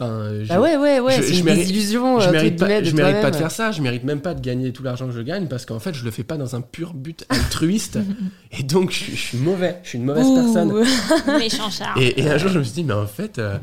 Enfin, 0.01 0.31
je- 0.43 0.49
Bah 0.49 0.61
ouais, 0.61 0.77
ouais, 0.79 0.99
ouais, 1.01 1.17
je- 1.19 1.23
c'est 1.23 1.35
je 1.35 1.39
une 1.41 1.45
mérite- 1.45 1.61
désillusion. 1.67 2.21
je 2.21 2.29
euh, 2.29 2.33
mérite 2.33 2.59
pas, 2.59 2.83
je 2.83 2.91
de 2.91 2.97
mérite 2.97 3.21
pas 3.21 3.31
de 3.31 3.37
faire 3.37 3.51
ça, 3.51 3.71
je 3.71 3.83
mérite 3.83 4.03
même 4.05 4.21
pas 4.23 4.33
de 4.35 4.41
gagner 4.41 4.73
tout 4.73 4.83
l'argent 4.83 5.07
que 5.07 5.13
je 5.13 5.21
gagne 5.21 5.47
parce 5.47 5.67
qu'en 5.67 5.79
fait 5.79 5.93
je 5.95 6.05
le 6.05 6.11
fais 6.11 6.25
pas 6.25 6.37
dans 6.39 6.57
un 6.57 6.63
pur 6.63 6.95
but 6.95 7.27
altruiste 7.29 7.99
et 8.59 8.63
donc 8.63 8.93
je, 8.93 9.11
je 9.11 9.17
suis 9.17 9.37
mauvais, 9.39 9.79
je 9.83 9.91
suis 9.91 9.99
une 9.99 10.05
mauvaise 10.05 10.25
Ouh. 10.27 10.35
personne. 10.37 10.73
Méchant 11.39 11.69
Charles. 11.71 12.01
Et, 12.03 12.21
et 12.23 12.31
un 12.31 12.39
jour 12.39 12.51
je 12.51 12.59
me 12.61 12.65
suis 12.65 12.73
dit 12.75 12.85
mais 12.85 12.95
en 12.95 13.07
fait 13.07 13.39
euh, 13.39 13.59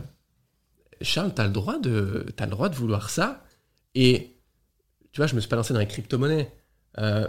Charles 1.02 1.32
t'as 1.34 1.46
le 1.46 1.54
droit 1.54 1.80
de 1.80 2.26
t'as 2.36 2.46
le 2.46 2.52
droit 2.52 2.70
de 2.70 2.76
vouloir 2.76 3.10
ça 3.10 3.44
et 3.96 4.36
tu 5.12 5.20
vois 5.20 5.28
je 5.28 5.36
me 5.36 5.40
suis 5.40 5.50
pas 5.50 5.56
lancé 5.56 5.74
dans 5.74 5.80
les 5.80 5.88
crypto-monnaies 5.88 6.52
Euh, 7.00 7.28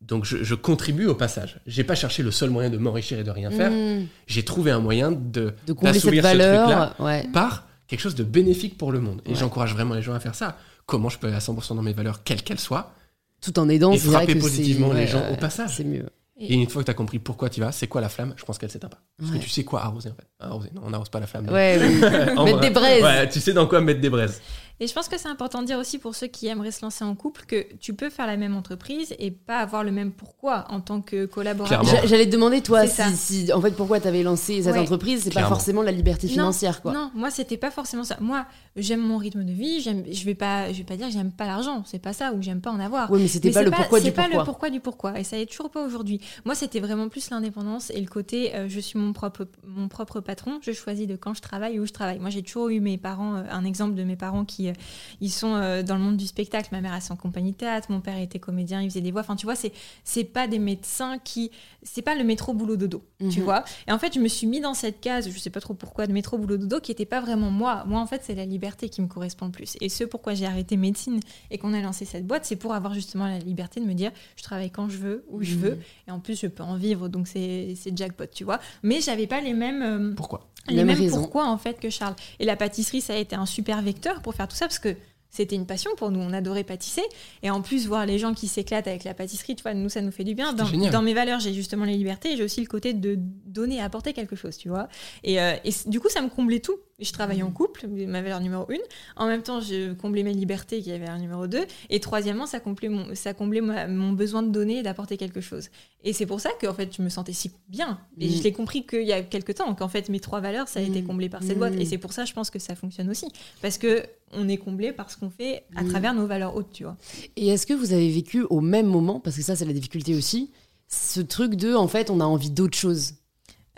donc 0.00 0.24
je, 0.24 0.42
je 0.42 0.56
contribue 0.56 1.06
au 1.06 1.14
passage. 1.14 1.60
J'ai 1.68 1.84
pas 1.84 1.94
cherché 1.94 2.24
le 2.24 2.32
seul 2.32 2.50
moyen 2.50 2.68
de 2.70 2.76
m'enrichir 2.78 3.20
et 3.20 3.22
de 3.22 3.30
rien 3.30 3.52
faire. 3.52 3.70
Mm. 3.70 4.06
J'ai 4.26 4.44
trouvé 4.44 4.72
un 4.72 4.80
moyen 4.80 5.12
de 5.12 5.54
De 5.68 5.72
combler 5.72 5.92
cette 6.00 6.12
ce 6.12 6.20
valeur. 6.20 6.96
Ouais. 6.98 7.28
par 7.32 7.68
quelque 7.86 8.00
chose 8.00 8.14
de 8.14 8.24
bénéfique 8.24 8.78
pour 8.78 8.92
le 8.92 9.00
monde. 9.00 9.20
Et 9.26 9.30
Ouais. 9.30 9.34
j'encourage 9.34 9.74
vraiment 9.74 9.94
les 9.94 10.02
gens 10.02 10.14
à 10.14 10.20
faire 10.20 10.34
ça. 10.34 10.56
Comment 10.86 11.08
je 11.08 11.18
peux 11.18 11.26
aller 11.28 11.36
à 11.36 11.40
100% 11.40 11.74
dans 11.76 11.82
mes 11.82 11.92
valeurs, 11.92 12.22
quelles 12.24 12.42
qu'elles 12.42 12.58
soient, 12.60 12.92
Tout 13.40 13.58
en 13.58 13.68
aidant, 13.68 13.92
et 13.92 13.98
frapper 13.98 14.34
que 14.34 14.38
positivement 14.40 14.92
les 14.92 15.06
gens 15.06 15.20
ouais, 15.20 15.32
au 15.32 15.36
passage. 15.36 15.76
C'est 15.76 15.84
mieux. 15.84 16.06
Et 16.38 16.54
une 16.54 16.68
fois 16.68 16.82
que 16.82 16.86
tu 16.86 16.90
as 16.90 16.94
compris 16.94 17.18
pourquoi 17.20 17.50
tu 17.50 17.60
vas, 17.60 17.70
c'est 17.70 17.86
quoi 17.86 18.00
la 18.00 18.08
flamme, 18.08 18.34
je 18.36 18.44
pense 18.44 18.58
qu'elle 18.58 18.70
s'éteint 18.70 18.88
pas. 18.88 18.98
Parce 19.18 19.30
Ouais. 19.30 19.38
que 19.38 19.44
tu 19.44 19.48
sais 19.50 19.62
quoi 19.62 19.82
arroser 19.84 20.10
en 20.10 20.14
fait. 20.14 20.26
Arroser, 20.40 20.70
non, 20.74 20.82
on 20.86 20.90
n'arrose 20.90 21.08
pas 21.08 21.20
la 21.20 21.26
flamme. 21.28 21.48
Ouais, 21.48 21.78
oui. 21.80 22.00
Mettre 22.44 22.60
des 22.60 22.70
braises. 22.70 23.02
Ouais, 23.02 23.28
tu 23.28 23.38
sais 23.38 23.52
dans 23.52 23.66
quoi 23.68 23.80
mettre 23.80 24.00
des 24.00 24.10
braises. 24.10 24.40
Et 24.80 24.86
je 24.86 24.92
pense 24.94 25.08
que 25.08 25.18
c'est 25.18 25.28
important 25.28 25.60
de 25.62 25.66
dire 25.66 25.78
aussi 25.78 25.98
pour 25.98 26.14
ceux 26.14 26.26
qui 26.26 26.46
aimeraient 26.48 26.70
se 26.72 26.82
lancer 26.84 27.04
en 27.04 27.14
couple 27.14 27.44
que 27.46 27.64
tu 27.76 27.94
peux 27.94 28.10
faire 28.10 28.26
la 28.26 28.36
même 28.36 28.56
entreprise 28.56 29.14
et 29.18 29.30
pas 29.30 29.58
avoir 29.58 29.84
le 29.84 29.92
même 29.92 30.10
pourquoi 30.12 30.64
en 30.70 30.80
tant 30.80 31.00
que 31.00 31.26
collaborateur. 31.26 31.84
J'allais 32.06 32.26
te 32.26 32.30
demander, 32.32 32.62
toi, 32.62 32.86
C'est 32.86 33.04
si, 33.14 33.44
si- 33.46 33.52
en 33.52 33.60
fait, 33.60 33.72
pourquoi 33.76 34.00
tu 34.00 34.08
avais 34.08 34.22
lancé 34.22 34.62
cette 34.62 34.72
Ouais. 34.72 34.78
entreprise, 34.80 35.22
c'est 35.24 35.32
pas 35.34 35.44
forcément 35.46 35.82
la 35.82 35.92
liberté 35.92 36.26
Non, 36.26 36.32
financière, 36.32 36.82
quoi. 36.82 36.92
Non, 36.92 37.10
moi 37.14 37.30
c'était 37.30 37.56
pas 37.56 37.70
forcément 37.70 38.04
ça. 38.04 38.16
Moi, 38.20 38.44
j'aime 38.76 39.00
mon 39.00 39.18
rythme 39.18 39.44
de 39.44 39.52
vie. 39.52 39.80
J'aime, 39.80 40.02
je 40.10 40.24
vais 40.24 40.34
pas, 40.34 40.72
je 40.72 40.78
vais 40.78 40.84
pas 40.84 40.96
dire 40.96 41.06
que 41.06 41.12
j'aime 41.12 41.30
pas 41.32 41.46
l'argent. 41.46 41.82
C'est 41.86 41.98
pas 42.00 42.12
ça 42.12 42.32
ou 42.32 42.36
que 42.38 42.42
j'aime 42.42 42.60
pas 42.60 42.70
en 42.70 42.80
avoir. 42.80 43.10
Oui, 43.10 43.20
mais 43.22 43.28
c'était 43.28 43.50
pas 43.50 43.60
c'est 43.60 43.64
le 43.66 43.70
pourquoi 43.70 43.98
c'est 44.00 44.04
du 44.06 44.12
pas 44.12 44.22
pourquoi. 44.22 44.38
le 44.40 44.44
pourquoi 44.44 44.70
du 44.70 44.80
pourquoi. 44.80 45.20
Et 45.20 45.24
ça 45.24 45.38
est 45.38 45.46
toujours 45.46 45.70
pas 45.70 45.84
aujourd'hui. 45.84 46.20
Moi, 46.44 46.54
c'était 46.54 46.80
vraiment 46.80 47.08
plus 47.08 47.30
l'indépendance 47.30 47.90
et 47.90 48.00
le 48.00 48.08
côté 48.08 48.54
euh, 48.56 48.66
je 48.68 48.80
suis 48.80 48.98
mon 48.98 49.12
propre, 49.12 49.46
mon 49.66 49.88
propre 49.88 50.20
patron. 50.20 50.58
Je 50.62 50.72
choisis 50.72 51.06
de 51.06 51.16
quand 51.16 51.34
je 51.34 51.40
travaille 51.42 51.76
et 51.76 51.80
où 51.80 51.86
je 51.86 51.92
travaille. 51.92 52.18
Moi, 52.18 52.30
j'ai 52.30 52.42
toujours 52.42 52.68
eu 52.70 52.80
mes 52.80 52.98
parents, 52.98 53.36
euh, 53.36 53.42
un 53.50 53.64
exemple 53.64 53.94
de 53.94 54.02
mes 54.04 54.16
parents 54.16 54.44
qui, 54.44 54.61
euh, 54.68 54.72
ils 55.20 55.30
sont 55.30 55.52
dans 55.82 55.94
le 55.96 56.00
monde 56.00 56.16
du 56.16 56.26
spectacle. 56.26 56.68
Ma 56.72 56.80
mère 56.80 56.92
a 56.92 57.00
son 57.00 57.16
compagnie 57.16 57.54
théâtre, 57.54 57.90
mon 57.90 58.00
père 58.00 58.18
était 58.18 58.38
comédien, 58.38 58.80
il 58.82 58.88
faisait 58.90 59.00
des 59.00 59.10
voix. 59.10 59.20
Enfin, 59.22 59.36
tu 59.36 59.46
vois, 59.46 59.54
c'est 59.56 59.72
c'est 60.04 60.24
pas 60.24 60.46
des 60.46 60.58
médecins 60.58 61.18
qui, 61.18 61.50
c'est 61.82 62.02
pas 62.02 62.14
le 62.14 62.24
métro 62.24 62.54
boulot 62.54 62.76
dodo, 62.76 63.04
tu 63.18 63.38
Mhm. 63.38 63.44
vois. 63.44 63.64
Et 63.88 63.92
en 63.92 63.98
fait, 63.98 64.14
je 64.14 64.20
me 64.20 64.28
suis 64.28 64.46
mis 64.46 64.60
dans 64.60 64.74
cette 64.74 65.00
case, 65.00 65.30
je 65.30 65.38
sais 65.38 65.50
pas 65.50 65.60
trop 65.60 65.74
pourquoi, 65.74 66.06
de 66.06 66.12
métro 66.12 66.38
boulot 66.38 66.56
dodo, 66.56 66.80
qui 66.80 66.92
était 66.92 67.04
pas 67.06 67.20
vraiment 67.20 67.50
moi. 67.50 67.84
Moi, 67.86 68.00
en 68.00 68.06
fait, 68.06 68.22
c'est 68.24 68.34
la 68.34 68.44
liberté 68.46 68.88
qui 68.88 69.02
me 69.02 69.06
correspond 69.08 69.46
le 69.46 69.52
plus. 69.52 69.76
Et 69.80 69.88
ce 69.88 70.04
pourquoi 70.04 70.34
j'ai 70.34 70.46
arrêté 70.46 70.76
médecine 70.76 71.20
et 71.50 71.58
qu'on 71.58 71.72
a 71.74 71.80
lancé 71.80 72.04
cette 72.04 72.26
boîte, 72.26 72.44
c'est 72.44 72.56
pour 72.56 72.74
avoir 72.74 72.94
justement 72.94 73.26
la 73.26 73.38
liberté 73.38 73.80
de 73.80 73.86
me 73.86 73.94
dire, 73.94 74.10
je 74.36 74.42
travaille 74.42 74.70
quand 74.70 74.88
je 74.88 74.98
veux, 74.98 75.24
où 75.28 75.42
je 75.42 75.54
Mhm. 75.54 75.60
veux, 75.60 75.78
et 76.08 76.10
en 76.10 76.20
plus, 76.20 76.40
je 76.40 76.46
peux 76.46 76.62
en 76.62 76.76
vivre, 76.76 77.08
donc 77.08 77.28
c'est 77.28 77.74
c'est 77.76 77.96
jackpot, 77.96 78.26
tu 78.32 78.44
vois. 78.44 78.58
Mais 78.82 79.00
j'avais 79.00 79.26
pas 79.26 79.40
les 79.40 79.54
mêmes. 79.54 79.82
euh, 79.82 80.14
Pourquoi? 80.14 80.48
les 80.68 80.76
Même 80.76 80.86
mêmes 80.86 80.98
raison. 80.98 81.16
pourquoi 81.16 81.48
en 81.48 81.58
fait 81.58 81.80
que 81.80 81.90
Charles. 81.90 82.14
Et 82.38 82.44
la 82.44 82.54
pâtisserie, 82.54 83.00
ça 83.00 83.14
a 83.14 83.16
été 83.16 83.34
un 83.34 83.46
super 83.46 83.82
vecteur 83.82 84.22
pour 84.22 84.32
faire 84.34 84.46
tout 84.52 84.58
ça 84.58 84.66
parce 84.66 84.78
que 84.78 84.94
c'était 85.32 85.56
une 85.56 85.64
passion 85.66 85.90
pour 85.96 86.10
nous, 86.10 86.20
on 86.20 86.32
adorait 86.34 86.62
pâtisser. 86.62 87.02
Et 87.42 87.50
en 87.50 87.62
plus, 87.62 87.86
voir 87.86 88.04
les 88.04 88.18
gens 88.18 88.34
qui 88.34 88.48
s'éclatent 88.48 88.86
avec 88.86 89.02
la 89.02 89.14
pâtisserie, 89.14 89.56
tu 89.56 89.62
vois, 89.62 89.72
nous, 89.72 89.88
ça 89.88 90.02
nous 90.02 90.12
fait 90.12 90.24
du 90.24 90.34
bien. 90.34 90.52
Dans, 90.52 91.02
mes 91.02 91.14
valeurs, 91.14 91.40
j'ai 91.40 91.54
justement 91.54 91.86
les 91.86 91.96
libertés 91.96 92.32
et 92.32 92.36
j'ai 92.36 92.44
aussi 92.44 92.60
le 92.60 92.66
côté 92.66 92.92
de 92.92 93.16
donner, 93.18 93.80
apporter 93.80 94.12
quelque 94.12 94.36
chose, 94.36 94.58
tu 94.58 94.68
vois. 94.68 94.88
Et, 95.24 95.40
euh, 95.40 95.54
et 95.64 95.70
du 95.86 96.00
coup, 96.00 96.10
ça 96.10 96.20
me 96.20 96.28
comblait 96.28 96.60
tout. 96.60 96.76
Je 97.02 97.12
travaillais 97.12 97.42
en 97.42 97.50
couple, 97.50 97.86
ma 97.88 98.22
valeur 98.22 98.40
numéro 98.40 98.64
une. 98.70 98.80
En 99.16 99.26
même 99.26 99.42
temps, 99.42 99.60
je 99.60 99.92
comblais 99.92 100.22
mes 100.22 100.32
libertés, 100.32 100.80
qui 100.82 100.90
est 100.90 100.98
la 100.98 101.04
valeur 101.06 101.18
numéro 101.20 101.46
deux. 101.46 101.64
Et 101.90 102.00
troisièmement, 102.00 102.46
ça 102.46 102.60
comblait 102.60 102.88
mon, 102.88 103.14
ça 103.14 103.34
comblait 103.34 103.60
ma- 103.60 103.86
mon 103.88 104.12
besoin 104.12 104.42
de 104.42 104.50
donner 104.50 104.78
et 104.78 104.82
d'apporter 104.82 105.16
quelque 105.16 105.40
chose. 105.40 105.68
Et 106.04 106.12
c'est 106.12 106.26
pour 106.26 106.40
ça 106.40 106.50
que 106.60 106.66
en 106.66 106.74
fait, 106.74 106.94
je 106.96 107.02
me 107.02 107.08
sentais 107.08 107.32
si 107.32 107.50
bien. 107.68 107.98
Et 108.20 108.28
Mm. 108.28 108.32
je 108.32 108.42
l'ai 108.42 108.52
compris 108.52 108.86
qu'il 108.86 109.02
y 109.06 109.12
a 109.12 109.22
quelques 109.22 109.54
temps, 109.56 109.74
qu'en 109.74 109.88
fait, 109.88 110.08
mes 110.08 110.20
trois 110.20 110.40
valeurs, 110.40 110.68
ça 110.68 110.80
a 110.80 110.82
été 110.82 111.02
Mm. 111.02 111.06
comblé 111.06 111.28
par 111.28 111.42
cette 111.42 111.56
Mm. 111.56 111.58
boîte. 111.58 111.74
Et 111.78 111.84
c'est 111.84 111.98
pour 111.98 112.12
ça, 112.12 112.24
je 112.24 112.32
pense 112.32 112.50
que 112.50 112.58
ça 112.58 112.74
fonctionne 112.74 113.08
aussi. 113.10 113.26
Parce 113.60 113.78
que 113.78 114.04
on 114.32 114.48
est 114.48 114.56
comblé 114.56 114.92
par 114.92 115.10
ce 115.10 115.16
qu'on 115.18 115.28
fait 115.30 115.64
à 115.76 115.84
travers 115.84 116.14
nos 116.14 116.26
valeurs 116.26 116.56
hautes, 116.56 116.72
tu 116.72 116.84
vois. 116.84 116.96
Et 117.36 117.48
est-ce 117.48 117.66
que 117.66 117.74
vous 117.74 117.92
avez 117.92 118.08
vécu 118.10 118.42
au 118.48 118.60
même 118.60 118.86
moment, 118.86 119.20
parce 119.20 119.36
que 119.36 119.42
ça 119.42 119.56
c'est 119.56 119.66
la 119.66 119.72
difficulté 119.74 120.14
aussi, 120.14 120.50
ce 120.88 121.20
truc 121.20 121.54
de 121.54 121.74
en 121.74 121.86
fait 121.88 122.08
on 122.10 122.18
a 122.20 122.24
envie 122.24 122.50
d'autre 122.50 122.76
chose? 122.78 123.14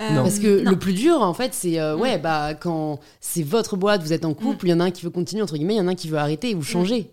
Non. 0.01 0.22
Parce 0.24 0.40
que 0.40 0.62
non. 0.62 0.70
le 0.72 0.78
plus 0.78 0.92
dur 0.92 1.22
en 1.22 1.34
fait 1.34 1.55
c'est 1.55 1.78
euh, 1.80 1.97
Mm. 1.97 2.01
ouais 2.01 2.18
bah 2.18 2.55
quand 2.55 2.99
c'est 3.20 3.45
votre 3.45 3.76
boîte, 3.76 4.03
vous 4.03 4.12
êtes 4.12 4.24
en 4.24 4.34
couple, 4.34 4.66
il 4.66 4.70
y 4.70 4.72
en 4.74 4.80
a 4.80 4.84
un 4.84 4.90
qui 4.90 5.03
veut 5.05 5.11
continuer 5.11 5.42
entre 5.42 5.55
guillemets, 5.57 5.74
il 5.74 5.78
y 5.78 5.80
en 5.80 5.86
a 5.86 5.92
un 5.92 5.95
qui 5.95 6.09
veut 6.09 6.18
arrêter 6.18 6.51
et 6.51 6.55
vous 6.55 6.62
changez. 6.64 7.11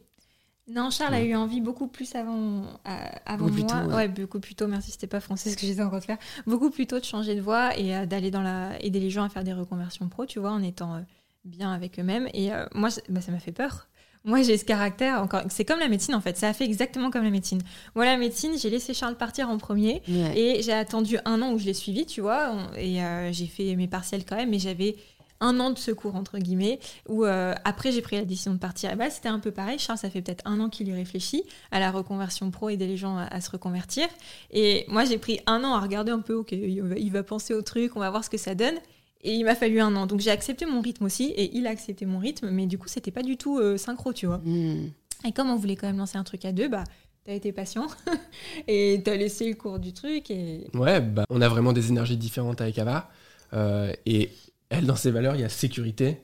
Non, 0.68 0.90
Charles 0.90 1.14
a 1.16 1.22
eu 1.22 1.36
envie 1.36 1.60
beaucoup 1.60 1.88
plus 1.88 2.16
avant, 2.16 2.62
euh, 2.88 2.90
avant 3.26 3.46
Beaucoup 3.48 3.56
plus 3.56 3.64
moi. 3.64 3.82
tôt, 3.84 3.90
ouais. 3.90 3.96
ouais. 3.96 4.08
beaucoup 4.08 4.40
plus 4.40 4.56
tôt. 4.56 4.68
Merci, 4.68 4.92
c'était 4.92 5.06
pas 5.08 5.20
français 5.20 5.50
ce 5.50 5.58
que 5.58 5.66
j'étais 5.66 5.82
en 5.82 5.90
train 5.90 6.00
de 6.00 6.04
faire. 6.06 6.18
Beaucoup 6.48 6.70
plus 6.70 6.88
tôt 6.88 6.98
de 7.00 7.04
changer 7.04 7.36
de 7.36 7.42
voie 7.42 7.78
et 7.78 7.94
euh, 7.96 8.06
d'aller 8.06 8.32
dans 8.32 8.42
la 8.42 8.82
aider 8.82 9.00
les 9.02 9.10
gens 9.10 9.24
à 9.24 9.30
faire 9.30 9.44
des 9.44 9.52
reconversions 9.54 10.08
pro, 10.08 10.26
tu 10.26 10.40
vois, 10.40 10.52
en 10.52 10.64
étant 10.64 10.96
euh, 10.96 11.00
bien 11.44 11.74
avec 11.74 12.00
eux-mêmes. 12.00 12.30
Et 12.34 12.54
euh, 12.54 12.66
moi, 12.74 12.88
bah, 13.10 13.20
ça 13.22 13.32
m'a 13.34 13.40
fait 13.40 13.52
peur. 13.52 13.88
Moi, 14.24 14.44
j'ai 14.44 14.58
ce 14.58 14.66
caractère. 14.66 15.22
Encore, 15.22 15.42
c'est 15.50 15.66
comme 15.66 15.80
la 15.80 15.88
médecine 15.88 16.14
en 16.14 16.22
fait. 16.22 16.38
Ça 16.38 16.50
a 16.50 16.54
fait 16.54 16.66
exactement 16.66 17.10
comme 17.10 17.24
la 17.24 17.32
médecine. 17.32 17.62
Moi, 17.96 18.06
la 18.06 18.18
médecine, 18.18 18.58
j'ai 18.58 18.70
laissé 18.70 18.94
Charles 18.94 19.16
partir 19.16 19.50
en 19.50 19.58
premier. 19.58 20.04
Ouais. 20.08 20.38
Et 20.38 20.62
j'ai 20.62 20.74
attendu 20.74 21.18
un 21.26 21.42
an 21.42 21.54
où 21.54 21.58
je 21.58 21.66
l'ai 21.66 21.74
suivi, 21.74 22.06
tu 22.06 22.22
vois, 22.22 22.54
et 22.78 23.04
euh, 23.04 23.32
j'ai 23.32 23.48
fait 23.48 23.76
mes 23.76 23.88
partiels 23.88 24.24
quand 24.26 24.36
même, 24.36 24.50
mais 24.50 24.60
j'avais 24.60 24.96
un 25.42 25.60
an 25.60 25.72
de 25.72 25.78
secours, 25.80 26.16
entre 26.16 26.38
guillemets, 26.38 26.80
où 27.10 27.26
euh, 27.26 27.56
après 27.66 27.92
j'ai 27.92 28.02
pris 28.02 28.16
la 28.16 28.26
décision 28.26 28.54
de 28.54 28.60
partir. 28.60 28.92
Et 28.92 28.96
bah, 28.96 29.10
c'était 29.10 29.30
un 29.30 29.40
peu 29.40 29.50
pareil. 29.50 29.80
Charles, 29.80 29.98
ça 29.98 30.10
fait 30.10 30.22
peut-être 30.22 30.44
un 30.46 30.60
an 30.60 30.70
qu'il 30.70 30.88
y 30.88 30.94
réfléchit 30.94 31.44
à 31.72 31.80
la 31.80 31.90
reconversion 31.90 32.52
pro, 32.52 32.70
aider 32.70 32.86
les 32.86 32.98
gens 32.98 33.18
à, 33.18 33.24
à 33.24 33.42
se 33.42 33.50
reconvertir. 33.50 34.08
Et 34.52 34.86
moi, 34.88 35.04
j'ai 35.04 35.18
pris 35.18 35.40
un 35.48 35.64
an 35.64 35.74
à 35.74 35.80
regarder 35.80 36.12
un 36.12 36.20
peu, 36.20 36.36
ok, 36.36 36.52
il 36.52 37.12
va 37.12 37.24
penser 37.24 37.56
au 37.56 37.64
truc, 37.64 37.96
on 37.96 38.00
va 38.00 38.12
voir 38.12 38.24
ce 38.24 38.30
que 38.30 38.38
ça 38.38 38.54
donne. 38.54 38.76
Et 39.24 39.34
il 39.36 39.44
m'a 39.44 39.56
fallu 39.56 39.80
un 39.80 39.96
an. 39.96 40.08
Donc 40.08 40.20
j'ai 40.20 40.32
accepté 40.32 40.66
mon 40.66 40.82
rythme 40.82 41.06
aussi, 41.06 41.26
et 41.36 41.56
il 41.56 41.68
a 41.68 41.70
accepté 41.70 42.06
mon 42.06 42.20
rythme, 42.20 42.50
mais 42.50 42.66
du 42.66 42.78
coup, 42.78 42.88
c'était 42.88 43.12
pas 43.12 43.24
du 43.24 43.38
tout 43.38 43.60
euh, 43.60 43.78
synchro, 43.78 44.14
tu 44.14 44.26
vois. 44.26 44.40
Mm. 44.44 44.90
Et 45.28 45.32
comme 45.32 45.50
on 45.52 45.56
voulait 45.56 45.76
quand 45.76 45.88
même 45.88 45.98
lancer 46.00 46.18
un 46.18 46.24
truc 46.24 46.44
à 46.46 46.52
deux, 46.52 46.68
bah, 46.68 46.84
t'as 47.24 47.34
été 47.34 47.52
patient 47.52 47.86
et 48.68 49.00
t'as 49.06 49.16
laissé 49.16 49.48
le 49.48 49.56
cours 49.56 49.78
du 49.80 49.94
truc. 49.94 50.32
Et 50.32 50.68
Ouais, 50.74 51.00
bah, 51.02 51.26
on 51.30 51.42
a 51.42 51.48
vraiment 51.50 51.74
des 51.74 51.90
énergies 51.90 52.18
différentes 52.18 52.62
avec 52.62 52.78
Ava. 52.80 53.10
euh, 53.54 53.94
et 54.06 54.30
elle, 54.70 54.86
dans 54.86 54.96
ses 54.96 55.12
valeurs, 55.12 55.36
il 55.36 55.42
y 55.42 55.44
a 55.44 55.50
sécurité. 55.50 56.18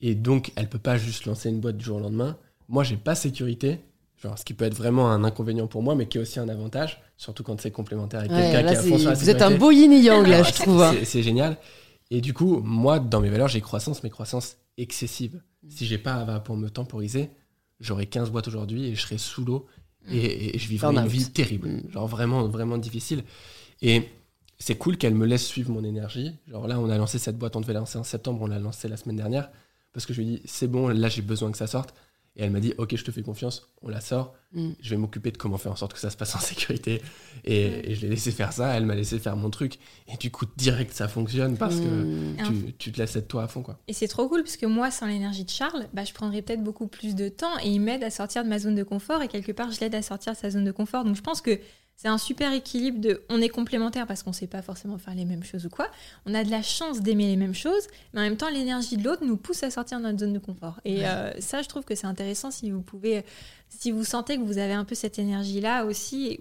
Et 0.00 0.14
donc, 0.14 0.52
elle 0.56 0.68
peut 0.68 0.78
pas 0.78 0.96
juste 0.96 1.26
lancer 1.26 1.48
une 1.50 1.60
boîte 1.60 1.76
du 1.76 1.84
jour 1.84 1.98
au 1.98 2.00
lendemain. 2.00 2.36
Moi, 2.68 2.82
j'ai 2.84 2.96
pas 2.96 3.14
sécurité. 3.14 3.80
Genre, 4.22 4.36
ce 4.38 4.44
qui 4.44 4.54
peut 4.54 4.64
être 4.64 4.74
vraiment 4.74 5.10
un 5.12 5.22
inconvénient 5.22 5.66
pour 5.68 5.82
moi, 5.82 5.94
mais 5.94 6.06
qui 6.08 6.18
est 6.18 6.20
aussi 6.20 6.40
un 6.40 6.48
avantage, 6.48 7.00
surtout 7.16 7.44
quand 7.44 7.60
c'est 7.60 7.70
complémentaire 7.70 8.20
avec 8.20 8.32
Ouais, 8.32 8.50
quelqu'un 8.50 8.68
qui 8.72 8.74
a 8.76 8.82
c'est- 8.82 8.88
fond 8.88 8.98
sur 8.98 9.10
la 9.10 9.14
vous 9.14 9.30
êtes 9.30 9.42
un 9.42 9.56
beau 9.56 9.70
yin 9.70 9.92
et 9.92 10.00
yang 10.00 10.26
là, 10.26 10.42
je 10.42 10.52
c'est- 10.52 10.62
trouve. 10.64 10.82
hein. 10.82 10.94
C'est 11.04 11.22
génial. 11.22 11.56
Et 12.10 12.20
du 12.20 12.32
coup, 12.32 12.60
moi, 12.60 12.98
dans 12.98 13.20
mes 13.20 13.28
valeurs, 13.28 13.48
j'ai 13.48 13.60
croissance, 13.60 14.02
mais 14.02 14.10
croissance 14.10 14.56
excessive. 14.76 15.42
Si 15.68 15.86
j'ai 15.86 15.98
pas 15.98 16.40
pour 16.40 16.56
me 16.56 16.70
temporiser, 16.70 17.30
j'aurais 17.80 18.06
15 18.06 18.30
boîtes 18.30 18.48
aujourd'hui 18.48 18.86
et 18.86 18.94
je 18.94 19.00
serais 19.00 19.18
sous 19.18 19.44
l'eau 19.44 19.66
et, 20.10 20.54
et 20.54 20.58
je 20.58 20.68
vivrais 20.68 20.94
une 20.94 21.06
vie 21.06 21.30
terrible. 21.30 21.68
Mm. 21.68 21.90
Genre 21.90 22.06
vraiment, 22.06 22.48
vraiment 22.48 22.78
difficile. 22.78 23.24
Et 23.82 24.08
c'est 24.58 24.76
cool 24.76 24.96
qu'elle 24.96 25.14
me 25.14 25.26
laisse 25.26 25.46
suivre 25.46 25.70
mon 25.70 25.84
énergie. 25.84 26.32
Genre 26.46 26.66
là, 26.66 26.80
on 26.80 26.88
a 26.90 26.96
lancé 26.96 27.18
cette 27.18 27.38
boîte, 27.38 27.56
on 27.56 27.60
devait 27.60 27.74
la 27.74 27.80
lancer 27.80 27.98
en 27.98 28.04
septembre, 28.04 28.42
on 28.42 28.46
l'a 28.46 28.58
lancée 28.58 28.88
la 28.88 28.96
semaine 28.96 29.16
dernière. 29.16 29.50
Parce 29.92 30.06
que 30.06 30.12
je 30.12 30.20
lui 30.20 30.28
ai 30.28 30.36
dit, 30.36 30.42
c'est 30.44 30.68
bon, 30.68 30.88
là 30.88 31.08
j'ai 31.08 31.22
besoin 31.22 31.50
que 31.50 31.58
ça 31.58 31.66
sorte. 31.66 31.94
Et 32.38 32.44
elle 32.44 32.50
m'a 32.52 32.60
dit, 32.60 32.72
ok, 32.78 32.94
je 32.96 33.02
te 33.04 33.10
fais 33.10 33.22
confiance, 33.22 33.68
on 33.82 33.88
la 33.88 34.00
sort. 34.00 34.32
Mm. 34.52 34.70
Je 34.80 34.90
vais 34.90 34.96
m'occuper 34.96 35.32
de 35.32 35.36
comment 35.36 35.58
faire 35.58 35.72
en 35.72 35.76
sorte 35.76 35.92
que 35.92 35.98
ça 35.98 36.08
se 36.08 36.16
passe 36.16 36.34
en 36.36 36.38
sécurité. 36.38 37.02
Et, 37.44 37.90
et 37.90 37.94
je 37.96 38.02
l'ai 38.02 38.08
laissé 38.08 38.30
faire 38.30 38.52
ça, 38.52 38.76
elle 38.76 38.86
m'a 38.86 38.94
laissé 38.94 39.18
faire 39.18 39.36
mon 39.36 39.50
truc. 39.50 39.78
Et 40.06 40.16
du 40.16 40.30
coup, 40.30 40.46
direct, 40.56 40.92
ça 40.94 41.08
fonctionne 41.08 41.56
parce 41.56 41.76
que 41.80 41.88
Mm. 41.88 42.36
tu, 42.46 42.72
tu 42.78 42.92
te 42.92 42.98
laisses 43.00 43.16
être 43.16 43.26
toi 43.28 43.42
à 43.42 43.48
fond, 43.48 43.62
quoi. 43.62 43.78
Et 43.88 43.92
c'est 43.92 44.08
trop 44.08 44.28
cool 44.28 44.42
parce 44.44 44.56
que 44.56 44.66
moi, 44.66 44.90
sans 44.92 45.06
l'énergie 45.06 45.44
de 45.44 45.50
Charles, 45.50 45.88
bah, 45.92 46.04
je 46.04 46.12
prendrais 46.14 46.42
peut-être 46.42 46.62
beaucoup 46.62 46.86
plus 46.86 47.14
de 47.16 47.28
temps 47.28 47.58
et 47.62 47.68
il 47.70 47.80
m'aide 47.80 48.04
à 48.04 48.10
sortir 48.10 48.44
de 48.44 48.48
ma 48.48 48.58
zone 48.60 48.76
de 48.76 48.84
confort 48.84 49.20
et 49.22 49.28
quelque 49.28 49.50
part, 49.52 49.72
je 49.72 49.80
l'aide 49.80 49.94
à 49.96 50.02
sortir 50.02 50.32
de 50.34 50.38
sa 50.38 50.48
zone 50.50 50.64
de 50.64 50.72
confort. 50.72 51.04
Donc 51.04 51.16
je 51.16 51.22
pense 51.22 51.40
que 51.40 51.58
c'est 52.00 52.06
un 52.08 52.16
super 52.16 52.52
équilibre 52.52 53.00
de. 53.00 53.22
On 53.28 53.40
est 53.42 53.48
complémentaires 53.48 54.06
parce 54.06 54.22
qu'on 54.22 54.32
sait 54.32 54.46
pas 54.46 54.62
forcément 54.62 54.98
faire 54.98 55.14
les 55.16 55.24
mêmes 55.24 55.42
choses 55.42 55.66
ou 55.66 55.68
quoi. 55.68 55.88
On 56.26 56.32
a 56.34 56.44
de 56.44 56.50
la 56.50 56.62
chance 56.62 57.00
d'aimer 57.02 57.26
les 57.26 57.36
mêmes 57.36 57.54
choses, 57.56 57.88
mais 58.14 58.20
en 58.20 58.22
même 58.22 58.36
temps, 58.36 58.48
l'énergie 58.48 58.96
de 58.96 59.02
l'autre 59.02 59.24
nous 59.26 59.36
pousse 59.36 59.64
à 59.64 59.70
sortir 59.70 59.98
de 59.98 60.04
notre 60.04 60.20
zone 60.20 60.32
de 60.32 60.38
confort. 60.38 60.80
Et 60.84 61.06
euh, 61.08 61.32
ça, 61.40 61.60
je 61.60 61.66
trouve 61.68 61.84
que 61.84 61.96
c'est 61.96 62.06
intéressant 62.06 62.52
si 62.52 62.70
vous 62.70 62.82
pouvez. 62.82 63.24
Si 63.68 63.90
vous 63.90 64.04
sentez 64.04 64.36
que 64.36 64.42
vous 64.42 64.58
avez 64.58 64.74
un 64.74 64.84
peu 64.84 64.94
cette 64.94 65.18
énergie-là 65.18 65.84
aussi. 65.86 66.38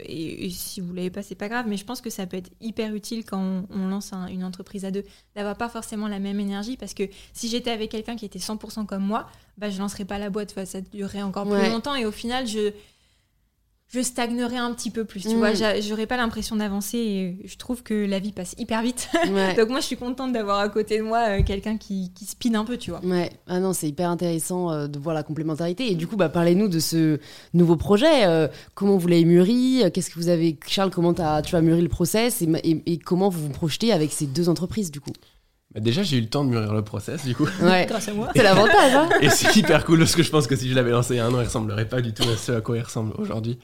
Et, 0.00 0.44
et 0.46 0.50
si 0.50 0.82
vous 0.82 0.92
l'avez 0.92 1.08
pas, 1.10 1.22
c'est 1.22 1.34
pas 1.34 1.48
grave, 1.48 1.64
mais 1.66 1.78
je 1.78 1.84
pense 1.86 2.02
que 2.02 2.10
ça 2.10 2.26
peut 2.26 2.36
être 2.36 2.50
hyper 2.60 2.94
utile 2.94 3.24
quand 3.24 3.40
on, 3.40 3.66
on 3.70 3.88
lance 3.88 4.12
un- 4.12 4.26
une 4.28 4.44
entreprise 4.44 4.84
à 4.84 4.90
deux, 4.90 5.02
d'avoir 5.34 5.56
pas 5.56 5.68
forcément 5.70 6.06
la 6.06 6.18
même 6.20 6.38
énergie, 6.38 6.76
parce 6.76 6.92
que 6.94 7.04
si 7.32 7.48
j'étais 7.48 7.70
avec 7.70 7.90
quelqu'un 7.90 8.14
qui 8.14 8.26
était 8.26 8.38
100% 8.38 8.84
comme 8.86 9.02
moi, 9.02 9.28
bah 9.56 9.70
je 9.70 9.78
lancerais 9.80 10.04
pas 10.04 10.18
la 10.18 10.28
boîte, 10.30 10.54
ça 10.66 10.82
durerait 10.82 11.22
encore 11.22 11.46
Ouais. 11.48 11.62
plus 11.62 11.70
longtemps, 11.70 11.94
et 11.96 12.04
au 12.04 12.12
final, 12.12 12.46
je 12.46 12.72
je 13.90 14.00
stagnerais 14.02 14.58
un 14.58 14.72
petit 14.74 14.90
peu 14.90 15.04
plus, 15.04 15.22
tu 15.22 15.28
Mm. 15.34 15.38
vois, 15.38 15.54
j'a- 15.54 15.80
j'aurais 15.80 16.06
pas 16.06 16.18
l'impression 16.18 16.56
d'avancer, 16.56 16.98
et 16.98 17.48
je 17.48 17.56
trouve 17.56 17.82
que 17.82 17.94
la 17.94 18.18
vie 18.18 18.32
passe 18.32 18.54
hyper 18.58 18.82
vite. 18.82 19.08
Ouais. 19.32 19.54
Donc 19.54 19.70
moi, 19.70 19.80
je 19.80 19.86
suis 19.86 19.96
contente 19.96 20.32
d'avoir 20.32 20.58
à 20.58 20.68
côté 20.68 20.98
de 20.98 21.02
moi 21.02 21.38
euh, 21.38 21.42
quelqu'un 21.42 21.78
qui, 21.78 22.12
qui 22.14 22.26
speed 22.26 22.54
un 22.54 22.64
peu, 22.66 22.76
tu 22.76 22.90
vois. 22.90 23.00
Ouais, 23.04 23.30
ah 23.46 23.60
non, 23.60 23.72
c'est 23.72 23.88
hyper 23.88 24.10
intéressant 24.10 24.70
euh, 24.70 24.86
de 24.88 24.98
voir 24.98 25.14
la 25.14 25.22
complémentarité. 25.22 25.90
Et 25.90 25.94
du 25.94 26.06
coup, 26.06 26.16
bah, 26.16 26.28
parlez-nous 26.28 26.68
de 26.68 26.78
ce 26.80 27.18
nouveau 27.54 27.76
projet. 27.76 28.26
euh, 28.26 28.48
comment 28.74 28.96
vous 28.98 29.08
l'avez 29.08 29.24
mûri 29.24 29.82
Qu'est-ce 29.94 30.10
que 30.10 30.16
vous 30.18 30.28
avez, 30.28 30.58
Charles 30.66 30.90
Comment 30.90 31.14
t'as- 31.14 31.40
tu 31.42 31.56
as 31.56 31.60
mûri 31.62 31.80
le 31.80 31.88
process 31.88 32.42
et- 32.42 32.82
et 32.86 32.98
comment 32.98 33.28
vous 33.30 33.40
vous 33.46 33.52
projetez 33.52 33.92
avec 33.92 34.12
ces 34.12 34.26
deux 34.26 34.48
entreprises 34.50 34.90
du 34.90 35.00
coup? 35.00 35.12
Bah, 35.74 35.80
déjà, 35.80 36.02
j'ai 36.02 36.16
eu 36.16 36.20
le 36.22 36.28
temps 36.28 36.44
de 36.44 36.50
mûrir 36.50 36.72
le 36.72 36.82
process, 36.82 37.24
du 37.24 37.34
coup. 37.34 37.46
Ouais, 37.62 37.86
Grâce 37.86 38.08
à 38.08 38.14
moi. 38.14 38.28
c'est 38.34 38.42
l'avantage. 38.42 38.94
Hein 38.94 39.08
Et 39.20 39.28
c'est 39.30 39.54
hyper 39.56 39.84
cool 39.84 39.98
parce 40.00 40.14
que 40.16 40.22
je 40.22 40.30
pense 40.30 40.46
que 40.46 40.56
si 40.56 40.68
je 40.68 40.74
l'avais 40.74 40.90
lancé 40.90 41.14
il 41.14 41.16
y 41.18 41.20
a 41.20 41.26
un 41.26 41.34
an, 41.34 41.40
il 41.40 41.44
ressemblerait 41.44 41.88
pas 41.88 42.00
du 42.00 42.12
tout 42.14 42.22
à 42.28 42.36
ce 42.36 42.52
à 42.52 42.60
quoi 42.60 42.76
il 42.78 42.82
ressemble 42.82 43.12
aujourd'hui. 43.18 43.58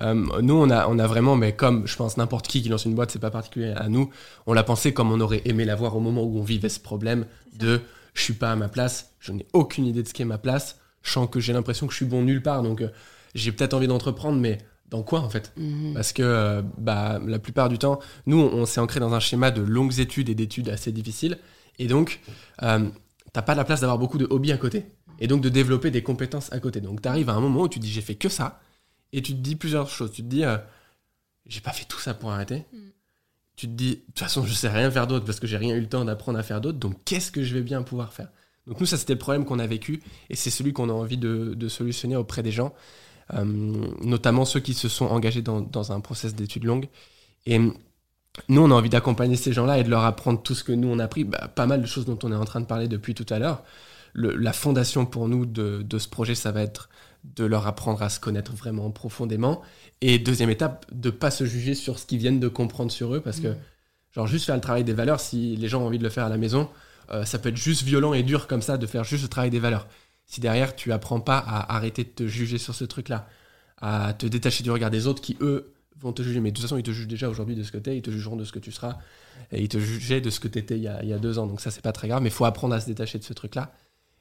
Euh, 0.00 0.14
nous, 0.40 0.54
on 0.54 0.70
a, 0.70 0.88
on 0.88 0.98
a 0.98 1.06
vraiment, 1.06 1.36
mais 1.36 1.54
comme 1.54 1.86
je 1.86 1.94
pense 1.96 2.16
n'importe 2.16 2.48
qui 2.48 2.62
qui 2.62 2.70
lance 2.70 2.86
une 2.86 2.94
boîte, 2.94 3.10
c'est 3.10 3.18
pas 3.18 3.30
particulier 3.30 3.74
à 3.76 3.88
nous, 3.90 4.10
on 4.46 4.54
l'a 4.54 4.62
pensé 4.62 4.94
comme 4.94 5.12
on 5.12 5.20
aurait 5.20 5.42
aimé 5.44 5.66
l'avoir 5.66 5.94
au 5.94 6.00
moment 6.00 6.22
où 6.22 6.38
on 6.38 6.42
vivait 6.42 6.70
ce 6.70 6.80
problème 6.80 7.26
de 7.58 7.80
je 8.14 8.22
suis 8.22 8.32
pas 8.32 8.50
à 8.52 8.56
ma 8.56 8.68
place, 8.68 9.10
je 9.20 9.32
n'ai 9.32 9.46
aucune 9.52 9.84
idée 9.86 10.02
de 10.02 10.08
ce 10.08 10.14
qu'est 10.14 10.24
ma 10.24 10.38
place, 10.38 10.78
je 11.02 11.10
sens 11.12 11.28
que 11.30 11.40
j'ai 11.40 11.52
l'impression 11.52 11.86
que 11.86 11.92
je 11.92 11.96
suis 11.98 12.06
bon 12.06 12.22
nulle 12.22 12.42
part, 12.42 12.62
donc 12.62 12.80
euh, 12.80 12.88
j'ai 13.34 13.52
peut-être 13.52 13.74
envie 13.74 13.86
d'entreprendre, 13.86 14.38
mais 14.40 14.58
dans 14.92 15.02
quoi 15.02 15.20
en 15.20 15.30
fait 15.30 15.52
Mhm. 15.56 15.94
parce 15.94 16.12
que 16.12 16.22
euh, 16.22 16.62
bah, 16.78 17.18
la 17.26 17.38
plupart 17.38 17.68
du 17.70 17.78
temps, 17.78 17.98
nous, 18.26 18.38
on, 18.38 18.52
on 18.52 18.66
s'est 18.66 18.78
ancré 18.80 19.00
dans 19.00 19.14
un 19.14 19.20
schéma 19.20 19.50
de 19.50 19.62
longues 19.62 19.98
études 19.98 20.28
et 20.28 20.34
d'études 20.34 20.68
assez 20.68 20.92
difficiles. 20.92 21.38
Et 21.78 21.86
donc, 21.86 22.20
euh, 22.62 22.88
t'as 23.32 23.42
pas 23.42 23.54
la 23.54 23.64
place 23.64 23.80
d'avoir 23.80 23.98
beaucoup 23.98 24.18
de 24.18 24.26
hobbies 24.28 24.52
à 24.52 24.58
côté. 24.58 24.84
Et 25.18 25.26
donc 25.26 25.40
de 25.40 25.48
développer 25.48 25.90
des 25.90 26.02
compétences 26.02 26.52
à 26.52 26.60
côté. 26.60 26.80
Donc, 26.80 27.00
tu 27.00 27.08
arrives 27.08 27.30
à 27.30 27.32
un 27.34 27.40
moment 27.40 27.62
où 27.62 27.68
tu 27.68 27.78
te 27.80 27.84
dis, 27.84 27.90
j'ai 27.90 28.02
fait 28.02 28.16
que 28.16 28.28
ça. 28.28 28.60
Et 29.12 29.22
tu 29.22 29.32
te 29.32 29.38
dis 29.38 29.56
plusieurs 29.56 29.88
choses. 29.88 30.12
Tu 30.12 30.22
te 30.22 30.28
dis, 30.28 30.44
euh, 30.44 30.58
j'ai 31.46 31.60
pas 31.62 31.72
fait 31.72 31.86
tout 31.86 31.98
ça 31.98 32.12
pour 32.12 32.30
arrêter. 32.30 32.66
Mm. 32.72 32.76
Tu 33.56 33.66
te 33.68 33.72
dis, 33.72 33.90
de 33.90 34.00
toute 34.06 34.18
façon, 34.18 34.44
je 34.44 34.52
sais 34.52 34.68
rien 34.68 34.90
faire 34.90 35.06
d'autre 35.06 35.24
parce 35.24 35.40
que 35.40 35.46
j'ai 35.46 35.56
rien 35.56 35.74
eu 35.74 35.80
le 35.80 35.88
temps 35.88 36.04
d'apprendre 36.04 36.38
à 36.38 36.42
faire 36.42 36.60
d'autre. 36.60 36.78
Donc, 36.78 36.96
qu'est-ce 37.04 37.30
que 37.32 37.42
je 37.42 37.54
vais 37.54 37.62
bien 37.62 37.82
pouvoir 37.82 38.12
faire? 38.12 38.28
Donc, 38.66 38.78
nous, 38.80 38.86
ça, 38.86 38.96
c'était 38.98 39.14
le 39.14 39.18
problème 39.18 39.44
qu'on 39.46 39.58
a 39.58 39.66
vécu. 39.66 40.02
Et 40.28 40.36
c'est 40.36 40.50
celui 40.50 40.72
qu'on 40.74 40.88
a 40.90 40.92
envie 40.92 41.18
de, 41.18 41.54
de 41.54 41.68
solutionner 41.68 42.16
auprès 42.16 42.42
des 42.42 42.52
gens. 42.52 42.74
Euh, 43.34 43.44
notamment 44.02 44.44
ceux 44.44 44.60
qui 44.60 44.74
se 44.74 44.88
sont 44.88 45.06
engagés 45.06 45.42
dans, 45.42 45.60
dans 45.60 45.92
un 45.92 46.00
process 46.00 46.34
d'études 46.34 46.64
longues. 46.64 46.88
Et 47.46 47.58
nous, 47.58 48.62
on 48.62 48.70
a 48.70 48.74
envie 48.74 48.88
d'accompagner 48.88 49.36
ces 49.36 49.52
gens-là 49.52 49.78
et 49.78 49.84
de 49.84 49.90
leur 49.90 50.04
apprendre 50.04 50.42
tout 50.42 50.54
ce 50.54 50.64
que 50.64 50.72
nous, 50.72 50.88
on 50.88 50.98
a 50.98 51.04
appris. 51.04 51.24
Bah, 51.24 51.48
pas 51.54 51.66
mal 51.66 51.80
de 51.80 51.86
choses 51.86 52.04
dont 52.04 52.18
on 52.22 52.32
est 52.32 52.36
en 52.36 52.44
train 52.44 52.60
de 52.60 52.66
parler 52.66 52.88
depuis 52.88 53.14
tout 53.14 53.26
à 53.30 53.38
l'heure. 53.38 53.62
la 54.14 54.52
fondation 54.52 55.06
pour 55.06 55.28
nous 55.28 55.46
de, 55.46 55.82
de 55.82 55.98
ce 55.98 56.08
projet, 56.08 56.34
ça 56.34 56.52
va 56.52 56.62
être 56.62 56.88
de 57.24 57.44
leur 57.44 57.66
apprendre 57.66 58.02
à 58.02 58.08
se 58.08 58.20
connaître 58.20 58.52
vraiment 58.52 58.90
profondément. 58.90 59.62
Et 60.00 60.18
deuxième 60.18 60.50
étape, 60.50 60.86
de 60.92 61.10
pas 61.10 61.30
se 61.30 61.44
juger 61.44 61.74
sur 61.74 61.98
ce 61.98 62.06
qu'ils 62.06 62.18
viennent 62.18 62.40
de 62.40 62.48
comprendre 62.48 62.90
sur 62.90 63.14
eux, 63.14 63.20
parce 63.20 63.40
que, 63.40 63.54
genre, 64.12 64.26
juste 64.26 64.46
faire 64.46 64.56
le 64.56 64.60
travail 64.60 64.84
des 64.84 64.92
valeurs, 64.92 65.20
si 65.20 65.56
les 65.56 65.68
gens 65.68 65.82
ont 65.82 65.86
envie 65.86 65.98
de 65.98 66.02
le 66.02 66.10
faire 66.10 66.24
à 66.24 66.28
la 66.28 66.36
maison, 66.36 66.68
euh, 67.10 67.24
ça 67.24 67.38
peut 67.38 67.50
être 67.50 67.56
juste 67.56 67.82
violent 67.82 68.12
et 68.12 68.22
dur 68.22 68.46
comme 68.46 68.62
ça 68.62 68.76
de 68.76 68.86
faire 68.86 69.04
juste 69.04 69.22
le 69.22 69.28
travail 69.28 69.50
des 69.50 69.60
valeurs. 69.60 69.86
Si 70.32 70.40
derrière, 70.40 70.74
tu 70.74 70.92
apprends 70.92 71.20
pas 71.20 71.36
à 71.36 71.76
arrêter 71.76 72.04
de 72.04 72.08
te 72.08 72.26
juger 72.26 72.56
sur 72.56 72.74
ce 72.74 72.84
truc-là, 72.84 73.26
à 73.82 74.14
te 74.14 74.24
détacher 74.24 74.64
du 74.64 74.70
regard 74.70 74.88
des 74.90 75.06
autres 75.06 75.20
qui, 75.20 75.36
eux, 75.42 75.74
vont 76.00 76.14
te 76.14 76.22
juger. 76.22 76.40
Mais 76.40 76.50
de 76.52 76.56
toute 76.56 76.62
façon, 76.64 76.78
ils 76.78 76.82
te 76.82 76.90
jugent 76.90 77.06
déjà 77.06 77.28
aujourd'hui 77.28 77.54
de 77.54 77.62
ce 77.62 77.70
que 77.70 77.76
t'es, 77.76 77.98
ils 77.98 78.02
te 78.02 78.10
jugeront 78.10 78.36
de 78.36 78.44
ce 78.44 78.50
que 78.52 78.58
tu 78.58 78.72
seras, 78.72 78.96
et 79.50 79.60
ils 79.60 79.68
te 79.68 79.76
jugeaient 79.76 80.22
de 80.22 80.30
ce 80.30 80.40
que 80.40 80.48
t'étais 80.48 80.76
il 80.78 80.84
y 80.84 80.88
a, 80.88 81.02
il 81.02 81.08
y 81.10 81.12
a 81.12 81.18
deux 81.18 81.38
ans. 81.38 81.46
Donc 81.46 81.60
ça, 81.60 81.70
c'est 81.70 81.82
pas 81.82 81.92
très 81.92 82.08
grave, 82.08 82.22
mais 82.22 82.30
il 82.30 82.32
faut 82.32 82.46
apprendre 82.46 82.74
à 82.74 82.80
se 82.80 82.86
détacher 82.86 83.18
de 83.18 83.24
ce 83.24 83.34
truc-là. 83.34 83.72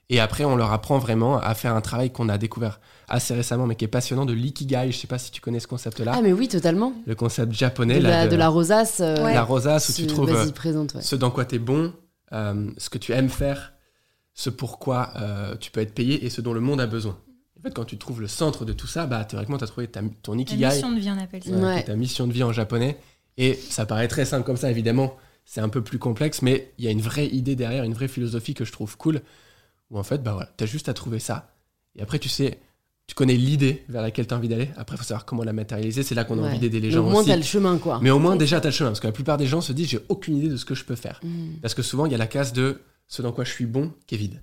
Et 0.09 0.19
après, 0.19 0.43
on 0.43 0.57
leur 0.57 0.73
apprend 0.73 0.97
vraiment 0.97 1.39
à 1.39 1.53
faire 1.55 1.73
un 1.73 1.79
travail 1.79 2.11
qu'on 2.11 2.27
a 2.27 2.37
découvert 2.37 2.81
assez 3.07 3.33
récemment, 3.33 3.65
mais 3.65 3.77
qui 3.77 3.85
est 3.85 3.87
passionnant, 3.87 4.25
de 4.25 4.33
l'ikigai. 4.33 4.91
Je 4.91 4.97
sais 4.97 5.07
pas 5.07 5.17
si 5.17 5.31
tu 5.31 5.39
connais 5.39 5.61
ce 5.61 5.67
concept-là. 5.67 6.11
Ah, 6.13 6.21
mais 6.21 6.33
oui, 6.33 6.49
totalement. 6.49 6.91
le 7.05 7.15
concept 7.15 7.53
japonais, 7.53 7.99
De 7.99 8.03
là, 8.03 8.09
la, 8.09 8.25
de, 8.25 8.31
de 8.31 8.35
la 8.35 8.49
rosace. 8.49 8.99
euh, 8.99 9.23
Ouais. 9.23 9.33
la 9.33 9.43
rosace, 9.43 9.87
où 9.87 9.93
tu 9.93 10.07
trouves 10.07 10.29
ouais. 10.29 11.01
ce 11.01 11.15
dans 11.15 11.31
quoi 11.31 11.45
tu 11.45 11.55
es 11.55 11.59
bon, 11.59 11.93
euh, 12.33 12.69
ce 12.77 12.89
que 12.89 12.97
tu 12.97 13.13
aimes 13.13 13.29
faire, 13.29 13.71
ce 14.33 14.49
pourquoi 14.49 15.11
euh, 15.17 15.55
tu 15.57 15.71
peux 15.71 15.81
être 15.81 15.93
payé 15.93 16.25
et 16.25 16.29
ce 16.29 16.41
dont 16.41 16.53
le 16.53 16.61
monde 16.61 16.79
a 16.81 16.87
besoin. 16.87 17.17
En 17.59 17.61
fait, 17.63 17.73
quand 17.73 17.85
tu 17.85 17.97
trouves 17.97 18.21
le 18.21 18.27
centre 18.27 18.65
de 18.65 18.73
tout 18.73 18.87
ça, 18.87 19.05
bah, 19.05 19.23
théoriquement, 19.23 19.57
tu 19.57 19.63
as 19.63 19.67
trouvé 19.67 19.87
ta- 19.87 20.01
ton 20.23 20.37
ikigai, 20.37 20.67
mission 20.69 20.91
de 20.91 20.99
vie, 20.99 21.11
on 21.11 21.19
appelle 21.19 21.43
ça. 21.43 21.51
Ouais, 21.51 21.83
ta 21.83 21.95
mission 21.95 22.25
de 22.27 22.33
vie 22.33 22.43
en 22.43 22.51
japonais. 22.51 22.97
Et 23.37 23.53
ça 23.53 23.85
paraît 23.85 24.07
très 24.07 24.25
simple 24.25 24.45
comme 24.45 24.57
ça, 24.57 24.71
évidemment. 24.71 25.15
C'est 25.45 25.61
un 25.61 25.69
peu 25.69 25.83
plus 25.83 25.99
complexe, 25.99 26.41
mais 26.41 26.71
il 26.79 26.85
y 26.85 26.87
a 26.87 26.91
une 26.91 27.01
vraie 27.01 27.27
idée 27.27 27.55
derrière, 27.55 27.83
une 27.83 27.93
vraie 27.93 28.07
philosophie 28.07 28.53
que 28.53 28.65
je 28.65 28.71
trouve 28.71 28.97
cool. 28.97 29.21
Où 29.91 29.99
en 29.99 30.03
fait, 30.03 30.23
bah 30.23 30.33
voilà, 30.33 30.49
tu 30.57 30.63
as 30.63 30.67
juste 30.67 30.89
à 30.89 30.93
trouver 30.93 31.19
ça. 31.19 31.53
Et 31.95 32.01
après, 32.01 32.17
tu 32.19 32.29
sais, 32.29 32.59
tu 33.07 33.13
connais 33.15 33.35
l'idée 33.35 33.83
vers 33.89 34.01
laquelle 34.01 34.25
tu 34.25 34.33
as 34.33 34.37
envie 34.37 34.47
d'aller. 34.47 34.69
Après, 34.77 34.95
il 34.95 34.99
faut 34.99 35.03
savoir 35.03 35.25
comment 35.25 35.43
la 35.43 35.53
matérialiser. 35.53 36.01
C'est 36.03 36.15
là 36.15 36.23
qu'on 36.23 36.39
a 36.39 36.43
Ouais. 36.43 36.47
envie 36.49 36.59
d'aider 36.59 36.79
les 36.79 36.87
Mais 36.87 36.93
gens 36.93 37.05
Au 37.05 37.09
moins, 37.09 37.19
aussi. 37.21 37.29
t'as 37.29 37.35
le 37.35 37.43
chemin, 37.43 37.77
quoi. 37.77 37.99
Mais 38.01 38.09
au 38.09 38.19
moins, 38.19 38.35
déjà, 38.37 38.59
tu 38.61 38.67
as 38.67 38.69
le 38.69 38.75
chemin. 38.75 38.89
Parce 38.91 39.01
que 39.01 39.07
la 39.07 39.13
plupart 39.13 39.37
des 39.37 39.47
gens 39.47 39.61
se 39.61 39.73
disent, 39.73 39.89
j'ai 39.89 39.99
aucune 40.09 40.37
idée 40.37 40.47
de 40.49 40.57
ce 40.57 40.65
que 40.65 40.73
je 40.75 40.83
peux 40.85 40.95
faire. 40.95 41.19
Mm. 41.23 41.55
Parce 41.61 41.73
que 41.75 41.81
souvent, 41.83 42.05
il 42.05 42.11
y 42.11 42.15
a 42.15 42.17
la 42.17 42.27
case 42.27 42.53
de 42.53 42.79
ce 43.11 43.21
dans 43.21 43.33
quoi 43.33 43.43
je 43.43 43.51
suis 43.51 43.65
bon 43.65 43.91
qui 44.07 44.15
est 44.15 44.17
vide. 44.17 44.41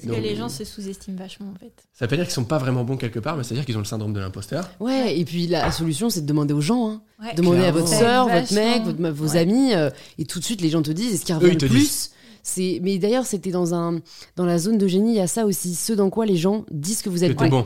Parce 0.00 0.14
que 0.16 0.20
les 0.22 0.36
gens 0.36 0.48
se 0.48 0.62
sous-estiment 0.64 1.16
vachement, 1.16 1.50
en 1.50 1.58
fait. 1.58 1.72
Ça 1.92 2.04
veut 2.04 2.08
pas 2.10 2.16
dire 2.16 2.24
qu'ils 2.26 2.34
sont 2.34 2.44
pas 2.44 2.58
vraiment 2.58 2.84
bons 2.84 2.96
quelque 2.96 3.18
part, 3.18 3.36
mais 3.36 3.42
ça 3.42 3.48
veut 3.50 3.56
dire 3.56 3.64
qu'ils 3.66 3.74
ont 3.76 3.80
le 3.80 3.84
syndrome 3.84 4.12
de 4.12 4.20
l'imposteur. 4.20 4.70
Ouais, 4.78 5.18
et 5.18 5.24
puis 5.24 5.46
la 5.48 5.72
solution, 5.72 6.08
c'est 6.10 6.20
de 6.20 6.26
demander 6.26 6.54
aux 6.54 6.60
gens. 6.60 6.88
Hein. 6.90 7.02
Ouais. 7.20 7.34
Demandez 7.34 7.64
à 7.64 7.72
votre 7.72 7.92
aide 7.92 8.30
votre 8.30 8.54
mec, 8.54 8.82
votre- 8.84 9.10
vos 9.10 9.28
Ouais. 9.30 9.38
amis, 9.38 9.74
euh, 9.74 9.90
et 10.18 10.24
tout 10.26 10.38
de 10.38 10.44
suite, 10.44 10.60
les 10.60 10.68
gens 10.68 10.82
te 10.82 10.92
disent, 10.92 11.14
est-ce 11.14 11.24
qu'il 11.24 11.34
Eux, 11.34 11.38
revient 11.38 11.52
ils 11.54 11.58
te 11.58 11.64
le 11.64 11.70
plus 11.72 12.10
c'est 12.44 12.78
mais 12.82 12.98
d'ailleurs 12.98 13.26
c'était 13.26 13.50
dans 13.50 13.74
un 13.74 14.00
dans 14.36 14.46
la 14.46 14.58
zone 14.58 14.78
de 14.78 14.86
génie 14.86 15.10
il 15.10 15.16
y 15.16 15.20
a 15.20 15.26
ça 15.26 15.44
aussi 15.44 15.74
ce 15.74 15.92
dans 15.92 16.08
quoi 16.08 16.24
les 16.24 16.36
gens 16.36 16.64
disent 16.70 17.02
que 17.02 17.10
vous 17.10 17.22
êtes 17.24 17.36
t'es 17.36 17.48
bon 17.48 17.62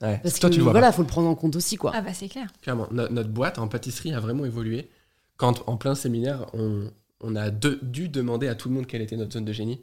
bon. 0.00 0.06
Ouais. 0.06 0.18
parce 0.22 0.38
Toi, 0.40 0.50
que 0.50 0.54
tu 0.54 0.58
le 0.58 0.64
vois 0.64 0.72
voilà 0.72 0.88
pas. 0.88 0.92
faut 0.92 1.02
le 1.02 1.08
prendre 1.08 1.28
en 1.28 1.34
compte 1.36 1.54
aussi 1.56 1.76
quoi 1.76 1.92
Ah 1.94 2.02
bah 2.02 2.10
c'est 2.12 2.28
clair. 2.28 2.48
Clairement. 2.60 2.88
No- 2.90 3.08
notre 3.08 3.30
boîte 3.30 3.58
en 3.58 3.68
pâtisserie 3.68 4.12
a 4.12 4.20
vraiment 4.20 4.44
évolué. 4.44 4.90
Quand, 5.36 5.62
en 5.68 5.76
plein 5.76 5.94
séminaire, 5.94 6.46
on, 6.52 6.90
on 7.20 7.36
a 7.36 7.50
de- 7.50 7.78
dû 7.82 8.08
demander 8.08 8.48
à 8.48 8.54
tout 8.54 8.68
le 8.68 8.74
monde 8.74 8.86
quelle 8.86 9.02
était 9.02 9.16
notre 9.16 9.32
zone 9.32 9.44
de 9.44 9.52
génie. 9.52 9.80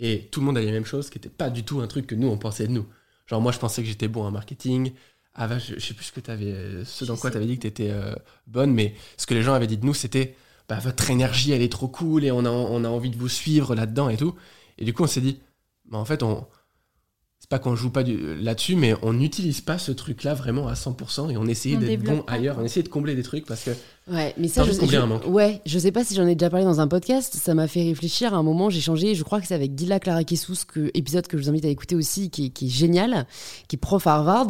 Et 0.00 0.28
tout 0.32 0.40
le 0.40 0.46
monde 0.46 0.58
a 0.58 0.60
les 0.60 0.72
mêmes 0.72 0.84
choses, 0.84 1.10
qui 1.10 1.18
n'était 1.18 1.28
pas 1.28 1.50
du 1.50 1.64
tout 1.64 1.80
un 1.80 1.86
truc 1.86 2.06
que 2.06 2.14
nous, 2.14 2.28
on 2.28 2.38
pensait 2.38 2.66
de 2.66 2.72
nous. 2.72 2.86
Genre, 3.26 3.40
moi, 3.40 3.52
je 3.52 3.58
pensais 3.58 3.82
que 3.82 3.88
j'étais 3.88 4.08
bon 4.08 4.24
en 4.24 4.30
marketing. 4.30 4.92
Ah, 5.34 5.46
bah, 5.48 5.58
je, 5.58 5.74
je 5.74 5.80
sais 5.80 5.94
plus 5.94 6.06
ce 6.06 6.12
que 6.12 6.20
tu 6.20 6.30
avais. 6.30 6.84
Ce 6.84 7.04
dans 7.04 7.14
Je 7.14 7.20
quoi 7.20 7.30
sais. 7.30 7.34
tu 7.34 7.36
avais 7.38 7.46
dit 7.46 7.56
que 7.56 7.62
tu 7.62 7.66
étais 7.68 7.92
bonne, 8.46 8.72
mais 8.72 8.94
ce 9.16 9.26
que 9.26 9.34
les 9.34 9.42
gens 9.42 9.54
avaient 9.54 9.66
dit 9.66 9.76
de 9.78 9.86
nous, 9.86 9.94
c'était 9.94 10.34
bah, 10.68 10.78
votre 10.78 11.10
énergie, 11.10 11.52
elle 11.52 11.62
est 11.62 11.72
trop 11.72 11.88
cool 11.88 12.24
et 12.24 12.30
on 12.32 12.44
a, 12.44 12.50
on 12.50 12.84
a 12.84 12.88
envie 12.88 13.10
de 13.10 13.16
vous 13.16 13.28
suivre 13.28 13.74
là-dedans 13.74 14.08
et 14.08 14.16
tout. 14.16 14.34
Et 14.78 14.84
du 14.84 14.92
coup, 14.92 15.04
on 15.04 15.06
s'est 15.06 15.20
dit, 15.20 15.38
bah, 15.86 15.98
en 15.98 16.04
fait, 16.04 16.22
on. 16.22 16.46
Pas 17.52 17.58
qu'on 17.58 17.76
joue 17.76 17.90
pas 17.90 18.02
là-dessus, 18.02 18.76
mais 18.76 18.94
on 19.02 19.12
n'utilise 19.12 19.60
pas 19.60 19.76
ce 19.76 19.92
truc-là 19.92 20.32
vraiment 20.32 20.68
à 20.68 20.72
100% 20.72 21.30
et 21.30 21.36
on 21.36 21.44
essayait 21.46 21.76
d'être 21.76 22.02
bon 22.02 22.22
pas, 22.22 22.32
ailleurs, 22.32 22.56
on 22.58 22.64
essayait 22.64 22.82
de 22.82 22.88
combler 22.88 23.14
des 23.14 23.22
trucs 23.22 23.44
parce 23.44 23.64
que 23.64 23.70
ouais 24.10 24.32
mais 24.38 24.48
ça 24.48 24.64
je, 24.64 24.72
je- 24.72 24.96
un 24.96 25.04
manque. 25.04 25.26
ouais 25.26 25.60
je 25.66 25.78
sais 25.78 25.92
pas 25.92 26.02
si 26.02 26.14
j'en 26.14 26.26
ai 26.26 26.34
déjà 26.34 26.48
parlé 26.48 26.64
dans 26.64 26.80
un 26.80 26.88
podcast 26.88 27.34
ça 27.36 27.52
m'a 27.54 27.68
fait 27.68 27.82
réfléchir. 27.82 28.32
À 28.32 28.38
un 28.38 28.42
moment 28.42 28.70
j'ai 28.70 28.80
changé 28.80 29.14
je 29.14 29.22
crois 29.22 29.38
que 29.38 29.46
c'est 29.46 29.54
avec 29.54 29.78
Gila 29.78 30.00
Clara 30.00 30.24
Kessous 30.24 30.64
que 30.66 30.90
épisode 30.94 31.26
que 31.26 31.36
je 31.36 31.42
vous 31.42 31.50
invite 31.50 31.66
à 31.66 31.68
écouter 31.68 31.94
aussi 31.94 32.30
qui 32.30 32.46
est, 32.46 32.48
qui 32.48 32.68
est 32.68 32.70
génial 32.70 33.26
qui 33.68 33.76
est 33.76 33.78
prof 33.78 34.06
à 34.06 34.14
Harvard 34.14 34.48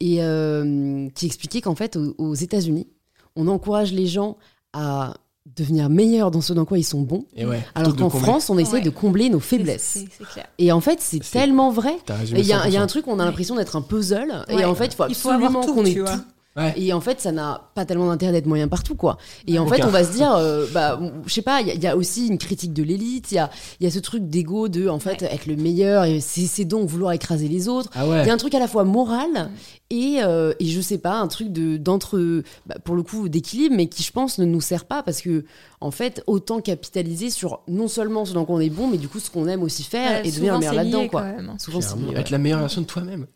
et 0.00 0.22
euh, 0.22 1.08
qui 1.14 1.24
expliquait 1.24 1.62
qu'en 1.62 1.74
fait 1.74 1.96
aux, 1.96 2.14
aux 2.18 2.34
États-Unis 2.34 2.86
on 3.34 3.48
encourage 3.48 3.92
les 3.94 4.06
gens 4.06 4.36
à 4.74 5.14
devenir 5.56 5.88
meilleurs 5.88 6.30
dans 6.30 6.40
ce 6.40 6.52
dans 6.52 6.64
quoi 6.64 6.78
ils 6.78 6.84
sont 6.84 7.00
bons 7.02 7.24
Et 7.36 7.44
ouais, 7.44 7.62
alors 7.74 7.96
qu'en. 7.96 8.08
France 8.10 8.48
on 8.48 8.58
essaye 8.58 8.74
Ouais. 8.74 8.80
de 8.80 8.90
combler 8.90 9.28
nos 9.28 9.40
faiblesses 9.40 9.82
C'est 9.82 10.06
c'est 10.16 10.24
clair. 10.24 10.46
Et 10.58 10.70
en 10.72 10.80
fait, 10.80 10.98
c'est 11.00 11.22
C'est- 11.22 11.32
tellement 11.38 11.70
vrai. 11.70 11.96
Il 12.30 12.38
y, 12.46 12.52
a- 12.52 12.66
il 12.68 12.72
y 12.72 12.76
a 12.76 12.80
100%. 12.80 12.82
un 12.82 12.86
truc, 12.86 13.08
on 13.08 13.18
a 13.18 13.24
l'impression 13.24 13.56
d'être 13.56 13.74
un 13.76 13.82
puzzle. 13.82 14.44
Et 14.48 14.64
en 14.64 14.74
fait, 14.74 14.86
il 14.86 14.94
faut 14.94 15.04
Il 15.08 15.14
faut 15.14 15.30
avoir 15.30 15.50
absolument 15.56 15.64
tout, 15.66 15.74
qu'on 15.74 15.84
ait 15.84 15.94
tout. 15.94 16.22
Ouais. 16.54 16.74
Et 16.76 16.92
en 16.92 17.00
fait, 17.00 17.18
ça 17.20 17.32
n'a 17.32 17.70
pas 17.74 17.86
tellement 17.86 18.08
d'intérêt 18.08 18.32
d'être 18.32 18.46
moyen 18.46 18.68
partout, 18.68 18.94
quoi. 18.94 19.16
Et 19.46 19.58
en 19.58 19.66
Aucun. 19.66 19.76
fait, 19.76 19.84
on 19.84 19.88
va 19.90 20.04
se 20.04 20.12
dire, 20.12 20.34
euh, 20.34 20.66
bah, 20.74 21.00
je 21.26 21.32
sais 21.32 21.40
pas, 21.40 21.62
il 21.62 21.68
y, 21.68 21.70
a- 21.70 21.74
il 21.74 21.82
y 21.82 21.86
a 21.86 21.96
aussi 21.96 22.26
une 22.26 22.36
critique 22.36 22.74
de 22.74 22.82
l'élite. 22.82 23.32
Il 23.32 23.36
y 23.36 23.38
a, 23.38 23.48
il 23.80 23.84
y 23.84 23.86
a 23.86 23.90
ce 23.90 23.98
truc 23.98 24.28
d'ego 24.28 24.68
de, 24.68 24.86
en 24.88 24.98
fait, 24.98 25.22
être 25.22 25.46
le 25.46 25.56
meilleur. 25.56 26.04
Et 26.04 26.20
c'est 26.20 26.64
donc 26.66 26.88
vouloir 26.88 27.12
écraser 27.12 27.48
les 27.48 27.68
autres. 27.68 27.88
Ah 27.94 28.04
Il 28.04 28.10
ouais. 28.10 28.26
y 28.26 28.30
a 28.30 28.34
un 28.34 28.36
truc 28.36 28.54
à 28.54 28.58
la 28.58 28.68
fois 28.68 28.84
moral 28.84 29.50
et, 29.88 30.18
euh, 30.22 30.52
et 30.60 30.66
je 30.66 30.80
sais 30.82 30.98
pas, 30.98 31.14
un 31.20 31.26
truc 31.28 31.52
de 31.52 31.76
d'entre, 31.78 32.42
bah, 32.66 32.76
pour 32.84 32.96
le 32.96 33.02
coup, 33.02 33.30
d'équilibre, 33.30 33.74
mais 33.74 33.86
qui, 33.86 34.02
je 34.02 34.12
pense, 34.12 34.38
ne 34.38 34.44
nous 34.44 34.60
sert 34.60 34.84
pas 34.84 35.02
parce 35.02 35.22
que, 35.22 35.44
en 35.80 35.90
fait, 35.90 36.22
autant 36.26 36.60
capitaliser 36.60 37.30
sur 37.30 37.60
non 37.66 37.88
seulement 37.88 38.24
ce 38.26 38.34
dans 38.34 38.44
quoi 38.44 38.56
on 38.56 38.60
est 38.60 38.68
bon, 38.70 38.88
mais 38.88 38.98
du 38.98 39.08
coup, 39.08 39.20
ce 39.20 39.30
qu'on 39.30 39.48
aime 39.48 39.62
aussi 39.62 39.84
faire 39.84 40.20
Ouais, 40.22 40.28
et 40.28 40.30
devenir 40.30 40.52
le 40.54 40.58
meilleur 40.60 40.74
là-dedans, 40.74 41.08
quoi. 41.08 41.22
quand 41.22 41.36
même, 41.36 41.48
hein. 41.48 41.56
Souvent, 41.58 41.80
c'est 41.80 41.96
Être 42.14 42.30
la 42.30 42.38
meilleure 42.38 42.60
version 42.60 42.82
de 42.82 42.86
toi-même. 42.86 43.26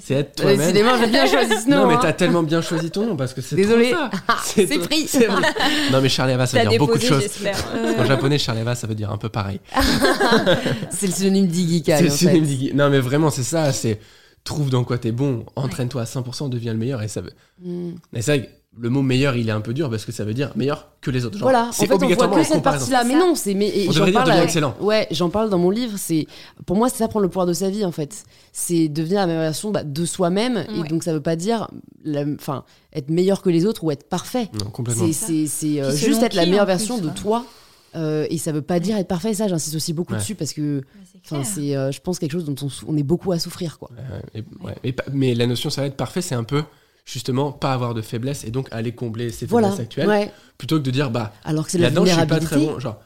C'est 0.00 0.14
être 0.14 0.36
toi-même. 0.36 0.58
Décidément, 0.58 0.98
j'ai 1.00 1.06
bien 1.06 1.26
choisi 1.26 1.62
ce 1.62 1.68
nom. 1.68 1.78
Non, 1.78 1.86
mais 1.86 1.94
hein. 1.94 2.00
t'as 2.02 2.12
tellement 2.12 2.42
bien 2.42 2.60
choisi 2.60 2.90
ton 2.90 3.06
nom 3.06 3.16
parce 3.16 3.32
que 3.32 3.40
c'est 3.40 3.56
Désolé. 3.56 3.90
trop 3.92 4.00
ça. 4.28 4.36
C'est 4.44 4.66
pris. 4.78 5.06
c'est 5.08 5.26
vrai. 5.26 5.42
Non, 5.92 6.02
mais 6.02 6.10
Charlie 6.10 6.34
Ava, 6.34 6.46
ça 6.46 6.62
veut 6.62 6.68
dire 6.68 6.78
beaucoup 6.78 6.98
de 6.98 7.02
choses. 7.02 7.24
En 7.98 8.04
japonais, 8.04 8.38
Charlie 8.38 8.60
Ava, 8.60 8.74
ça 8.74 8.86
veut 8.86 8.94
dire 8.94 9.10
un 9.10 9.16
peu 9.16 9.30
pareil. 9.30 9.60
C'est 10.90 11.06
le 11.06 11.12
synonyme 11.12 11.46
d'Igikai. 11.46 11.96
C'est 11.96 12.02
le 12.02 12.10
synonyme 12.10 12.44
d'Iggy. 12.44 12.74
Non, 12.74 12.90
mais 12.90 13.00
vraiment, 13.00 13.30
c'est 13.30 13.42
ça. 13.42 13.72
C'est 13.72 13.98
trouve 14.44 14.70
dans 14.70 14.84
quoi 14.84 14.98
t'es 14.98 15.12
bon, 15.12 15.44
entraîne-toi 15.56 16.02
à 16.02 16.04
100%, 16.04 16.48
deviens 16.48 16.72
le 16.72 16.78
meilleur. 16.78 17.02
Et 17.02 17.08
ça 17.08 17.20
veut. 17.20 17.32
Mm. 17.62 17.92
Mais 18.12 18.22
c'est 18.22 18.36
vrai 18.36 18.46
que 18.46 18.52
le 18.80 18.88
mot 18.90 19.02
meilleur, 19.02 19.36
il 19.36 19.48
est 19.48 19.52
un 19.52 19.60
peu 19.60 19.74
dur 19.74 19.90
parce 19.90 20.04
que 20.04 20.12
ça 20.12 20.24
veut 20.24 20.34
dire 20.34 20.50
meilleur 20.56 20.88
que 21.00 21.10
les 21.10 21.24
autres. 21.24 21.36
Genre, 21.38 21.42
Voilà, 21.50 21.66
en 21.66 21.72
c'est 21.72 21.86
fait, 21.86 21.92
on 21.94 21.96
voit 21.98 22.06
que 22.06 22.12
cette 22.14 22.22
comparaison. 22.24 22.60
partie-là. 22.60 23.04
Mais 23.04 23.14
non, 23.14 23.34
c'est. 23.34 23.54
Mais, 23.54 23.68
et 23.68 23.88
On 23.88 23.92
j'en 23.92 24.06
devrait 24.06 24.12
dire 24.12 24.24
parle 24.24 24.42
excellent. 24.42 24.74
Ouais, 24.80 25.06
j'en 25.10 25.30
parle 25.30 25.50
dans 25.50 25.58
mon 25.58 25.70
livre. 25.70 25.94
C'est 25.96 26.26
Pour 26.66 26.76
moi, 26.76 26.88
c'est 26.88 26.98
ça 26.98 27.08
prendre 27.08 27.22
le 27.24 27.28
pouvoir 27.28 27.46
de 27.46 27.52
sa 27.52 27.70
vie, 27.70 27.84
en 27.84 27.92
fait. 27.92 28.24
C'est 28.52 28.88
devenir 28.88 29.20
la 29.20 29.26
meilleure 29.26 29.42
version 29.42 29.70
bah, 29.70 29.84
de 29.84 30.04
soi-même. 30.04 30.64
Et 30.76 30.88
donc, 30.88 31.02
ça 31.02 31.12
veut 31.12 31.20
pas 31.22 31.36
dire 31.36 31.68
la- 32.04 32.24
enfin, 32.34 32.64
être 32.92 33.10
meilleur 33.10 33.42
que 33.42 33.50
les 33.50 33.66
autres 33.66 33.84
ou 33.84 33.90
être 33.90 34.08
parfait. 34.08 34.48
Non, 34.58 34.70
complètement. 34.70 35.06
C'est 35.12 35.80
euh, 35.82 35.94
juste 35.94 36.22
être 36.22 36.34
la 36.34 36.46
meilleure 36.46 36.66
version 36.66 36.96
plus, 36.98 37.04
de 37.04 37.08
ouais. 37.08 37.14
toi. 37.14 37.44
Euh, 37.96 38.26
et 38.28 38.36
ça 38.36 38.52
veut 38.52 38.62
pas 38.62 38.80
dire 38.80 38.96
être 38.98 39.08
parfait. 39.08 39.32
Ça, 39.34 39.48
j'insiste 39.48 39.74
aussi 39.74 39.92
beaucoup 39.94 40.12
Ouais. 40.12 40.18
dessus 40.18 40.34
parce 40.34 40.52
que 40.52 40.82
c'est 41.10 41.18
enfin, 41.24 41.42
clair. 41.42 41.52
c'est, 41.54 41.74
euh, 41.76 41.90
je 41.90 42.00
pense, 42.00 42.18
quelque 42.18 42.32
chose 42.32 42.44
dont 42.44 42.54
on, 42.86 42.96
est 42.98 43.02
beaucoup 43.02 43.32
à 43.32 43.38
souffrir. 43.38 43.78
Quoi. 43.78 43.90
Euh, 44.34 44.42
et- 44.84 44.94
mais 45.12 45.34
la 45.34 45.46
notion, 45.46 45.70
ça 45.70 45.80
va 45.80 45.86
être 45.86 45.96
parfait, 45.96 46.20
c'est 46.20 46.34
un 46.34 46.44
peu 46.44 46.62
justement 47.10 47.52
pas 47.52 47.72
avoir 47.72 47.94
de 47.94 48.02
faiblesse 48.02 48.44
et 48.44 48.50
donc 48.50 48.68
aller 48.70 48.94
combler 48.94 49.30
ses 49.30 49.46
Voilà. 49.46 49.68
faiblesses 49.68 49.84
actuelles 49.86 50.08
Ouais. 50.08 50.30
plutôt 50.58 50.76
que 50.76 50.82
de 50.82 50.90
dire 50.90 51.10
bah 51.10 51.32
Alors 51.44 51.64
que 51.64 51.70
c'est 51.70 51.78
là-dedans 51.78 52.04
je 52.04 52.12
suis 52.12 52.26
pas 52.26 52.38
très 52.40 52.56
bon 52.58 52.78
genre 52.78 53.00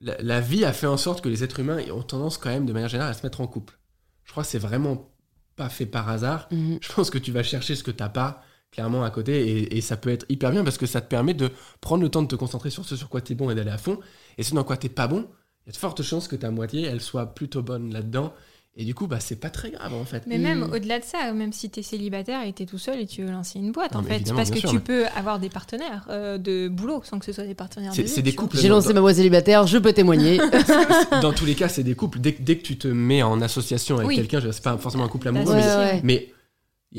la, 0.00 0.16
la 0.20 0.40
vie 0.40 0.64
a 0.64 0.72
fait 0.72 0.86
en 0.86 0.96
sorte 0.98 1.22
que 1.22 1.28
les 1.28 1.42
êtres 1.42 1.60
humains 1.60 1.78
ont 1.92 2.02
tendance 2.02 2.36
quand 2.38 2.50
même 2.50 2.66
de 2.66 2.72
manière 2.72 2.88
générale 2.90 3.10
à 3.12 3.14
se 3.14 3.22
mettre 3.24 3.40
en 3.40 3.46
couple 3.46 3.78
je 4.24 4.30
crois 4.32 4.42
que 4.42 4.48
c'est 4.50 4.58
vraiment 4.58 5.10
pas 5.56 5.70
fait 5.70 5.86
par 5.86 6.08
hasard 6.08 6.48
Mhm. 6.52 6.78
je 6.82 6.92
pense 6.92 7.08
que 7.10 7.18
tu 7.18 7.32
vas 7.32 7.42
chercher 7.42 7.74
ce 7.76 7.82
que 7.82 7.90
t'as 7.90 8.10
pas 8.10 8.42
clairement 8.70 9.02
à 9.02 9.10
côté 9.10 9.48
et, 9.48 9.78
et 9.78 9.80
ça 9.80 9.96
peut 9.96 10.10
être 10.10 10.26
hyper 10.28 10.50
bien 10.50 10.62
parce 10.62 10.76
que 10.76 10.84
ça 10.86 11.00
te 11.00 11.08
permet 11.08 11.32
de 11.32 11.50
prendre 11.80 12.02
le 12.02 12.10
temps 12.10 12.20
de 12.22 12.28
te 12.28 12.36
concentrer 12.36 12.68
sur 12.68 12.84
ce 12.84 12.94
sur 12.94 13.08
quoi 13.08 13.22
t'es 13.22 13.34
bon 13.34 13.48
et 13.50 13.54
d'aller 13.54 13.70
à 13.70 13.78
fond 13.78 13.98
et 14.36 14.42
ce 14.42 14.54
dans 14.54 14.64
quoi 14.64 14.76
t'es 14.76 14.90
pas 14.90 15.08
bon 15.08 15.26
il 15.64 15.68
y 15.68 15.70
a 15.70 15.72
de 15.72 15.76
fortes 15.78 16.02
chances 16.02 16.28
que 16.28 16.36
ta 16.36 16.50
moitié 16.50 16.82
elle 16.82 17.00
soit 17.00 17.34
plutôt 17.34 17.62
bonne 17.62 17.90
là-dedans 17.90 18.34
et 18.76 18.84
du 18.84 18.94
coup 18.94 19.06
bah 19.08 19.18
c'est 19.18 19.36
pas 19.40 19.50
très 19.50 19.70
grave 19.72 19.92
en 19.94 20.04
fait 20.04 20.22
Mais 20.26 20.38
même 20.38 20.60
Mm. 20.60 20.72
au-delà 20.72 20.98
de 21.00 21.04
ça, 21.04 21.32
même 21.32 21.52
si 21.52 21.68
tu 21.70 21.80
es 21.80 21.82
célibataire 21.82 22.42
et 22.46 22.52
tu 22.52 22.62
es 22.62 22.66
tout 22.66 22.78
seul 22.78 23.00
et 23.00 23.06
tu 23.06 23.22
veux 23.24 23.30
lancer 23.32 23.58
une 23.58 23.72
boîte, 23.72 23.92
Non, 23.94 24.00
en 24.00 24.02
fait, 24.04 24.22
parce 24.34 24.50
que 24.50 24.58
sûr, 24.60 24.70
tu 24.70 24.76
mais- 24.76 24.82
peux 24.82 25.06
avoir 25.16 25.38
des 25.40 25.48
partenaires 25.48 26.06
euh, 26.10 26.38
de 26.38 26.68
boulot 26.68 27.02
sans 27.04 27.18
que 27.18 27.24
ce 27.24 27.32
soit 27.32 27.44
des 27.44 27.54
partenaires 27.54 27.92
de 27.94 28.06
c'est 28.06 28.22
des 28.22 28.34
couples. 28.34 28.56
J'ai 28.56 28.68
lancé 28.68 28.92
ma 28.92 29.00
voie 29.00 29.14
célibataire, 29.14 29.66
je 29.66 29.78
peux 29.78 29.92
témoigner. 29.92 30.38
dans 31.22 31.32
tous 31.32 31.44
les 31.44 31.54
cas, 31.56 31.68
c'est 31.68 31.82
des 31.82 31.94
couples. 31.96 32.20
Dès, 32.20 32.34
que- 32.34 32.42
dès 32.42 32.56
que 32.58 32.62
tu 32.62 32.78
te 32.78 32.86
mets 32.88 33.22
en 33.22 33.40
association 33.42 33.96
avec 33.96 34.08
Oui. 34.08 34.16
quelqu'un, 34.16 34.38
je 34.38 34.44
veux 34.44 34.50
dire, 34.50 34.54
c'est 34.54 34.62
pas 34.64 34.76
forcément 34.78 35.04
un 35.04 35.08
couple 35.08 35.32
Bah, 35.32 35.40
amoureux, 35.40 35.54
Ouais, 35.54 36.00
mais 36.04 36.14
ouais. 36.14 36.32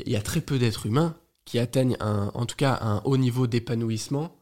il 0.06 0.12
y 0.12 0.16
a 0.16 0.20
très 0.22 0.40
peu 0.40 0.58
d'êtres 0.58 0.84
humains 0.86 1.14
qui 1.46 1.58
atteignent 1.58 1.96
un, 2.00 2.30
en 2.34 2.44
tout 2.46 2.56
cas 2.56 2.78
un 2.82 3.00
haut 3.04 3.16
niveau 3.16 3.46
d'épanouissement. 3.46 4.36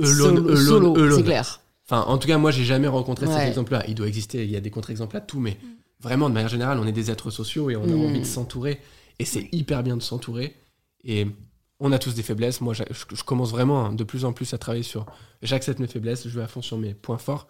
Solo, 0.00 0.54
solo, 0.56 1.16
c'est 1.16 1.22
clair. 1.24 1.60
Enfin, 1.90 2.02
en 2.06 2.18
tout 2.18 2.28
cas, 2.28 2.36
moi, 2.38 2.50
j'ai 2.50 2.64
jamais 2.64 2.86
rencontré 2.86 3.26
cet 3.26 3.34
Ouais. 3.36 3.48
exemple-là. 3.48 3.82
Il 3.88 3.94
doit 3.94 4.06
exister, 4.06 4.44
il 4.44 4.50
y 4.50 4.56
a 4.56 4.60
des 4.60 4.70
contre-exemples 4.70 5.16
à 5.16 5.20
tout, 5.20 5.40
mais 5.40 5.56
vraiment, 6.00 6.28
de 6.28 6.34
manière 6.34 6.48
générale, 6.48 6.78
on 6.78 6.86
est 6.86 6.92
des 6.92 7.10
êtres 7.10 7.30
sociaux 7.30 7.70
et 7.70 7.76
on 7.76 7.84
a 7.84 7.86
Mm. 7.86 8.04
envie 8.06 8.20
de 8.20 8.24
s'entourer. 8.24 8.80
Et 9.18 9.24
c'est 9.24 9.48
hyper 9.52 9.82
bien 9.82 9.96
de 9.96 10.02
s'entourer. 10.02 10.54
Et 11.04 11.26
on 11.80 11.92
a 11.92 11.98
tous 11.98 12.14
des 12.14 12.22
faiblesses. 12.22 12.60
Moi, 12.60 12.74
je, 12.74 12.82
je 12.90 13.22
commence 13.24 13.50
vraiment 13.50 13.86
hein, 13.86 13.92
de 13.92 14.04
plus 14.04 14.24
en 14.24 14.32
plus 14.32 14.52
à 14.54 14.58
travailler 14.58 14.82
sur. 14.84 15.06
J'accepte 15.42 15.78
mes 15.80 15.86
faiblesses, 15.86 16.26
je 16.28 16.38
vais 16.38 16.44
à 16.44 16.48
fond 16.48 16.62
sur 16.62 16.78
mes 16.78 16.94
points 16.94 17.18
forts. 17.18 17.46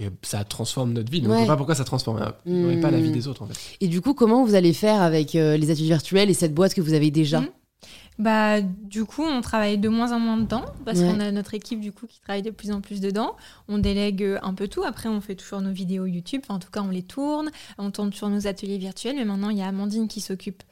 et 0.00 0.10
ça 0.22 0.44
transforme 0.44 0.92
notre 0.92 1.10
vie. 1.10 1.20
Donc, 1.20 1.32
on 1.32 1.34
Ouais. 1.34 1.42
ne 1.42 1.46
pas 1.48 1.56
pourquoi 1.56 1.74
ça 1.74 1.82
transforme 1.84 2.20
Mm. 2.46 2.80
pas 2.80 2.92
la 2.92 3.00
vie 3.00 3.10
des 3.10 3.26
autres, 3.26 3.42
en 3.42 3.46
fait. 3.48 3.58
Et 3.80 3.88
du 3.88 4.00
coup, 4.00 4.14
comment 4.14 4.44
vous 4.44 4.54
allez 4.54 4.72
faire 4.72 5.02
avec 5.02 5.34
euh, 5.34 5.56
les 5.56 5.72
ateliers 5.72 5.88
virtuels 5.88 6.30
et 6.30 6.34
cette 6.34 6.54
boîte 6.54 6.72
que 6.74 6.80
vous 6.80 6.92
avez 6.92 7.10
déjà? 7.10 7.40
Mhm. 7.40 7.48
Bah, 8.18 8.60
du 8.60 9.04
coup, 9.04 9.22
on 9.22 9.40
travaille 9.40 9.78
de 9.78 9.88
moins 9.88 10.12
en 10.12 10.18
moins 10.18 10.36
dedans 10.38 10.64
parce 10.84 10.98
Ouais. 10.98 11.06
qu'on 11.06 11.20
a 11.20 11.30
notre 11.30 11.54
équipe 11.54 11.80
du 11.80 11.92
coup 11.92 12.06
qui 12.08 12.20
travaille 12.20 12.42
de 12.42 12.50
plus 12.50 12.72
en 12.72 12.80
plus 12.80 13.00
dedans. 13.00 13.36
On 13.68 13.78
délègue 13.78 14.24
euh, 14.24 14.38
un 14.42 14.54
peu 14.54 14.66
tout. 14.66 14.82
Après, 14.82 15.08
on 15.08 15.20
fait 15.20 15.36
toujours 15.36 15.60
nos 15.60 15.70
vidéos 15.70 16.04
YouTube. 16.06 16.40
Enfin, 16.44 16.54
en 16.54 16.58
tout 16.58 16.70
cas, 16.72 16.80
on 16.82 16.90
les 16.90 17.02
tourne. 17.04 17.50
On 17.78 17.90
tourne 17.92 18.12
sur 18.12 18.28
nos 18.28 18.46
ateliers 18.48 18.78
virtuels. 18.78 19.14
Mais 19.16 19.24
maintenant, 19.24 19.50
il 19.50 19.58
y 19.58 19.62
a 19.62 19.68
Amandine 19.68 20.08
qui 20.08 20.20
s'occupe. 20.20 20.64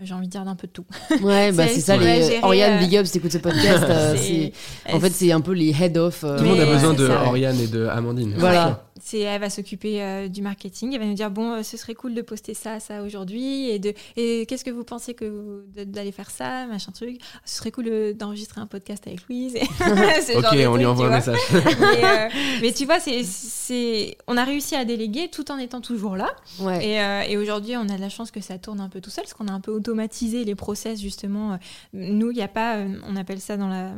euh, 0.00 0.02
J'ai 0.04 0.14
envie 0.14 0.26
de 0.26 0.30
dire 0.32 0.44
d'un 0.44 0.54
peu 0.54 0.68
de 0.68 0.72
tout. 0.72 0.84
Ouais, 1.22 1.50
bah 1.52 1.66
C'est 1.66 1.80
ça. 1.80 1.96
Les... 1.96 2.22
gérer, 2.22 2.40
Oriane, 2.44 2.74
euh, 2.74 2.78
Big 2.86 2.96
Up, 2.96 3.06
si 3.06 3.12
t'écoutes 3.14 3.32
ce 3.32 3.38
podcast, 3.38 3.84
euh, 3.88 4.48
en 4.92 5.00
fait, 5.00 5.10
c'est 5.10 5.32
un 5.32 5.40
peu 5.40 5.52
les 5.52 5.70
head 5.70 5.98
of. 5.98 6.22
euh, 6.22 6.36
Tout 6.38 6.44
le 6.44 6.50
monde 6.50 6.60
a 6.60 6.66
besoin 6.66 6.90
euh, 6.94 6.96
de 6.96 7.06
ça. 7.08 7.24
Oriane 7.24 7.58
et 7.58 7.66
de 7.66 7.86
Amandine. 7.86 8.34
Voilà. 8.38 8.84
C'est 9.00 9.20
elle 9.20 9.40
va 9.40 9.50
s'occuper 9.50 10.02
euh, 10.02 10.28
du 10.28 10.42
marketing. 10.42 10.92
Elle 10.94 11.00
va 11.00 11.06
nous 11.06 11.14
dire 11.14 11.30
bon, 11.30 11.52
euh, 11.52 11.62
ce 11.62 11.76
serait 11.76 11.94
cool 11.94 12.14
de 12.14 12.22
poster 12.22 12.54
ça, 12.54 12.80
ça 12.80 13.02
aujourd'hui, 13.02 13.68
et 13.70 13.78
de 13.78 13.92
et 14.16 14.46
qu'est-ce 14.46 14.64
que 14.64 14.70
vous 14.70 14.84
pensez 14.84 15.14
que 15.14 15.64
d'aller 15.84 16.12
faire 16.12 16.30
ça, 16.30 16.66
machin 16.66 16.92
truc. 16.92 17.20
Ce 17.44 17.56
serait 17.56 17.70
cool 17.70 17.88
euh, 17.88 18.12
d'enregistrer 18.14 18.60
un 18.60 18.66
podcast 18.66 19.06
avec 19.06 19.28
Louise. 19.28 19.54
Ce 19.78 20.32
genre 20.32 20.44
Ok, 20.52 20.58
de 20.58 20.66
on 20.66 20.70
truc, 20.70 20.78
lui 20.78 20.86
envoie 20.86 21.06
un 21.06 21.08
vois. 21.08 21.16
message. 21.16 21.38
mais, 21.52 22.04
euh, 22.04 22.28
mais 22.62 22.72
tu 22.72 22.84
vois, 22.84 23.00
c'est, 23.00 23.22
c'est, 23.24 24.16
on 24.26 24.36
a 24.36 24.44
réussi 24.44 24.74
à 24.74 24.84
déléguer 24.84 25.28
tout 25.28 25.50
en 25.50 25.58
étant 25.58 25.80
toujours 25.80 26.16
là. 26.16 26.34
Ouais. 26.60 26.86
Et, 26.86 27.00
euh, 27.00 27.22
et 27.22 27.36
aujourd'hui, 27.36 27.76
on 27.76 27.88
a 27.88 27.96
de 27.96 28.00
la 28.00 28.08
chance 28.08 28.30
que 28.30 28.40
ça 28.40 28.58
tourne 28.58 28.80
un 28.80 28.88
peu 28.88 29.00
tout 29.00 29.10
seul, 29.10 29.24
parce 29.24 29.34
qu'on 29.34 29.48
a 29.48 29.52
un 29.52 29.60
peu 29.60 29.72
automatisé 29.72 30.44
les 30.44 30.54
process, 30.54 31.00
justement. 31.00 31.58
Nous, 31.92 32.30
il 32.30 32.36
n'y 32.36 32.42
a 32.42 32.48
pas, 32.48 32.78
on 33.08 33.16
appelle 33.16 33.40
ça 33.40 33.56
dans 33.56 33.68
la... 33.68 33.90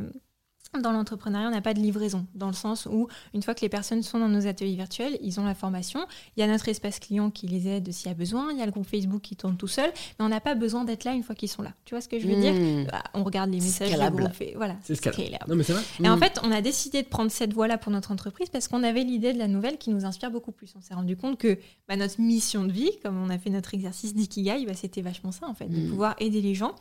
Dans 0.83 0.93
l'entrepreneuriat, 0.93 1.49
on 1.49 1.51
n'a 1.51 1.61
pas 1.61 1.75
de 1.75 1.81
livraison, 1.81 2.27
dans 2.35 2.47
le 2.49 2.53
sens 2.53 2.87
où, 2.91 3.09
une 3.35 3.43
fois 3.43 3.55
que 3.55 3.61
les 3.63 3.69
personnes 3.69 4.03
sont 4.03 4.19
dans 4.19 4.29
nos 4.29 4.47
ateliers 4.47 4.77
virtuels, 4.77 5.19
ils 5.23 5.41
ont 5.41 5.45
la 5.45 5.55
formation, 5.55 6.01
il 6.37 6.41
y 6.41 6.43
a 6.43 6.47
notre 6.47 6.69
espace 6.69 6.99
client 6.99 7.31
qui 7.31 7.47
les 7.47 7.67
aide 7.69 7.93
s'il 7.93 8.09
y 8.09 8.11
a 8.11 8.15
besoin, 8.15 8.53
il 8.53 8.59
y 8.59 8.63
a 8.63 8.67
le 8.67 8.73
groupe 8.73 8.87
Facebook 8.87 9.21
qui 9.23 9.37
tourne 9.37 9.57
tout 9.57 9.69
seul, 9.69 9.91
mais 10.19 10.25
on 10.25 10.29
n'a 10.29 10.41
pas 10.41 10.55
besoin 10.55 10.85
d'être 10.85 11.05
là 11.05 11.13
une 11.15 11.23
fois 11.23 11.35
qu'ils 11.35 11.49
sont 11.49 11.63
là. 11.63 11.73
Tu 11.85 11.95
vois 11.95 12.01
ce 12.01 12.09
que 12.09 12.19
je 12.19 12.27
veux 12.27 12.41
dire 12.41 12.53
Mm. 12.53 12.87
Ah, 12.93 13.03
On 13.15 13.25
regarde 13.25 13.51
les 13.51 13.61
messages 13.61 13.89
du 13.89 13.95
scalable. 13.95 14.23
groupe, 14.25 14.41
et 14.41 14.55
voilà, 14.57 14.77
C'est 14.83 14.95
scalable. 14.95 15.23
scalable. 15.23 15.45
Non, 15.51 15.57
mais 15.57 15.63
c'est 15.65 15.73
vrai. 15.73 15.83
Et 16.03 16.09
en 16.09 16.17
Mm. 16.17 16.21
fait, 16.21 16.41
on 16.43 16.51
a 16.53 16.61
décidé 16.61 17.03
de 17.03 17.09
prendre 17.09 17.31
cette 17.31 17.53
voie-là 17.53 17.79
pour 17.79 17.93
notre 17.93 18.13
entreprise 18.13 18.49
parce 18.51 18.69
qu'on 18.69 18.83
avait 18.83 19.05
l'idée 19.05 19.33
de 19.33 19.39
la 19.39 19.49
nouvelle 19.49 19.79
qui 19.79 19.91
nous 19.91 20.05
inspire 20.05 20.31
beaucoup 20.31 20.53
plus. 20.53 20.73
On 20.77 20.81
s'est 20.81 20.95
rendu 20.95 21.17
compte 21.17 21.39
que 21.39 21.59
bah, 21.89 21.97
notre 21.97 22.21
mission 22.21 22.65
de 22.65 22.73
vie, 22.73 22.91
comme 23.03 23.17
on 23.23 23.31
a 23.31 23.39
fait 23.39 23.51
notre 23.51 23.75
exercice 23.75 24.15
d'ikigai, 24.15 24.65
bah, 24.67 24.75
c'était 24.75 25.03
vachement 25.03 25.33
ça 25.33 25.47
en 25.49 25.55
fait, 25.55 25.69
de 25.69 25.79
Mm. 25.79 25.89
pouvoir 25.91 26.15
aider 26.19 26.41
les 26.41 26.55
gens 26.55 26.75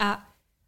à 0.00 0.20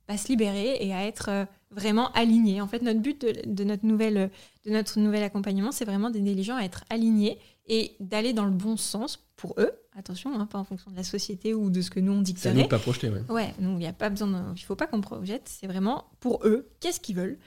bah, 0.09 0.17
se 0.17 0.29
libérer 0.29 0.79
et 0.81 0.95
à 0.95 1.07
être 1.07 1.29
euh, 1.29 1.45
vraiment 1.71 2.11
alignés. 2.13 2.61
En 2.61 2.67
fait, 2.67 2.83
notre 2.83 3.01
but 3.01 3.21
de, 3.21 3.35
de 3.47 3.65
notre 3.65 3.85
nouvelle, 3.87 4.31
de 4.65 4.71
notre 4.71 4.99
nouvel 4.99 5.23
accompagnement, 5.23 5.71
c'est 5.71 5.85
vraiment 5.85 6.11
d'aider 6.11 6.35
les 6.35 6.43
gens 6.43 6.57
à 6.57 6.63
être 6.63 6.85
alignés 6.91 7.39
et 7.67 7.93
d'aller 8.01 8.33
dans 8.33 8.47
le 8.47 8.51
bon 8.51 8.77
sens 8.79 9.23
pour 9.37 9.55
eux. 9.59 9.71
Attention, 9.97 10.33
hein, 10.39 10.47
pas 10.47 10.59
en 10.59 10.65
fonction 10.65 10.91
de 10.91 10.97
la 10.97 11.03
société 11.05 11.55
ou 11.55 11.71
de 11.71 11.83
ce 11.83 11.91
que 11.91 12.01
nous 12.01 12.13
on 12.13 12.25
C'est 12.25 12.49
à 12.49 12.53
nous 12.53 12.59
dicterait. 12.61 12.69
pas 12.69 12.79
projeter, 12.79 13.11
ouais. 13.11 13.53
Il 13.61 13.67
n'y 13.77 13.87
a 13.87 13.93
pas 13.93 14.09
besoin 14.11 14.29
de... 14.29 14.37
Il 14.57 14.63
faut 14.63 14.77
pas 14.77 14.87
qu'on 14.87 15.01
projette, 15.01 15.43
c'est 15.47 15.67
vraiment 15.67 16.07
pour 16.21 16.41
eux, 16.47 16.71
qu'est-ce 16.81 17.01
qu'ils 17.01 17.17
veulent? 17.17 17.39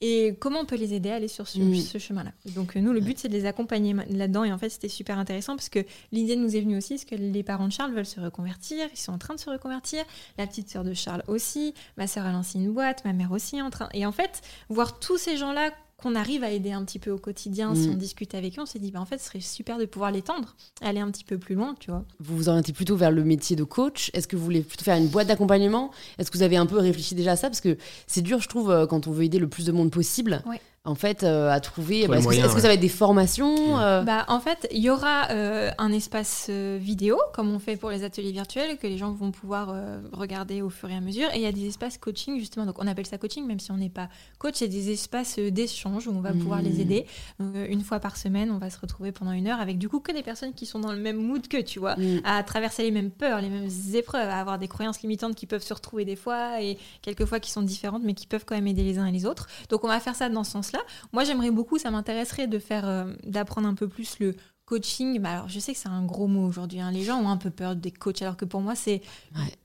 Et 0.00 0.36
comment 0.38 0.60
on 0.60 0.64
peut 0.66 0.76
les 0.76 0.92
aider 0.92 1.10
à 1.10 1.14
aller 1.14 1.28
sur 1.28 1.48
ce, 1.48 1.58
ce 1.74 1.98
chemin-là? 1.98 2.32
Donc 2.54 2.76
euh, 2.76 2.80
nous, 2.80 2.92
le 2.92 3.00
but, 3.00 3.18
c'est 3.18 3.28
de 3.28 3.32
les 3.32 3.46
accompagner 3.46 3.94
là-dedans. 4.10 4.44
Et 4.44 4.52
en 4.52 4.58
fait, 4.58 4.68
c'était 4.68 4.88
super 4.88 5.18
intéressant 5.18 5.56
parce 5.56 5.68
que 5.68 5.84
l'idée 6.12 6.36
nous 6.36 6.56
est 6.56 6.60
venue 6.60 6.76
aussi, 6.76 6.94
parce 6.94 7.04
que 7.04 7.14
les 7.14 7.42
parents 7.42 7.68
de 7.68 7.72
Charles 7.72 7.94
veulent 7.94 8.04
se 8.04 8.20
reconvertir, 8.20 8.88
ils 8.92 8.98
sont 8.98 9.12
en 9.12 9.18
train 9.18 9.34
de 9.34 9.40
se 9.40 9.48
reconvertir, 9.48 10.04
la 10.36 10.46
petite 10.46 10.68
sœur 10.68 10.84
de 10.84 10.94
Charles 10.94 11.22
aussi, 11.28 11.74
ma 11.96 12.06
sœur 12.06 12.26
a 12.26 12.32
lancé 12.32 12.58
une 12.58 12.72
boîte, 12.72 13.04
ma 13.04 13.12
mère 13.12 13.32
aussi 13.32 13.56
est 13.56 13.62
en 13.62 13.70
train... 13.70 13.88
Et 13.94 14.04
en 14.04 14.12
fait, 14.12 14.42
voir 14.68 14.98
tous 14.98 15.16
ces 15.16 15.36
gens-là 15.36 15.70
qu'on 15.96 16.14
arrive 16.14 16.44
à 16.44 16.50
aider 16.50 16.72
un 16.72 16.84
petit 16.84 16.98
peu 16.98 17.10
au 17.10 17.18
quotidien, 17.18 17.74
si 17.74 17.88
Mm. 17.88 17.92
on 17.92 17.94
discute 17.94 18.34
avec 18.34 18.58
eux, 18.58 18.62
on 18.62 18.66
s'est 18.66 18.78
dit, 18.78 18.90
bah, 18.90 19.00
en 19.00 19.06
fait, 19.06 19.18
ce 19.18 19.26
serait 19.26 19.40
super 19.40 19.78
de 19.78 19.84
pouvoir 19.86 20.10
l'étendre, 20.10 20.54
aller 20.82 21.00
un 21.00 21.10
petit 21.10 21.24
peu 21.24 21.38
plus 21.38 21.54
loin, 21.54 21.74
tu 21.78 21.90
vois. 21.90 22.04
Vous 22.20 22.36
vous 22.36 22.48
orientez 22.48 22.72
plutôt 22.72 22.96
vers 22.96 23.10
le 23.10 23.24
métier 23.24 23.56
de 23.56 23.64
coach 23.64 24.10
Est-ce 24.12 24.26
que 24.28 24.36
vous 24.36 24.44
voulez 24.44 24.60
plutôt 24.62 24.84
faire 24.84 24.96
une 24.96 25.08
boîte 25.08 25.28
d'accompagnement? 25.28 25.90
Est-ce 26.18 26.30
que 26.30 26.36
vous 26.36 26.42
avez 26.42 26.56
un 26.56 26.66
peu 26.66 26.78
réfléchi 26.78 27.14
déjà 27.14 27.32
à 27.32 27.36
ça? 27.36 27.48
Parce 27.48 27.60
que 27.60 27.76
c'est 28.06 28.22
dur, 28.22 28.40
je 28.40 28.48
trouve, 28.48 28.70
euh, 28.70 28.86
quand 28.86 29.06
on 29.06 29.12
veut 29.12 29.24
aider 29.24 29.38
le 29.38 29.48
plus 29.48 29.64
de 29.66 29.72
monde 29.72 29.90
possible, 29.90 30.42
Ouais. 30.46 30.60
En 30.86 30.94
fait, 30.94 31.22
euh, 31.22 31.50
à 31.50 31.60
trouver. 31.60 32.06
Bah, 32.06 32.18
est-ce 32.18 32.28
que, 32.28 32.34
est-ce 32.34 32.54
que 32.54 32.60
ça 32.60 32.68
va 32.68 32.74
être 32.74 32.80
des 32.80 32.90
formations 32.90 33.78
euh, 33.78 34.02
Bah, 34.02 34.26
en 34.28 34.38
fait, 34.38 34.68
il 34.70 34.82
y 34.82 34.90
aura 34.90 35.30
euh, 35.30 35.70
un 35.78 35.90
espace 35.92 36.48
euh, 36.50 36.78
vidéo, 36.78 37.18
comme 37.32 37.50
on 37.50 37.58
fait 37.58 37.76
pour 37.76 37.90
les 37.90 38.04
ateliers 38.04 38.32
virtuels, 38.32 38.76
que 38.76 38.86
les 38.86 38.98
gens 38.98 39.10
vont 39.12 39.30
pouvoir 39.30 39.70
euh, 39.70 39.98
regarder 40.12 40.60
au 40.60 40.68
fur 40.68 40.90
et 40.90 40.94
à 40.94 41.00
mesure. 41.00 41.28
Et 41.32 41.36
il 41.36 41.40
y 41.42 41.46
a 41.46 41.52
des 41.52 41.66
espaces 41.68 41.96
coaching, 41.96 42.38
justement. 42.38 42.66
Donc, 42.66 42.76
on 42.82 42.86
appelle 42.86 43.06
ça 43.06 43.16
coaching, 43.16 43.46
même 43.46 43.60
si 43.60 43.72
on 43.72 43.78
n'est 43.78 43.88
pas 43.88 44.10
coach. 44.38 44.56
C'est 44.56 44.68
des 44.68 44.90
espaces 44.92 45.38
euh, 45.38 45.50
d'échange 45.50 46.06
où 46.06 46.10
on 46.10 46.20
va 46.20 46.32
pouvoir 46.32 46.58
Mhm. 46.58 46.68
les 46.68 46.80
aider. 46.82 47.06
Donc, 47.40 47.56
euh, 47.56 47.66
une 47.70 47.80
fois 47.82 47.98
par 47.98 48.18
semaine, 48.18 48.50
on 48.50 48.58
va 48.58 48.68
se 48.68 48.78
retrouver 48.78 49.10
pendant 49.10 49.32
une 49.32 49.46
heure 49.48 49.60
avec, 49.60 49.78
du 49.78 49.88
coup, 49.88 50.00
que 50.00 50.12
des 50.12 50.22
personnes 50.22 50.52
qui 50.52 50.66
sont 50.66 50.80
dans 50.80 50.92
le 50.92 50.98
même 51.00 51.16
mood 51.16 51.48
que, 51.48 51.62
tu 51.62 51.78
vois 51.78 51.96
mm. 51.96 52.20
à 52.24 52.42
traverser 52.42 52.82
les 52.82 52.90
mêmes 52.90 53.10
peurs, 53.10 53.40
les 53.40 53.48
mêmes 53.48 53.70
épreuves, 53.94 54.28
à 54.28 54.38
avoir 54.38 54.58
des 54.58 54.68
croyances 54.68 55.00
limitantes 55.00 55.34
qui 55.34 55.46
peuvent 55.46 55.62
se 55.62 55.72
retrouver 55.72 56.04
des 56.04 56.16
fois 56.16 56.60
et 56.60 56.76
quelquefois 57.00 57.40
qui 57.40 57.50
sont 57.50 57.62
différentes 57.62 58.02
mais 58.04 58.12
qui 58.12 58.26
peuvent 58.26 58.44
quand 58.44 58.54
même 58.54 58.66
aider 58.66 58.82
les 58.82 58.98
uns 58.98 59.06
et 59.06 59.12
les 59.12 59.24
autres. 59.24 59.48
Donc 59.70 59.82
on 59.84 59.88
va 59.88 59.98
faire 59.98 60.14
ça 60.14 60.28
dans 60.28 60.44
ce 60.44 60.50
sens-là. 60.52 60.73
Moi 61.12 61.24
j'aimerais 61.24 61.50
beaucoup, 61.50 61.78
ça 61.78 61.90
m'intéresserait 61.90 62.46
de 62.46 62.58
faire, 62.58 62.88
euh, 62.88 63.12
d'apprendre 63.24 63.68
un 63.68 63.74
peu 63.74 63.88
plus 63.88 64.18
le 64.18 64.34
coaching. 64.64 65.20
Bah, 65.20 65.30
alors 65.32 65.48
je 65.48 65.58
sais 65.58 65.72
que 65.72 65.78
c'est 65.78 65.88
un 65.88 66.04
gros 66.04 66.26
mot 66.26 66.46
aujourd'hui. 66.46 66.80
hein. 66.80 66.90
Les 66.90 67.02
gens 67.04 67.20
ont 67.20 67.28
un 67.28 67.36
peu 67.36 67.50
peur 67.50 67.76
des 67.76 67.90
coachs 67.90 68.22
alors 68.22 68.36
que 68.36 68.44
pour 68.44 68.60
moi 68.60 68.74
c'est. 68.74 69.02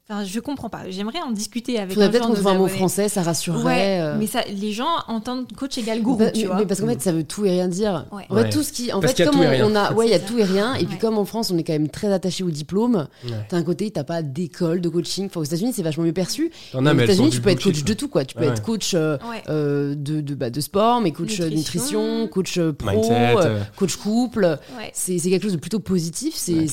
Enfin 0.09 0.23
je 0.25 0.39
comprends 0.39 0.69
pas. 0.69 0.89
J'aimerais 0.89 1.19
en 1.21 1.31
discuter 1.31 1.77
avec. 1.79 1.93
Faudrait 1.93 2.09
peut-être 2.09 2.27
qu'on 2.27 2.33
trouve 2.33 2.47
un 2.47 2.55
mot 2.57 2.67
français, 2.67 3.09
ça 3.09 3.21
rassurerait. 3.21 3.63
Ouais, 3.65 3.99
euh. 4.01 4.15
mais 4.17 4.27
ça, 4.27 4.41
les 4.51 4.71
gens 4.71 4.87
entendent 5.07 5.45
coach 5.55 5.77
égale 5.77 6.01
gourou, 6.01 6.17
Bah, 6.17 6.31
tu 6.31 6.41
mais, 6.41 6.45
vois. 6.47 6.55
mais 6.57 6.65
parce 6.65 6.81
qu'en 6.81 6.87
fait, 6.87 7.01
ça 7.01 7.11
veut 7.11 7.23
tout 7.23 7.45
et 7.45 7.51
rien 7.51 7.67
dire. 7.67 8.05
Ouais. 8.11 8.23
En 8.29 8.35
fait, 8.35 8.41
Ouais. 8.43 8.49
tout 8.49 8.63
ce 8.63 8.71
qui, 8.71 8.91
en 8.91 8.99
Parce 9.01 9.13
fait, 9.13 9.25
comme 9.25 9.39
on, 9.39 9.75
a, 9.75 9.93
ouais, 9.93 10.07
il 10.07 10.11
y 10.11 10.13
a 10.15 10.19
tout 10.19 10.37
et 10.39 10.43
rien. 10.43 10.73
Et 10.75 10.85
puis 10.85 10.97
comme 10.97 11.17
en 11.17 11.25
France, 11.25 11.51
on 11.51 11.57
est 11.57 11.63
quand 11.63 11.73
même 11.73 11.89
très 11.89 12.11
attaché 12.11 12.43
au 12.43 12.49
diplôme. 12.49 13.07
Ouais. 13.25 13.31
T'as 13.49 13.57
un 13.57 13.63
côté, 13.63 13.91
t'as 13.91 14.03
pas 14.03 14.21
d'école 14.21 14.81
de 14.81 14.89
coaching. 14.89 15.27
Enfin, 15.27 15.39
aux 15.41 15.43
États-Unis, 15.43 15.73
c'est 15.75 15.83
vachement 15.83 16.03
mieux 16.03 16.13
perçu. 16.13 16.51
As, 16.73 16.77
aux 16.79 16.81
États-Unis, 16.99 17.29
tu 17.29 17.41
peux 17.41 17.49
être 17.49 17.63
coach 17.63 17.83
de 17.83 17.93
tout, 17.93 18.07
quoi. 18.07 18.25
Tu 18.25 18.35
peux 18.35 18.41
Ouais, 18.45 18.47
être 18.51 18.63
coach 18.63 18.93
euh, 18.95 19.17
Ouais. 19.29 19.43
euh, 19.49 19.93
de, 19.95 20.21
de, 20.21 20.33
bah, 20.35 20.49
de 20.49 20.61
sport, 20.61 21.01
mais 21.01 21.11
coach 21.11 21.39
Nutrition. 21.39 21.55
nutrition, 21.55 22.27
coach 22.27 22.59
pro, 22.77 22.91
Mindset, 22.91 23.35
coach 23.75 23.95
couple. 23.97 24.57
C'est 24.93 25.19
c'est 25.19 25.29
quelque 25.29 25.43
chose 25.43 25.53
de 25.53 25.57
plutôt 25.57 25.79
positif. 25.79 26.33
C'est- 26.35 26.67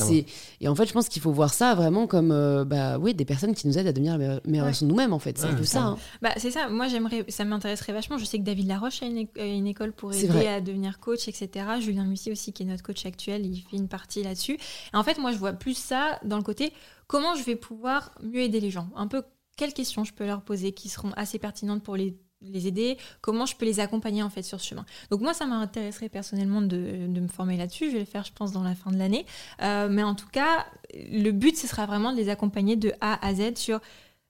et 0.61 0.69
en 0.69 0.75
fait, 0.75 0.87
je 0.87 0.93
pense 0.93 1.09
qu'il 1.09 1.21
faut 1.23 1.33
voir 1.33 1.53
ça 1.55 1.75
vraiment 1.75 2.07
comme 2.07 2.31
euh, 2.33 2.65
bah, 2.65 2.99
oui, 2.99 3.15
des 3.15 3.25
personnes 3.25 3.55
qui 3.55 3.67
nous 3.67 3.79
aident 3.79 3.87
à 3.89 3.93
devenir 3.93 4.13
la 4.13 4.19
meilleure, 4.19 4.41
meilleure 4.45 4.65
Ouais. 4.65 4.71
version 4.71 4.87
de 4.87 4.91
nous-mêmes, 4.91 5.13
en 5.13 5.19
fait. 5.19 5.37
C'est 5.39 5.47
un 5.47 5.55
peu 5.55 5.65
ça. 5.65 5.83
hein. 5.83 5.97
Bah, 6.23 6.31
c'est 6.37 6.51
ça, 6.51 6.69
moi 6.69 6.89
j'aimerais, 6.89 7.25
ça 7.29 7.45
m'intéresserait 7.45 7.93
vachement. 7.93 8.19
Je 8.19 8.25
sais 8.25 8.39
que 8.39 8.45
David 8.45 8.67
Laroche 8.67 9.03
a 9.03 9.07
une, 9.07 9.27
une 9.37 9.67
école 9.67 9.93
pour 9.93 10.13
aider 10.13 10.27
vrai. 10.27 10.47
à 10.49 10.61
devenir 10.61 10.99
coach, 11.01 11.29
etc. 11.29 11.67
Julien 11.81 12.05
Mussy 12.05 12.31
aussi, 12.33 12.53
qui 12.53 12.63
est 12.63 12.67
notre 12.67 12.83
coach 12.83 13.05
actuel, 13.07 13.45
il 13.47 13.61
fait 13.61 13.77
une 13.77 13.89
partie 13.89 14.23
là-dessus. 14.23 14.55
Et 14.93 14.97
en 14.97 15.03
fait, 15.03 15.19
moi 15.19 15.33
je 15.33 15.39
vois 15.39 15.53
plus 15.53 15.77
ça 15.77 16.19
dans 16.25 16.37
le 16.37 16.43
côté 16.43 16.73
comment 17.07 17.35
je 17.37 17.43
vais 17.45 17.57
pouvoir 17.57 18.13
mieux 18.23 18.41
aider 18.41 18.61
les 18.61 18.71
gens? 18.71 18.89
Un 18.97 19.07
peu 19.07 19.23
quelles 19.57 19.73
questions 19.73 20.05
je 20.05 20.13
peux 20.13 20.27
leur 20.27 20.43
poser 20.43 20.73
qui 20.73 20.89
seront 20.89 21.13
assez 21.17 21.39
pertinentes 21.39 21.83
pour 21.83 21.97
les 21.97 22.17
les 22.53 22.67
aider, 22.67 22.99
comment 23.21 23.47
je 23.47 23.57
peux 23.57 23.65
les 23.65 23.81
accompagner 23.81 24.23
en 24.23 24.31
fait 24.31 24.43
sur 24.43 24.61
ce 24.61 24.69
chemin. 24.69 24.85
Donc 25.11 25.21
moi 25.21 25.35
ça 25.35 25.47
m'intéresserait 25.47 26.09
personnellement 26.09 26.63
de, 26.63 26.77
me 26.77 27.29
former 27.29 27.57
là-dessus, 27.57 27.87
je 27.87 27.95
vais 27.95 28.01
le 28.01 28.05
faire 28.05 28.25
je 28.25 28.33
pense 28.33 28.53
dans 28.53 28.63
la 28.63 28.75
fin 28.75 28.91
de 28.91 28.99
l'année, 28.99 29.27
Euh, 29.63 29.89
mais 29.91 30.03
en 30.03 30.15
tout 30.15 30.29
cas 30.29 30.67
le 30.95 31.31
but 31.31 31.57
ce 31.57 31.67
sera 31.67 31.87
vraiment 31.87 32.13
de 32.13 32.17
les 32.17 32.29
accompagner 32.29 32.77
de 32.77 32.93
A 33.01 33.27
à 33.27 33.35
Z 33.35 33.57
sur 33.57 33.81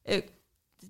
euh, 0.08 0.20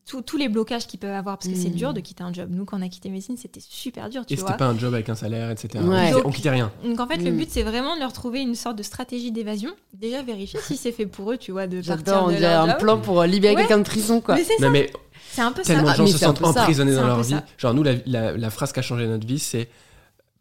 tous- 0.06 0.22
tous 0.22 0.36
les 0.36 0.48
blocages 0.48 0.86
qu'ils 0.86 1.00
peuvent 1.00 1.10
avoir 1.14 1.36
parce 1.36 1.48
que 1.48 1.56
c'est 1.56 1.68
Mhm. 1.70 1.74
dur 1.74 1.92
de 1.94 2.00
quitter 2.00 2.22
un 2.22 2.32
job. 2.32 2.48
Nous, 2.50 2.64
quand 2.64 2.78
on 2.78 2.82
a 2.82 2.88
quitté 2.88 3.10
médecine, 3.10 3.36
c'était 3.36 3.60
super 3.60 4.08
dur, 4.08 4.24
tu 4.24 4.34
Et 4.34 4.36
vois. 4.36 4.46
c'était 4.48 4.58
pas 4.58 4.66
un 4.66 4.78
job 4.78 4.94
avec 4.94 5.08
un 5.08 5.14
salaire, 5.16 5.50
etc. 5.50 5.82
Ouais. 5.84 6.14
On, 6.14 6.28
on 6.28 6.30
quittait 6.30 6.50
rien. 6.50 6.70
Donc 6.84 7.00
en 7.00 7.06
fait, 7.08 7.16
le 7.16 7.30
Mhm. 7.32 7.36
but, 7.38 7.50
c'est 7.50 7.62
vraiment 7.64 7.94
de 7.96 8.00
leur 8.00 8.12
trouver 8.12 8.40
une 8.40 8.54
sorte 8.54 8.76
de 8.76 8.82
stratégie 8.84 9.32
d'évasion. 9.32 9.70
Déjà 9.94 10.22
vérifier 10.22 10.60
si 10.62 10.76
c'est 10.76 10.92
fait 10.92 11.06
pour 11.06 11.32
eux, 11.32 11.36
tu 11.38 11.50
vois, 11.52 11.66
de 11.66 11.76
partir 11.78 11.96
J'adore, 11.96 12.24
on 12.24 12.28
de 12.28 12.36
dirait 12.36 12.42
leur 12.54 12.64
un 12.64 12.68
job. 12.70 12.78
plan 12.78 13.00
pour 13.00 13.20
euh, 13.20 13.26
libérer 13.26 13.54
Ouais. 13.54 13.62
quelqu'un 13.62 13.78
de 13.78 13.84
prison, 13.84 14.20
quoi. 14.20 14.36
Mais 14.36 14.44
c'est 14.44 14.56
ça, 14.58 14.70
mais 14.70 14.90
c'est 15.32 15.42
un 15.42 15.50
peu 15.52 15.62
tellement 15.62 15.86
ça. 15.86 15.92
de 15.92 15.96
gens 15.98 16.06
se 16.06 16.18
sentent 16.18 16.42
emprisonnés 16.44 16.94
dans 16.94 17.06
leur 17.06 17.22
vie. 17.22 17.30
ça. 17.30 17.44
Genre, 17.58 17.74
nous, 17.74 17.82
la, 17.82 17.94
la- 18.06 18.36
la 18.36 18.50
phrase 18.50 18.72
qui 18.72 18.78
a 18.78 18.82
changé 18.82 19.06
notre 19.06 19.26
vie, 19.26 19.38
c'est 19.40 19.68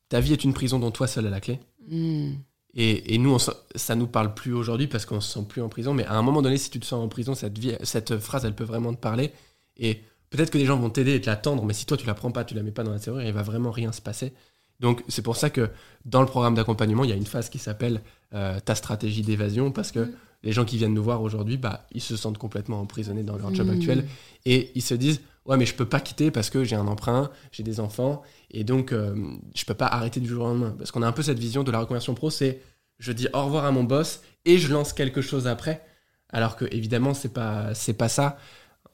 ta 0.10 0.20
vie 0.20 0.34
est 0.34 0.44
une 0.44 0.54
prison 0.54 0.78
dont 0.80 0.92
toi 0.92 1.08
seul 1.08 1.26
as 1.26 1.30
la 1.32 1.40
clé. 1.42 1.60
Mm. 1.90 2.34
Et, 2.78 3.16
et 3.16 3.18
nous, 3.18 3.34
on 3.34 3.40
ça 3.40 3.96
nous 3.96 4.06
parle 4.08 4.34
plus 4.34 4.54
aujourd'hui 4.54 4.88
parce 4.88 5.06
qu'on 5.06 5.22
se 5.22 5.32
sent 5.34 5.46
plus 5.48 5.62
en 5.62 5.70
prison. 5.70 5.94
Mais 5.94 6.06
à 6.06 6.14
un 6.16 6.22
moment 6.22 6.42
donné, 6.42 6.58
si 6.58 6.70
tu 6.70 6.80
te 6.80 6.86
sens 6.86 7.04
en 7.04 7.08
prison, 7.08 7.34
cette, 7.34 7.58
vie, 7.58 7.74
cette 7.84 8.18
phrase, 8.20 8.44
elle 8.46 8.54
peut 8.54 8.66
vraiment 8.66 8.94
te 8.94 9.00
parler. 9.00 9.32
Et 9.78 10.02
peut-être 10.30 10.52
que 10.52 10.58
des 10.58 10.66
gens 10.66 10.78
vont 10.78 10.90
t'aider 10.90 11.16
et 11.16 11.22
te 11.22 11.28
l'attendre, 11.30 11.64
mais 11.66 11.74
si 11.74 11.86
toi, 11.86 11.98
tu 11.98 12.06
la 12.06 12.14
prends 12.14 12.32
pas, 12.32 12.44
tu 12.44 12.54
la 12.54 12.64
mets 12.64 12.72
pas 12.72 12.84
dans 12.84 12.92
la 12.94 13.00
théorie, 13.00 13.28
il 13.28 13.34
va 13.34 13.44
vraiment 13.44 13.72
rien 13.72 13.92
se 13.92 14.02
passer. 14.02 14.34
Donc, 14.80 15.04
c'est 15.08 15.22
pour 15.22 15.38
ça 15.38 15.50
que 15.50 15.70
dans 16.04 16.22
le 16.22 16.28
programme 16.28 16.56
d'accompagnement, 16.56 17.04
il 17.06 17.10
y 17.10 17.14
a 17.14 17.16
une 17.16 17.26
phase 17.26 17.50
qui 17.50 17.60
s'appelle 17.60 18.02
euh, 18.34 18.60
ta 18.60 18.76
stratégie 18.76 19.22
d'évasion 19.22 19.72
parce 19.72 19.92
que 19.92 20.00
Mm. 20.00 20.12
les 20.44 20.52
gens 20.52 20.66
qui 20.66 20.78
viennent 20.78 20.94
nous 20.94 21.04
voir 21.04 21.22
aujourd'hui, 21.22 21.58
bah, 21.58 21.86
ils 21.94 22.02
se 22.02 22.18
sentent 22.18 22.38
complètement 22.38 22.82
emprisonnés 22.82 23.24
dans 23.24 23.38
leur 23.38 23.54
job 23.56 23.68
Mm. 23.68 23.74
actuel 23.78 24.06
et 24.46 24.72
ils 24.76 24.82
se 24.82 24.94
disent 24.94 25.22
ouais 25.46 25.58
mais 25.58 25.66
je 25.66 25.76
peux 25.76 25.86
pas 25.86 26.00
quitter 26.00 26.30
parce 26.32 26.50
que 26.50 26.64
j'ai 26.64 26.76
un 26.76 26.88
emprunt, 26.88 27.30
j'ai 27.52 27.64
des 27.64 27.80
enfants 27.80 28.22
et 28.52 28.64
donc 28.64 28.92
euh, 28.92 29.16
je 29.56 29.64
peux 29.64 29.76
pas 29.76 29.86
arrêter 29.86 30.20
du 30.20 30.28
jour 30.28 30.44
au 30.44 30.48
lendemain 30.50 30.76
parce 30.78 30.92
qu'on 30.92 31.04
a 31.04 31.08
un 31.08 31.12
peu 31.14 31.22
cette 31.24 31.40
vision 31.40 31.64
de 31.64 31.72
la 31.72 31.80
reconversion 31.80 32.14
pro, 32.16 32.30
c'est 32.30 32.62
je 33.00 33.12
dis 33.14 33.28
au 33.34 33.44
revoir 33.46 33.64
à 33.66 33.72
mon 33.72 33.84
boss 33.84 34.22
et 34.44 34.58
je 34.58 34.72
lance 34.74 34.92
quelque 34.92 35.22
chose 35.22 35.48
après, 35.48 35.86
alors 36.30 36.58
que 36.58 36.66
évidemment 36.72 37.14
c'est 37.14 37.34
pas 37.34 37.74
c'est 37.76 37.94
pas 37.94 38.10
ça. 38.10 38.38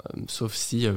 Euh, 0.10 0.22
sauf 0.28 0.54
si 0.54 0.88
euh, 0.88 0.94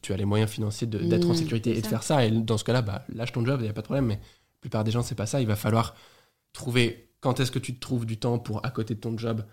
tu 0.00 0.12
as 0.12 0.16
les 0.16 0.24
moyens 0.24 0.50
financiers 0.50 0.86
d'être 0.86 1.28
en 1.28 1.32
Mm, 1.32 1.36
sécurité 1.36 1.76
et 1.76 1.80
de 1.80 1.86
faire 1.86 2.02
ça. 2.02 2.24
Et 2.24 2.30
dans 2.30 2.58
ce 2.58 2.64
cas-là, 2.64 2.82
bah, 2.82 3.04
lâche 3.14 3.32
ton 3.32 3.44
job, 3.44 3.60
il 3.60 3.64
n'y 3.64 3.68
a 3.68 3.72
pas 3.72 3.80
de 3.82 3.86
problème. 3.86 4.06
Mais 4.06 4.14
la 4.14 4.60
plupart 4.60 4.84
des 4.84 4.90
gens, 4.90 5.02
c'est 5.02 5.14
pas 5.14 5.26
ça. 5.26 5.40
Il 5.40 5.46
va 5.46 5.56
falloir 5.56 5.94
trouver 6.52 7.08
quand 7.20 7.40
est-ce 7.40 7.50
que 7.50 7.58
tu 7.58 7.74
te 7.74 7.80
trouves 7.80 8.06
du 8.06 8.18
temps 8.18 8.38
pour, 8.38 8.64
à 8.66 8.70
côté 8.70 8.94
de 8.94 9.00
ton 9.00 9.16
job, 9.16 9.44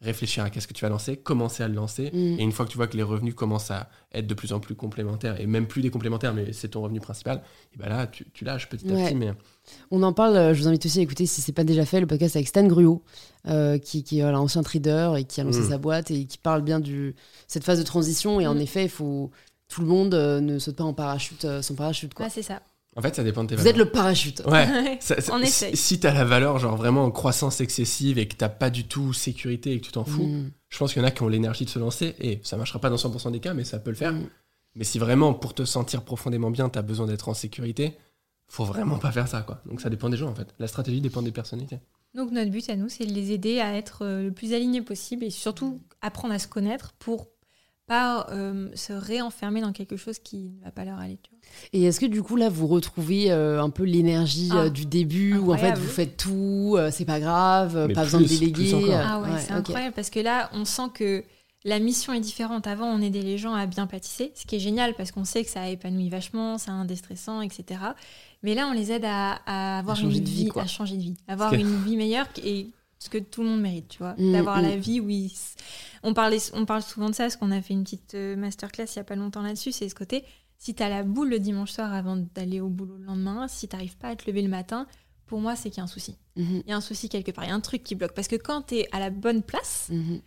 réfléchir 0.00 0.44
à 0.44 0.50
qu'est-ce 0.50 0.68
que 0.68 0.74
tu 0.74 0.82
vas 0.82 0.88
lancer, 0.88 1.16
commencer 1.16 1.62
à 1.62 1.68
le 1.68 1.74
lancer. 1.74 2.10
Mm. 2.12 2.38
Et 2.38 2.42
une 2.42 2.52
fois 2.52 2.66
que 2.66 2.70
tu 2.70 2.76
vois 2.76 2.86
que 2.86 2.96
les 2.96 3.02
revenus 3.02 3.34
commencent 3.34 3.70
à 3.70 3.90
être 4.12 4.26
de 4.26 4.34
plus 4.34 4.52
en 4.52 4.60
plus 4.60 4.74
complémentaires, 4.74 5.40
et 5.40 5.46
même 5.46 5.66
plus 5.66 5.82
des 5.82 5.90
complémentaires, 5.90 6.34
mais 6.34 6.52
c'est 6.52 6.68
ton 6.68 6.82
revenu 6.82 7.00
principal, 7.00 7.42
et 7.74 7.78
ben 7.78 7.88
là, 7.88 8.06
tu, 8.06 8.26
tu 8.32 8.44
lâches 8.44 8.68
petit 8.68 8.90
à 8.92 8.94
petit. 8.94 9.14
Mais 9.14 9.32
On 9.90 10.02
en 10.02 10.12
parle, 10.12 10.36
euh, 10.36 10.54
je 10.54 10.60
vous 10.62 10.68
invite 10.68 10.84
aussi 10.86 10.98
à 10.98 11.02
écouter 11.02 11.26
si 11.26 11.40
c'est 11.42 11.52
pas 11.52 11.64
déjà 11.64 11.84
fait, 11.84 12.00
le 12.00 12.06
podcast 12.06 12.36
avec 12.36 12.48
Stan 12.48 12.64
Gruot, 12.66 13.02
euh, 13.48 13.78
qui, 13.78 14.02
qui 14.04 14.18
est 14.18 14.22
voilà, 14.22 14.40
ancien 14.40 14.62
trader 14.62 15.12
et 15.18 15.24
qui 15.24 15.40
a 15.40 15.44
lancé 15.44 15.60
Mm. 15.60 15.68
sa 15.70 15.78
boîte 15.78 16.10
et 16.10 16.24
qui 16.26 16.38
parle 16.38 16.62
bien 16.62 16.80
de 16.80 17.14
cette 17.48 17.64
phase 17.64 17.78
de 17.78 17.84
transition. 17.84 18.40
Et 18.40 18.46
en 18.46 18.54
Mm. 18.54 18.60
effet, 18.60 18.82
il 18.84 18.90
faut. 18.90 19.30
Tout 19.68 19.80
le 19.80 19.88
monde 19.88 20.14
euh, 20.14 20.40
ne 20.40 20.58
saute 20.60 20.76
pas 20.76 20.84
en 20.84 20.92
parachute, 20.94 21.44
euh, 21.44 21.60
sans 21.62 21.74
parachute. 21.74 22.14
Quoi. 22.14 22.26
Bah, 22.26 22.32
c'est 22.32 22.42
ça. 22.42 22.60
en 22.98 23.02
fait, 23.02 23.14
ça 23.14 23.22
dépend 23.24 23.42
de 23.44 23.48
tes 23.50 23.56
Vous 23.56 23.62
valeurs. 23.64 23.80
êtes 23.80 23.84
le 23.86 23.90
parachute. 23.92 24.42
Ouais. 24.46 24.96
Ça- 25.00 25.20
ça- 25.20 25.34
On 25.34 25.38
si- 25.40 25.44
essaye. 25.44 25.76
Si 25.76 26.00
t'as 26.00 26.14
la 26.14 26.24
valeur, 26.24 26.58
genre 26.58 26.76
vraiment 26.76 27.04
en 27.04 27.10
croissance 27.10 27.60
excessive 27.60 28.16
et 28.18 28.26
que 28.28 28.36
t'as 28.36 28.48
pas 28.48 28.70
du 28.70 28.84
tout 28.86 29.12
sécurité 29.12 29.72
et 29.72 29.80
que 29.80 29.84
tu 29.86 29.92
t'en 29.92 30.04
fous, 30.04 30.24
Mm. 30.24 30.50
je 30.70 30.78
pense 30.78 30.92
qu'il 30.94 31.02
y 31.02 31.04
en 31.04 31.08
a 31.08 31.10
qui 31.10 31.22
ont 31.22 31.28
l'énergie 31.28 31.64
de 31.66 31.70
se 31.70 31.78
lancer 31.78 32.14
et 32.20 32.40
ça 32.42 32.56
marchera 32.56 32.78
pas 32.78 32.88
dans 32.88 32.96
100% 32.96 33.30
des 33.32 33.40
cas, 33.40 33.52
mais 33.54 33.64
ça 33.64 33.78
peut 33.80 33.90
le 33.90 33.96
faire. 33.96 34.14
Mais 34.76 34.84
si 34.84 34.98
vraiment 34.98 35.34
pour 35.34 35.52
te 35.52 35.64
sentir 35.64 36.02
profondément 36.02 36.50
bien, 36.50 36.68
t'as 36.70 36.80
besoin 36.82 37.06
d'être 37.06 37.28
en 37.28 37.34
sécurité, 37.34 37.96
faut 38.48 38.64
vraiment 38.64 38.98
pas 38.98 39.12
faire 39.12 39.28
ça 39.28 39.42
quoi. 39.42 39.60
Donc 39.66 39.80
ça 39.80 39.90
dépend 39.90 40.08
des 40.08 40.16
gens 40.16 40.30
en 40.30 40.34
fait. 40.34 40.54
La 40.58 40.68
stratégie 40.68 41.00
dépend 41.00 41.22
des 41.22 41.32
personnalités. 41.32 41.78
Donc 42.14 42.30
notre 42.30 42.50
but 42.50 42.68
à 42.70 42.76
nous, 42.76 42.88
c'est 42.88 43.04
de 43.04 43.12
les 43.12 43.32
aider 43.32 43.60
à 43.60 43.74
être 43.74 44.04
euh, 44.04 44.22
le 44.22 44.32
plus 44.32 44.54
alignés 44.54 44.82
possible 44.82 45.24
et 45.24 45.30
surtout 45.30 45.82
apprendre 46.00 46.32
à 46.32 46.38
se 46.38 46.48
connaître 46.48 46.94
pour 46.98 47.28
pas 47.86 48.26
euh, 48.30 48.68
se 48.74 48.92
réenfermer 48.92 49.60
dans 49.60 49.72
quelque 49.72 49.96
chose 49.96 50.18
qui 50.18 50.50
ne 50.58 50.64
va 50.64 50.70
pas 50.70 50.84
leur 50.84 50.98
aller. 50.98 51.18
Tu 51.22 51.30
vois. 51.30 51.38
Et 51.72 51.84
est-ce 51.84 52.00
que 52.00 52.06
du 52.06 52.22
coup, 52.22 52.36
là, 52.36 52.48
vous 52.48 52.66
retrouvez 52.66 53.30
euh, 53.30 53.62
un 53.62 53.70
peu 53.70 53.84
l'énergie 53.84 54.48
Ah, 54.52 54.64
euh, 54.64 54.70
du 54.70 54.86
début 54.86 55.36
où 55.36 55.52
en 55.52 55.58
fait 55.58 55.78
vous 55.78 55.86
faites 55.88 56.16
tout, 56.16 56.74
euh, 56.76 56.90
c'est 56.90 57.04
pas 57.04 57.20
grave, 57.20 57.86
Mais 57.86 57.94
pas 57.94 58.04
besoin 58.04 58.20
de 58.20 58.26
déléguer 58.26 58.92
Ah 58.92 59.20
ouais, 59.20 59.28
c'est 59.38 59.52
incroyable 59.52 59.94
parce 59.94 60.10
que 60.10 60.20
là, 60.20 60.50
on 60.52 60.64
sent 60.64 60.90
que 60.94 61.24
la 61.64 61.78
mission 61.78 62.12
est 62.12 62.20
différente. 62.20 62.66
Avant, 62.66 62.86
on 62.86 63.00
aidait 63.00 63.22
les 63.22 63.38
gens 63.38 63.54
à 63.54 63.66
bien 63.66 63.86
pâtisser, 63.86 64.32
ce 64.34 64.46
qui 64.46 64.56
est 64.56 64.60
génial 64.60 64.94
parce 64.94 65.12
qu'on 65.12 65.24
sait 65.24 65.44
que 65.44 65.50
ça 65.50 65.68
épanouit 65.68 66.08
vachement, 66.08 66.58
c'est 66.58 66.70
un 66.70 66.84
déstressant, 66.84 67.40
etc. 67.40 67.80
Mais 68.46 68.54
là, 68.54 68.66
on 68.68 68.72
les 68.72 68.92
aide 68.92 69.04
à, 69.04 69.40
à 69.44 69.78
avoir 69.80 69.96
changer 69.96 70.18
une 70.18 70.24
de 70.24 70.28
vie, 70.30 70.44
vie, 70.44 70.48
quoi. 70.48 70.62
à 70.62 70.66
changer 70.66 70.96
de 70.96 71.02
vie, 71.02 71.16
avoir 71.28 71.50
que- 71.50 71.56
une 71.56 71.82
vie 71.84 71.96
meilleure 71.96 72.26
et 72.44 72.70
ce 72.98 73.10
que 73.10 73.18
tout 73.18 73.42
le 73.42 73.48
monde 73.50 73.60
mérite, 73.60 73.88
tu 73.88 73.98
vois, 73.98 74.14
Mm, 74.18 74.32
d'avoir 74.32 74.58
mm. 74.58 74.62
la 74.62 74.76
vie 74.76 75.00
où 75.00 75.10
ils- 75.10 75.32
on 76.02 76.14
parlait, 76.14 76.38
on 76.54 76.64
parle 76.64 76.82
souvent 76.82 77.10
de 77.10 77.14
ça, 77.14 77.24
parce 77.24 77.36
qu'on 77.36 77.50
a 77.50 77.60
fait 77.60 77.74
une 77.74 77.82
petite 77.84 78.14
euh, 78.14 78.36
masterclass 78.36 78.86
il 78.94 78.96
y 78.96 78.98
a 79.00 79.04
pas 79.04 79.16
longtemps 79.16 79.42
là-dessus, 79.42 79.72
c'est 79.72 79.88
ce 79.88 79.94
côté. 79.94 80.24
Si 80.58 80.74
t'as 80.74 80.88
la 80.88 81.02
boule 81.02 81.28
le 81.28 81.38
dimanche 81.40 81.72
soir 81.72 81.92
avant 81.92 82.16
d'aller 82.34 82.60
au 82.60 82.68
boulot 82.68 82.96
le 82.96 83.04
lendemain, 83.04 83.46
si 83.48 83.68
t'arrives 83.68 83.96
pas 83.98 84.08
à 84.08 84.16
te 84.16 84.30
lever 84.30 84.40
le 84.42 84.48
matin, 84.48 84.86
pour 85.26 85.40
moi, 85.40 85.56
c'est 85.56 85.68
qu'il 85.70 85.78
y 85.78 85.80
a 85.80 85.84
un 85.84 85.88
souci. 85.88 86.16
Mhm, 86.36 86.62
Il 86.66 86.70
y 86.70 86.72
a 86.72 86.76
un 86.76 86.80
souci 86.80 87.08
quelque 87.08 87.32
part, 87.32 87.44
il 87.44 87.48
y 87.48 87.50
a 87.50 87.54
un 87.54 87.60
truc 87.60 87.82
qui 87.82 87.94
bloque. 87.96 88.14
Parce 88.14 88.28
que 88.28 88.36
quand 88.36 88.62
t'es 88.62 88.88
à 88.92 89.00
la 89.00 89.10
bonne 89.10 89.42
place, 89.42 89.88
mhm. 89.90 90.20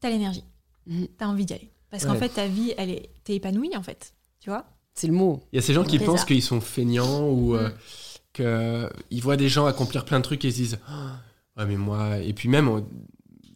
t'as 0.00 0.08
l'énergie. 0.10 0.44
Mhm. 0.86 1.06
T'as 1.18 1.26
envie 1.26 1.44
d'y 1.44 1.52
aller. 1.52 1.70
Parce 1.90 2.04
qu'en 2.06 2.14
fait, 2.16 2.30
ta 2.30 2.46
vie, 2.48 2.72
elle 2.78 2.90
est, 2.90 3.10
t'es 3.24 3.34
épanouie, 3.36 3.76
en 3.76 3.82
fait. 3.82 4.14
Tu 4.40 4.48
vois? 4.50 4.64
C'est 4.98 5.06
le 5.06 5.12
mot. 5.12 5.40
Il 5.52 5.56
y 5.56 5.58
a 5.60 5.62
ces 5.62 5.72
gens 5.74 5.84
qui 5.84 6.00
pensent 6.00 6.24
qu'ils 6.24 6.42
sont 6.42 6.60
feignants 6.60 7.28
ou 7.28 7.54
euh, 7.54 7.68
Mm. 7.68 8.88
qu'ils 9.10 9.22
voient 9.22 9.36
des 9.36 9.48
gens 9.48 9.66
accomplir 9.66 10.04
plein 10.04 10.18
de 10.18 10.24
trucs 10.24 10.44
et 10.44 10.48
ils 10.48 10.52
se 10.52 10.56
disent 10.56 10.78
Ah, 10.88 11.20
ouais 11.56 11.66
mais 11.66 11.76
moi 11.76 12.18
et 12.18 12.32
puis 12.32 12.48
même 12.48 12.68
on- 12.68 12.84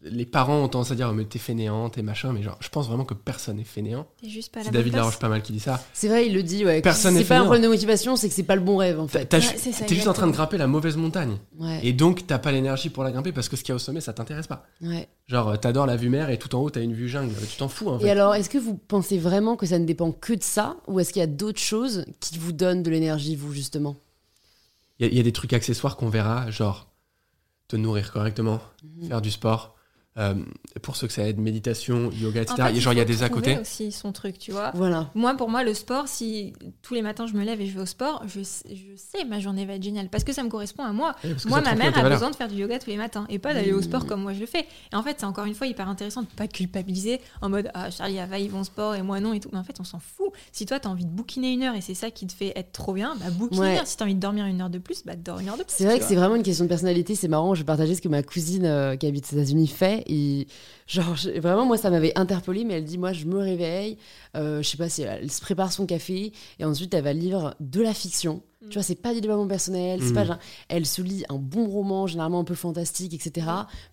les 0.05 0.27
parents 0.27 0.63
ont 0.65 0.69
tendance 0.69 0.91
à 0.91 0.95
dire 0.97 1.09
oh, 1.11 1.15
mais 1.15 1.25
t'es 1.25 1.39
fainéant 1.39 1.89
t'es 1.89 2.03
machin 2.03 2.33
mais 2.33 2.43
genre 2.43 2.57
je 2.61 2.69
pense 2.69 2.89
vraiment 2.89 3.05
que 3.05 3.15
personne 3.15 3.57
n'est 3.59 3.65
fainéant. 3.65 4.07
T'es 4.21 4.29
juste 4.29 4.53
pas 4.53 4.61
à 4.61 4.63
la 4.65 4.69
C'est 4.71 4.73
David. 4.77 4.95
Laroche 4.97 5.19
pas 5.19 5.29
mal 5.29 5.43
qui 5.43 5.53
dit 5.53 5.61
ça. 5.61 5.81
C'est 5.93 6.09
vrai, 6.09 6.27
il 6.27 6.35
le 6.35 6.43
dit, 6.43 6.65
ouais. 6.65 6.83
Personne 6.83 7.13
C'est 7.15 7.21
n'est 7.21 7.25
pas 7.25 7.39
un 7.39 7.43
problème 7.45 7.63
de 7.63 7.69
motivation, 7.69 8.17
c'est 8.17 8.29
que 8.29 8.35
c'est 8.35 8.43
pas 8.43 8.57
le 8.57 8.63
bon 8.63 8.77
rêve 8.79 8.99
en 8.99 9.07
fait. 9.07 9.33
Ouais, 9.33 9.41
T'es 9.87 9.95
juste 9.95 10.09
en 10.09 10.13
train 10.13 10.27
de 10.27 10.33
grimper 10.33 10.59
la 10.59 10.67
mauvaise 10.67 10.97
montagne 10.97 11.39
Ouais, 11.59 11.81
et 11.85 11.93
donc 11.93 12.27
t'as 12.27 12.39
pas 12.39 12.51
l'énergie 12.53 12.91
pour 12.91 13.05
la 13.05 13.13
grimper 13.13 13.33
parce 13.33 13.49
que 13.49 13.57
ce 13.57 13.63
qu'il 13.63 13.71
y 13.71 13.73
a 13.73 13.77
au 13.77 13.79
sommet 13.79 14.01
ça 14.01 14.13
t'intéresse 14.13 14.47
pas. 14.49 14.67
ouais. 14.81 15.09
Genre 15.29 15.49
euh, 15.51 15.57
t'adores 15.57 15.87
la 15.87 15.97
vue 15.97 16.09
mer 16.09 16.31
et 16.31 16.39
tout 16.39 16.53
en 16.57 16.61
haut 16.61 16.71
t'as 16.71 16.83
une 16.83 16.93
vue 16.95 17.09
jungle 17.09 17.35
tu 17.49 17.57
t'en 17.57 17.69
fous 17.69 17.89
en 17.89 17.99
fait. 17.99 18.07
Et 18.07 18.11
alors, 18.11 18.35
est-ce 18.35 18.51
que 18.51 18.59
vous 18.59 18.75
pensez 18.77 19.19
vraiment 19.19 19.57
que 19.57 19.67
ça 19.67 19.79
ne 19.79 19.85
dépend 19.85 20.11
que 20.11 20.33
de 20.33 20.43
ça 20.43 20.77
ou 20.89 20.99
est-ce 20.99 21.13
qu'il 21.13 21.21
y 21.21 21.23
a 21.23 21.29
d'autres 21.29 21.61
choses 21.61 22.05
qui 22.19 22.39
vous 22.39 22.53
donnent 22.53 22.83
de 22.83 22.91
l'énergie, 22.91 23.37
vous, 23.37 23.53
justement? 23.53 23.97
Il 24.99 25.07
y, 25.07 25.09
a- 25.09 25.13
il 25.13 25.17
y 25.17 25.21
a 25.21 25.23
des 25.23 25.33
trucs 25.33 25.53
accessoires 25.53 25.97
qu'on 25.97 26.09
verra, 26.09 26.51
genre 26.51 26.89
te 27.69 27.77
nourrir 27.77 28.13
correctement, 28.13 28.61
Mhm. 28.85 29.09
faire 29.09 29.23
du 29.23 29.31
sport. 29.31 29.77
Euh, 30.19 30.35
pour 30.83 30.97
ceux 30.97 31.07
que 31.07 31.13
ça 31.13 31.27
aide, 31.27 31.39
méditation, 31.39 32.11
yoga, 32.13 32.43
etc. 32.43 32.63
En 32.63 32.67
fait, 32.67 32.77
Et 32.77 32.81
genre 32.81 32.93
il 32.93 32.99
y 32.99 33.01
a 33.01 33.05
des 33.05 33.23
à 33.23 33.29
côté. 33.29 33.59
aussi 33.59 33.93
son 33.93 34.13
truc, 34.13 34.39
tu 34.39 34.53
vois. 34.53 34.71
Voilà. 34.75 35.11
Moi, 35.15 35.35
pour 35.37 35.49
moi, 35.49 35.65
le 35.65 35.73
sport, 35.75 36.07
si 36.09 36.53
tous 36.83 36.95
les 36.95 37.03
matins 37.03 37.27
je 37.27 37.33
me 37.35 37.45
lève 37.45 37.61
et 37.61 37.67
je 37.67 37.75
vais 37.75 37.81
au 37.83 37.87
sport, 37.87 38.23
je, 38.27 38.43
sais- 38.43 38.75
je 38.75 38.95
sais 38.97 39.25
ma 39.25 39.41
journée 39.41 39.65
va 39.65 39.75
être 39.75 39.83
géniale 39.83 40.09
parce 40.11 40.25
que 40.25 40.33
ça 40.33 40.43
me 40.43 40.49
correspond 40.51 40.83
à 40.85 40.93
moi. 40.93 41.15
Moi, 41.47 41.61
ma 41.63 41.75
mère 41.75 41.97
a 41.97 42.09
besoin 42.09 42.31
de 42.31 42.37
faire 42.37 42.49
du 42.49 42.57
yoga 42.57 42.79
tous 42.79 42.91
les 42.91 42.97
matins 42.97 43.27
et 43.31 43.39
pas 43.39 43.55
d'aller 43.55 43.73
au 43.73 43.81
sport 43.83 44.07
comme 44.07 44.23
moi 44.23 44.33
je 44.35 44.41
le 44.41 44.47
fais. 44.47 44.67
Et 44.93 44.97
en 44.97 45.03
fait, 45.03 45.17
c'est 45.19 45.27
encore 45.27 45.45
une 45.47 45.55
fois 45.55 45.67
hyper 45.67 45.89
intéressant 45.89 46.23
de 46.23 46.27
pas 46.27 46.47
culpabiliser 46.47 47.21
en 47.41 47.49
mode 47.49 47.71
ah 47.75 47.91
Charlie 47.91 48.19
Ava 48.19 48.39
ils 48.39 48.51
vont 48.51 48.61
au 48.61 48.65
sport 48.65 48.95
et 48.95 49.03
moi 49.03 49.21
non 49.21 49.33
et 49.33 49.41
tout. 49.41 49.49
Mais 49.53 49.59
en 49.59 49.65
fait, 49.65 49.81
on 49.81 49.85
s'en 49.85 49.99
fout. 49.99 50.29
Si 50.53 50.67
toi 50.67 50.79
t'as 50.79 50.89
envie 50.91 51.05
de 51.07 51.11
bouquiner 51.11 51.53
une 51.53 51.63
heure 51.63 51.75
et 51.75 51.81
c'est 51.81 51.95
ça 51.95 52.11
qui 52.11 52.27
te 52.27 52.33
fait 52.33 52.53
être 52.57 52.73
trop 52.73 52.93
bien, 52.93 53.15
bah 53.19 53.31
bouquine 53.31 53.61
Ouais. 53.61 53.73
une 53.73 53.79
heure. 53.79 53.87
Si 53.87 53.97
t'as 53.97 54.05
envie 54.05 54.15
de 54.15 54.21
dormir 54.21 54.45
une 54.47 54.61
heure 54.61 54.71
de 54.71 54.79
plus, 54.79 55.05
bah 55.05 55.17
dors 55.17 55.39
une 55.41 55.49
heure 55.49 55.57
de 55.57 55.63
plus. 55.63 55.73
C'est 55.75 55.85
vrai 55.85 55.99
que 55.99 56.05
c'est 56.05 56.17
vraiment 56.17 56.35
une 56.35 56.43
question 56.43 56.65
de 56.65 56.69
personnalité. 56.69 57.15
C'est 57.15 57.29
marrant, 57.29 57.55
je 57.55 57.61
vais 57.61 57.65
partager 57.67 57.95
ce 57.95 58.03
que 58.03 58.09
ma 58.09 58.23
cousine 58.23 58.65
euh, 58.67 58.97
qui 58.97 59.07
habite 59.07 59.27
aux 59.33 59.37
États-Unis 59.37 59.69
fait. 59.69 60.02
Et 60.07 60.47
genre, 60.87 61.15
vraiment, 61.37 61.65
moi, 61.67 61.77
ça 61.77 61.91
m'avait 61.91 62.17
interpellée, 62.19 62.65
mais 62.65 62.75
elle 62.75 62.85
dit 62.85 62.99
Moi, 62.99 63.13
je 63.13 63.25
me 63.27 63.39
réveille, 63.39 63.99
euh, 64.37 64.63
je 64.63 64.69
sais 64.69 64.77
pas 64.77 64.89
si 64.89 65.03
elle, 65.03 65.21
elle 65.23 65.31
se 65.31 65.41
prépare 65.41 65.73
son 65.73 65.87
café, 65.87 66.33
et 66.59 66.65
ensuite, 66.65 66.93
elle 66.95 67.05
va 67.05 67.13
lire 67.13 67.55
de 67.61 67.81
la 67.81 67.95
fiction. 67.95 68.43
Mm. 68.63 68.69
Tu 68.69 68.75
vois, 68.75 68.83
c'est 68.83 68.95
pas 68.95 69.15
du 69.15 69.21
développement 69.21 69.47
personnel, 69.49 70.01
c'est 70.03 70.11
Mm. 70.11 70.15
pas 70.15 70.25
genre- 70.25 70.39
Elle 70.69 70.87
se 70.87 71.03
lit 71.03 71.25
un 71.29 71.37
bon 71.37 71.67
roman, 71.69 72.07
généralement 72.07 72.41
un 72.41 72.45
peu 72.45 72.55
fantastique, 72.55 73.15
etc., 73.15 73.47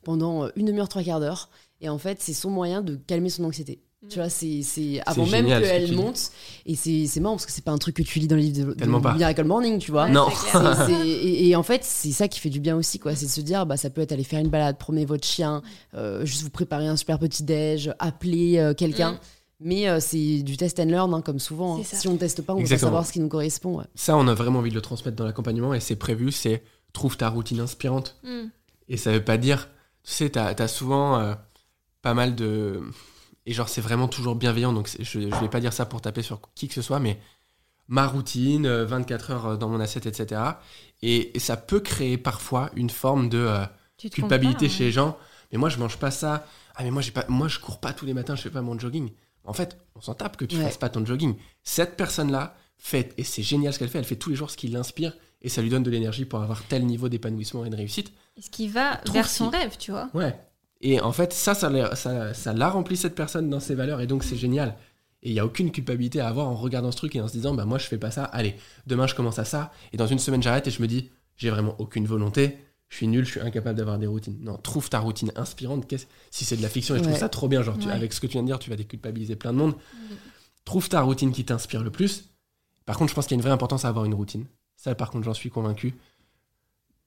pendant 0.03 0.45
euh, 0.45 0.49
une 0.55 0.65
demi-heure, 0.67 0.89
trois 0.89 1.03
quarts 1.03 1.19
d'heure. 1.19 1.49
Et 1.81 1.89
en 1.89 1.97
fait, 1.97 2.21
c'est 2.21 2.33
son 2.33 2.49
moyen 2.49 2.81
de 2.81 2.95
calmer 2.95 3.29
son 3.29 3.43
anxiété. 3.45 3.81
Mm. 4.01 4.07
Tu 4.07 4.15
vois, 4.19 4.29
c'est 4.29 4.61
c'est 4.63 5.01
avant 5.05 5.25
même 5.25 5.45
tu 5.45 5.51
qu'elle 5.61 5.93
monte. 5.93 6.31
Et 6.65 6.75
c'est 6.75 7.05
c'est 7.05 7.19
marrant 7.19 7.35
parce 7.35 7.45
que 7.45 7.51
c'est 7.51 7.63
pas 7.65 7.71
un 7.71 7.77
truc 7.77 7.95
que 7.97 8.01
tu 8.03 8.19
lis 8.19 8.27
dans 8.27 8.35
le 8.37 8.41
livre 8.41 8.73
de, 8.73 8.73
de. 8.73 8.85
Miracle 9.17 9.43
Morning, 9.43 9.77
tu 9.79 9.91
vois. 9.91 10.05
Ouais, 10.05 10.11
Non. 10.11 10.27
c'est. 10.31 10.85
C'est- 10.87 11.07
et, 11.09 11.49
et 11.49 11.55
en 11.57 11.63
fait, 11.63 11.83
c'est 11.83 12.11
ça 12.11 12.27
qui 12.29 12.39
fait 12.39 12.49
du 12.49 12.59
bien 12.61 12.77
aussi, 12.77 12.97
quoi. 12.99 13.13
C'est 13.15 13.25
de 13.25 13.31
se 13.31 13.41
dire, 13.41 13.65
bah, 13.65 13.75
ça 13.77 13.89
peut 13.89 13.99
être 14.01 14.13
aller 14.13 14.23
faire 14.23 14.39
une 14.39 14.47
balade, 14.49 14.77
promener 14.77 15.03
votre 15.05 15.25
chien, 15.27 15.61
euh, 15.95 16.25
juste 16.25 16.43
vous 16.43 16.49
préparer 16.49 16.87
un 16.87 16.95
super 16.95 17.19
petit 17.19 17.43
déj, 17.43 17.93
appeler 17.99 18.57
euh, 18.57 18.73
quelqu'un. 18.73 19.11
Mm. 19.13 19.19
Mais 19.61 19.89
euh, 19.89 19.99
c'est 19.99 20.43
du 20.43 20.55
test 20.55 20.79
and 20.79 20.85
learn, 20.85 21.13
hein, 21.13 21.21
comme 21.21 21.39
souvent. 21.39 21.79
hein. 21.79 21.83
Si 21.83 22.07
on 22.07 22.13
ne 22.13 22.17
teste 22.17 22.41
pas, 22.43 22.53
on 22.53 22.59
ne 22.59 22.63
peut 22.63 22.69
pas 22.69 22.77
savoir 22.77 23.05
ce 23.05 23.11
qui 23.11 23.19
nous 23.19 23.27
correspond. 23.27 23.79
ouais. 23.79 23.85
Ça, 23.95 24.15
on 24.15 24.25
a 24.29 24.33
vraiment 24.33 24.59
envie 24.59 24.69
de 24.69 24.75
le 24.75 24.81
transmettre 24.81 25.17
dans 25.17 25.25
l'accompagnement 25.25 25.73
et 25.73 25.81
c'est 25.81 25.97
prévu, 25.97 26.31
c'est 26.31 26.63
trouve 26.93 27.17
ta 27.17 27.27
routine 27.27 27.59
inspirante. 27.59 28.15
Mm. 28.23 28.43
Et 28.87 28.95
ça 28.95 29.11
veut 29.11 29.23
pas 29.25 29.35
dire, 29.37 29.67
tu 30.05 30.13
sais, 30.13 30.29
t'as 30.29 30.53
as 30.57 30.67
souvent 30.69 31.19
euh, 31.19 31.33
pas 32.01 32.13
mal 32.13 32.35
de... 32.35 32.79
Et 33.45 33.53
genre, 33.53 33.69
c'est 33.69 33.81
vraiment 33.81 34.07
toujours 34.07 34.35
bienveillant, 34.35 34.73
donc 34.73 34.89
je, 34.99 35.03
je 35.03 35.19
vais 35.39 35.49
pas 35.49 35.59
dire 35.59 35.73
ça 35.73 35.85
pour 35.85 36.01
taper 36.01 36.21
sur 36.21 36.39
qui 36.55 36.67
que 36.67 36.73
ce 36.73 36.81
soit, 36.81 36.99
mais 36.99 37.19
ma 37.87 38.05
routine, 38.07 38.65
euh, 38.65 38.85
24 38.85 39.31
heures 39.31 39.57
dans 39.57 39.69
mon 39.69 39.79
assiette, 39.79 40.05
etc. 40.05 40.41
Et, 41.01 41.35
et 41.35 41.39
ça 41.39 41.57
peut 41.57 41.79
créer 41.79 42.17
parfois 42.17 42.69
une 42.75 42.89
forme 42.89 43.29
de 43.29 43.39
euh, 43.39 43.65
culpabilité 44.11 44.69
chez 44.69 44.79
ouais. 44.79 44.85
les 44.87 44.91
gens. 44.91 45.17
Mais 45.51 45.57
moi, 45.57 45.69
je 45.69 45.77
mange 45.79 45.97
pas 45.97 46.11
ça. 46.11 46.45
Ah, 46.75 46.83
mais 46.83 46.91
moi, 46.91 47.01
j'ai 47.01 47.11
pas, 47.11 47.25
moi, 47.27 47.47
je 47.47 47.59
cours 47.59 47.79
pas 47.79 47.91
tous 47.93 48.05
les 48.05 48.13
matins, 48.13 48.35
je 48.35 48.41
fais 48.43 48.51
pas 48.51 48.61
mon 48.61 48.77
jogging. 48.77 49.09
En 49.45 49.53
fait, 49.53 49.77
on 49.95 50.01
s'en 50.01 50.13
tape 50.13 50.37
que 50.37 50.45
tu 50.45 50.57
Ouais. 50.57 50.63
fasses 50.63 50.77
pas 50.77 50.89
ton 50.89 51.03
jogging. 51.05 51.35
Cette 51.63 51.97
personne-là 51.97 52.55
fait, 52.77 53.13
et 53.17 53.23
c'est 53.23 53.41
génial 53.41 53.73
ce 53.73 53.79
qu'elle 53.79 53.89
fait, 53.89 53.97
elle 53.97 54.05
fait 54.05 54.15
tous 54.15 54.29
les 54.29 54.35
jours 54.35 54.51
ce 54.51 54.57
qui 54.57 54.67
l'inspire 54.67 55.13
et 55.41 55.49
ça 55.49 55.61
lui 55.61 55.69
donne 55.69 55.83
de 55.83 55.89
l'énergie 55.89 56.25
pour 56.25 56.41
avoir 56.41 56.61
tel 56.63 56.85
niveau 56.85 57.09
d'épanouissement 57.09 57.65
et 57.65 57.69
de 57.69 57.75
réussite. 57.75 58.11
Et 58.37 58.41
Ce 58.41 58.49
qui 58.49 58.67
va 58.67 59.01
vers 59.11 59.27
son 59.27 59.49
rêve, 59.49 59.75
tu 59.77 59.91
vois. 59.91 60.09
Ouais. 60.13 60.37
Et 60.81 60.99
en 61.01 61.11
fait, 61.11 61.33
ça, 61.33 61.53
ça, 61.55 61.69
l'a- 61.69 61.95
ça, 61.95 62.53
rempli 62.69 62.95
cette 62.95 63.15
personne 63.15 63.49
dans 63.49 63.59
ses 63.59 63.75
valeurs 63.75 63.99
et 64.01 64.07
donc 64.07 64.23
c'est 64.23 64.37
génial. 64.37 64.75
Et 65.21 65.29
il 65.29 65.33
n'y 65.33 65.39
a 65.39 65.45
aucune 65.45 65.71
culpabilité 65.71 66.21
à 66.21 66.29
avoir 66.29 66.47
en 66.47 66.55
regardant 66.55 66.91
ce 66.91 66.97
truc 66.97 67.15
et 67.15 67.21
en 67.21 67.27
se 67.27 67.33
disant, 67.33 67.53
bah 67.53 67.65
moi 67.65 67.77
je 67.77 67.85
fais 67.87 67.97
pas 67.97 68.11
ça, 68.11 68.23
allez, 68.23 68.55
demain 68.87 69.05
je 69.05 69.15
commence 69.15 69.37
à 69.39 69.43
ça, 69.45 69.71
et 69.91 69.97
dans 69.97 70.07
une 70.07 70.19
semaine 70.19 70.41
j'arrête 70.41 70.67
et 70.67 70.71
je 70.71 70.81
me 70.81 70.87
dis, 70.87 71.09
j'ai 71.35 71.49
vraiment 71.49 71.75
aucune 71.79 72.05
volonté, 72.05 72.57
je 72.87 72.95
suis 72.95 73.07
nul, 73.07 73.25
je 73.25 73.31
suis 73.31 73.39
incapable 73.41 73.77
d'avoir 73.77 73.97
des 73.99 74.07
routines. 74.07 74.37
Non, 74.41 74.55
trouve 74.57 74.89
ta 74.89 74.99
routine 74.99 75.31
inspirante, 75.35 75.85
qu'est-ce- 75.87 76.05
si 76.31 76.45
c'est 76.45 76.55
de 76.55 76.61
la 76.61 76.69
fiction, 76.69 76.95
et 76.95 76.99
je 76.99 77.03
trouve 77.03 77.17
ça 77.19 77.27
trop 77.29 77.49
bien, 77.49 77.61
genre 77.61 77.77
tu- 77.77 77.89
avec 77.91 78.13
ce 78.13 78.21
que 78.21 78.27
tu 78.27 78.33
viens 78.33 78.43
de 78.43 78.47
dire, 78.47 78.59
tu 78.59 78.69
vas 78.69 78.77
déculpabiliser 78.77 79.35
plein 79.35 79.51
de 79.51 79.57
monde. 79.57 79.75
Trouve 80.63 80.87
ta 80.87 81.01
routine 81.01 81.33
qui 81.33 81.43
t'inspire 81.43 81.83
le 81.83 81.91
plus. 81.91 82.29
Par 82.85 82.97
contre, 82.97 83.09
je 83.09 83.15
pense 83.15 83.25
qu'il 83.25 83.35
y 83.35 83.37
a 83.37 83.39
une 83.39 83.43
vraie 83.43 83.51
importance 83.51 83.83
à 83.85 83.89
avoir 83.89 84.05
une 84.05 84.13
routine. 84.13 84.45
Ça, 84.77 84.95
par 84.95 85.11
contre, 85.11 85.25
j'en 85.25 85.33
suis 85.33 85.49
convaincu. 85.49 85.95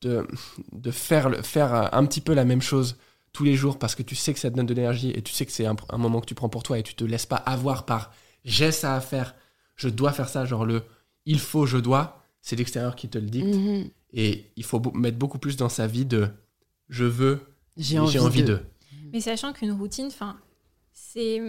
De, 0.02 0.26
de 0.72 0.90
faire, 0.90 1.28
le- 1.30 1.42
faire 1.42 1.72
euh, 1.74 1.86
un 1.92 2.04
petit 2.06 2.20
peu 2.20 2.34
la 2.34 2.44
même 2.44 2.60
chose 2.60 2.96
tous 3.32 3.44
les 3.44 3.54
jours 3.56 3.78
parce 3.78 3.94
que 3.94 4.02
tu 4.02 4.14
sais 4.14 4.34
que 4.34 4.40
ça 4.40 4.50
te 4.50 4.56
donne 4.56 4.66
de 4.66 4.74
l'énergie 4.74 5.10
et 5.10 5.22
tu 5.22 5.32
sais 5.32 5.46
que 5.46 5.52
c'est 5.52 5.66
un, 5.66 5.76
un 5.88 5.98
moment 5.98 6.20
que 6.20 6.26
tu 6.26 6.34
prends 6.34 6.48
pour 6.48 6.62
toi 6.62 6.78
et 6.78 6.82
tu 6.82 6.94
te 6.94 7.04
laisses 7.04 7.26
pas 7.26 7.36
avoir 7.36 7.86
par 7.86 8.12
j'ai 8.44 8.72
ça 8.72 8.94
à 8.94 9.00
faire, 9.00 9.34
je 9.76 9.88
dois 9.88 10.12
faire 10.12 10.28
ça, 10.28 10.44
genre 10.44 10.66
le 10.66 10.82
il 11.24 11.38
faut, 11.38 11.66
je 11.66 11.78
dois, 11.78 12.24
c'est 12.40 12.56
l'extérieur 12.56 12.96
qui 12.96 13.08
te 13.08 13.18
le 13.18 13.26
dicte. 13.26 13.54
Mhm. 13.54 13.90
Et 14.12 14.50
il 14.56 14.64
faut 14.64 14.80
mettre 14.94 15.18
beaucoup 15.18 15.38
plus 15.38 15.56
dans 15.56 15.68
sa 15.68 15.86
vie 15.86 16.04
de 16.04 16.28
je 16.88 17.04
veux, 17.04 17.40
J'ai 17.76 17.98
envie, 17.98 18.42
de. 18.42 18.54
de. 18.54 18.60
Mais 19.12 19.20
sachant 19.20 19.52
qu'une 19.52 19.72
routine, 19.72 20.06
enfin, 20.06 20.36
c'est 20.92 21.40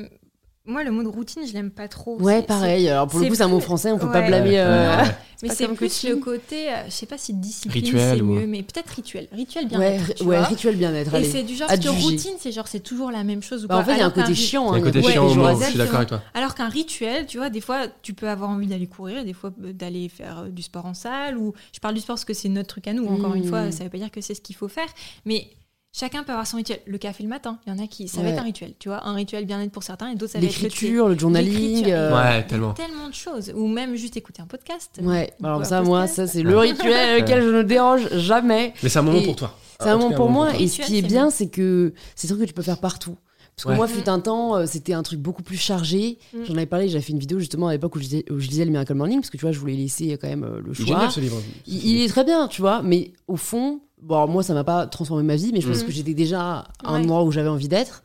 moi, 0.66 0.84
le 0.86 0.92
mot 0.92 1.04
de 1.04 1.10
routine, 1.10 1.46
je 1.46 1.52
l'aime 1.52 1.72
pas 1.72 1.90
trop. 1.90 2.18
Ouais, 2.22 2.42
pareil. 2.42 2.88
Alors 2.88 3.08
pour 3.08 3.20
le 3.20 3.28
coup, 3.28 3.36
c'est 3.36 3.44
un 3.44 3.50
mot 3.50 3.60
français, 3.60 3.92
on 3.92 3.98
peut 3.98 4.06
ouais. 4.06 4.14
pas 4.14 4.22
blâmer. 4.22 4.60
Euh, 4.60 4.98
ouais. 4.98 5.04
Mais 5.44 5.50
c'est 5.50 5.68
plus 5.68 5.76
coaching. 5.90 6.10
le 6.12 6.16
côté, 6.18 6.72
euh, 6.72 6.86
je 6.86 6.92
sais 6.92 7.06
pas 7.06 7.18
si 7.18 7.34
discipline 7.34 7.86
c'est 7.86 8.22
ou- 8.22 8.26
mieux, 8.28 8.48
mais 8.48 8.64
peut-être 8.64 8.88
rituel. 8.92 9.28
Rituel 9.34 9.68
bien 9.68 9.78
Ouais, 9.78 10.00
ouais, 10.00 10.16
vois. 10.22 10.44
rituel 10.44 10.78
bien-être. 10.78 11.14
Et 11.16 11.26
c'est 11.26 11.44
du 11.44 11.54
genre, 11.54 11.68
parce 11.68 11.82
que 11.82 11.90
routine, 11.90 12.36
c'est 12.40 12.54
genre, 12.54 12.70
c'est 12.70 12.80
toujours 12.80 13.12
la 13.12 13.26
même 13.26 13.44
chose 13.44 13.66
ou 13.66 13.68
Bah, 13.68 13.76
quoi. 13.76 13.84
en 13.84 13.86
fait, 13.86 13.96
il 13.96 13.98
y 13.98 14.02
a 14.02 14.06
un 14.06 14.08
Alors 14.08 14.14
qu'un 14.14 14.22
côté 14.22 14.36
chiant. 14.36 14.64
Il 14.64 14.66
y 14.68 14.72
a 14.72 14.76
hein, 14.78 14.82
un 14.82 14.86
côté 14.86 15.04
chiant 15.04 15.28
je 15.28 15.66
suis 15.66 15.78
d'accord 15.78 15.96
avec 15.98 16.08
toi. 16.08 16.22
Alors 16.34 16.56
qu'un 16.56 16.70
rituel, 16.70 17.26
tu 17.26 17.40
vois, 17.40 17.50
des 17.50 17.60
fois, 17.60 17.88
tu 18.02 18.14
peux 18.14 18.30
avoir 18.30 18.50
envie 18.50 18.68
d'aller 18.68 18.88
courir, 18.88 19.26
des 19.26 19.34
fois 19.34 19.52
euh, 19.66 19.74
d'aller 19.74 20.08
faire 20.08 20.46
du 20.50 20.62
sport 20.62 20.86
en 20.86 20.94
salle, 20.94 21.38
ou 21.38 21.52
je 21.74 21.82
parle 21.82 21.96
du 21.96 22.00
sport 22.00 22.16
parce 22.16 22.24
que 22.24 22.34
c'est 22.34 22.48
notre 22.48 22.70
truc 22.70 22.88
à 22.88 22.94
nous, 22.94 23.06
encore 23.06 23.36
une 23.36 23.44
fois, 23.46 23.70
ça 23.72 23.84
veut 23.84 23.90
pas 23.90 23.98
dire 23.98 24.12
que 24.12 24.22
c'est 24.22 24.34
ce 24.34 24.40
qu'il 24.42 24.56
faut 24.56 24.70
faire, 24.70 24.88
mais 25.26 25.50
chacun 25.94 26.24
peut 26.24 26.32
avoir 26.32 26.46
son 26.48 26.58
rituel. 26.58 26.80
Le 26.86 26.98
café 26.98 27.24
le 27.24 27.30
matin, 27.30 27.60
il 27.66 27.72
y 27.72 27.76
en 27.76 27.80
a 27.82 27.88
qui, 27.88 28.08
ça 28.08 28.22
va 28.22 28.30
être 28.30 28.40
un 28.40 28.44
rituel, 28.44 28.74
tu 28.80 28.90
vois, 28.90 29.08
un 29.08 29.14
rituel 29.14 29.46
bien-être 29.46 29.72
pour 29.72 29.84
certains, 29.84 30.10
et 30.12 30.16
d'autres, 30.16 30.34
ça 30.34 30.40
va 30.40 30.46
être 30.46 30.58
le. 30.58 30.64
L'écriture, 30.64 31.08
le 31.08 31.18
journaling. 31.18 31.54
L'écriture. 31.76 31.94
euh, 31.96 32.14
Ouais, 32.16 32.44
tellement. 32.46 32.74
tellement 32.74 33.08
de 33.08 33.14
choses, 33.14 33.54
ou 33.56 33.68
même 33.68 33.96
juste 33.96 34.18
écouter 34.18 34.42
un 34.42 34.48
podcast. 34.48 35.00
Ouais, 35.02 35.32
Ou 35.42 35.46
alors 35.46 35.66
ça, 35.66 35.82
moi, 35.82 36.08
ça, 36.08 36.28
c'est 36.28 36.44
le 36.44 36.58
rituel 36.58 37.24
auquel 37.24 37.42
je 37.44 37.50
ne 37.50 37.62
dérange 37.64 38.10
jamais. 38.18 38.74
Mais 38.84 38.90
c'est 38.90 39.00
un 39.00 39.04
moment 39.04 39.20
Et 39.20 39.24
pour 39.26 39.36
toi. 39.36 39.58
C'est 39.80 39.90
un 39.90 39.98
moment 39.98 40.16
pour 40.16 40.30
moi. 40.30 40.52
pour 40.52 40.62
Et 40.62 40.68
ce 40.68 40.82
qui 40.82 40.98
est 40.98 41.02
bien, 41.02 41.30
c'est 41.30 41.48
que 41.48 41.94
c'est 42.16 42.28
un 42.28 42.36
truc 42.36 42.42
que 42.42 42.48
tu 42.48 42.54
peux 42.54 42.62
faire 42.62 42.80
partout. 42.80 43.16
Parce 43.56 43.66
que 43.66 43.70
Ouais. 43.70 43.76
moi, 43.76 43.88
fut 43.88 44.10
un 44.10 44.20
temps, 44.20 44.56
euh, 44.56 44.66
c'était 44.66 44.94
un 44.94 45.04
truc 45.04 45.20
beaucoup 45.20 45.44
plus 45.44 45.58
chargé. 45.58 46.18
Mm. 46.34 46.38
J'en 46.46 46.54
avais 46.56 46.66
parlé, 46.66 46.90
j'avais 46.90 47.04
fait 47.04 47.12
une 47.12 47.20
vidéo 47.20 47.38
justement 47.38 47.68
à 47.68 47.74
l'époque 47.74 47.96
où, 47.96 48.00
je 48.00 48.08
où 48.34 48.40
je 48.40 48.48
lisais 48.48 48.66
le 48.66 48.72
Miracle 48.72 48.96
Morning, 48.96 49.20
parce 49.20 49.30
que 49.30 49.38
tu 49.38 49.42
vois, 49.44 49.52
je 49.52 49.60
voulais 49.60 49.76
laisser 49.76 50.18
quand 50.20 50.28
même 50.28 50.44
euh, 50.44 50.60
le 50.66 50.72
Il 50.80 50.82
est 50.82 50.88
choix. 50.88 51.10
ce 51.12 51.20
livre. 51.20 51.40
Il, 51.68 51.86
il 51.86 52.02
est 52.02 52.08
très 52.08 52.24
bien, 52.24 52.48
tu 52.48 52.62
vois, 52.62 52.82
mais 52.82 53.14
au 53.28 53.36
fond, 53.36 53.82
bon, 54.04 54.16
alors 54.16 54.28
moi, 54.28 54.44
ça 54.44 54.54
m'a 54.54 54.64
pas 54.64 54.86
transformé 54.88 55.24
ma 55.24 55.36
vie, 55.36 55.52
mais 55.54 55.62
je 55.62 55.68
pense 55.70 55.84
Mm. 55.84 55.86
que 55.86 55.92
j'étais 55.92 56.14
déjà 56.14 56.42
à 56.42 56.66
un 56.84 56.94
Ouais. 56.94 57.00
endroit 57.06 57.24
où 57.24 57.32
j'avais 57.32 57.50
envie 57.50 57.68
d'être. 57.68 58.04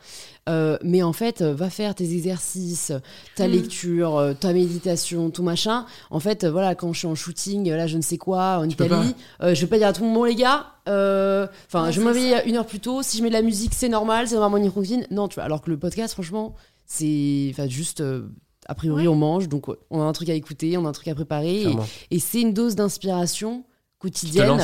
Euh, 0.49 0.79
mais 0.83 1.03
en 1.03 1.13
fait, 1.13 1.43
euh, 1.43 1.53
va 1.55 1.69
faire 1.69 1.95
tes 1.95 2.11
exercices, 2.15 2.93
ta 3.37 3.47
Mm. 3.47 3.51
lecture, 3.53 4.17
euh, 4.17 4.33
ta 4.33 4.55
méditation, 4.55 5.29
tout 5.31 5.43
machin. 5.43 5.85
En 6.11 6.21
fait, 6.21 6.45
euh, 6.45 6.51
voilà, 6.51 6.75
quand 6.75 6.93
je 6.95 7.01
suis 7.01 7.07
en 7.07 7.15
shooting, 7.15 7.69
euh, 7.71 7.77
là, 7.77 7.87
je 7.87 7.99
ne 7.99 8.03
sais 8.03 8.17
quoi, 8.17 8.59
en 8.59 8.67
Tu 8.67 8.73
Italie, 8.73 9.15
euh, 9.43 9.55
je 9.55 9.61
vais 9.61 9.67
pas 9.67 9.77
dire 9.77 9.89
à 9.89 9.93
tout 9.93 10.05
le 10.05 10.09
monde, 10.11 10.27
les 10.27 10.35
gars, 10.37 10.67
euh, 10.89 11.47
enfin, 11.67 11.85
Ouais, 11.87 11.93
je 11.93 12.01
réveille 12.01 12.35
une 12.47 12.57
heure 12.57 12.65
plus 12.65 12.81
tôt. 12.81 13.03
Si 13.03 13.19
je 13.19 13.23
mets 13.23 13.29
de 13.29 13.35
la 13.35 13.43
musique, 13.43 13.75
c'est 13.75 13.91
normal, 13.91 14.27
c'est 14.27 14.37
dans 14.37 14.49
ma 14.49 14.59
routine. 14.71 15.07
Non, 15.11 15.29
tu 15.29 15.35
vois, 15.35 15.45
alors 15.45 15.61
que 15.61 15.69
le 15.71 15.79
podcast, 15.79 16.15
franchement, 16.15 16.55
c'est 16.87 17.49
enfin, 17.51 17.69
juste. 17.69 18.01
euh, 18.01 18.23
a 18.71 18.75
priori, 18.75 19.03
Ouais. 19.03 19.09
on 19.09 19.17
mange, 19.17 19.49
donc 19.49 19.67
on 19.91 20.01
a 20.01 20.05
un 20.05 20.13
truc 20.13 20.29
à 20.31 20.35
écouter, 20.35 20.77
on 20.79 20.85
a 20.87 20.89
un 20.89 20.93
truc 20.93 21.09
à 21.09 21.15
préparer. 21.15 21.61
Et, 21.61 21.63
Clairement. 21.65 21.87
et 22.11 22.19
c'est 22.19 22.41
une 22.41 22.53
dose 22.55 22.75
d'inspiration 22.75 23.59
Tu 23.63 23.65
te 23.99 24.01
quotidienne. 24.01 24.61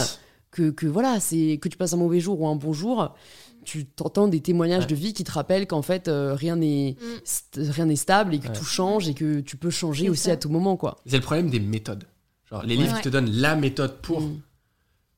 Que, 0.54 0.70
que 0.70 0.86
voilà, 0.86 1.20
c'est 1.20 1.58
que 1.60 1.68
tu 1.68 1.76
passes 1.76 1.92
un 1.92 1.96
mauvais 1.98 2.20
jour 2.20 2.40
ou 2.40 2.46
un 2.48 2.56
bon 2.56 2.72
jour, 2.72 3.14
tu 3.64 3.84
t'entends 3.86 4.28
des 4.28 4.40
témoignages 4.40 4.82
Ouais. 4.84 4.88
de 4.90 4.94
vie 4.94 5.12
qui 5.14 5.24
te 5.24 5.32
rappellent 5.32 5.66
qu'en 5.66 5.82
fait 5.82 6.08
euh, 6.08 6.34
rien 6.34 6.56
n'est 6.56 6.96
Mm. 7.00 7.04
st- 7.24 7.70
rien 7.70 7.86
n'est 7.86 7.96
stable 7.96 8.34
et 8.34 8.38
que 8.38 8.48
Ouais. 8.48 8.52
tout 8.54 8.64
change 8.64 9.08
et 9.08 9.14
que 9.14 9.40
tu 9.40 9.56
peux 9.56 9.70
changer 9.70 10.04
C'est 10.04 10.10
aussi 10.10 10.22
ça. 10.24 10.32
à 10.32 10.36
tout 10.36 10.48
moment 10.50 10.76
quoi. 10.76 10.96
C'est 11.06 11.16
le 11.16 11.22
problème 11.22 11.48
des 11.50 11.60
méthodes. 11.60 12.04
Genre, 12.50 12.62
les 12.62 12.76
livres 12.76 12.90
Ouais. 12.92 12.96
qui 12.98 13.04
te 13.04 13.08
donnent 13.08 13.30
la 13.30 13.56
méthode 13.56 13.96
pour. 14.02 14.20
Mm. 14.20 14.40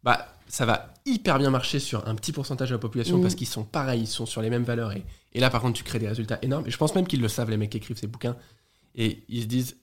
Bah, 0.04 0.26
ça 0.48 0.64
va 0.64 0.94
hyper 1.04 1.38
bien 1.38 1.50
marcher 1.50 1.80
sur 1.80 2.06
un 2.06 2.14
petit 2.14 2.30
pourcentage 2.32 2.68
de 2.68 2.74
la 2.74 2.78
population 2.78 3.18
Mm. 3.18 3.22
parce 3.22 3.34
qu'ils 3.34 3.48
sont 3.48 3.64
pareils, 3.64 4.02
ils 4.02 4.06
sont 4.06 4.26
sur 4.26 4.42
les 4.42 4.50
mêmes 4.50 4.62
valeurs. 4.64 4.92
Et, 4.92 5.02
et 5.32 5.40
là, 5.40 5.50
par 5.50 5.60
contre, 5.60 5.74
tu 5.74 5.82
crées 5.84 5.98
des 5.98 6.08
résultats 6.08 6.38
énormes. 6.42 6.66
Et 6.66 6.70
je 6.70 6.76
pense 6.76 6.94
même 6.94 7.06
qu'ils 7.06 7.20
le 7.20 7.28
savent, 7.28 7.50
les 7.50 7.56
mecs 7.56 7.70
qui 7.70 7.78
écrivent 7.78 7.98
ces 7.98 8.06
bouquins. 8.06 8.36
Et 8.94 9.24
ils 9.28 9.42
se 9.42 9.46
disent, 9.46 9.76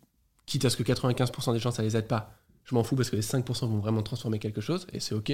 quitte 0.46 0.64
à 0.66 0.70
ce 0.70 0.78
que 0.78 0.84
95% 0.84 1.52
des 1.54 1.60
gens, 1.60 1.72
ça 1.72 1.84
les 1.84 1.96
aide 1.98 2.08
pas, 2.08 2.32
je 2.66 2.76
m'en 2.76 2.84
fous 2.84 2.96
parce 2.96 3.10
que 3.10 3.16
les 3.16 3.22
5% 3.22 3.68
vont 3.68 3.80
vraiment 3.80 4.02
transformer 4.02 4.40
quelque 4.40 4.62
chose. 4.62 4.88
Et 4.94 5.00
c'est 5.00 5.16
OK. 5.16 5.32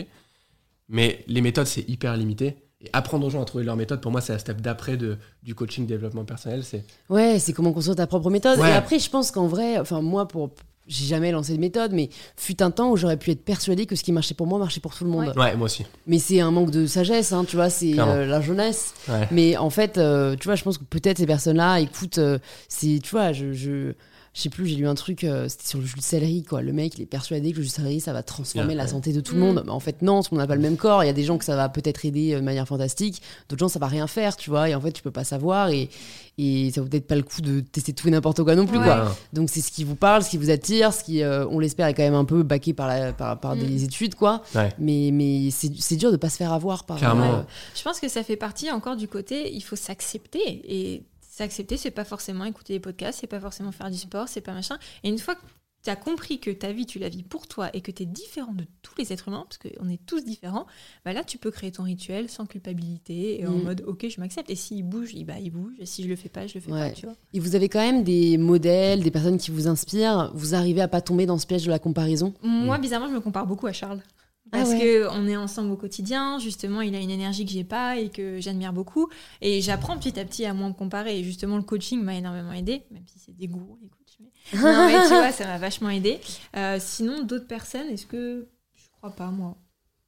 Mais 0.88 1.24
les 1.28 1.42
méthodes, 1.42 1.68
c'est 1.68 1.88
hyper 1.88 2.18
limité. 2.18 2.58
Et 2.82 2.90
apprendre 2.94 3.28
aux 3.28 3.30
gens 3.30 3.42
à 3.42 3.46
trouver 3.46 3.66
leur 3.66 3.76
méthode, 3.76 4.00
pour 4.02 4.12
moi, 4.12 4.22
c'est 4.22 4.32
la 4.34 4.40
step 4.40 4.62
d'après 4.62 4.98
du 4.98 5.54
coaching 5.56 5.86
développement 5.86 6.24
personnel. 6.24 6.64
C'est 6.64 6.86
Ouais, 7.10 7.38
c'est 7.38 7.52
comment 7.54 7.74
construire 7.74 7.98
ta 7.98 8.08
propre 8.08 8.30
méthode. 8.30 8.58
Ouais. 8.58 8.70
Et 8.70 8.74
après, 8.74 9.00
je 9.00 9.10
pense 9.10 9.32
qu'en 9.32 9.48
vrai, 9.48 9.78
enfin 9.78 10.02
moi 10.02 10.28
pour 10.28 10.52
j'ai 10.90 11.06
jamais 11.06 11.32
lancé 11.32 11.54
de 11.54 11.60
méthode, 11.60 11.92
mais 11.94 12.10
fut 12.36 12.62
un 12.64 12.72
temps 12.72 12.90
où 12.90 12.98
j'aurais 12.98 13.18
pu 13.18 13.30
être 13.32 13.46
persuadée 13.46 13.86
que 13.86 13.96
ce 13.96 14.04
qui 14.04 14.12
marchait 14.12 14.34
pour 14.34 14.48
moi 14.48 14.58
marchait 14.58 14.80
pour 14.82 14.96
tout 14.96 15.04
le 15.04 15.12
monde. 15.12 15.28
Ouais. 15.28 15.38
ouais, 15.38 15.56
moi 15.56 15.66
aussi. 15.66 15.86
Mais 16.08 16.18
c'est 16.18 16.40
un 16.40 16.52
manque 16.52 16.72
de 16.72 16.88
sagesse, 16.88 17.32
hein, 17.32 17.46
tu 17.48 17.56
vois, 17.56 17.70
c'est 17.70 17.98
euh, 18.00 18.26
la 18.26 18.42
jeunesse. 18.42 18.96
Ouais. 19.08 19.28
Mais 19.32 19.56
en 19.56 19.70
fait, 19.70 19.98
euh, 19.98 20.36
tu 20.36 20.46
vois, 20.46 20.56
je 20.56 20.64
pense 20.64 20.80
que 20.80 20.84
peut-être 20.84 21.20
ces 21.20 21.28
personnes-là 21.28 21.80
écoutent. 21.80 22.18
euh, 22.18 22.40
c'est, 22.68 23.00
tu 23.04 23.12
vois, 23.12 23.34
je, 23.34 23.54
je, 23.54 23.94
je 24.40 24.44
sais 24.44 24.50
plus, 24.50 24.68
j'ai 24.68 24.78
lu 24.78 24.88
un 24.88 24.96
truc, 24.96 25.26
euh, 25.26 25.50
c'était 25.50 25.68
sur 25.68 25.80
le 25.80 25.86
jus 25.86 25.98
de 25.98 26.02
céleri, 26.02 26.44
quoi. 26.44 26.62
Le 26.62 26.72
mec, 26.72 26.94
il 26.98 27.02
est 27.02 27.06
persuadé 27.06 27.52
que 27.52 27.58
le 27.58 27.64
jus 27.64 27.68
de 27.68 27.74
céleri, 27.74 28.00
ça 28.00 28.14
va 28.14 28.24
transformer 28.24 28.74
la 28.74 28.84
ouais. 28.84 28.90
santé 28.90 29.12
de 29.12 29.20
tout 29.20 29.34
le 29.36 29.42
Mm. 29.42 29.44
monde. 29.44 29.64
Mais 29.66 29.72
en 29.74 29.82
fait, 29.82 30.02
non, 30.02 30.14
parce 30.16 30.30
qu'on 30.30 30.38
n'a 30.38 30.48
pas 30.48 30.56
le 30.56 30.62
même 30.62 30.78
corps. 30.78 31.04
Il 31.04 31.08
y 31.08 31.10
a 31.10 31.14
des 31.14 31.26
gens 31.26 31.38
que 31.38 31.44
ça 31.44 31.58
va 31.58 31.68
peut-être 31.68 32.06
aider 32.06 32.34
euh, 32.34 32.40
de 32.40 32.46
manière 32.46 32.66
fantastique, 32.66 33.22
d'autres 33.50 33.60
gens, 33.60 33.68
ça 33.68 33.80
va 33.80 33.88
rien 33.88 34.08
faire, 34.08 34.38
tu 34.38 34.50
vois. 34.50 34.70
Et 34.70 34.76
en 34.76 34.80
fait, 34.80 34.94
tu 34.94 35.04
peux 35.04 35.12
pas 35.12 35.26
savoir. 35.26 35.72
Et, 35.72 35.90
et 36.38 36.72
ça 36.72 36.80
vaut 36.82 36.88
peut-être 36.88 37.06
pas 37.08 37.18
le 37.18 37.24
coup 37.24 37.42
de 37.42 37.60
tester 37.60 37.92
tout 37.92 38.08
et 38.08 38.12
n'importe 38.12 38.42
quoi 38.44 38.56
non 38.56 38.66
plus, 38.66 38.78
Ouais. 38.78 38.86
quoi. 38.86 39.14
Donc, 39.34 39.50
c'est 39.50 39.60
ce 39.60 39.72
qui 39.74 39.84
vous 39.84 39.96
parle, 39.96 40.24
ce 40.24 40.30
qui 40.30 40.38
vous 40.38 40.50
attire, 40.52 40.94
ce 40.94 41.04
qui, 41.04 41.22
euh, 41.22 41.46
on 41.50 41.60
l'espère, 41.60 41.88
est 41.88 41.94
quand 41.94 42.04
même 42.04 42.14
un 42.16 42.24
peu 42.24 42.44
baqué 42.44 42.72
par, 42.74 42.88
la, 42.88 43.12
par, 43.12 43.38
par 43.42 43.58
Mm. 43.58 43.60
des 43.60 43.84
études, 43.84 44.16
quoi. 44.16 44.42
Ouais. 44.56 44.70
Mais, 44.80 45.10
mais 45.12 45.50
c'est, 45.52 45.70
c'est 45.78 45.98
dur 45.98 46.14
de 46.14 46.18
pas 46.18 46.30
se 46.30 46.38
faire 46.38 46.54
avoir 46.54 46.86
par. 46.86 46.96
Clairement. 46.98 47.34
euh, 47.40 47.42
Je 47.76 47.84
pense 47.84 48.00
que 48.00 48.08
ça 48.08 48.24
fait 48.24 48.38
partie 48.38 48.72
encore 48.72 48.96
du 48.96 49.10
côté, 49.10 49.54
il 49.54 49.62
faut 49.62 49.76
s'accepter. 49.76 50.62
Et 50.68 51.04
s'accepter, 51.40 51.78
c'est 51.78 51.92
pas 51.92 52.06
forcément 52.06 52.46
écouter 52.46 52.74
des 52.74 52.80
podcasts, 52.80 53.20
c'est 53.22 53.28
pas 53.28 53.40
forcément 53.40 53.72
faire 53.72 53.90
du 53.90 53.98
sport, 53.98 54.28
c'est 54.28 54.42
pas 54.42 54.54
machin. 54.54 54.78
Et 55.04 55.10
une 55.10 55.18
fois 55.20 55.36
que 55.36 55.42
tu 55.82 55.90
as 55.90 55.96
compris 55.96 56.40
que 56.42 56.52
ta 56.52 56.74
vie, 56.74 56.86
tu 56.86 57.00
la 57.00 57.08
vis 57.08 57.24
pour 57.24 57.48
toi 57.48 57.70
et 57.74 57.80
que 57.80 57.90
tu 57.92 58.04
es 58.04 58.06
différent 58.06 58.52
de 58.54 58.66
tous 58.82 58.94
les 58.98 59.14
êtres 59.14 59.30
humains, 59.30 59.46
parce 59.48 59.58
qu'on 59.58 59.88
est 59.90 60.06
tous 60.06 60.26
différents, 60.26 60.68
bah 61.06 61.14
là, 61.14 61.24
tu 61.24 61.38
peux 61.38 61.52
créer 61.52 61.72
ton 61.72 61.84
rituel 61.84 62.28
sans 62.30 62.46
culpabilité 62.46 63.40
et 63.40 63.48
en 63.48 63.54
Mm. 63.54 63.64
mode, 63.64 63.84
ok, 63.88 64.06
je 64.10 64.20
m'accepte. 64.20 64.50
Et 64.50 64.56
s'il 64.56 64.84
bouge, 64.84 65.12
il, 65.14 65.24
bah, 65.24 65.40
il 65.40 65.52
bouge. 65.52 65.72
Et 65.80 65.86
si 65.86 66.04
je 66.04 66.10
le 66.10 66.18
fais 66.18 66.28
pas, 66.28 66.46
je 66.48 66.56
le 66.56 66.60
fais 66.60 66.72
Ouais. 66.74 66.90
pas, 66.90 66.96
tu 66.96 67.06
vois. 67.06 67.16
Et 67.34 67.40
vous 67.40 67.56
avez 67.56 67.70
quand 67.70 67.80
même 67.80 68.04
des 68.04 68.38
modèles, 68.38 69.02
des 69.04 69.12
personnes 69.12 69.38
qui 69.38 69.52
vous 69.52 69.70
inspirent. 69.70 70.32
Vous 70.36 70.54
arrivez 70.54 70.82
à 70.82 70.90
pas 70.90 71.00
tomber 71.00 71.26
dans 71.26 71.38
ce 71.38 71.48
piège 71.48 71.64
de 71.66 71.70
la 71.72 71.80
comparaison? 71.80 72.34
Moi, 72.44 72.78
bizarrement, 72.78 73.08
je 73.08 73.14
me 73.14 73.22
compare 73.22 73.48
beaucoup 73.48 73.68
à 73.68 73.72
Charles. 73.74 74.04
Ah 74.52 74.58
Parce 74.58 74.70
ouais. 74.72 74.80
que 74.80 75.08
on 75.12 75.28
est 75.28 75.38
ensemble 75.38 75.72
au 75.72 75.76
quotidien, 75.78 76.40
justement, 76.40 76.82
il 76.82 76.96
a 76.96 77.00
une 77.00 77.10
énergie 77.12 77.46
que 77.46 77.52
j'ai 77.52 77.64
pas 77.64 77.98
et 77.98 78.10
que 78.10 78.40
j'admire 78.42 78.74
beaucoup. 78.74 79.10
Et 79.42 79.62
j'apprends 79.62 79.98
petit 79.98 80.20
à 80.20 80.26
petit 80.26 80.46
à 80.46 80.54
moins 80.54 80.70
me 80.70 80.74
comparer. 80.74 81.20
Et 81.20 81.24
justement, 81.24 81.58
le 81.58 81.64
coaching 81.64 82.02
m'a 82.02 82.16
énormément 82.16 82.52
aidé, 82.54 82.84
même 82.92 83.04
si 83.08 83.20
c'est 83.20 83.36
des 83.36 83.48
gourous, 83.48 83.78
les 83.82 83.90
coachs. 83.90 84.18
Mais... 84.20 84.60
non, 84.60 84.88
mais 84.88 85.02
tu 85.04 85.10
vois, 85.10 85.32
ça 85.32 85.46
m'a 85.46 85.58
vachement 85.60 85.90
aidé. 85.90 86.20
Euh, 86.56 86.78
sinon, 86.80 87.24
d'autres 87.24 87.48
personnes, 87.48 87.88
est-ce 87.90 88.06
que. 88.08 88.48
Je 88.76 88.84
crois 88.98 89.12
pas, 89.12 89.30
moi, 89.32 89.56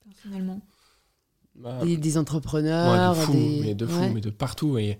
personnellement. 0.04 0.60
Bah, 1.56 1.80
des, 1.84 1.98
des 1.98 2.12
Ouais, 2.14 2.18
entrepreneurs, 2.18 3.16
de 3.16 3.20
fou, 3.22 3.34
des... 3.34 3.60
mais 3.62 3.76
de 3.76 3.86
fou, 3.86 4.00
Ouais. 4.00 4.10
mais 4.10 4.22
de 4.22 4.30
partout. 4.30 4.78
Et, 4.78 5.00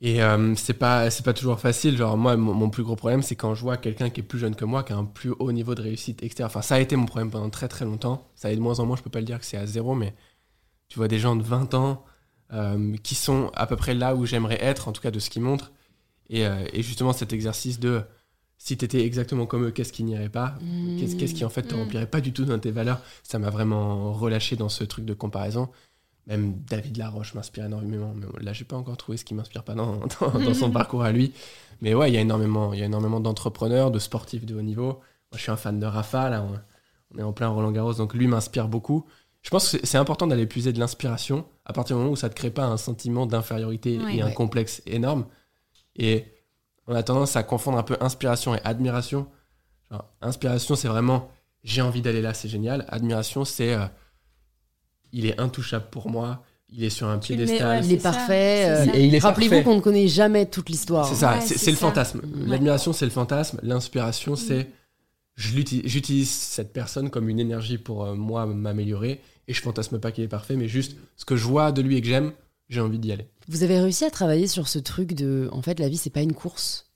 et 0.00 0.22
euh, 0.22 0.54
c'est 0.56 0.74
pas, 0.74 1.10
c'est 1.10 1.24
pas 1.24 1.34
toujours 1.34 1.60
facile. 1.60 1.96
Genre, 1.96 2.16
moi, 2.16 2.36
mon, 2.36 2.54
mon 2.54 2.70
plus 2.70 2.82
gros 2.82 2.96
problème, 2.96 3.22
c'est 3.22 3.36
quand 3.36 3.54
je 3.54 3.60
vois 3.62 3.76
quelqu'un 3.76 4.08
qui 4.10 4.20
est 4.20 4.24
plus 4.24 4.38
jeune 4.38 4.54
que 4.56 4.64
moi, 4.64 4.82
qui 4.82 4.92
a 4.92 4.96
un 4.96 5.04
plus 5.04 5.32
haut 5.38 5.52
niveau 5.52 5.74
de 5.74 5.82
réussite, 5.82 6.22
etc. 6.22 6.44
Enfin, 6.46 6.62
ça 6.62 6.76
a 6.76 6.80
été 6.80 6.96
mon 6.96 7.06
problème 7.06 7.30
pendant 7.30 7.50
très 7.50 7.68
très 7.68 7.84
longtemps. 7.84 8.28
Ça 8.34 8.50
est 8.50 8.56
de 8.56 8.60
moins 8.60 8.80
en 8.80 8.86
moins, 8.86 8.96
je 8.96 9.02
peux 9.02 9.10
pas 9.10 9.20
le 9.20 9.26
dire 9.26 9.38
que 9.38 9.44
c'est 9.44 9.58
à 9.58 9.66
zéro, 9.66 9.94
mais 9.94 10.14
tu 10.88 10.98
vois 10.98 11.08
des 11.08 11.18
gens 11.18 11.36
de 11.36 11.42
20 11.42 11.74
ans 11.74 12.04
euh, 12.52 12.96
qui 13.02 13.14
sont 13.14 13.50
à 13.54 13.66
peu 13.66 13.76
près 13.76 13.94
là 13.94 14.14
où 14.16 14.26
j'aimerais 14.26 14.58
être, 14.62 14.88
en 14.88 14.92
tout 14.92 15.02
cas 15.02 15.10
de 15.10 15.18
ce 15.20 15.30
qu'ils 15.30 15.42
montrent. 15.42 15.72
Et, 16.30 16.46
euh, 16.46 16.64
et 16.72 16.82
justement, 16.82 17.12
cet 17.12 17.32
exercice 17.32 17.78
de 17.80 18.02
si 18.58 18.76
tu 18.76 18.84
étais 18.84 19.04
exactement 19.04 19.46
comme 19.46 19.66
eux, 19.66 19.70
qu'est-ce 19.70 19.92
qui 19.92 20.02
n'irait 20.04 20.28
pas? 20.28 20.54
Mmh. 20.60 20.96
Qu'est-ce 21.18 21.34
qui 21.34 21.44
en 21.44 21.48
fait 21.50 21.62
te 21.62 21.74
Mm. 21.74 21.78
remplirait 21.78 22.06
pas 22.06 22.20
du 22.20 22.32
tout 22.32 22.44
dans 22.44 22.58
tes 22.58 22.70
valeurs? 22.70 23.00
Ça 23.22 23.38
m'a 23.38 23.50
vraiment 23.50 24.12
relâché 24.12 24.56
dans 24.56 24.68
ce 24.68 24.84
truc 24.84 25.04
de 25.06 25.14
comparaison. 25.14 25.70
Même 26.26 26.54
David 26.68 26.96
Laroche 26.96 27.34
m'inspire 27.34 27.64
énormément. 27.64 28.14
Mais 28.14 28.26
là, 28.44 28.52
j'ai 28.52 28.64
pas 28.64 28.76
encore 28.76 28.96
trouvé 28.96 29.16
ce 29.18 29.24
qui 29.24 29.34
m'inspire 29.34 29.64
pas 29.64 29.74
dans, 29.74 29.96
dans, 30.20 30.38
dans 30.38 30.54
son 30.54 30.70
parcours 30.80 31.02
à 31.02 31.12
lui. 31.12 31.32
Mais 31.80 31.94
ouais, 31.94 32.10
il 32.10 32.14
y 32.14 32.18
a 32.18 32.20
énormément, 32.20 32.72
il 32.72 32.80
y 32.80 32.82
a 32.82 32.86
énormément 32.86 33.20
d'entrepreneurs, 33.20 33.90
de 33.90 33.98
sportifs 33.98 34.44
de 34.46 34.54
haut 34.54 34.62
niveau. 34.62 34.86
Moi, 34.86 35.36
je 35.36 35.38
suis 35.42 35.50
un 35.50 35.56
fan 35.56 35.80
de 35.80 35.86
Rafa. 35.86 36.28
Là, 36.30 36.44
on, 37.14 37.18
est 37.18 37.22
en 37.22 37.32
plein 37.32 37.48
Roland 37.48 37.72
Garros, 37.72 37.94
donc 37.94 38.14
lui 38.14 38.26
m'inspire 38.28 38.68
beaucoup. 38.68 39.06
Je 39.42 39.50
pense 39.50 39.72
que 39.72 39.84
c'est- 39.86 39.96
important 39.98 40.26
d'aller 40.26 40.46
puiser 40.46 40.72
de 40.72 40.78
l'inspiration 40.78 41.46
à 41.64 41.72
partir 41.72 41.96
du 41.96 42.00
moment 42.02 42.12
où 42.12 42.16
ça 42.16 42.28
te 42.28 42.34
crée 42.34 42.50
pas 42.50 42.64
un 42.66 42.76
sentiment 42.76 43.26
d'infériorité 43.26 43.98
Ouais. 43.98 44.16
et 44.16 44.22
un 44.22 44.30
complexe 44.30 44.82
énorme. 44.86 45.24
Et 45.96 46.26
on 46.86 46.94
a 46.94 47.02
tendance 47.02 47.36
à 47.36 47.42
confondre 47.42 47.78
un 47.78 47.82
peu 47.82 47.96
inspiration 48.00 48.54
et 48.54 48.60
admiration. 48.64 49.26
Genre, 49.90 50.04
inspiration, 50.20 50.76
c'est 50.76 50.88
vraiment 50.88 51.28
j'ai 51.64 51.82
envie 51.82 52.00
d'aller 52.02 52.22
là, 52.22 52.32
c'est 52.34 52.48
génial. 52.48 52.84
Admiration, 52.88 53.44
c'est 53.44 53.74
euh, 53.74 53.84
il 55.12 55.26
est 55.26 55.40
intouchable 55.40 55.86
pour 55.90 56.08
moi, 56.10 56.42
il 56.68 56.84
est 56.84 56.90
sur 56.90 57.08
un 57.08 57.18
Tu 57.18 57.32
le 57.32 57.38
mets, 57.40 57.44
piédestal. 57.46 57.80
ouais, 57.80 57.86
Il 57.86 57.92
est 57.92 58.02
parfait. 58.02 58.64
euh, 58.70 58.84
ça. 58.86 58.96
Et 58.96 59.06
il 59.06 59.14
est 59.14 59.18
Rappelez-vous 59.18 59.62
qu'on 59.62 59.76
ne 59.76 59.80
connaît 59.80 60.06
jamais 60.08 60.46
toute 60.46 60.68
l'histoire. 60.68 61.06
C'est 61.08 61.16
ça, 61.16 61.34
Ouais, 61.34 61.40
c'est 61.40 61.70
le 61.70 61.76
ça. 61.76 61.86
fantasme. 61.86 62.20
L'admiration, 62.46 62.92
c'est 62.92 63.04
le 63.06 63.10
fantasme. 63.10 63.58
L'inspiration, 63.62 64.32
Mm. 64.32 64.36
c'est 64.36 64.70
je 65.36 65.54
l'utilise- 65.56 65.86
j'utilise 65.86 66.30
cette 66.30 66.72
personne 66.72 67.08
comme 67.10 67.28
une 67.28 67.40
énergie 67.40 67.78
pour 67.78 68.04
euh, 68.04 68.14
moi 68.14 68.46
m'améliorer. 68.46 69.20
Et 69.48 69.54
je 69.54 69.60
fantasme 69.62 69.98
pas 69.98 70.12
qu'il 70.12 70.22
est 70.22 70.28
parfait, 70.28 70.54
mais 70.54 70.68
juste 70.68 70.96
ce 71.16 71.24
que 71.24 71.34
je 71.34 71.44
vois 71.44 71.72
de 71.72 71.82
lui 71.82 71.96
et 71.96 72.00
que 72.00 72.06
j'aime, 72.06 72.32
j'ai 72.68 72.80
envie 72.80 73.00
d'y 73.00 73.10
aller. 73.10 73.26
Vous 73.48 73.64
avez 73.64 73.80
réussi 73.80 74.04
à 74.04 74.10
travailler 74.10 74.46
sur 74.46 74.68
ce 74.68 74.78
truc 74.78 75.14
de, 75.14 75.48
en 75.50 75.60
fait, 75.62 75.80
la 75.80 75.88
vie 75.88 75.96
c'est 75.96 76.10
pas 76.10 76.20
une 76.22 76.34
course. 76.34 76.89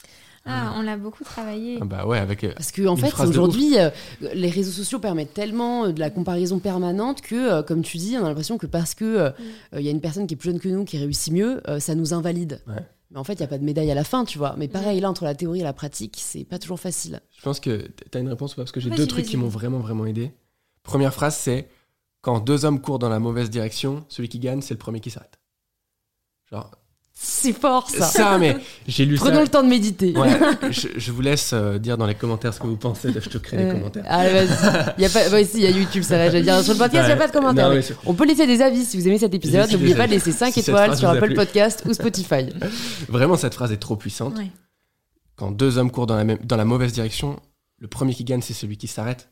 Ah, 0.46 0.74
on 0.76 0.82
l'a 0.82 0.96
beaucoup 0.98 1.24
travaillé. 1.24 1.78
Ah 1.80 1.84
bah 1.86 2.06
ouais, 2.06 2.18
avec. 2.18 2.44
euh, 2.44 2.52
Parce 2.54 2.70
que 2.70 2.86
en 2.86 2.96
fait, 2.96 3.12
aujourd'hui, 3.22 3.78
euh, 3.78 3.88
les 4.34 4.50
réseaux 4.50 4.72
sociaux 4.72 4.98
permettent 4.98 5.32
tellement 5.32 5.86
euh, 5.86 5.92
de 5.92 6.00
la 6.00 6.10
comparaison 6.10 6.58
permanente 6.58 7.22
que, 7.22 7.34
euh, 7.34 7.62
comme 7.62 7.82
tu 7.82 7.96
dis, 7.96 8.16
on 8.18 8.24
a 8.24 8.28
l'impression 8.28 8.58
que 8.58 8.66
parce 8.66 8.94
que 8.94 9.04
Mm. 9.04 9.32
euh, 9.74 9.80
il 9.80 9.82
y 9.82 9.88
a 9.88 9.90
une 9.90 10.00
personne 10.02 10.26
qui 10.26 10.34
est 10.34 10.36
plus 10.36 10.50
jeune 10.50 10.60
que 10.60 10.68
nous 10.68 10.84
qui 10.84 10.98
réussit 10.98 11.32
mieux, 11.32 11.62
ça 11.78 11.94
nous 11.94 12.12
invalide. 12.12 12.60
Ouais. 12.66 12.74
Mais 13.10 13.18
en 13.18 13.24
fait, 13.24 13.34
il 13.34 13.38
n'y 13.38 13.44
a 13.44 13.48
pas 13.48 13.58
de 13.58 13.64
médaille 13.64 13.90
à 13.90 13.94
la 13.94 14.04
fin, 14.04 14.24
tu 14.24 14.38
vois. 14.38 14.54
Mais 14.58 14.68
pareil, 14.68 15.00
là, 15.00 15.08
entre 15.08 15.24
la 15.24 15.34
théorie 15.34 15.60
et 15.60 15.62
la 15.62 15.72
pratique, 15.72 16.16
c'est 16.20 16.44
pas 16.44 16.58
toujours 16.58 16.80
facile. 16.80 17.20
Je 17.36 17.42
pense 17.42 17.60
que 17.60 17.88
tu 18.10 18.18
as 18.18 18.20
une 18.20 18.28
réponse 18.28 18.52
ou 18.52 18.56
pas? 18.56 18.62
Parce 18.62 18.72
que 18.72 18.80
j'ai 18.80 18.90
deux 18.90 19.06
trucs 19.06 19.24
qui 19.26 19.36
m'ont 19.36 19.48
vraiment, 19.48 19.78
vraiment 19.78 20.04
aidé. 20.04 20.32
Première 20.82 21.14
phrase, 21.14 21.36
c'est 21.36 21.68
quand 22.22 22.40
deux 22.40 22.64
hommes 22.64 22.80
courent 22.80 22.98
dans 22.98 23.08
la 23.08 23.18
mauvaise 23.20 23.50
direction, 23.50 24.04
celui 24.08 24.28
qui 24.28 24.38
gagne, 24.40 24.60
c'est 24.62 24.74
le 24.74 24.78
premier 24.78 25.00
qui 25.00 25.10
s'arrête. 25.10 25.38
Genre, 26.50 26.70
C'est 27.16 27.52
fort, 27.52 27.88
ça. 27.88 28.02
ça, 28.06 28.38
mais 28.38 28.56
j'ai 28.88 29.04
lu 29.06 29.14
Prenons 29.14 29.36
ça. 29.36 29.42
le 29.42 29.48
temps 29.48 29.62
de 29.62 29.68
méditer. 29.68 30.16
Ouais, 30.16 30.30
je, 30.70 30.88
je 30.96 31.12
vous 31.12 31.20
laisse 31.20 31.52
euh, 31.52 31.78
dire 31.78 31.96
dans 31.96 32.06
les 32.06 32.16
commentaires 32.16 32.52
ce 32.52 32.58
que 32.58 32.66
vous 32.66 32.76
pensez. 32.76 33.12
Je 33.12 33.28
te 33.28 33.38
crée 33.38 33.56
les 33.56 33.70
commentaires. 33.70 34.04
Allez, 34.08 34.32
vas-y. 34.46 35.00
Y 35.00 35.04
a 35.04 35.08
pas... 35.08 35.30
ouais, 35.30 35.44
si, 35.44 35.58
il 35.58 35.62
y 35.62 35.66
a 35.66 35.70
YouTube, 35.70 36.02
ça 36.02 36.18
va. 36.18 36.26
J'allais 36.26 36.42
dire, 36.42 36.60
sur 36.64 36.72
le 36.72 36.78
podcast, 36.78 37.04
il 37.04 37.06
n'y 37.06 37.12
a 37.12 37.16
pas 37.16 37.28
de 37.28 37.32
commentaires. 37.32 37.64
Non, 37.66 37.70
mais 37.70 37.76
mais 37.76 37.82
c'est- 37.82 37.94
On 38.04 38.14
peut 38.14 38.26
laisser 38.26 38.48
des 38.48 38.60
avis 38.60 38.84
si 38.84 38.98
vous 38.98 39.06
aimez 39.06 39.18
cet 39.18 39.32
épisode. 39.32 39.70
N'oubliez 39.70 39.94
pas 39.94 40.06
de 40.08 40.12
laisser 40.12 40.32
5 40.32 40.46
si 40.52 40.60
cette 40.60 40.68
étoiles 40.70 40.96
sur 40.96 41.08
Apple. 41.08 41.34
Podcast 41.34 41.84
ou 41.86 41.92
Spotify. 41.94 42.46
Vraiment, 43.08 43.36
cette 43.36 43.54
phrase 43.54 43.70
est 43.70 43.76
trop 43.78 43.94
puissante. 43.96 44.36
Ouais. 44.36 44.50
Quand 45.36 45.52
deux 45.52 45.78
hommes 45.78 45.92
courent 45.92 46.06
dans 46.06 46.16
la, 46.16 46.24
même, 46.24 46.38
dans 46.44 46.56
la 46.56 46.64
mauvaise 46.64 46.92
direction, 46.92 47.38
le 47.78 47.86
premier 47.86 48.12
qui 48.14 48.24
gagne, 48.24 48.42
c'est 48.42 48.54
celui 48.54 48.76
qui 48.76 48.88
s'arrête. 48.88 49.28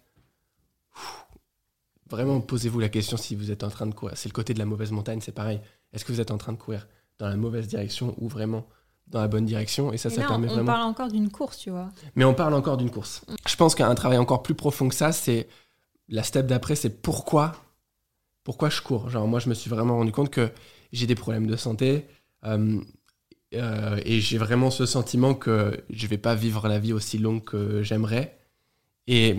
Vraiment, 2.11 2.41
posez-vous 2.41 2.79
la 2.79 2.89
question 2.91 3.17
si 3.17 3.35
vous 3.35 3.51
êtes 3.51 3.65
en 3.65 3.71
train 3.71 3.87
de 3.87 3.95
courir. 3.95 4.17
C'est 4.17 4.29
le 4.29 4.35
côté 4.35 4.53
de 4.55 4.59
la 4.59 4.67
mauvaise 4.67 4.91
montagne, 4.93 5.21
c'est 5.21 5.33
pareil. 5.33 5.61
Est-ce 5.93 6.05
que 6.05 6.13
vous 6.13 6.21
êtes 6.21 6.31
en 6.31 6.39
train 6.39 6.53
de 6.53 6.59
courir? 6.59 6.87
Dans 7.19 7.29
la 7.29 7.37
mauvaise 7.37 7.69
direction 7.69 8.15
ou 8.19 8.29
vraiment 8.29 8.67
dans 9.07 9.21
la 9.21 9.29
bonne 9.29 9.45
direction 9.45 9.93
Et 9.93 9.99
ça, 9.99 10.09
Et 10.09 10.13
ça 10.13 10.23
permet 10.27 10.49
on 10.49 10.55
vraiment. 10.55 10.67
parle 10.73 10.83
encore 10.83 11.09
d'une 11.09 11.31
course, 11.31 11.59
tu 11.59 11.71
vois. 11.71 11.91
Mais 12.17 12.25
on 12.25 12.35
parle 12.35 12.55
encore 12.55 12.77
d'une 12.77 12.91
course. 12.91 13.23
Je 13.47 13.57
pense 13.57 13.75
qu'un 13.75 13.95
travail 13.95 14.19
encore 14.19 14.43
plus 14.43 14.55
profond 14.55 14.89
que 14.89 14.95
ça, 14.95 15.13
c'est 15.13 15.49
la 16.09 16.23
step 16.23 16.47
d'après, 16.47 16.75
c'est 16.77 17.03
pourquoi, 17.03 17.53
pourquoi 18.45 18.71
je 18.71 18.81
cours. 18.81 19.11
Genre 19.11 19.27
moi, 19.29 19.39
je 19.39 19.49
me 19.49 19.55
suis 19.55 19.71
vraiment 19.71 19.97
rendu 19.97 20.13
compte 20.13 20.31
que 20.31 20.51
j'ai 20.93 21.07
des 21.07 21.15
problèmes 21.15 21.47
de 21.47 21.57
santé 21.57 22.07
euh, 22.45 22.81
euh, 23.55 24.01
et 24.05 24.21
j'ai 24.21 24.39
vraiment 24.39 24.71
ce 24.71 24.87
sentiment 24.87 25.35
que 25.35 25.85
je 25.91 26.07
vais 26.07 26.19
pas 26.19 26.35
vivre 26.35 26.67
la 26.69 26.79
vie 26.79 26.93
aussi 26.93 27.19
longue 27.19 27.45
que 27.45 27.83
j'aimerais. 27.83 28.39
Et, 29.07 29.37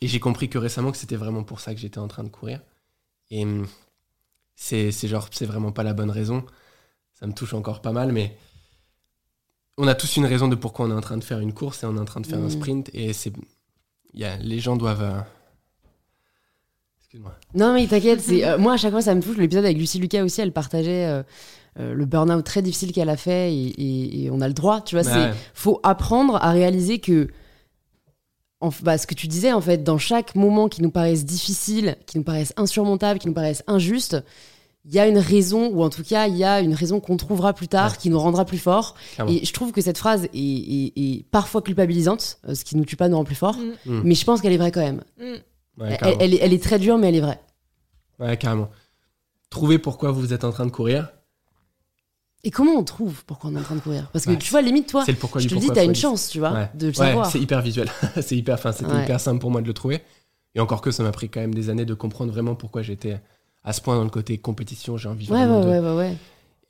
et 0.00 0.06
j'ai 0.06 0.20
compris 0.20 0.48
que 0.50 0.58
récemment 0.58 0.90
que 0.92 0.98
c'était 0.98 1.16
vraiment 1.16 1.44
pour 1.44 1.60
ça 1.60 1.74
que 1.74 1.80
j'étais 1.80 1.98
en 1.98 2.08
train 2.08 2.24
de 2.24 2.28
courir. 2.28 2.60
Et 3.30 3.46
c'est 4.54 4.92
c'est 4.92 5.08
genre 5.08 5.28
c'est 5.32 5.46
vraiment 5.46 5.72
pas 5.72 5.82
la 5.82 5.94
bonne 5.94 6.10
raison. 6.10 6.44
Ça 7.14 7.26
me 7.26 7.32
touche 7.32 7.54
encore 7.54 7.80
pas 7.80 7.92
mal, 7.92 8.12
mais 8.12 8.36
on 9.78 9.86
a 9.88 9.94
tous 9.94 10.16
une 10.16 10.26
raison 10.26 10.48
de 10.48 10.54
pourquoi 10.54 10.86
on 10.86 10.90
est 10.90 10.94
en 10.94 11.00
train 11.00 11.16
de 11.16 11.24
faire 11.24 11.40
une 11.40 11.52
course 11.52 11.82
et 11.82 11.86
on 11.86 11.96
est 11.96 12.00
en 12.00 12.04
train 12.04 12.20
de 12.20 12.26
faire 12.26 12.38
un 12.38 12.46
Mm. 12.46 12.50
sprint 12.50 12.90
et 12.92 13.12
c'est 13.12 13.32
il 14.12 14.20
y 14.20 14.24
a, 14.24 14.36
les 14.36 14.60
gens 14.60 14.76
doivent 14.76 15.02
euh, 15.02 15.20
excuse-moi 17.00 17.34
Non, 17.54 17.74
mais 17.74 17.86
t'inquiète, 17.86 18.20
c'est 18.20 18.44
euh, 18.46 18.58
moi 18.58 18.74
à 18.74 18.76
chaque 18.76 18.92
fois 18.92 19.02
ça 19.02 19.14
me 19.14 19.22
touche. 19.22 19.36
L'épisode 19.36 19.64
avec 19.64 19.76
Lucie 19.78 19.98
Lucas 19.98 20.22
aussi, 20.22 20.40
elle 20.40 20.52
partageait 20.52 21.06
euh, 21.06 21.22
euh, 21.80 21.94
le 21.94 22.04
burn-out 22.04 22.44
très 22.44 22.62
difficile 22.62 22.92
qu'elle 22.92 23.08
a 23.08 23.16
fait 23.16 23.52
et, 23.52 23.66
et- 23.66 24.24
et 24.24 24.30
on 24.30 24.40
a 24.40 24.48
le 24.48 24.54
droit, 24.54 24.80
tu 24.80 24.94
vois. 24.94 25.04
c'est 25.04 25.10
Ouais. 25.30 25.34
faut 25.54 25.80
apprendre 25.82 26.36
à 26.36 26.50
réaliser 26.52 27.00
que 27.00 27.28
en, 28.60 28.70
bah, 28.82 28.96
ce 28.98 29.06
que 29.06 29.14
tu 29.14 29.26
disais 29.26 29.52
en 29.52 29.60
fait, 29.60 29.78
dans 29.82 29.98
chaque 29.98 30.34
moment 30.36 30.68
qui 30.68 30.80
nous 30.82 30.90
paraisse 30.90 31.24
difficile, 31.24 31.96
qui 32.06 32.18
nous 32.18 32.24
paraisse 32.24 32.52
insurmontable, 32.56 33.18
qui 33.18 33.26
nous 33.26 33.34
paraisse 33.34 33.62
injuste, 33.66 34.16
il 34.86 34.92
y 34.94 34.98
a 34.98 35.06
une 35.08 35.18
raison 35.18 35.68
ou 35.68 35.82
en 35.82 35.88
tout 35.90 36.02
cas 36.02 36.26
il 36.28 36.36
y 36.36 36.44
a 36.44 36.60
une 36.60 36.74
raison 36.74 37.00
qu'on 37.00 37.16
trouvera 37.16 37.52
plus 37.54 37.68
tard, 37.68 37.92
Ouais. 37.92 37.96
qui 37.98 38.10
nous 38.10 38.18
rendra 38.18 38.44
plus 38.44 38.58
forts. 38.58 38.94
Clairement. 39.14 39.32
Et 39.32 39.44
je 39.44 39.52
trouve 39.52 39.72
que 39.72 39.80
cette 39.80 39.98
phrase 39.98 40.24
est, 40.24 40.28
est- 40.34 40.92
est 40.96 41.24
parfois 41.30 41.62
culpabilisante, 41.62 42.38
euh, 42.48 42.54
ce 42.54 42.64
qui 42.64 42.76
nous 42.76 42.84
tue 42.84 42.96
pas 42.96 43.08
nous 43.08 43.16
rend 43.16 43.24
plus 43.24 43.34
forts. 43.34 43.56
Mm, 43.56 43.72
Mm. 43.92 44.00
Mais 44.04 44.14
je 44.14 44.24
pense 44.24 44.40
qu'elle 44.40 44.52
est 44.52 44.58
vraie 44.58 44.72
quand 44.72 44.80
même. 44.82 45.02
mm. 45.18 45.82
Ouais, 45.82 45.98
Elle, 46.20 46.34
est, 46.34 46.38
elle 46.40 46.52
est 46.52 46.62
très 46.62 46.78
dure, 46.78 46.98
mais 46.98 47.08
elle 47.08 47.16
est 47.16 47.20
vraie. 47.20 47.40
Ouais, 48.20 48.36
carrément. 48.36 48.68
Trouvez 49.50 49.78
pourquoi 49.78 50.10
vous 50.12 50.32
êtes 50.32 50.44
en 50.44 50.50
train 50.52 50.66
de 50.66 50.70
courir. 50.70 51.08
Et 52.44 52.50
comment 52.50 52.72
on 52.72 52.84
trouve 52.84 53.24
pourquoi 53.24 53.50
on 53.50 53.56
est 53.56 53.58
en 53.58 53.62
train 53.62 53.74
de 53.76 53.80
courir? 53.80 54.10
Parce 54.12 54.26
que 54.26 54.30
Ouais, 54.32 54.36
tu 54.38 54.50
vois, 54.50 54.60
limite, 54.60 54.88
toi, 54.88 55.02
c'est 55.06 55.12
le 55.12 55.18
pourquoi 55.18 55.40
je 55.40 55.48
te 55.48 55.54
le 55.54 55.60
dis, 55.60 55.68
t'as 55.72 55.84
une 55.84 55.94
chance, 55.94 56.28
tu 56.28 56.38
vois, 56.40 56.52
Ouais. 56.52 56.70
de 56.74 56.86
le 56.88 56.92
Ouais, 56.92 56.94
savoir. 57.06 57.26
c'est 57.30 57.40
hyper 57.40 57.62
visuel. 57.62 57.88
c'est 58.22 58.36
hyper, 58.36 58.58
c'était 58.58 58.84
Ouais. 58.90 59.02
hyper 59.04 59.18
simple 59.18 59.40
pour 59.40 59.50
moi 59.50 59.62
de 59.62 59.66
le 59.66 59.72
trouver. 59.72 60.02
Et 60.54 60.60
encore 60.60 60.80
que 60.82 60.90
ça 60.90 61.02
m'a 61.02 61.10
pris 61.10 61.30
quand 61.30 61.40
même 61.40 61.54
des 61.54 61.70
années 61.70 61.86
de 61.86 61.94
comprendre 61.94 62.30
vraiment 62.32 62.54
pourquoi 62.54 62.82
j'étais 62.82 63.18
à 63.64 63.72
ce 63.72 63.80
point 63.80 63.96
dans 63.96 64.04
le 64.04 64.10
côté 64.10 64.38
compétition. 64.38 64.96
J'ai 64.96 65.08
envie 65.08 65.30
Ouais, 65.30 65.40
ouais, 65.40 65.46
de. 65.46 65.68
ouais, 65.68 65.80
ouais, 65.80 65.96
ouais. 65.96 66.16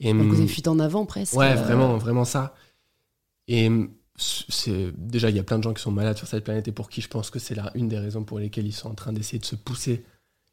Et, 0.00 0.12
Dans 0.12 0.18
le 0.22 0.28
côté 0.30 0.42
hum, 0.42 0.48
fuite 0.48 0.68
en 0.68 0.78
avant, 0.78 1.06
presque. 1.06 1.34
Ouais, 1.34 1.52
euh, 1.52 1.54
vraiment, 1.54 1.96
vraiment 1.98 2.24
ça. 2.24 2.54
Et 3.48 3.66
hum, 3.68 3.90
c'est 4.16 4.92
déjà 4.96 5.28
il 5.30 5.36
y 5.36 5.40
a 5.40 5.42
plein 5.42 5.58
de 5.58 5.64
gens 5.64 5.74
qui 5.74 5.82
sont 5.82 5.90
malades 5.90 6.16
sur 6.16 6.26
cette 6.28 6.44
planète 6.44 6.68
et 6.68 6.72
pour 6.72 6.88
qui 6.88 7.00
je 7.00 7.08
pense 7.08 7.30
que 7.30 7.38
c'est 7.38 7.54
là 7.56 7.72
une 7.74 7.88
des 7.88 7.98
raisons 7.98 8.22
pour 8.22 8.38
lesquelles 8.38 8.66
ils 8.66 8.72
sont 8.72 8.88
en 8.88 8.94
train 8.94 9.12
d'essayer 9.12 9.38
de 9.40 9.44
se 9.44 9.56
pousser 9.56 10.04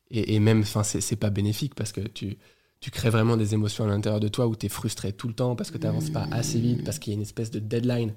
et, 0.09 0.33
et 0.35 0.39
même 0.39 0.61
enfin 0.61 0.81
c'est 0.83 0.99
c'est 0.99 1.15
pas 1.15 1.29
bénéfique 1.29 1.75
parce 1.75 1.91
que 1.91 2.01
tu 2.01 2.37
tu 2.79 2.89
crées 2.89 3.11
vraiment 3.11 3.37
des 3.37 3.53
émotions 3.53 3.83
à 3.83 3.87
l'intérieur 3.87 4.19
de 4.19 4.27
toi 4.29 4.47
où 4.47 4.55
tu 4.55 4.65
es 4.65 4.69
frustré 4.69 5.13
tout 5.13 5.27
le 5.27 5.35
temps 5.35 5.55
parce 5.55 5.69
que 5.69 5.77
tu 5.77 5.85
n'avances 5.85 6.09
pas 6.09 6.27
assez 6.31 6.59
vite 6.59 6.83
parce 6.83 6.97
qu'il 6.97 7.13
y 7.13 7.15
a 7.15 7.17
une 7.17 7.21
espèce 7.21 7.51
de 7.51 7.59
deadline 7.59 8.13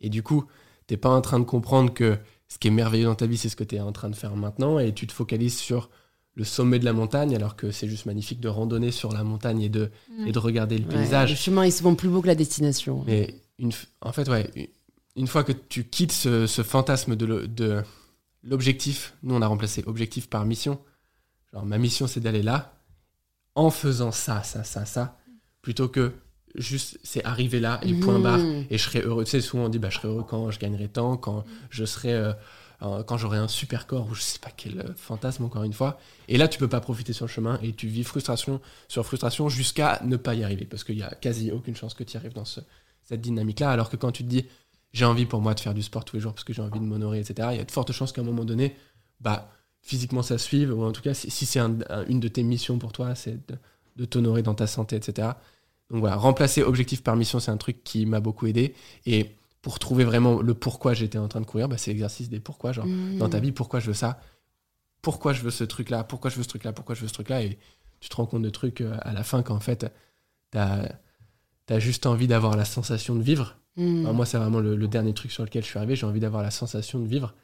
et 0.00 0.10
du 0.10 0.22
coup 0.22 0.44
t'es 0.86 0.96
pas 0.96 1.10
en 1.10 1.20
train 1.20 1.40
de 1.40 1.44
comprendre 1.44 1.92
que 1.92 2.16
ce 2.46 2.58
qui 2.58 2.68
est 2.68 2.70
merveilleux 2.70 3.06
dans 3.06 3.16
ta 3.16 3.26
vie 3.26 3.36
c'est 3.36 3.48
ce 3.48 3.56
que 3.56 3.64
tu 3.64 3.74
es 3.74 3.80
en 3.80 3.90
train 3.90 4.10
de 4.10 4.14
faire 4.16 4.36
maintenant 4.36 4.78
et 4.78 4.94
tu 4.94 5.08
te 5.08 5.12
focalises 5.12 5.58
sur 5.58 5.90
le 6.36 6.44
sommet 6.44 6.78
de 6.80 6.84
la 6.84 6.92
montagne 6.92 7.34
alors 7.36 7.54
que 7.56 7.70
c'est 7.70 7.88
juste 7.88 8.06
magnifique 8.06 8.40
de 8.40 8.48
randonner 8.48 8.90
sur 8.90 9.12
la 9.12 9.22
montagne 9.22 9.62
et 9.62 9.68
de, 9.68 9.90
Mm. 10.10 10.26
et 10.26 10.32
de 10.32 10.38
regarder 10.38 10.78
le 10.78 10.84
ouais, 10.86 10.94
paysage 10.94 11.30
Le 11.30 11.36
chemin 11.36 11.62
est 11.62 11.70
souvent 11.70 11.94
plus 11.94 12.08
beau 12.08 12.20
que 12.22 12.26
la 12.26 12.34
destination. 12.34 13.04
mais 13.06 13.34
une, 13.58 13.70
en 14.00 14.12
fait, 14.12 14.28
ouais, 14.28 14.50
une- 14.56 14.66
une 15.16 15.26
fois 15.28 15.44
que 15.44 15.52
tu 15.52 15.84
quittes 15.84 16.10
ce, 16.12 16.46
ce 16.48 16.62
fantasme 16.62 17.14
de, 17.14 17.82
l'objectif, 18.42 19.14
nous 19.22 19.34
on 19.34 19.42
a 19.42 19.46
remplacé 19.46 19.82
objectif 19.86 20.28
par 20.28 20.44
mission. 20.44 20.78
Genre 21.52 21.64
ma 21.64 21.78
mission 21.78 22.06
c'est 22.06 22.20
d'aller 22.20 22.42
là 22.42 22.74
en 23.54 23.70
faisant 23.70 24.10
ça, 24.10 24.42
ça, 24.42 24.64
ça, 24.64 24.84
ça, 24.84 25.16
plutôt 25.62 25.88
que 25.88 26.12
juste 26.56 26.98
c'est 27.04 27.24
arriver 27.24 27.60
là 27.60 27.80
et 27.82 27.94
point 27.94 28.18
Mhm. 28.18 28.22
barre 28.22 28.40
et 28.70 28.76
je 28.78 28.82
serai 28.82 29.00
heureux. 29.02 29.24
Tu 29.24 29.30
sais, 29.30 29.40
souvent 29.40 29.66
on 29.66 29.68
dit 29.68 29.78
bah, 29.78 29.90
je 29.90 29.96
serai 29.98 30.08
heureux 30.08 30.24
quand 30.28 30.50
je 30.50 30.58
gagnerai 30.58 30.88
tant, 30.88 31.16
quand 31.16 31.44
je 31.70 31.84
serai. 31.84 32.12
euh, 32.12 32.32
quand 33.06 33.16
j'aurai 33.16 33.38
un 33.38 33.48
super 33.48 33.86
corps 33.86 34.06
ou 34.10 34.14
je 34.14 34.20
sais 34.22 34.38
pas 34.38 34.50
quel 34.56 34.78
euh, 34.80 34.94
fantasme 34.96 35.44
encore 35.44 35.62
une 35.64 35.72
fois 35.72 35.98
et 36.28 36.36
là 36.38 36.48
tu 36.48 36.58
peux 36.58 36.68
pas 36.68 36.80
profiter 36.80 37.12
sur 37.12 37.26
le 37.26 37.30
chemin 37.30 37.58
et 37.62 37.72
tu 37.72 37.86
vis 37.86 38.04
frustration 38.04 38.60
sur 38.88 39.04
frustration 39.06 39.48
jusqu'à 39.48 40.00
ne 40.04 40.16
pas 40.16 40.34
y 40.34 40.44
arriver 40.44 40.64
parce 40.64 40.84
qu'il 40.84 40.98
y 40.98 41.02
a 41.02 41.10
quasi 41.14 41.50
aucune 41.50 41.76
chance 41.76 41.94
que 41.94 42.04
tu 42.04 42.14
y 42.14 42.16
arrives 42.16 42.32
dans 42.34 42.44
ce, 42.44 42.60
cette 43.04 43.20
dynamique-là. 43.20 43.70
Alors 43.70 43.90
que 43.90 43.96
quand 43.96 44.12
tu 44.12 44.24
te 44.24 44.28
dis, 44.28 44.46
j'ai 44.92 45.04
envie 45.04 45.26
pour 45.26 45.40
moi 45.40 45.54
de 45.54 45.60
faire 45.60 45.74
du 45.74 45.82
sport 45.82 46.04
tous 46.04 46.16
les 46.16 46.22
jours 46.22 46.32
parce 46.32 46.44
que 46.44 46.52
j'ai 46.52 46.62
envie 46.62 46.80
de 46.80 46.84
m'honorer, 46.84 47.20
etc., 47.20 47.48
il 47.52 47.58
y 47.58 47.60
a 47.60 47.64
de 47.64 47.70
fortes 47.70 47.92
chances 47.92 48.12
qu'à 48.12 48.20
un 48.20 48.24
moment 48.24 48.44
donné, 48.44 48.76
bah, 49.20 49.50
physiquement 49.82 50.22
ça 50.22 50.38
suive, 50.38 50.72
ou 50.72 50.82
en 50.84 50.92
tout 50.92 51.02
cas, 51.02 51.14
si, 51.14 51.30
c'est 51.46 51.58
un- 51.60 51.78
un- 51.90 52.06
une 52.06 52.20
de 52.20 52.28
tes 52.28 52.42
missions 52.42 52.78
pour 52.78 52.92
toi, 52.92 53.14
c'est 53.14 53.46
de, 53.48 53.56
de 53.96 54.04
t'honorer 54.04 54.42
dans 54.42 54.54
ta 54.54 54.66
santé, 54.66 54.96
etc. 54.96 55.28
Donc 55.90 56.00
voilà, 56.00 56.16
remplacer 56.16 56.62
objectif 56.62 57.02
par 57.02 57.16
mission, 57.16 57.40
c'est 57.40 57.50
un 57.50 57.56
truc 57.56 57.84
qui 57.84 58.06
m'a 58.06 58.20
beaucoup 58.20 58.46
aidé. 58.46 58.74
Et 59.06 59.30
pour 59.64 59.78
trouver 59.78 60.04
vraiment 60.04 60.42
le 60.42 60.52
pourquoi 60.52 60.92
j'étais 60.92 61.16
en 61.16 61.26
train 61.26 61.40
de 61.40 61.46
courir, 61.46 61.70
bah, 61.70 61.78
c'est 61.78 61.90
l'exercice 61.90 62.28
des 62.28 62.38
pourquoi. 62.38 62.72
Genre, 62.72 62.84
Mhm. 62.86 63.16
dans 63.16 63.30
ta 63.30 63.40
vie, 63.40 63.50
pourquoi 63.50 63.80
je 63.80 63.86
veux 63.86 63.94
ça? 63.94 64.20
Pourquoi 65.00 65.32
je 65.32 65.40
veux 65.40 65.50
ce 65.50 65.64
truc-là? 65.64 66.04
Pourquoi 66.04 66.30
je 66.30 66.36
veux 66.36 66.42
ce 66.42 66.48
truc-là? 66.48 66.74
Pourquoi 66.74 66.94
je 66.94 67.00
veux 67.00 67.08
ce 67.08 67.14
truc-là? 67.14 67.42
Et 67.42 67.58
tu 68.00 68.10
te 68.10 68.16
rends 68.16 68.26
compte 68.26 68.42
de 68.42 68.50
trucs 68.50 68.82
euh, 68.82 68.94
à 69.00 69.14
la 69.14 69.24
fin 69.24 69.42
qu'en 69.42 69.60
fait, 69.60 69.90
t'as 70.50 70.86
as 71.70 71.78
juste 71.78 72.04
envie 72.04 72.26
d'avoir 72.26 72.56
la 72.58 72.66
sensation 72.66 73.14
de 73.16 73.22
vivre. 73.22 73.56
Enfin, 73.78 74.12
moi, 74.12 74.26
c'est 74.26 74.36
vraiment 74.36 74.60
le, 74.60 74.76
le 74.76 74.86
dernier 74.86 75.14
truc 75.14 75.32
sur 75.32 75.42
lequel 75.44 75.62
je 75.64 75.68
suis 75.68 75.78
arrivé. 75.78 75.96
J'ai 75.96 76.04
envie 76.06 76.20
d'avoir 76.20 76.42
la 76.42 76.50
sensation 76.50 76.98
de 77.00 77.06
vivre. 77.06 77.34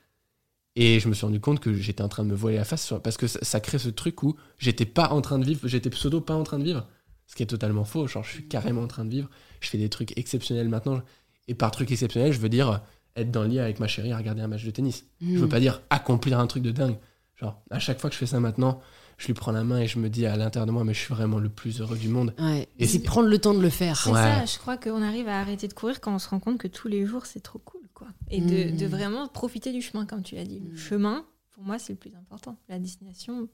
Et 0.77 1.01
je 1.01 1.09
me 1.09 1.15
suis 1.15 1.25
rendu 1.27 1.41
compte 1.41 1.59
que 1.59 1.73
j'étais 1.73 2.03
en 2.03 2.09
train 2.09 2.23
de 2.23 2.29
me 2.29 2.35
voiler 2.37 2.59
la 2.59 2.65
face 2.65 2.85
sur- 2.85 3.01
parce 3.03 3.17
que 3.17 3.27
ça, 3.27 3.39
ça 3.43 3.61
crée 3.61 3.79
ce 3.79 3.89
truc 3.89 4.23
où 4.23 4.37
j'étais 4.59 4.85
pas 4.87 5.09
en 5.09 5.23
train 5.23 5.39
de 5.39 5.45
vivre, 5.45 5.67
j'étais 5.67 5.91
pseudo 5.91 6.21
pas 6.21 6.35
en 6.35 6.45
train 6.45 6.59
de 6.59 6.65
vivre. 6.65 6.87
Ce 7.27 7.35
qui 7.35 7.43
est 7.43 7.47
totalement 7.47 7.85
faux. 7.85 8.07
Genre, 8.09 8.23
je 8.25 8.31
suis 8.31 8.49
carrément 8.49 8.83
en 8.83 8.87
train 8.89 9.05
de 9.05 9.11
vivre. 9.11 9.31
Je 9.61 9.69
fais 9.71 9.79
des 9.79 9.89
trucs 9.89 10.17
exceptionnels 10.19 10.69
maintenant. 10.69 11.01
Et 11.49 11.55
par 11.55 11.71
truc 11.71 11.91
exceptionnel, 11.91 12.33
je 12.33 12.39
veux 12.39 12.49
dire 12.49 12.81
être 13.17 13.31
dans 13.31 13.43
le 13.43 13.49
lit 13.49 13.59
avec 13.59 13.81
ma 13.81 13.89
chérie 13.89 14.13
à 14.13 14.17
regarder 14.17 14.41
un 14.43 14.47
match 14.49 14.65
de 14.65 14.71
tennis. 14.71 15.05
Je 15.21 15.27
veux 15.37 15.43
Mhm. 15.43 15.49
pas 15.49 15.61
dire 15.61 15.83
accomplir 15.91 16.39
un 16.39 16.47
truc 16.47 16.63
de 16.63 16.71
dingue. 16.71 16.97
Genre, 17.37 17.61
à 17.71 17.79
chaque 17.79 17.99
fois 18.01 18.09
que 18.11 18.15
je 18.15 18.19
fais 18.21 18.27
ça 18.27 18.39
maintenant, 18.41 18.81
je 19.19 19.27
lui 19.27 19.35
prends 19.35 19.53
la 19.53 19.65
main 19.65 19.81
et 19.81 19.87
je 19.87 19.99
me 19.99 20.09
dis 20.09 20.27
à 20.27 20.37
l'intérieur 20.37 20.67
de 20.67 20.73
moi, 20.73 20.85
mais 20.85 20.95
je 20.95 21.01
suis 21.01 21.13
vraiment 21.15 21.39
le 21.39 21.49
plus 21.49 21.81
heureux 21.81 21.97
du 21.99 22.09
monde. 22.09 22.35
Ouais. 22.39 22.69
Et 22.79 22.87
c'est 22.87 23.01
prendre 23.01 23.29
le 23.29 23.39
temps 23.39 23.53
de 23.55 23.61
le 23.61 23.69
faire. 23.71 23.97
C'est 24.01 24.11
Ouais. 24.11 24.17
ça, 24.17 24.45
je 24.47 24.59
crois 24.59 24.77
qu'on 24.77 25.03
arrive 25.03 25.29
à 25.29 25.41
arrêter 25.41 25.67
de 25.69 25.73
courir 25.75 26.01
quand 26.01 26.15
on 26.15 26.19
se 26.19 26.29
rend 26.29 26.39
compte 26.41 26.59
que 26.59 26.69
tous 26.69 26.89
les 26.89 27.05
jours, 27.07 27.27
c'est 27.27 27.41
trop 27.41 27.59
cool. 27.59 27.81
quoi. 27.93 28.09
Et 28.31 28.41
de, 28.41 28.73
Mm. 28.73 28.77
de 28.79 28.87
vraiment 28.87 29.29
profiter 29.29 29.73
du 29.73 29.83
chemin, 29.83 30.07
comme 30.07 30.23
tu 30.23 30.35
l'as 30.35 30.45
dit. 30.45 30.61
Le 30.61 30.73
Mm. 30.73 30.77
chemin, 30.79 31.27
pour 31.51 31.65
moi, 31.65 31.79
c'est 31.79 31.93
le 31.93 31.99
plus 31.99 32.15
important. 32.17 32.57
La 32.71 32.79
destination, 32.79 33.47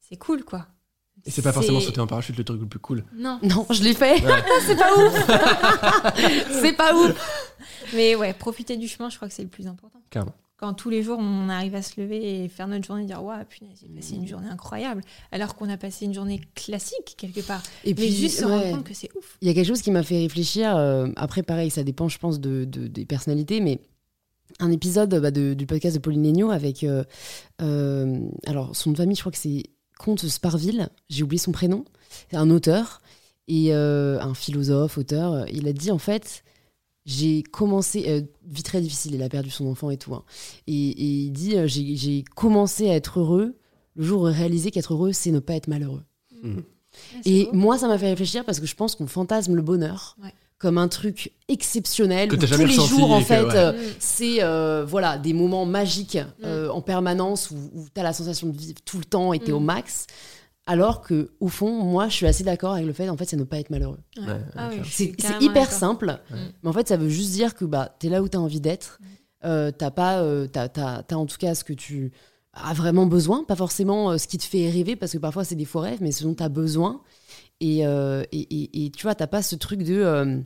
c'est 0.00 0.16
cool, 0.16 0.44
quoi. 0.44 0.66
Et 1.24 1.30
c'est 1.30 1.42
pas 1.42 1.52
forcément 1.52 1.78
sauter 1.80 2.00
en 2.00 2.06
parachute 2.06 2.36
le 2.36 2.42
truc 2.44 2.60
le 2.60 2.66
plus 2.66 2.80
cool. 2.80 3.04
Non. 3.16 3.38
Non, 3.42 3.66
je 3.70 3.82
l'ai 3.84 3.94
fait. 3.94 4.20
Ouais. 4.24 4.42
c'est 4.66 4.76
pas 4.76 4.96
ouf. 4.96 5.30
c'est 6.62 6.72
pas 6.76 6.94
ouf. 6.96 7.48
Mais 7.94 8.14
ouais, 8.16 8.32
profiter 8.32 8.76
du 8.76 8.88
chemin, 8.88 9.08
je 9.10 9.16
crois 9.16 9.28
que 9.28 9.34
c'est 9.34 9.42
le 9.42 9.48
plus 9.48 9.66
important. 9.66 10.00
Carrément. 10.10 10.34
Quand 10.56 10.74
tous 10.74 10.90
les 10.90 11.02
jours, 11.02 11.18
on 11.20 11.48
arrive 11.48 11.74
à 11.74 11.82
se 11.82 12.00
lever 12.00 12.44
et 12.44 12.48
faire 12.48 12.68
notre 12.68 12.86
journée 12.86 13.02
et 13.02 13.06
dire 13.06 13.22
Waouh, 13.22 13.44
punaise, 13.46 13.78
j'ai 13.82 13.88
passé 13.88 14.14
une 14.14 14.26
journée 14.28 14.48
incroyable. 14.48 15.02
Alors 15.32 15.56
qu'on 15.56 15.68
a 15.68 15.76
passé 15.76 16.04
une 16.04 16.14
journée 16.14 16.40
classique, 16.54 17.14
quelque 17.16 17.40
part. 17.40 17.62
Et 17.84 17.94
Mais 17.94 18.08
juste 18.08 18.38
se 18.40 18.44
ouais. 18.44 18.50
rendre 18.50 18.70
compte 18.76 18.84
que 18.84 18.94
c'est 18.94 19.10
ouf. 19.16 19.38
Il 19.40 19.48
y 19.48 19.50
a 19.50 19.54
quelque 19.54 19.66
chose 19.66 19.82
qui 19.82 19.90
m'a 19.90 20.04
fait 20.04 20.18
réfléchir. 20.18 20.76
euh, 20.76 21.08
après, 21.16 21.42
pareil, 21.42 21.70
ça 21.70 21.82
dépend, 21.82 22.08
je 22.08 22.18
pense, 22.18 22.38
de, 22.40 22.64
de- 22.64 22.86
des 22.86 23.04
personnalités, 23.04 23.60
mais 23.60 23.80
un 24.60 24.70
épisode 24.70 25.12
bah, 25.20 25.32
de- 25.32 25.54
du 25.54 25.66
podcast 25.66 25.96
de 25.96 26.00
Pauline 26.00 26.22
Legnaud 26.24 26.50
avec. 26.52 26.84
euh, 26.84 27.02
euh, 27.60 28.20
alors, 28.46 28.76
son 28.76 28.92
de 28.92 28.96
famille, 28.96 29.16
je 29.16 29.20
crois 29.22 29.32
que 29.32 29.38
c'est 29.38 29.64
Comte 30.04 30.26
Sparville. 30.26 30.88
J'ai 31.08 31.22
oublié 31.22 31.38
son 31.38 31.52
prénom. 31.52 31.84
C'est 32.30 32.36
un 32.36 32.50
auteur. 32.50 33.00
Et 33.48 33.74
euh, 33.74 34.20
un 34.20 34.34
philosophe, 34.34 34.98
auteur, 34.98 35.46
il 35.50 35.66
a 35.68 35.72
dit 35.72 35.90
en 35.90 35.98
fait, 35.98 36.44
j'ai 37.04 37.42
commencé, 37.42 38.04
euh, 38.08 38.22
vie 38.46 38.62
très 38.62 38.80
difficile, 38.80 39.14
il 39.14 39.22
a 39.22 39.28
perdu 39.28 39.50
son 39.50 39.66
enfant 39.66 39.90
et 39.90 39.96
tout. 39.96 40.14
hein. 40.14 40.22
Et, 40.68 40.72
et 40.90 41.04
il 41.24 41.30
dit, 41.32 41.56
euh, 41.56 41.66
j'ai 41.66 42.24
commencé 42.36 42.88
à 42.88 42.94
être 42.94 43.18
heureux 43.18 43.56
le 43.96 44.04
jour 44.04 44.22
où 44.22 44.26
j'ai 44.28 44.34
réalisé 44.36 44.70
qu'être 44.70 44.94
heureux, 44.94 45.12
c'est 45.12 45.32
ne 45.32 45.40
pas 45.40 45.54
être 45.54 45.66
malheureux. 45.68 46.02
C'est 47.22 47.30
Et 47.30 47.44
beau. 47.46 47.52
moi, 47.54 47.78
ça 47.78 47.88
m'a 47.88 47.98
fait 47.98 48.08
réfléchir 48.10 48.44
parce 48.44 48.60
que 48.60 48.66
je 48.66 48.74
pense 48.76 48.94
qu'on 48.94 49.06
fantasme 49.06 49.54
le 49.54 49.62
bonheur 49.62 50.16
Ouais. 50.22 50.32
Comme 50.62 50.78
un 50.78 50.88
truc 50.88 51.32
exceptionnel. 51.48 52.28
Que 52.28 52.36
où 52.36 52.38
tous 52.38 52.56
les 52.56 52.72
jours, 52.72 53.10
en 53.10 53.20
fait, 53.20 53.42
ouais. 53.42 53.54
euh, 53.56 53.72
Mm. 53.72 53.76
c'est 53.98 54.42
euh, 54.42 54.84
voilà, 54.86 55.18
des 55.18 55.32
moments 55.32 55.66
magiques 55.66 56.16
Mm. 56.16 56.44
euh, 56.44 56.68
en 56.70 56.80
permanence 56.80 57.50
où, 57.50 57.56
où 57.74 57.84
tu 57.92 58.00
as 58.00 58.04
la 58.04 58.12
sensation 58.12 58.48
de 58.48 58.56
vivre 58.56 58.78
tout 58.84 58.98
le 58.98 59.04
temps 59.04 59.32
et 59.32 59.38
tu 59.40 59.48
es 59.48 59.52
Mm. 59.52 59.56
au 59.56 59.60
max. 59.60 60.06
Alors 60.64 61.00
que, 61.02 61.32
au 61.40 61.48
fond, 61.48 61.82
moi, 61.82 62.08
je 62.08 62.14
suis 62.14 62.26
assez 62.26 62.44
d'accord 62.44 62.74
avec 62.74 62.86
le 62.86 62.92
fait, 62.92 63.08
en 63.08 63.16
fait, 63.16 63.24
c'est 63.24 63.36
ne 63.36 63.42
pas 63.42 63.58
être 63.58 63.70
malheureux. 63.70 63.98
Ouais. 64.16 64.24
Ouais, 64.26 64.40
Ah 64.54 64.70
oui, 64.72 64.78
C'est 64.88 65.12
hyper 65.42 65.70
simple, 65.72 66.20
Mm. 66.30 66.34
mais 66.62 66.68
en 66.70 66.72
fait, 66.72 66.86
ça 66.88 66.96
veut 66.96 67.08
juste 67.08 67.32
dire 67.32 67.54
que 67.56 67.64
bah, 67.64 67.96
tu 67.98 68.06
es 68.06 68.10
là 68.10 68.22
où 68.22 68.28
tu 68.28 68.36
as 68.36 68.40
envie 68.40 68.60
d'être. 68.60 69.00
Euh, 69.44 69.72
t'as 69.76 69.90
pas, 69.90 70.20
euh, 70.20 70.46
t'as, 70.46 70.68
t'as- 70.68 71.02
t'as 71.02 71.16
en 71.16 71.26
tout 71.26 71.36
cas 71.38 71.56
ce 71.56 71.64
que 71.64 71.72
tu 71.72 72.12
as 72.52 72.74
vraiment 72.74 73.06
besoin, 73.06 73.42
pas 73.42 73.56
forcément 73.56 74.16
ce 74.16 74.28
qui 74.28 74.38
te 74.38 74.44
fait 74.44 74.70
rêver, 74.70 74.94
parce 74.94 75.10
que 75.12 75.18
parfois 75.18 75.42
c'est 75.42 75.56
des 75.56 75.64
faux 75.64 75.80
rêves, 75.80 75.98
mais 76.00 76.12
ce 76.12 76.22
dont 76.22 76.34
tu 76.34 76.42
as 76.44 76.48
besoin. 76.48 77.00
Et, 77.60 77.84
euh, 77.86 78.22
et, 78.30 78.40
et- 78.40 78.84
et 78.86 78.90
tu 78.90 79.02
vois, 79.04 79.14
t'as 79.16 79.26
pas 79.28 79.42
ce 79.42 79.56
truc 79.56 79.82
de 79.82 79.94
euh, 79.96 80.38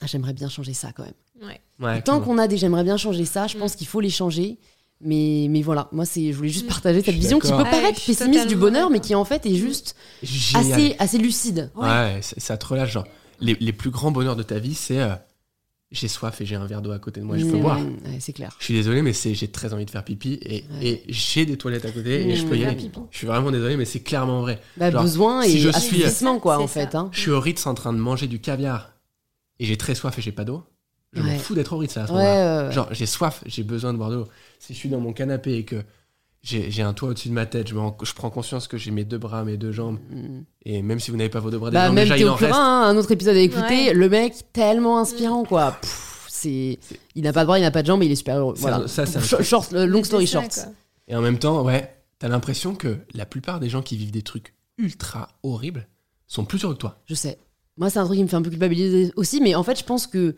Ah, 0.00 0.06
j'aimerais 0.06 0.32
bien 0.32 0.48
changer 0.48 0.74
ça 0.74 0.92
quand 0.92 1.04
même. 1.04 1.48
Ouais. 1.48 1.60
Ouais, 1.80 2.02
Tant 2.02 2.20
qu'on 2.20 2.38
a 2.38 2.46
des 2.48 2.56
j'aimerais 2.56 2.84
bien 2.84 2.96
changer 2.96 3.24
ça, 3.24 3.46
je 3.46 3.56
Mm. 3.56 3.60
pense 3.60 3.76
qu'il 3.76 3.86
faut 3.86 4.00
les 4.00 4.10
changer. 4.10 4.58
Mais, 5.00 5.48
mais 5.50 5.60
voilà, 5.60 5.88
moi, 5.92 6.04
c'est, 6.06 6.32
je 6.32 6.36
voulais 6.36 6.48
juste 6.48 6.64
Mm. 6.66 6.68
partager 6.68 7.02
cette 7.02 7.14
vision 7.14 7.38
qui 7.38 7.48
peut. 7.48 7.56
Ouais, 7.56 7.64
paraître 7.70 8.00
pessimiste 8.04 8.46
du 8.46 8.56
bonheur, 8.56 8.90
mais 8.90 9.00
qui 9.00 9.14
en 9.14 9.24
fait 9.24 9.44
est 9.46 9.54
juste 9.56 9.96
Génial. 10.22 10.72
assez, 10.72 10.96
assez 10.98 11.18
lucide. 11.18 11.70
Ouais, 11.76 12.20
ça, 12.22 12.36
ça 12.38 12.56
te 12.56 12.66
relâche. 12.66 12.92
Genre, 12.92 13.06
les, 13.40 13.54
les 13.60 13.72
plus 13.72 13.90
grands 13.90 14.12
bonheurs 14.12 14.36
de 14.36 14.42
ta 14.44 14.58
vie, 14.58 14.74
c'est 14.74 15.00
euh, 15.00 15.14
j'ai 15.90 16.08
soif 16.08 16.40
et 16.40 16.46
j'ai 16.46 16.54
un 16.56 16.64
verre 16.66 16.80
d'eau 16.80 16.92
à 16.92 16.98
côté 16.98 17.20
de 17.20 17.24
moi, 17.26 17.36
je 17.36 17.44
peux 17.44 17.56
Mm, 17.56 17.60
boire. 17.60 17.78
ouais, 17.80 18.18
c'est 18.20 18.32
clair. 18.32 18.54
Je 18.60 18.64
suis 18.64 18.74
désolé, 18.74 19.02
mais 19.02 19.12
c'est 19.12 19.34
j'ai 19.34 19.48
très 19.48 19.74
envie 19.74 19.84
de 19.84 19.90
faire 19.90 20.04
pipi 20.04 20.38
et, 20.42 20.64
Ouais. 20.80 20.86
et 20.86 21.02
j'ai 21.08 21.44
des 21.44 21.56
toilettes 21.56 21.84
à 21.84 21.90
côté 21.90 22.28
et 22.30 22.36
je 22.36 22.44
peux 22.46 22.56
y 22.56 22.64
aller. 22.64 22.90
Je 23.10 23.18
suis 23.18 23.26
vraiment 23.26 23.50
désolé, 23.50 23.76
mais 23.76 23.84
c'est 23.84 24.00
clairement 24.00 24.40
vrai. 24.42 24.60
Bah, 24.76 24.90
Genre, 24.90 25.02
besoin 25.02 25.42
si 25.42 25.56
et 25.56 25.58
je 25.58 25.68
suis- 25.70 25.76
assouplissement, 25.76 26.38
quoi, 26.38 26.58
en 26.60 26.66
fait. 26.68 26.94
hein. 26.94 27.10
Je 27.12 27.20
suis 27.20 27.30
au 27.30 27.40
Ritz 27.40 27.66
en 27.66 27.74
train 27.74 27.92
de 27.92 27.98
manger 27.98 28.26
du 28.28 28.40
caviar 28.40 28.92
et 29.58 29.64
j'ai 29.64 29.76
très 29.76 29.94
soif 29.94 30.18
et 30.18 30.22
j'ai 30.22 30.32
pas 30.32 30.44
d'eau. 30.44 30.62
Je 31.12 31.22
m'en 31.22 31.28
Ouais. 31.28 31.38
fous 31.38 31.54
d'être 31.54 31.72
au 31.72 31.78
Ritz 31.78 31.96
à 31.96 32.06
ce 32.08 32.12
Ouais, 32.12 32.18
moment-là. 32.18 32.70
Genre, 32.72 32.88
j'ai 32.90 33.06
soif, 33.06 33.42
j'ai 33.46 33.62
besoin 33.62 33.92
de 33.92 33.98
boire 33.98 34.10
de 34.10 34.16
l'eau. 34.16 34.28
Si 34.58 34.74
je 34.74 34.78
suis 34.78 34.88
dans 34.88 34.98
mon 35.00 35.12
canapé 35.12 35.54
et 35.54 35.64
que 35.64 35.76
j'ai 36.42 36.70
j'ai 36.72 36.82
un 36.82 36.92
toit 36.92 37.10
au-dessus 37.10 37.28
de 37.28 37.34
ma 37.34 37.46
tête, 37.46 37.68
je, 37.68 37.74
me 37.74 37.80
rends- 37.80 37.96
je 38.02 38.12
prends 38.14 38.30
conscience 38.30 38.66
que 38.66 38.76
j'ai 38.76 38.90
mes 38.90 39.04
deux 39.04 39.16
bras, 39.18 39.44
mes 39.44 39.56
deux 39.56 39.70
jambes. 39.72 39.98
Mm. 40.10 40.40
Et 40.64 40.82
même 40.82 40.98
si 40.98 41.10
vous 41.12 41.16
n'avez 41.16 41.30
pas 41.30 41.38
vos 41.40 41.50
deux 41.50 41.58
bras, 41.58 41.70
des 41.70 41.74
Bah, 41.74 41.86
jambes, 41.86 41.94
même 41.94 42.04
déjà, 42.04 42.16
il 42.16 42.20
Théo 42.20 42.30
en 42.30 42.34
reste. 42.34 42.52
Hein, 42.54 42.82
un 42.88 42.96
autre 42.96 43.12
épisode 43.12 43.36
à 43.36 43.40
écouter, 43.40 43.86
Ouais. 43.88 43.94
le 43.94 44.08
mec 44.08 44.34
tellement 44.52 44.98
inspirant, 44.98 45.44
quoi. 45.44 45.78
Pff, 45.80 46.26
c'est... 46.28 46.78
C'est- 46.80 46.98
Il 47.14 47.22
n'a 47.22 47.32
pas 47.32 47.42
de 47.42 47.46
bras, 47.46 47.58
il 47.60 47.62
n'a 47.62 47.70
pas 47.70 47.82
de 47.82 47.86
jambes, 47.86 48.00
mais 48.00 48.06
il 48.06 48.12
est 48.12 48.16
super 48.16 48.36
heureux. 48.38 48.54
Voilà. 48.56 48.78
un- 48.78 48.88
ça, 48.88 49.06
c'est 49.06 49.18
un 49.18 49.42
Short- 49.42 49.72
euh, 49.72 49.86
long 49.86 50.02
story 50.02 50.26
ça, 50.26 50.40
short. 50.40 50.66
Et 51.06 51.14
en 51.14 51.20
même 51.22 51.38
temps, 51.38 51.62
ouais, 51.62 51.94
t'as 52.18 52.26
l'impression 52.28 52.74
que 52.74 52.98
la 53.14 53.24
plupart 53.24 53.60
des 53.60 53.68
gens 53.68 53.82
qui 53.82 53.96
vivent 53.96 54.10
des 54.10 54.22
trucs 54.22 54.52
ultra 54.78 55.28
horribles 55.44 55.86
sont 56.26 56.44
plus 56.44 56.64
heureux 56.64 56.74
que 56.74 56.80
toi. 56.80 57.00
Je 57.06 57.14
sais. 57.14 57.38
Moi, 57.76 57.90
c'est 57.90 57.98
un 57.98 58.04
truc 58.04 58.16
qui 58.16 58.22
me 58.22 58.28
fait 58.28 58.36
un 58.36 58.42
peu 58.42 58.50
culpabiliser 58.50 59.12
aussi, 59.16 59.40
mais 59.40 59.54
en 59.54 59.62
fait, 59.62 59.78
je 59.78 59.84
pense 59.84 60.06
que 60.06 60.36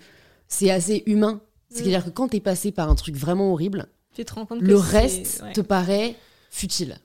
c'est 0.48 0.70
assez 0.70 1.02
humain. 1.06 1.40
C'est-à-dire 1.68 2.04
que 2.04 2.10
quand 2.10 2.28
t'es 2.28 2.40
passé 2.40 2.72
par 2.72 2.88
un 2.88 2.94
truc 2.94 3.16
vraiment 3.16 3.52
horrible, 3.52 3.88
Tu 4.14 4.24
te 4.24 4.32
rends 4.32 4.46
compte 4.46 4.60
que 4.60 4.64
le 4.64 4.76
reste 4.76 5.42
ouais. 5.42 5.52
te 5.52 5.60
paraît 5.60 6.14
futile. 6.50 6.96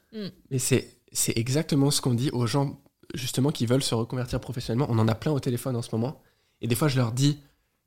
Mais 0.50 0.60
c'est, 0.60 0.88
c'est 1.12 1.38
exactement 1.38 1.92
ce 1.92 2.00
qu'on 2.00 2.14
dit 2.14 2.30
aux 2.32 2.46
gens, 2.48 2.80
justement, 3.16 3.52
qui 3.52 3.66
veulent 3.66 3.84
se 3.84 3.96
reconvertir 3.96 4.40
professionnellement. 4.40 4.88
On 4.90 5.00
en 5.00 5.08
a 5.08 5.16
plein 5.16 5.32
au 5.32 5.40
téléphone 5.40 5.76
en 5.76 5.82
ce 5.82 5.90
moment. 5.94 6.22
Et 6.62 6.68
des 6.68 6.76
fois, 6.76 6.88
je 6.88 6.98
leur 6.98 7.12
dis, 7.12 7.40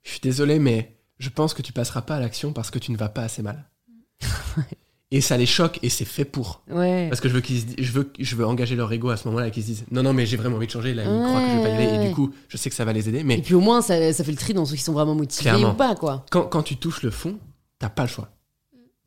je 0.03 0.11
suis 0.11 0.19
désolé, 0.19 0.59
mais 0.59 0.97
je 1.17 1.29
pense 1.29 1.53
que 1.53 1.61
tu 1.61 1.73
passeras 1.73 2.01
pas 2.01 2.17
à 2.17 2.19
l'action 2.19 2.53
parce 2.53 2.69
que 2.69 2.77
tu 2.77 2.91
ne 2.91 2.97
vas 2.97 3.09
pas 3.09 3.23
assez 3.23 3.41
mal. 3.41 3.67
et 5.15 5.21
ça 5.21 5.37
les 5.37 5.45
choque 5.45 5.79
et 5.81 5.89
c'est 5.89 6.03
fait 6.05 6.25
pour. 6.25 6.61
Ouais. 6.69 7.07
Parce 7.09 7.21
que 7.21 7.29
je 7.29 7.33
veux 7.33 7.41
qu'ils 7.41 7.63
je 7.77 7.91
veux, 7.91 8.11
je 8.19 8.35
veux 8.35 8.45
engager 8.45 8.75
leur 8.75 8.91
ego 8.91 9.09
à 9.09 9.17
ce 9.17 9.27
moment-là 9.29 9.47
et 9.47 9.51
qu'ils 9.51 9.63
se 9.63 9.67
disent, 9.67 9.85
non, 9.91 10.03
non, 10.03 10.11
mais 10.13 10.25
j'ai 10.25 10.35
vraiment 10.37 10.57
envie 10.57 10.67
de 10.67 10.71
changer. 10.71 10.93
Là, 10.93 11.03
ils 11.03 11.07
croient 11.07 11.41
que 11.41 11.51
je 11.51 11.55
vais 11.57 11.63
pas 11.63 11.69
y 11.69 11.87
aller. 11.87 12.03
Et 12.05 12.07
du 12.09 12.13
coup, 12.13 12.33
je 12.49 12.57
sais 12.57 12.69
que 12.69 12.75
ça 12.75 12.83
va 12.85 12.91
les 12.93 13.07
aider. 13.07 13.19
Et 13.19 13.23
Mais 13.23 13.37
puis 13.41 13.53
au 13.53 13.61
moins, 13.61 13.81
ça, 13.81 14.11
ça 14.13 14.23
fait 14.23 14.31
le 14.31 14.37
tri 14.37 14.53
dans 14.53 14.65
ceux 14.65 14.75
qui 14.75 14.81
sont 14.83 14.93
vraiment 14.93 15.15
motivés 15.15 15.41
Clairement. 15.49 15.71
ou 15.71 15.75
pas, 15.75 15.95
quoi. 15.95 16.25
quand, 16.31 16.43
quand 16.43 16.63
tu 16.63 16.75
touches 16.77 17.01
le 17.01 17.11
fond, 17.11 17.37
t'as 17.79 17.89
pas 17.89 18.03
le 18.03 18.09
choix. 18.09 18.29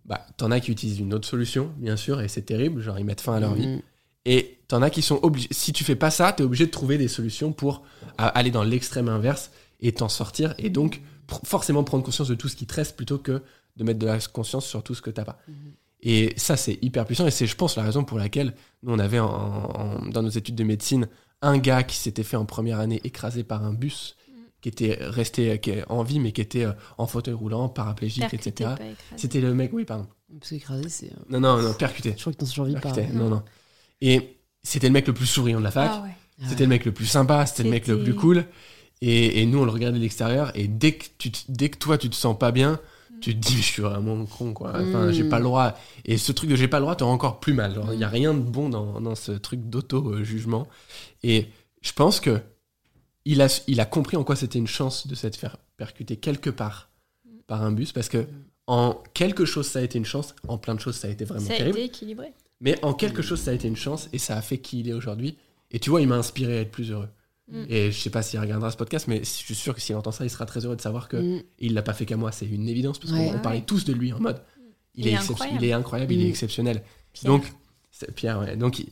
Bah, 0.07 0.27
t'en 0.39 0.51
as 0.51 0.61
qui 0.61 0.71
utilisent 0.73 1.01
une 1.01 1.13
autre 1.13 1.29
solution, 1.29 1.71
bien 1.77 1.97
sûr, 1.97 2.23
et 2.23 2.29
c'est 2.29 2.41
terrible, 2.43 2.81
genre 2.81 2.99
ils 2.99 3.05
mettent 3.05 3.21
fin 3.21 3.35
à 3.35 3.41
leur 3.41 3.55
vie. 3.55 3.67
Mm. 3.67 3.83
Et 4.25 4.59
t'en 4.67 4.81
as 4.81 4.89
qui 4.91 5.03
sont 5.03 5.19
obligés. 5.23 5.49
Si 5.51 5.73
tu 5.75 5.85
fais 5.85 5.97
pas 5.97 6.11
ça, 6.11 6.33
t'es 6.33 6.43
obligé 6.43 6.65
de 6.65 6.71
trouver 6.71 6.97
des 6.97 7.09
solutions 7.09 7.53
pour 7.53 7.83
aller 8.17 8.51
dans 8.51 8.63
l'extrême 8.63 9.09
inverse 9.11 9.51
et 9.81 9.93
t'en 9.93 10.09
sortir. 10.09 10.55
Et 10.59 10.71
donc, 10.71 11.03
pr- 11.29 11.45
forcément 11.45 11.85
prendre 11.85 12.03
conscience 12.05 12.29
de 12.29 12.35
tout 12.35 12.49
ce 12.49 12.57
qui 12.57 12.67
te 12.67 12.75
reste 12.75 12.97
plutôt 12.97 13.19
que 13.19 13.43
de 13.77 13.85
mettre 13.85 13.99
de 14.01 14.07
la 14.07 14.19
conscience 14.33 14.67
sur 14.67 14.83
tout 14.83 14.95
ce 14.95 15.03
que 15.03 15.11
t'as 15.11 15.25
pas. 15.25 15.39
Mhm. 15.47 15.55
Et 16.03 16.33
ça, 16.37 16.57
c'est 16.57 16.79
hyper 16.83 17.05
puissant. 17.07 17.27
Et 17.27 17.31
c'est, 17.31 17.47
je 17.47 17.57
pense, 17.57 17.77
la 17.77 17.83
raison 17.83 18.05
pour 18.05 18.19
laquelle 18.19 18.55
nous, 18.83 18.93
on 18.95 18.99
avait 18.99 19.19
en- 19.19 19.27
en- 19.29 20.07
dans 20.09 20.23
nos 20.23 20.29
études 20.29 20.55
de 20.55 20.65
médecine 20.65 21.09
un 21.43 21.59
gars 21.59 21.83
qui 21.83 21.97
s'était 21.97 22.23
fait 22.23 22.37
en 22.37 22.45
première 22.45 22.79
année 22.81 23.01
écraser 23.05 23.45
par 23.45 23.65
un 23.65 23.73
bus, 23.73 24.17
qui 24.61 24.69
était 24.69 24.97
resté 25.01 25.59
qui 25.61 25.71
est 25.71 25.85
en 25.89 26.03
vie, 26.03 26.19
mais 26.21 26.33
qui 26.33 26.41
était 26.41 26.65
euh, 26.65 26.73
en 26.99 27.07
fauteuil 27.07 27.35
roulant, 27.35 27.69
paraplégique, 27.69 28.25
etc. 28.35 28.71
C'était 29.17 29.41
le 29.41 29.55
mec, 29.55 29.73
oui, 29.73 29.85
pardon. 29.85 30.07
Parce 30.39 30.51
qu'écraser, 30.51 30.89
c'est. 30.89 31.07
euh, 31.07 31.17
Non, 31.31 31.41
non, 31.41 31.63
non, 31.63 31.73
percuté. 31.75 32.15
Je 32.17 32.21
crois 32.21 32.33
que 32.33 32.39
t'en 32.39 32.47
survis 32.47 32.75
pas. 32.75 32.81
Percuté, 32.81 33.13
non, 33.13 33.29
non. 33.29 33.43
Et 34.01 34.39
c'était 34.63 34.89
le 34.89 34.93
mec 34.93 35.07
le 35.07 35.15
plus 35.15 35.27
souriant 35.27 35.59
de 35.59 35.65
la 35.65 35.71
fac. 35.71 35.91
Ah 35.93 36.03
ouais. 36.03 36.47
C'était 36.49 36.65
le 36.65 36.69
mec 36.69 36.85
le 36.85 36.93
plus 36.93 37.07
sympa, 37.07 37.47
c'était 37.47 37.65
le 37.65 37.71
mec 37.71 37.87
le 37.89 38.03
plus 38.03 38.15
cool. 38.15 38.45
Et, 39.01 39.41
et 39.43 39.47
nous, 39.47 39.59
on 39.61 39.65
le 39.65 39.71
regardait 39.71 39.99
de 39.99 40.03
l'extérieur. 40.03 40.51
Et 40.57 40.67
dès 40.69 40.93
que, 40.93 41.05
tu 41.19 41.31
te- 41.31 41.39
dès 41.49 41.69
que 41.69 41.79
toi, 41.79 41.99
tu 41.99 42.09
te 42.11 42.15
sens 42.17 42.37
pas 42.39 42.51
bien, 42.53 42.81
tu 43.21 43.35
te 43.39 43.49
dis, 43.49 43.57
je 43.57 43.63
suis 43.63 43.83
vraiment 43.83 44.25
con, 44.27 44.53
quoi. 44.53 44.71
Enfin, 44.71 45.07
Mm. 45.09 45.13
j'ai 45.13 45.25
pas 45.25 45.39
le 45.39 45.45
droit. 45.45 45.77
Et 46.05 46.19
ce 46.19 46.33
truc 46.33 46.51
de 46.51 46.57
j'ai 46.57 46.69
pas 46.69 46.79
le 46.79 46.83
droit 46.85 46.97
te 46.97 47.05
rend 47.05 47.13
encore 47.13 47.41
plus 47.41 47.53
mal. 47.55 47.81
Il 47.93 47.99
y 47.99 48.05
a 48.05 48.09
rien 48.09 48.35
de 48.35 48.41
bon 48.41 48.69
dans, 48.69 49.01
dans 49.01 49.15
ce 49.15 49.33
truc 49.33 49.69
d'auto-jugement. 49.69 50.69
Et 51.23 51.49
je 51.83 51.93
pense 51.93 52.21
que 52.21 52.41
il 53.25 53.43
a, 53.43 53.63
il 53.67 53.81
a 53.81 53.85
compris 53.87 54.17
en 54.17 54.25
quoi 54.25 54.37
c'était 54.37 54.59
une 54.59 54.67
chance 54.67 55.07
de 55.07 55.15
s'être 55.15 55.37
fait 55.37 55.49
percuter 55.77 56.17
quelque 56.17 56.51
part 56.51 56.91
par 57.47 57.63
un 57.63 57.73
bus. 57.73 57.93
Parce 57.93 58.09
que 58.09 58.27
en 58.67 59.03
quelque 59.15 59.45
chose, 59.45 59.67
ça 59.67 59.79
a 59.79 59.83
été 59.83 59.99
une 59.99 60.05
chance. 60.05 60.35
En 60.47 60.59
plein 60.59 60.75
de 60.75 60.81
choses, 60.81 60.97
ça 60.97 61.09
a 61.09 61.11
été 61.11 61.25
vraiment 61.25 61.47
Ça 61.47 61.55
a 61.55 61.57
terrible. 61.57 61.79
été 61.79 61.87
équilibré. 61.87 62.33
Mais 62.61 62.83
en 62.85 62.93
quelque 62.95 63.23
chose, 63.23 63.41
ça 63.41 63.51
a 63.51 63.55
été 63.55 63.69
une 63.69 63.77
chance 63.77 64.09
et 64.13 64.19
ça 64.19 64.37
a 64.37 64.43
fait 64.43 64.59
qui 64.59 64.81
il 64.81 64.89
est 64.89 64.93
aujourd'hui. 64.93 65.37
Et 65.71 65.79
tu 65.79 65.91
vois, 65.91 66.01
il 66.01 66.09
m'a 66.09 66.17
inspiré 66.17 66.59
à 66.59 66.61
être 66.63 66.71
plus 66.71 66.91
heureux. 66.91 67.09
Mm. 67.51 67.65
Et 67.69 67.91
je 67.93 67.99
sais 67.99 68.11
pas 68.11 68.23
s'il 68.23 68.39
regardera 68.41 68.71
ce 68.71 68.77
podcast, 68.77 69.07
mais 69.09 69.19
je 69.21 69.25
suis 69.25 69.55
sûr 69.55 69.75
que 69.75 69.81
s'il 69.81 69.97
entend 69.97 70.13
ça, 70.13 70.25
il 70.25 70.31
sera 70.31 70.45
très 70.47 70.65
heureux 70.67 70.77
de 70.77 70.81
savoir 70.83 71.09
que 71.09 71.17
Mm. 71.17 71.43
il 71.61 71.75
l'a 71.75 71.83
pas 71.83 71.95
fait 71.95 72.05
qu'à 72.07 72.17
moi. 72.17 72.31
C'est 72.33 72.47
une 72.47 72.69
évidence 72.69 72.99
parce 72.99 73.13
Ouais. 73.13 73.31
qu'on 73.31 73.37
on 73.39 73.41
parlait 73.41 73.63
tous 73.63 73.85
de 73.85 73.93
lui 73.93 74.13
en 74.13 74.21
mode. 74.21 74.43
Il, 74.95 75.07
Il 75.07 75.13
est, 75.13 75.17
incroyable. 75.17 75.59
il 75.63 75.69
est 75.69 75.73
incroyable, 75.73 76.13
il 76.13 76.21
est 76.23 76.27
Mm. 76.27 76.31
exceptionnel. 76.31 76.83
Pierre. 77.13 77.33
Donc, 77.33 77.53
Pierre, 78.15 78.39
ouais. 78.41 78.57
Donc, 78.57 78.85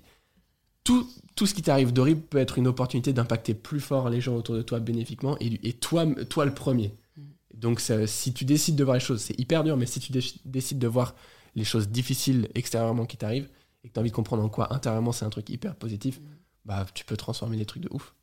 tout, 0.84 1.08
tout 1.34 1.46
ce 1.46 1.54
qui 1.54 1.62
t'arrive 1.62 1.92
d'horrible 1.92 2.20
peut 2.22 2.38
être 2.38 2.58
une 2.58 2.66
opportunité 2.68 3.12
d'impacter 3.12 3.54
plus 3.54 3.80
fort 3.80 4.08
les 4.08 4.20
gens 4.20 4.36
autour 4.36 4.54
de 4.54 4.62
toi 4.62 4.78
bénéfiquement 4.80 5.36
et, 5.40 5.68
et 5.68 5.72
toi, 5.72 6.06
toi 6.28 6.44
le 6.44 6.54
premier. 6.54 6.94
Mm. 7.16 7.22
Donc, 7.54 7.80
si 8.06 8.32
tu 8.32 8.44
décides 8.44 8.76
de 8.76 8.84
voir 8.84 8.94
les 8.94 9.00
choses, 9.00 9.20
c'est 9.20 9.38
hyper 9.38 9.64
dur, 9.64 9.76
mais 9.76 9.86
si 9.86 10.00
tu 10.00 10.12
dé- 10.12 10.20
décides 10.44 10.78
de 10.78 10.86
voir 10.86 11.14
les 11.56 11.64
choses 11.64 11.88
difficiles 11.88 12.48
extérieurement 12.54 13.06
qui 13.06 13.16
t'arrivent 13.16 13.48
et 13.82 13.88
que 13.88 13.92
tu 13.94 13.98
as 13.98 14.00
envie 14.02 14.10
de 14.10 14.14
comprendre 14.14 14.42
en 14.44 14.48
quoi 14.48 14.72
intérieurement 14.74 15.12
c'est 15.12 15.24
un 15.24 15.30
truc 15.30 15.48
hyper 15.50 15.74
positif, 15.74 16.20
bah, 16.64 16.84
tu 16.94 17.04
peux 17.04 17.16
transformer 17.16 17.56
des 17.56 17.64
trucs 17.64 17.82
de 17.82 17.88
ouf. 17.92 18.14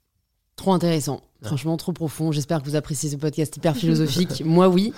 Trop 0.56 0.74
intéressant, 0.74 1.16
Ouais. 1.42 1.48
franchement 1.48 1.76
trop 1.78 1.92
profond. 1.94 2.32
J'espère 2.32 2.62
que 2.62 2.66
vous 2.70 2.76
appréciez 2.76 3.10
ce 3.10 3.16
podcast 3.16 3.56
hyper 3.58 3.76
philosophique. 3.76 4.42
Moi, 4.46 4.68
oui. 4.70 4.94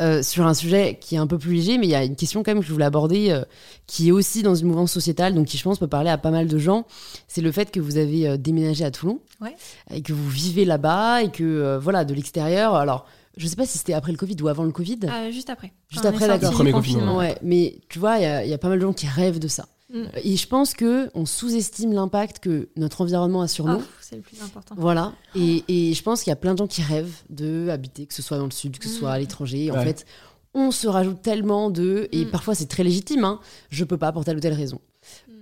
Euh, 0.00 0.24
sur 0.24 0.44
un 0.44 0.54
sujet 0.54 0.98
qui 1.00 1.14
est 1.14 1.18
un 1.18 1.28
peu 1.28 1.38
plus 1.38 1.52
léger, 1.54 1.78
mais 1.78 1.86
il 1.86 1.90
y 1.90 1.94
a 1.94 2.02
une 2.02 2.16
question 2.16 2.42
quand 2.42 2.50
même 2.52 2.62
que 2.62 2.66
je 2.66 2.72
voulais 2.72 2.84
aborder, 2.84 3.30
euh, 3.30 3.44
qui 3.86 4.08
est 4.08 4.10
aussi 4.10 4.42
dans 4.42 4.56
une 4.56 4.66
mouvance 4.66 4.90
sociétale, 4.90 5.34
donc 5.36 5.46
qui 5.46 5.56
je 5.56 5.62
pense 5.62 5.78
peut 5.78 5.86
parler 5.86 6.10
à 6.10 6.18
pas 6.18 6.32
mal 6.32 6.48
de 6.48 6.58
gens. 6.58 6.84
C'est 7.28 7.40
le 7.42 7.52
fait 7.52 7.70
que 7.70 7.78
vous 7.78 7.96
avez 7.96 8.26
euh, 8.26 8.36
déménagé 8.36 8.84
à 8.84 8.90
Toulon 8.90 9.20
Ouais. 9.40 9.54
et 9.92 10.02
que 10.02 10.12
vous 10.12 10.28
vivez 10.28 10.64
là-bas 10.64 11.22
et 11.22 11.30
que 11.30 11.44
euh, 11.44 11.78
voilà 11.78 12.04
de 12.04 12.12
l'extérieur. 12.12 12.74
Alors, 12.74 13.06
je 13.36 13.46
sais 13.46 13.54
pas 13.54 13.66
si 13.66 13.78
c'était 13.78 13.92
après 13.92 14.10
le 14.10 14.18
Covid 14.18 14.34
ou 14.42 14.48
avant 14.48 14.64
le 14.64 14.72
Covid. 14.72 14.98
Juste 15.30 15.48
après. 15.50 15.72
Juste 15.90 16.04
après, 16.06 16.26
d'accord. 16.26 16.50
Premier 16.50 16.72
confinement, 16.72 17.16
Ouais, 17.18 17.38
mais 17.44 17.76
tu 17.88 18.00
vois, 18.00 18.16
il 18.18 18.22
y, 18.22 18.26
a- 18.26 18.44
il 18.44 18.50
y 18.50 18.54
a 18.54 18.58
pas 18.58 18.68
mal 18.70 18.78
de 18.80 18.84
gens 18.84 18.92
qui 18.92 19.06
rêvent 19.06 19.38
de 19.38 19.46
ça. 19.48 19.66
Mm. 19.92 20.02
Et 20.24 20.36
je 20.36 20.48
pense 20.48 20.74
que 20.74 21.08
on 21.14 21.24
sous-estime 21.24 21.92
l'impact 21.92 22.40
que 22.40 22.68
notre 22.74 23.00
environnement 23.02 23.42
a 23.42 23.48
sur 23.48 23.68
Ah, 23.68 23.74
nous. 23.74 23.82
C'est 24.14 24.32
le 24.32 24.36
plus 24.38 24.42
important. 24.42 24.74
Voilà. 24.78 25.12
Et, 25.34 25.64
et 25.68 25.94
je 25.94 26.02
pense 26.02 26.22
qu'il 26.22 26.30
y 26.30 26.32
a 26.32 26.36
plein 26.36 26.52
de 26.54 26.58
gens 26.58 26.66
qui 26.66 26.82
rêvent 26.82 27.22
de 27.30 27.68
habiter, 27.68 28.06
que 28.06 28.14
ce 28.14 28.22
soit 28.22 28.38
dans 28.38 28.44
le 28.44 28.50
sud, 28.50 28.78
que 28.78 28.88
ce 28.88 28.94
soit 28.98 29.12
à 29.12 29.16
Mm. 29.16 29.20
l'étranger. 29.20 29.70
En 29.70 29.80
fait, 29.82 30.06
on 30.54 30.70
se 30.70 30.86
rajoute 30.86 31.20
tellement 31.22 31.70
de. 31.70 32.08
Et 32.12 32.24
Mm. 32.24 32.30
parfois, 32.30 32.54
c'est 32.54 32.66
très 32.66 32.84
légitime. 32.84 33.24
Hein, 33.24 33.40
je 33.70 33.84
peux 33.84 33.98
pas 33.98 34.12
pour 34.12 34.24
telle 34.24 34.36
ou 34.36 34.40
telle 34.40 34.52
raison. 34.54 34.80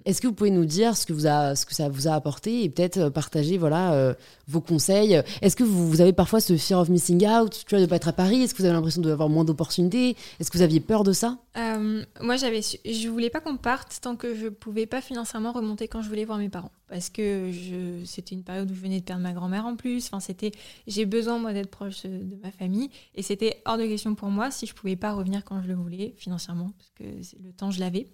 Est-ce 0.05 0.20
que 0.20 0.27
vous 0.27 0.32
pouvez 0.32 0.51
nous 0.51 0.65
dire 0.65 0.97
ce 0.97 1.07
que, 1.07 1.12
vous 1.12 1.27
a, 1.27 1.55
ce 1.55 1.65
que 1.65 1.74
ça 1.74 1.89
vous 1.89 2.09
a 2.09 2.12
apporté 2.12 2.65
et 2.65 2.69
peut-être 2.69 2.99
euh, 2.99 3.11
partager 3.11 3.57
voilà, 3.57 3.93
euh, 3.94 4.15
vos 4.49 4.61
conseils? 4.61 5.23
Est-ce 5.40 5.55
que 5.55 5.65
vous, 5.65 5.89
vous, 5.89 6.01
avez 6.01 6.12
parfois 6.12 6.40
ce 6.40 6.57
fear 6.57 6.81
of 6.81 6.89
missing 6.89 7.27
out, 7.27 7.65
tu 7.66 7.70
vois, 7.70 7.78
de 7.78 7.85
ne 7.85 7.89
pas 7.89 7.97
être 7.97 8.09
à 8.09 8.12
Paris? 8.12 8.43
Est-ce 8.43 8.55
que 8.55 8.59
vous 8.59 8.65
avez 8.65 8.74
l'impression 8.74 9.01
d'avoir 9.01 9.28
moins 9.28 9.44
d'opportunités? 9.44 10.16
Est-ce 10.40 10.51
que 10.51 10.59
vous 10.59 10.62
aviez 10.62 10.81
peur 10.81 11.05
de 11.05 11.12
ça? 11.12 11.39
Euh, 11.57 12.05
Moi, 12.20 12.36
j'avais, 12.36 12.61
je 12.62 13.09
voulais 13.09 13.31
pas 13.31 13.40
qu'on 13.40 13.57
parte 13.57 13.99
tant 14.03 14.16
que 14.16 14.35
je 14.35 14.49
pouvais 14.49 14.86
pas 14.86 15.01
financièrement 15.01 15.53
remonter 15.53 15.86
quand 15.86 16.03
je 16.03 16.09
voulais 16.09 16.24
voir 16.24 16.39
mes 16.39 16.49
parents. 16.49 16.73
Parce 16.89 17.09
que 17.09 17.51
je, 17.53 18.05
c'était 18.05 18.35
une 18.35 18.43
période 18.43 18.70
où 18.70 18.74
je 18.74 18.81
venais 18.81 19.01
de 19.01 19.05
perdre 19.05 19.23
ma 19.23 19.32
grand-mère 19.32 19.66
en 19.66 19.77
plus. 19.77 20.07
Enfin, 20.07 20.20
c'était, 20.20 20.53
j'ai 20.86 21.07
besoin, 21.07 21.39
moi, 21.39 21.53
d'être 21.53 21.70
proche 21.70 22.03
de 22.05 22.36
ma 22.43 22.51
famille. 22.51 22.90
Et 23.15 23.23
c'était 23.23 23.62
hors 23.66 23.78
de 23.78 23.86
question 23.86 24.15
pour 24.15 24.28
moi 24.28 24.51
si 24.51 24.66
je 24.66 24.74
pouvais 24.74 24.97
pas 24.97 25.12
revenir 25.12 25.44
quand 25.44 25.62
je 25.62 25.69
le 25.69 25.74
voulais 25.74 26.15
financièrement, 26.16 26.73
parce 26.77 26.90
que 26.97 27.05
le 27.43 27.53
temps, 27.53 27.70
je 27.70 27.81
l'avais 27.81 28.09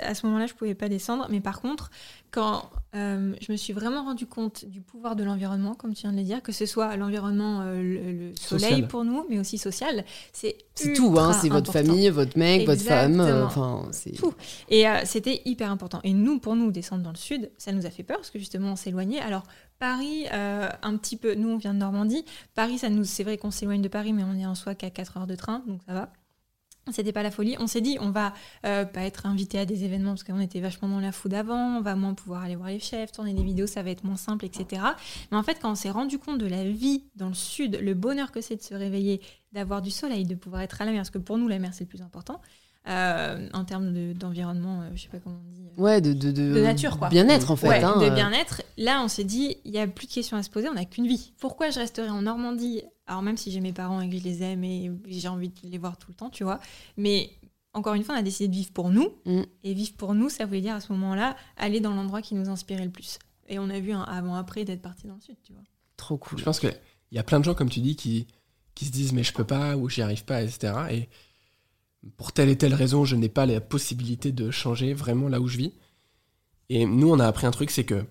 à 0.00 0.14
ce 0.14 0.26
moment-là, 0.26 0.46
je 0.46 0.54
pouvais 0.54 0.74
pas 0.74 0.88
descendre. 0.88 1.26
Mais 1.30 1.40
par 1.40 1.60
contre, 1.60 1.90
quand 2.30 2.70
euh, 2.94 3.34
je 3.40 3.50
me 3.52 3.56
suis 3.56 3.72
vraiment 3.72 4.04
rendu 4.04 4.26
compte 4.26 4.64
du 4.64 4.80
pouvoir 4.80 5.16
de 5.16 5.24
l'environnement, 5.24 5.74
comme 5.74 5.94
tu 5.94 6.02
viens 6.02 6.12
de 6.12 6.16
le 6.16 6.22
dire, 6.22 6.42
que 6.42 6.52
ce 6.52 6.66
soit 6.66 6.96
l'environnement, 6.96 7.62
euh, 7.62 7.82
le, 7.82 8.32
soleil 8.36 8.82
pour 8.82 9.04
nous, 9.04 9.26
mais 9.28 9.38
aussi 9.38 9.58
social, 9.58 10.04
c'est 10.32 10.56
c'est 10.74 10.92
tout. 10.92 11.14
Hein, 11.18 11.32
c'est 11.32 11.48
votre 11.48 11.72
famille, 11.72 12.08
votre 12.10 12.38
mec, 12.38 12.66
votre 12.66 12.82
femme. 12.82 13.20
Euh, 13.20 13.44
enfin, 13.44 13.88
c'est 13.92 14.12
tout. 14.12 14.34
Et 14.68 14.84
c'était 15.04 15.42
hyper 15.44 15.70
important. 15.70 16.00
Et 16.04 16.12
nous, 16.12 16.38
pour 16.38 16.56
nous, 16.56 16.70
descendre 16.70 17.02
dans 17.02 17.12
le 17.12 17.16
sud, 17.16 17.50
ça 17.58 17.72
nous 17.72 17.86
a 17.86 17.90
fait 17.90 18.02
peur 18.02 18.18
parce 18.18 18.30
que 18.30 18.38
justement, 18.38 18.72
on 18.72 18.76
s'éloignait. 18.76 19.20
Alors 19.20 19.44
Paris, 19.78 20.26
un 20.30 20.96
petit 20.96 21.16
peu. 21.16 21.34
Nous, 21.34 21.48
on 21.48 21.56
vient 21.56 21.74
de 21.74 21.78
Normandie. 21.78 22.24
Paris, 22.54 22.78
ça 22.78 22.88
nous, 22.88 23.04
c'est 23.04 23.24
vrai 23.24 23.38
qu'on 23.38 23.50
s'éloigne 23.50 23.82
de 23.82 23.88
Paris, 23.88 24.12
mais 24.12 24.24
on 24.24 24.38
est 24.38 24.46
en 24.46 24.54
soi 24.54 24.74
qu'à 24.74 24.90
4 24.90 25.16
heures 25.18 25.26
de 25.26 25.36
train, 25.36 25.62
donc 25.66 25.80
ça 25.86 25.94
va. 25.94 26.12
C'était 26.92 27.12
pas 27.12 27.24
la 27.24 27.32
folie. 27.32 27.56
On 27.58 27.66
s'est 27.66 27.80
dit, 27.80 27.98
on 28.00 28.10
va 28.10 28.32
euh, 28.64 28.84
pas 28.84 29.02
être 29.02 29.26
invité 29.26 29.58
à 29.58 29.66
des 29.66 29.84
événements 29.84 30.10
parce 30.10 30.22
qu'on 30.22 30.38
était 30.38 30.60
vachement 30.60 30.88
dans 30.88 31.00
la 31.00 31.10
food 31.10 31.34
avant, 31.34 31.78
on 31.78 31.80
va 31.80 31.96
moins 31.96 32.14
pouvoir 32.14 32.42
aller 32.44 32.54
voir 32.54 32.68
les 32.68 32.78
chefs, 32.78 33.10
tourner 33.10 33.34
des 33.34 33.42
vidéos, 33.42 33.66
ça 33.66 33.82
va 33.82 33.90
être 33.90 34.04
moins 34.04 34.16
simple, 34.16 34.44
etc. 34.44 34.82
Mais 35.30 35.36
en 35.36 35.42
fait, 35.42 35.58
quand 35.60 35.72
on 35.72 35.74
s'est 35.74 35.90
rendu 35.90 36.18
compte 36.18 36.38
de 36.38 36.46
la 36.46 36.64
vie 36.64 37.04
dans 37.16 37.28
le 37.28 37.34
sud, 37.34 37.78
le 37.80 37.94
bonheur 37.94 38.30
que 38.30 38.40
c'est 38.40 38.56
de 38.56 38.62
se 38.62 38.74
réveiller, 38.74 39.20
d'avoir 39.52 39.82
du 39.82 39.90
soleil, 39.90 40.24
de 40.24 40.36
pouvoir 40.36 40.62
être 40.62 40.80
à 40.80 40.84
la 40.84 40.92
mer, 40.92 41.00
parce 41.00 41.10
que 41.10 41.18
pour 41.18 41.38
nous, 41.38 41.48
la 41.48 41.58
mer, 41.58 41.74
c'est 41.74 41.84
le 41.84 41.88
plus 41.88 42.02
important, 42.02 42.40
euh, 42.88 43.48
en 43.52 43.64
termes 43.64 44.14
d'environnement, 44.14 44.82
euh, 44.82 44.90
je 44.94 45.02
sais 45.02 45.08
pas 45.08 45.18
comment 45.18 45.40
on 45.44 45.52
dit. 45.52 45.66
Euh, 45.66 45.82
ouais, 45.82 46.00
de, 46.00 46.12
de, 46.12 46.30
de, 46.30 46.60
nature, 46.60 46.98
quoi. 46.98 47.08
Bien-être, 47.08 47.50
en 47.50 47.56
fait. 47.56 47.68
Ouais, 47.68 47.82
hein, 47.82 48.00
de 48.00 48.10
bien-être. 48.10 48.62
Là, 48.76 49.02
on 49.02 49.08
s'est 49.08 49.24
dit, 49.24 49.56
il 49.64 49.72
n'y 49.72 49.78
a 49.78 49.86
plus 49.86 50.06
de 50.06 50.12
questions 50.12 50.36
à 50.36 50.42
se 50.42 50.50
poser, 50.50 50.68
on 50.68 50.74
n'a 50.74 50.84
qu'une 50.84 51.06
vie. 51.06 51.32
Pourquoi 51.40 51.70
je 51.70 51.80
resterai 51.80 52.08
en 52.08 52.22
Normandie? 52.22 52.82
Alors, 53.06 53.22
même 53.22 53.36
si 53.36 53.50
j'ai 53.50 53.60
mes 53.60 53.72
parents 53.72 54.00
et 54.00 54.08
que 54.08 54.16
je 54.16 54.22
les 54.22 54.42
aime 54.42 54.62
et 54.62 54.90
j'ai 55.08 55.28
envie 55.28 55.48
de 55.48 55.54
les 55.64 55.78
voir 55.78 55.96
tout 55.96 56.10
le 56.10 56.14
temps, 56.14 56.30
tu 56.30 56.44
vois. 56.44 56.60
Mais 56.96 57.30
encore 57.72 57.94
une 57.94 58.04
fois, 58.04 58.14
on 58.14 58.18
a 58.18 58.22
décidé 58.22 58.48
de 58.48 58.54
vivre 58.54 58.72
pour 58.72 58.90
nous. 58.90 59.10
Mm. 59.24 59.42
Et 59.64 59.74
vivre 59.74 59.92
pour 59.96 60.14
nous, 60.14 60.28
ça 60.28 60.46
voulait 60.46 60.60
dire 60.60 60.74
à 60.74 60.80
ce 60.80 60.92
moment-là, 60.92 61.36
aller 61.56 61.80
dans 61.80 61.92
l'endroit 61.92 62.22
qui 62.22 62.34
nous 62.34 62.48
inspirait 62.48 62.84
le 62.84 62.90
plus. 62.90 63.18
Et 63.48 63.58
on 63.58 63.68
a 63.68 63.78
vu 63.80 63.92
un 63.92 64.02
avant-après 64.02 64.64
d'être 64.64 64.82
parti 64.82 65.06
dans 65.06 65.14
le 65.14 65.20
sud, 65.20 65.36
tu 65.42 65.52
vois. 65.52 65.62
Trop 65.96 66.16
cool. 66.16 66.38
Je 66.38 66.44
pense 66.44 66.60
qu'il 66.60 66.76
y 67.12 67.18
a 67.18 67.22
plein 67.22 67.38
de 67.38 67.44
gens, 67.44 67.54
comme 67.54 67.68
tu 67.68 67.80
dis, 67.80 67.96
qui, 67.96 68.26
qui 68.74 68.86
se 68.86 68.92
disent, 68.92 69.12
mais 69.12 69.22
je 69.22 69.32
peux 69.32 69.44
pas, 69.44 69.76
ou 69.76 69.88
j'y 69.88 70.02
arrive 70.02 70.24
pas, 70.24 70.42
etc. 70.42 70.72
Et 70.90 71.08
pour 72.16 72.32
telle 72.32 72.48
et 72.48 72.56
telle 72.56 72.74
raison, 72.74 73.04
je 73.04 73.16
n'ai 73.16 73.28
pas 73.28 73.46
la 73.46 73.60
possibilité 73.60 74.32
de 74.32 74.50
changer 74.50 74.94
vraiment 74.94 75.28
là 75.28 75.40
où 75.40 75.48
je 75.48 75.56
vis. 75.56 75.72
Et 76.68 76.86
nous, 76.86 77.10
on 77.10 77.20
a 77.20 77.26
appris 77.26 77.46
un 77.46 77.50
truc, 77.50 77.70
c'est 77.70 77.84
que 77.84 78.04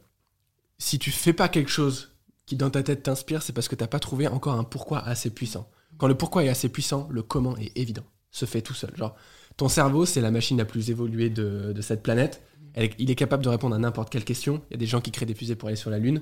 si 0.77 0.99
tu 0.99 1.11
fais 1.11 1.33
pas 1.33 1.49
quelque 1.49 1.69
chose 1.69 2.11
qui 2.45 2.55
dans 2.55 2.69
ta 2.69 2.83
tête 2.83 3.03
t'inspire, 3.03 3.41
c'est 3.41 3.53
parce 3.53 3.67
que 3.67 3.75
t'as 3.75 3.87
pas 3.87 3.99
trouvé 3.99 4.27
encore 4.27 4.53
un 4.53 4.63
pourquoi 4.63 4.99
assez 4.99 5.29
puissant. 5.29 5.69
Quand 5.97 6.07
le 6.07 6.15
pourquoi 6.15 6.43
est 6.43 6.49
assez 6.49 6.69
puissant, 6.69 7.07
le 7.09 7.23
comment 7.23 7.57
est 7.57 7.77
évident, 7.77 8.03
se 8.31 8.45
fait 8.45 8.61
tout 8.61 8.73
seul. 8.73 8.95
Genre, 8.95 9.15
ton 9.57 9.69
cerveau, 9.69 10.05
c'est 10.05 10.21
la 10.21 10.31
machine 10.31 10.57
la 10.57 10.65
plus 10.65 10.89
évoluée 10.89 11.29
de, 11.29 11.73
cette 11.81 12.03
planète. 12.03 12.41
il 12.75 13.09
est 13.09 13.15
capable 13.15 13.43
de 13.43 13.49
répondre 13.49 13.75
à 13.75 13.79
n'importe 13.79 14.09
quelle 14.09 14.25
question. 14.25 14.61
Il 14.69 14.73
y 14.73 14.75
a 14.75 14.77
des 14.77 14.85
gens 14.85 15.01
qui 15.01 15.11
créent 15.11 15.25
des 15.25 15.33
fusées 15.33 15.55
pour 15.55 15.69
aller 15.69 15.77
sur 15.77 15.89
la 15.89 15.99
Lune. 15.99 16.21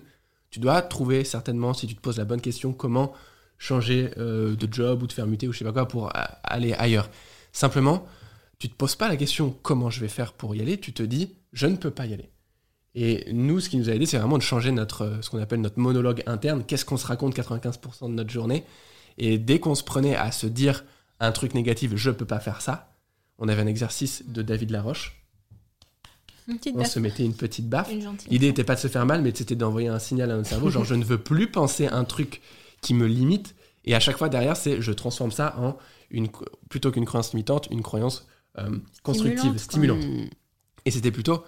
Tu 0.50 0.60
dois 0.60 0.82
trouver 0.84 1.24
certainement, 1.24 1.74
si 1.74 1.88
tu 1.88 1.95
te 1.95 2.02
poses 2.02 2.18
la 2.18 2.26
bonne 2.26 2.41
question, 2.41 2.74
comment 2.74 3.14
changer 3.58 4.12
euh, 4.18 4.56
de 4.56 4.72
job 4.72 5.02
ou 5.02 5.08
de 5.08 5.14
faire 5.14 5.26
muter 5.26 5.48
ou 5.48 5.54
je 5.54 5.60
sais 5.60 5.66
pas 5.66 5.72
quoi 5.72 5.88
pour 5.88 6.12
aller 6.44 6.74
ailleurs. 6.74 7.10
Simplement, 7.54 8.06
tu 8.60 8.68
te 8.68 8.76
poses 8.76 8.96
pas 8.96 9.08
la 9.08 9.16
question 9.16 9.56
comment 9.62 9.90
je 9.90 10.02
vais 10.02 10.08
faire 10.08 10.34
pour 10.34 10.56
y 10.56 10.62
aller, 10.62 10.78
tu 10.78 10.92
te 10.92 11.04
dis 11.04 11.36
je 11.54 11.68
ne 11.68 11.78
peux 11.78 11.92
pas 11.92 12.06
y 12.06 12.14
aller. 12.14 12.30
Et 12.96 13.32
nous, 13.32 13.60
ce 13.60 13.70
qui 13.70 13.78
nous 13.78 13.90
a 13.90 13.94
aidé, 13.94 14.06
c'est 14.06 14.18
vraiment 14.18 14.38
de 14.38 14.44
changer 14.44 14.72
notre, 14.72 15.20
ce 15.22 15.30
qu'on 15.30 15.40
appelle 15.40 15.62
notre 15.62 15.80
monologue 15.80 16.24
interne. 16.28 16.64
Qu'est-ce 16.64 16.86
qu'on 16.86 16.98
se 16.98 17.08
raconte 17.08 17.36
95% 17.36 18.10
de 18.10 18.14
notre 18.14 18.30
journée? 18.30 18.64
Et 19.18 19.38
dès 19.38 19.60
qu'on 19.60 19.76
se 19.76 19.84
prenait 19.84 20.16
à 20.16 20.32
se 20.32 20.46
dire 20.46 20.84
un 21.20 21.32
truc 21.32 21.54
négatif, 21.54 21.96
je 21.96 22.12
peux 22.12 22.26
pas 22.26 22.40
faire 22.40 22.62
ça, 22.62 22.96
on 23.40 23.48
avait 23.48 23.62
un 23.62 23.68
exercice 23.68 24.24
de 24.28 24.42
David 24.42 24.72
Laroche. 24.72 25.24
on 26.76 26.86
se 26.86 27.00
mettait 27.00 27.26
une 27.26 27.36
petite 27.36 27.68
baffe. 27.68 27.92
L'idée 28.30 28.48
n'était 28.48 28.64
pas 28.64 28.76
de 28.76 28.80
se 28.80 28.88
faire 28.88 29.06
mal, 29.06 29.22
mais 29.22 29.32
c'était 29.34 29.56
d'envoyer 29.56 29.88
un 29.88 30.00
signal 30.00 30.30
à 30.32 30.36
notre 30.36 30.50
cerveau, 30.50 30.70
genre 30.70 30.86
je 30.86 30.96
ne 30.96 31.04
veux 31.04 31.18
plus 31.18 31.50
penser 31.50 31.88
un 31.88 32.04
truc 32.04 32.42
qui 32.82 32.94
me 32.94 33.08
limite. 33.08 33.56
Et 33.86 33.96
à 33.96 34.00
chaque 34.00 34.18
fois 34.18 34.30
derrière, 34.30 34.56
c'est 34.56 34.82
je 34.82 34.92
transforme 34.92 35.32
ça 35.32 35.56
en 35.58 35.78
une, 36.14 36.30
plutôt 36.69 36.91
qu'une 36.91 37.06
croyance 37.06 37.34
limitante, 37.34 37.68
une 37.72 37.81
croyance 37.81 38.27
euh, 38.60 38.77
constructive, 39.02 39.57
stimulante. 39.57 40.06
Hmm. 40.06 40.27
Et 40.85 40.91
c'était 40.91 41.11
plutôt 41.11 41.44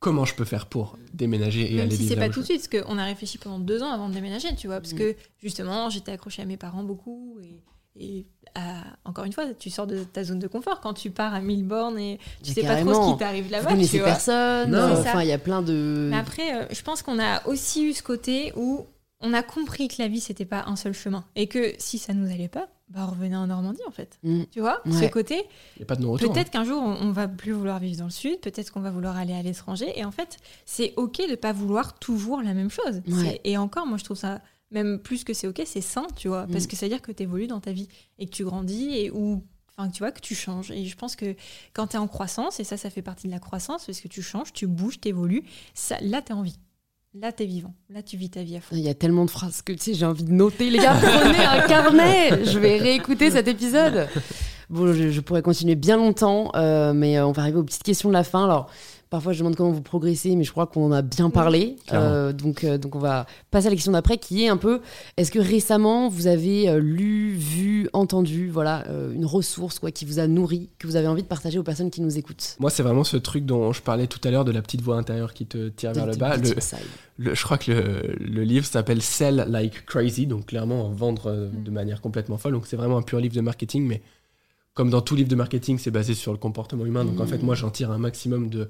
comment 0.00 0.24
je 0.24 0.34
peux 0.34 0.44
faire 0.44 0.66
pour 0.66 0.98
déménager 1.14 1.72
et 1.72 1.76
Même 1.76 1.86
aller 1.86 1.96
si 1.96 2.02
vivre 2.02 2.14
c'est 2.14 2.20
pas 2.20 2.28
tout 2.28 2.40
de 2.40 2.44
suite, 2.44 2.68
parce 2.68 2.84
qu'on 2.84 2.98
a 2.98 3.04
réfléchi 3.04 3.38
pendant 3.38 3.58
deux 3.58 3.82
ans 3.82 3.90
avant 3.90 4.08
de 4.08 4.14
déménager, 4.14 4.54
tu 4.54 4.66
vois, 4.66 4.80
parce 4.80 4.92
hmm. 4.92 4.98
que 4.98 5.16
justement, 5.38 5.88
j'étais 5.88 6.12
accrochée 6.12 6.42
à 6.42 6.44
mes 6.44 6.58
parents 6.58 6.84
beaucoup 6.84 7.38
et, 7.96 8.26
encore 9.04 9.24
une 9.24 9.32
fois, 9.32 9.46
tu 9.58 9.70
sors 9.70 9.86
de 9.86 10.02
ta 10.04 10.24
zone 10.24 10.40
de 10.40 10.48
confort 10.48 10.80
quand 10.80 10.94
tu 10.94 11.10
pars 11.10 11.32
à 11.32 11.40
mille 11.40 11.64
bornes 11.64 11.98
et 11.98 12.18
tu 12.42 12.52
sais 12.52 12.62
pas 12.62 12.80
trop 12.80 12.92
ce 12.92 13.12
qui 13.12 13.18
t'arrive 13.18 13.50
là-bas. 13.50 13.70
Tu 13.76 13.86
connais 13.86 14.04
personne, 14.04 14.74
enfin, 14.74 15.22
il 15.22 15.28
y 15.28 15.32
a 15.32 15.38
plein 15.38 15.62
de. 15.62 16.08
Mais 16.10 16.16
après, 16.16 16.54
euh, 16.54 16.66
je 16.70 16.82
pense 16.82 17.02
qu'on 17.02 17.20
a 17.20 17.46
aussi 17.46 17.84
eu 17.84 17.92
ce 17.92 18.02
côté 18.02 18.52
où 18.56 18.86
on 19.20 19.32
a 19.32 19.42
compris 19.42 19.88
que 19.88 19.96
la 19.98 20.08
vie, 20.08 20.20
c'était 20.20 20.44
pas 20.44 20.64
un 20.66 20.76
seul 20.76 20.92
chemin. 20.92 21.24
Et 21.36 21.46
que 21.46 21.72
si 21.78 21.98
ça 21.98 22.12
nous 22.12 22.30
allait 22.30 22.48
pas, 22.48 22.68
bah, 22.88 23.06
revenez 23.06 23.36
en 23.36 23.46
Normandie, 23.46 23.80
en 23.86 23.90
fait. 23.90 24.18
Mm. 24.22 24.42
Tu 24.50 24.60
vois, 24.60 24.82
ce 24.84 25.06
côté. 25.08 25.44
a 25.80 25.84
pas 25.84 25.96
de 25.96 26.04
Peut-être 26.18 26.38
hein. 26.38 26.50
qu'un 26.50 26.64
jour, 26.64 26.82
on, 26.82 27.10
va 27.12 27.28
plus 27.28 27.52
vouloir 27.52 27.78
vivre 27.78 27.98
dans 27.98 28.04
le 28.04 28.10
Sud, 28.10 28.40
peut-être 28.40 28.70
qu'on 28.70 28.80
va 28.80 28.90
vouloir 28.90 29.16
aller 29.16 29.32
à 29.32 29.42
l'étranger. 29.42 29.92
Et 29.96 30.04
en 30.04 30.10
fait, 30.10 30.38
c'est 30.66 30.92
OK 30.96 31.18
de 31.28 31.34
pas 31.34 31.52
vouloir 31.52 31.98
toujours 31.98 32.42
la 32.42 32.54
même 32.54 32.70
chose. 32.70 33.02
Et 33.44 33.56
encore, 33.56 33.86
moi, 33.86 33.98
je 33.98 34.04
trouve 34.04 34.18
ça, 34.18 34.40
même 34.70 34.98
plus 34.98 35.24
que 35.24 35.32
c'est 35.32 35.46
OK, 35.46 35.62
c'est 35.64 35.80
sain, 35.80 36.06
tu 36.16 36.28
vois. 36.28 36.46
Parce 36.46 36.64
mm. 36.64 36.68
que 36.68 36.76
ça 36.76 36.86
veut 36.86 36.90
dire 36.90 37.02
que 37.02 37.12
tu 37.12 37.22
évolues 37.22 37.46
dans 37.46 37.60
ta 37.60 37.72
vie 37.72 37.88
et 38.18 38.26
que 38.26 38.32
tu 38.32 38.44
grandis 38.44 38.96
et 38.96 39.10
ou 39.10 39.42
Enfin, 39.76 39.90
tu 39.90 40.00
vois, 40.00 40.12
que 40.12 40.20
tu 40.20 40.34
changes. 40.34 40.70
Et 40.70 40.84
je 40.84 40.96
pense 40.96 41.16
que 41.16 41.34
quand 41.72 41.88
tu 41.88 41.96
es 41.96 41.98
en 41.98 42.06
croissance, 42.06 42.60
et 42.60 42.64
ça, 42.64 42.76
ça 42.76 42.90
fait 42.90 43.02
partie 43.02 43.26
de 43.26 43.32
la 43.32 43.40
croissance, 43.40 43.86
parce 43.86 44.00
que 44.00 44.08
tu 44.08 44.22
changes, 44.22 44.52
tu 44.52 44.66
bouges, 44.66 45.00
tu 45.00 45.08
évolues, 45.08 45.42
ça, 45.74 45.98
là, 46.00 46.22
tu 46.22 46.32
as 46.32 46.36
envie. 46.36 46.58
Là, 47.20 47.30
t'es 47.30 47.46
vivant. 47.46 47.72
Là, 47.90 48.02
tu 48.02 48.16
vis 48.16 48.28
ta 48.28 48.42
vie 48.42 48.56
à 48.56 48.60
fond. 48.60 48.74
Il 48.74 48.82
y 48.82 48.88
a 48.88 48.94
tellement 48.94 49.24
de 49.24 49.30
phrases 49.30 49.62
que 49.62 49.72
tu 49.72 49.78
sais, 49.78 49.94
j'ai 49.94 50.04
envie 50.04 50.24
de 50.24 50.32
noter. 50.32 50.68
Les 50.68 50.78
gars, 50.78 50.94
prenez 51.00 51.44
un 51.44 51.60
carnet. 51.60 52.44
Je 52.44 52.58
vais 52.58 52.76
réécouter 52.78 53.30
cet 53.30 53.46
épisode. 53.46 54.08
Bon, 54.68 54.92
je, 54.92 55.20
pourrais 55.20 55.42
continuer 55.42 55.76
bien 55.76 55.96
longtemps, 55.96 56.50
euh, 56.56 56.92
mais 56.92 57.16
euh, 57.16 57.26
on 57.26 57.30
va 57.30 57.42
arriver 57.42 57.58
aux 57.58 57.62
petites 57.62 57.84
questions 57.84 58.08
de 58.08 58.14
la 58.14 58.24
fin. 58.24 58.44
Alors, 58.44 58.68
Parfois, 59.14 59.32
je 59.32 59.38
demande 59.38 59.54
comment 59.54 59.70
vous 59.70 59.80
progressez, 59.80 60.34
mais 60.34 60.42
je 60.42 60.50
crois 60.50 60.66
qu'on 60.66 60.86
en 60.86 60.90
a 60.90 61.00
bien 61.00 61.30
parlé. 61.30 61.76
Euh, 61.92 62.32
donc, 62.32 62.64
euh, 62.64 62.78
donc, 62.78 62.96
on 62.96 62.98
va 62.98 63.26
passer 63.52 63.68
à 63.68 63.70
la 63.70 63.76
question 63.76 63.92
d'après, 63.92 64.18
qui 64.18 64.42
est 64.42 64.48
un 64.48 64.56
peu 64.56 64.80
est-ce 65.16 65.30
que 65.30 65.38
récemment 65.38 66.08
vous 66.08 66.26
avez 66.26 66.68
euh, 66.68 66.80
lu, 66.80 67.30
vu, 67.30 67.88
entendu, 67.92 68.48
voilà, 68.48 68.84
une 69.14 69.24
ressource 69.24 69.78
quoi, 69.78 69.92
qui 69.92 70.04
vous 70.04 70.18
a 70.18 70.26
nourri, 70.26 70.68
que 70.80 70.88
vous 70.88 70.96
avez 70.96 71.06
envie 71.06 71.22
de 71.22 71.28
partager 71.28 71.60
aux 71.60 71.62
personnes 71.62 71.92
qui 71.92 72.00
nous 72.00 72.18
écoutent? 72.18 72.56
Moi, 72.58 72.70
c'est 72.70 72.82
vraiment 72.82 73.04
ce 73.04 73.16
truc 73.16 73.46
dont 73.46 73.72
je 73.72 73.82
parlais 73.82 74.08
tout 74.08 74.18
à 74.24 74.32
l'heure 74.32 74.44
de 74.44 74.50
la 74.50 74.62
petite 74.62 74.80
voix 74.80 74.96
intérieure 74.96 75.32
qui 75.32 75.46
te 75.46 75.68
tire 75.68 75.92
vers 75.92 76.06
le 76.06 76.16
bas. 76.16 76.36
Le, 77.16 77.36
je 77.36 77.44
crois 77.44 77.58
que 77.58 77.70
le, 77.70 78.42
livre 78.42 78.66
s'appelle 78.66 79.00
Sell 79.00 79.46
Like 79.48 79.86
Crazy, 79.86 80.26
donc 80.26 80.46
clairement 80.46 80.88
vendre 80.88 81.30
mm. 81.30 81.62
de 81.62 81.70
manière 81.70 82.00
complètement 82.00 82.36
folle. 82.36 82.54
Donc, 82.54 82.66
c'est 82.66 82.76
vraiment 82.76 82.96
un 82.96 83.02
pur 83.02 83.20
livre 83.20 83.36
de 83.36 83.42
marketing, 83.42 83.86
mais 83.86 84.02
comme 84.72 84.90
dans 84.90 85.02
tout 85.02 85.14
livre 85.14 85.28
de 85.28 85.36
marketing, 85.36 85.78
c'est 85.78 85.92
basé 85.92 86.14
sur 86.14 86.32
le 86.32 86.38
comportement 86.38 86.84
humain. 86.84 87.04
Donc, 87.04 87.20
en 87.20 87.26
fait, 87.26 87.38
mm. 87.38 87.44
moi, 87.46 87.54
j'en 87.54 87.70
tire 87.70 87.92
un 87.92 87.98
maximum 87.98 88.50
de 88.50 88.68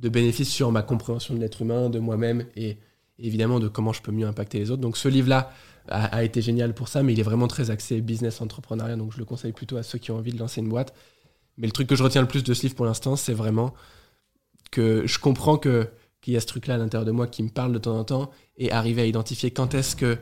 de 0.00 0.08
bénéfices 0.08 0.48
sur 0.48 0.72
ma 0.72 0.82
compréhension 0.82 1.34
de 1.34 1.40
l'être 1.40 1.62
humain, 1.62 1.90
de 1.90 1.98
moi-même 1.98 2.46
et 2.56 2.78
évidemment 3.18 3.60
de 3.60 3.68
comment 3.68 3.92
je 3.92 4.02
peux 4.02 4.12
mieux 4.12 4.26
impacter 4.26 4.58
les 4.58 4.70
autres. 4.70 4.80
Donc 4.80 4.96
ce 4.96 5.08
livre-là 5.08 5.52
a, 5.88 6.24
été 6.24 6.40
génial 6.42 6.74
pour 6.74 6.88
ça, 6.88 7.02
mais 7.02 7.12
il 7.12 7.20
est 7.20 7.24
vraiment 7.24 7.48
très 7.48 7.70
axé 7.70 8.00
business 8.00 8.40
entrepreneuriat, 8.40 8.96
donc 8.96 9.12
je 9.12 9.18
le 9.18 9.24
conseille 9.24 9.52
plutôt 9.52 9.76
à 9.76 9.82
ceux 9.82 9.98
qui 9.98 10.10
ont 10.10 10.16
envie 10.16 10.32
de 10.32 10.38
lancer 10.38 10.60
une 10.60 10.68
boîte. 10.68 10.94
Mais 11.58 11.66
le 11.66 11.72
truc 11.72 11.88
que 11.88 11.96
je 11.96 12.02
retiens 12.02 12.22
le 12.22 12.28
plus 12.28 12.44
de 12.44 12.54
ce 12.54 12.62
livre 12.62 12.74
pour 12.74 12.86
l'instant, 12.86 13.16
c'est 13.16 13.34
vraiment 13.34 13.74
que 14.70 15.06
je 15.06 15.18
comprends 15.18 15.58
que 15.58 15.88
qu'il 16.20 16.34
y 16.34 16.36
a 16.36 16.40
ce 16.40 16.46
truc-là 16.46 16.74
à 16.74 16.76
l'intérieur 16.76 17.06
de 17.06 17.12
moi 17.12 17.26
qui 17.26 17.42
me 17.42 17.48
parle 17.48 17.72
de 17.72 17.78
temps 17.78 17.98
en 17.98 18.04
temps 18.04 18.30
et 18.58 18.70
arriver 18.70 19.02
à 19.02 19.06
identifier 19.06 19.50
quand 19.50 19.74
est-ce 19.74 19.96
que 19.96 20.18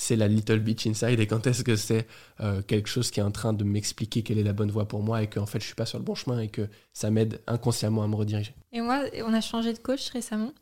c'est 0.00 0.16
la 0.16 0.28
little 0.28 0.60
bitch 0.60 0.86
inside 0.86 1.20
et 1.20 1.26
quand 1.26 1.46
est-ce 1.46 1.62
que 1.62 1.76
c'est 1.76 2.06
euh, 2.40 2.62
quelque 2.62 2.88
chose 2.88 3.10
qui 3.10 3.20
est 3.20 3.22
en 3.22 3.30
train 3.30 3.52
de 3.52 3.64
m'expliquer 3.64 4.22
quelle 4.22 4.38
est 4.38 4.42
la 4.42 4.54
bonne 4.54 4.70
voie 4.70 4.88
pour 4.88 5.02
moi 5.02 5.22
et 5.22 5.26
qu'en 5.28 5.44
fait 5.44 5.60
je 5.60 5.66
suis 5.66 5.74
pas 5.74 5.84
sur 5.84 5.98
le 5.98 6.04
bon 6.04 6.14
chemin 6.14 6.40
et 6.40 6.48
que 6.48 6.68
ça 6.94 7.10
m'aide 7.10 7.40
inconsciemment 7.46 8.02
à 8.02 8.08
me 8.08 8.14
rediriger? 8.16 8.54
Et 8.72 8.80
moi, 8.80 9.02
on 9.26 9.34
a 9.34 9.40
changé 9.42 9.72
de 9.74 9.78
coach 9.78 10.08
récemment. 10.10 10.52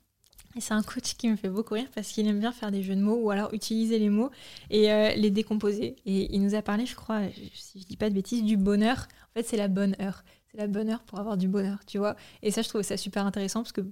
Et 0.57 0.61
c'est 0.61 0.75
un 0.75 0.83
coach 0.83 1.15
qui 1.17 1.29
me 1.29 1.37
fait 1.37 1.51
beaucoup 1.51 1.75
rire 1.75 1.87
parce 1.95 2.09
qu'il 2.09 2.27
aime 2.27 2.41
bien 2.41 2.51
faire 2.53 2.73
des 2.73 2.83
jeux 2.83 2.97
de 2.97 3.01
mots 3.01 3.21
ou 3.23 3.31
alors 3.31 3.53
utiliser 3.55 3.99
les 4.01 4.09
mots 4.09 4.31
et 4.71 4.91
euh, 4.91 5.13
les 5.15 5.31
décomposer. 5.31 5.95
Et 6.05 6.35
il 6.35 6.43
nous 6.43 6.55
a 6.57 6.63
parlé, 6.63 6.85
je 6.87 6.97
crois, 6.97 7.21
si 7.55 7.81
je 7.81 7.87
dis 7.87 7.97
pas 7.97 8.09
de 8.11 8.15
bêtises, 8.15 8.43
du 8.43 8.57
bonheur. 8.57 9.07
En 9.31 9.33
fait, 9.39 9.47
c'est 9.47 9.59
la 9.59 9.69
bonne 9.69 9.95
heure. 10.01 10.25
c'est 10.51 10.59
la 10.59 10.67
bonne 10.67 10.89
heure 10.89 11.03
pour 11.05 11.21
avoir 11.21 11.37
du 11.37 11.47
bonheur, 11.49 11.79
tu 11.87 11.99
vois. 11.99 12.17
Et 12.43 12.51
ça, 12.51 12.63
je 12.63 12.69
trouve 12.71 12.83
ça 12.83 12.97
super 12.97 13.25
intéressant 13.27 13.61
parce 13.63 13.73
que 13.73 13.83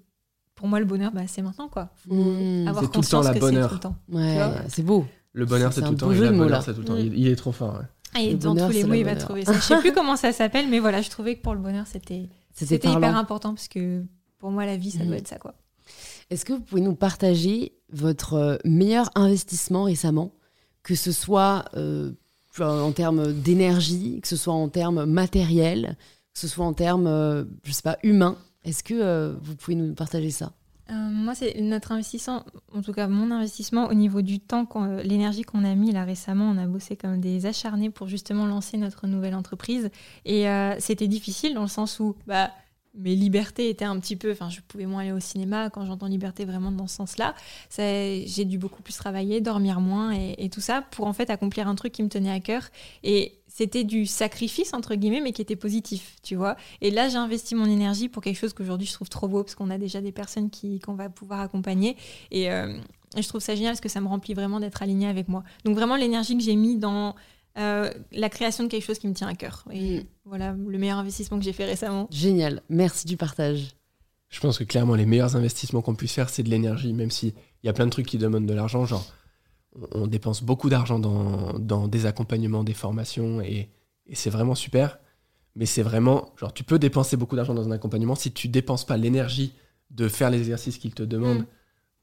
pour 0.57 0.67
moi, 0.67 0.81
le 0.81 0.87
bonheur, 0.87 1.13
bah, 1.13 1.21
c'est 1.29 1.43
maintenant, 1.43 1.69
quoi. 1.69 1.91
Faut 2.09 2.15
Mmh. 2.15 2.67
avoir 2.67 2.83
C'est 2.85 2.91
tout 2.91 3.01
le 3.01 3.07
temps 3.07 3.21
conscience 3.21 3.25
la 3.27 3.35
que 3.35 3.39
bonne 3.39 3.55
c'est 3.55 3.61
heure. 3.61 3.81
Ouais, 4.09 4.51
c'est 4.69 4.83
beau. 4.83 5.07
Le 5.37 5.45
bonheur, 5.45 5.73
C'est 5.73 5.83
tout 5.83 5.93
le 5.93 5.97
temps. 6.85 6.97
Il, 6.97 7.17
il 7.19 7.29
est 7.29 7.37
trop 7.37 7.53
fort. 7.53 7.75
ouais. 7.75 7.85
Ah, 8.15 8.21
Et 8.23 8.33
Le 8.33 8.39
dans 8.39 8.55
bonheur, 8.55 8.69
tous 8.69 8.75
les 8.75 8.85
mots, 8.85 8.95
il 8.95 9.05
va 9.05 9.15
trouver 9.17 9.45
ça. 9.45 9.53
Je 9.53 9.61
sais 9.61 9.77
plus 9.79 9.93
comment 9.95 10.17
ça 10.17 10.33
s'appelle, 10.33 10.69
mais 10.69 10.79
voilà, 10.81 11.03
je 11.03 11.11
trouvais 11.11 11.37
que 11.37 11.43
pour 11.43 11.55
le 11.55 11.61
bonheur, 11.61 11.87
c'était 11.87 12.29
hyper 12.61 13.17
important 13.17 13.55
parce 13.55 13.69
que 13.69 14.03
pour 14.39 14.51
moi, 14.51 14.65
la 14.67 14.77
vie, 14.77 14.91
ça 14.91 15.01
Mhm. 15.01 15.07
doit 15.09 15.17
être 15.19 15.29
ça, 15.29 15.39
quoi. 15.39 15.55
Est-ce 16.31 16.45
que 16.45 16.53
vous 16.55 16.61
pouvez 16.61 16.81
nous 16.81 16.95
partager 16.97 17.73
votre 17.93 18.35
euh, 18.35 18.57
meilleur 18.65 19.11
investissement 19.15 19.85
récemment, 19.85 20.33
que 20.83 20.95
ce 20.95 21.13
soit 21.13 21.67
euh, 21.77 22.11
en 22.59 22.91
termes 22.93 23.33
d'énergie, 23.33 24.21
que 24.23 24.29
ce 24.29 24.37
soit 24.37 24.55
en 24.55 24.69
termes 24.69 25.05
matériels, 25.05 25.97
que 26.33 26.41
ce 26.41 26.49
soit 26.49 26.65
en 26.65 26.73
termes, 26.73 27.07
euh, 27.07 27.45
je 27.65 27.73
sais 27.73 27.83
pas, 27.83 27.99
humains 28.03 28.37
Est-ce 28.65 28.83
que 28.83 28.95
euh, 28.95 29.35
vous 29.43 29.55
pouvez 29.55 29.77
nous 29.77 29.95
partager 29.95 30.31
ça? 30.31 30.53
Euh, 30.91 30.95
moi, 30.95 31.35
c'est 31.35 31.61
notre 31.61 31.93
investissement, 31.93 32.45
en 32.73 32.81
tout 32.81 32.93
cas 32.93 33.09
mon 33.09 33.33
investissement 33.33 33.89
au 33.89 33.95
niveau 33.95 34.23
du 34.23 34.39
temps, 34.39 34.69
euh, 34.77 35.03
l'énergie 35.03 35.43
qu'on 35.43 35.65
a 35.65 35.75
mis 35.75 35.91
là 35.91 36.05
récemment. 36.05 36.49
On 36.49 36.59
a 36.59 36.67
bossé 36.67 36.97
comme 36.97 37.21
des 37.21 37.47
acharnés 37.47 37.91
pour 37.91 38.07
justement 38.07 38.47
lancer 38.47 38.77
notre 38.77 39.07
nouvelle 39.07 39.35
entreprise. 39.35 39.91
Et 40.25 40.49
euh, 40.49 40.77
c'était 40.79 41.09
difficile 41.09 41.55
dans 41.55 41.63
le 41.63 41.69
sens 41.69 41.99
où 41.99 42.15
bah, 42.29 42.53
mes 42.95 43.17
libertés 43.17 43.69
étaient 43.69 43.85
un 43.85 43.99
petit 43.99 44.15
peu. 44.15 44.31
Enfin, 44.31 44.49
je 44.49 44.61
pouvais 44.61 44.87
moins 44.87 45.03
aller 45.03 45.13
au 45.13 45.21
cinéma. 45.21 45.71
Quand 45.71 45.85
j'entends 45.85 46.07
liberté 46.07 46.45
vraiment 46.45 46.71
dans 46.71 46.87
ce 46.87 46.97
sens-là, 46.97 47.35
j'ai 47.77 48.45
dû 48.45 48.57
beaucoup 48.57 48.83
plus 48.83 48.95
travailler, 48.95 49.41
dormir 49.41 49.81
moins 49.81 50.15
et, 50.15 50.37
et 50.39 50.51
tout 50.51 50.61
ça 50.61 50.83
pour 50.93 51.07
en 51.07 51.13
fait 51.13 51.31
accomplir 51.31 51.67
un 51.67 51.75
truc 51.75 51.93
qui 51.93 52.05
me 52.05 52.09
tenait 52.09 52.31
à 52.31 52.41
cœur. 52.41 52.63
Et 53.03 53.41
c'était 53.59 53.85
du 53.85 54.05
sacrifice, 54.05 54.75
entre 54.75 54.95
guillemets, 54.97 55.23
mais 55.23 55.33
qui 55.33 55.41
était 55.41 55.57
positif, 55.57 56.17
tu 56.23 56.37
vois. 56.37 56.57
Et 56.83 56.91
là, 56.91 57.09
j'ai 57.09 57.17
investi 57.17 57.55
mon 57.55 57.65
énergie 57.65 58.11
pour 58.11 58.23
quelque 58.23 58.37
chose 58.39 58.53
qu'aujourd'hui 58.53 58.87
je 58.87 58.93
trouve 58.93 59.09
trop 59.09 59.29
beau, 59.29 59.43
parce 59.43 59.55
qu'on 59.55 59.71
a 59.71 59.79
déjà 59.79 60.03
des 60.03 60.13
personnes 60.13 60.51
qui, 60.51 60.79
qu'on 60.79 60.93
va 60.95 61.09
pouvoir 61.09 61.41
accompagner. 61.41 61.97
Et, 62.31 62.51
euh, 62.51 62.77
et 63.17 63.23
je 63.23 63.29
trouve 63.29 63.41
ça 63.41 63.55
génial, 63.55 63.73
parce 63.73 63.81
que 63.81 63.89
ça 63.89 64.03
me 64.03 64.09
remplit 64.09 64.35
vraiment 64.35 64.61
d'être 64.61 64.83
alignée 64.83 65.07
avec 65.09 65.29
moi. 65.29 65.43
Donc 65.65 65.75
vraiment, 65.75 65.97
l'énergie 65.97 66.37
que 66.37 66.43
j'ai 66.43 66.55
mis 66.55 66.77
dans 66.77 67.15
euh, 67.57 67.91
la 68.13 68.29
création 68.29 68.65
de 68.65 68.69
quelque 68.69 68.85
chose 68.85 68.99
qui 68.99 69.09
me 69.09 69.15
tient 69.15 69.29
à 69.29 69.35
cœur. 69.35 69.65
Et 69.73 70.01
Mm. 70.01 70.05
voilà, 70.27 70.53
le 70.53 70.77
meilleur 70.77 70.99
investissement 70.99 71.39
que 71.39 71.45
j'ai 71.45 71.55
fait 71.55 71.65
récemment. 71.65 72.09
Génial, 72.11 72.61
merci 72.69 73.07
du 73.07 73.17
partage. 73.17 73.71
Je 74.29 74.39
pense 74.41 74.59
que 74.59 74.65
clairement, 74.65 74.97
les 74.97 75.07
meilleurs 75.07 75.35
investissements 75.35 75.81
qu'on 75.81 75.95
puisse 75.95 76.13
faire, 76.13 76.29
c'est 76.29 76.43
de 76.43 76.51
l'énergie, 76.51 76.93
même 76.93 77.11
s'il 77.11 77.33
y 77.65 77.71
a 77.71 77.73
plein 77.73 77.87
de 77.87 77.91
trucs 77.91 78.05
qui 78.07 78.19
demandent 78.19 78.45
de 78.45 78.53
l'argent. 78.53 78.85
Genre, 78.85 79.07
on, 79.93 80.07
dépense 80.07 80.43
beaucoup 80.43 80.69
d'argent 80.69 80.99
dans, 80.99 81.59
dans 81.59 81.89
des 81.89 82.07
accompagnements, 82.07 82.65
des 82.65 82.75
formations, 82.75 83.41
et, 83.41 83.69
et 84.07 84.15
c'est 84.15 84.31
vraiment 84.31 84.55
super. 84.55 84.99
Mais 85.55 85.67
c'est 85.67 85.83
vraiment, 85.83 86.35
genre, 86.37 86.53
tu 86.53 86.65
peux 86.65 86.79
dépenser 86.79 87.17
beaucoup 87.17 87.35
d'argent 87.37 87.55
dans 87.55 87.67
un 87.67 87.73
accompagnement. 87.73 88.15
Si 88.15 88.31
tu 88.31 88.49
dépenses 88.49 88.85
pas 88.85 88.97
l'énergie 88.99 89.55
de 89.91 90.09
faire 90.09 90.31
les 90.31 90.39
exercices 90.39 90.77
qu'ils 90.79 90.95
te 90.95 91.03
demandent, 91.03 91.41
Mm. 91.41 91.47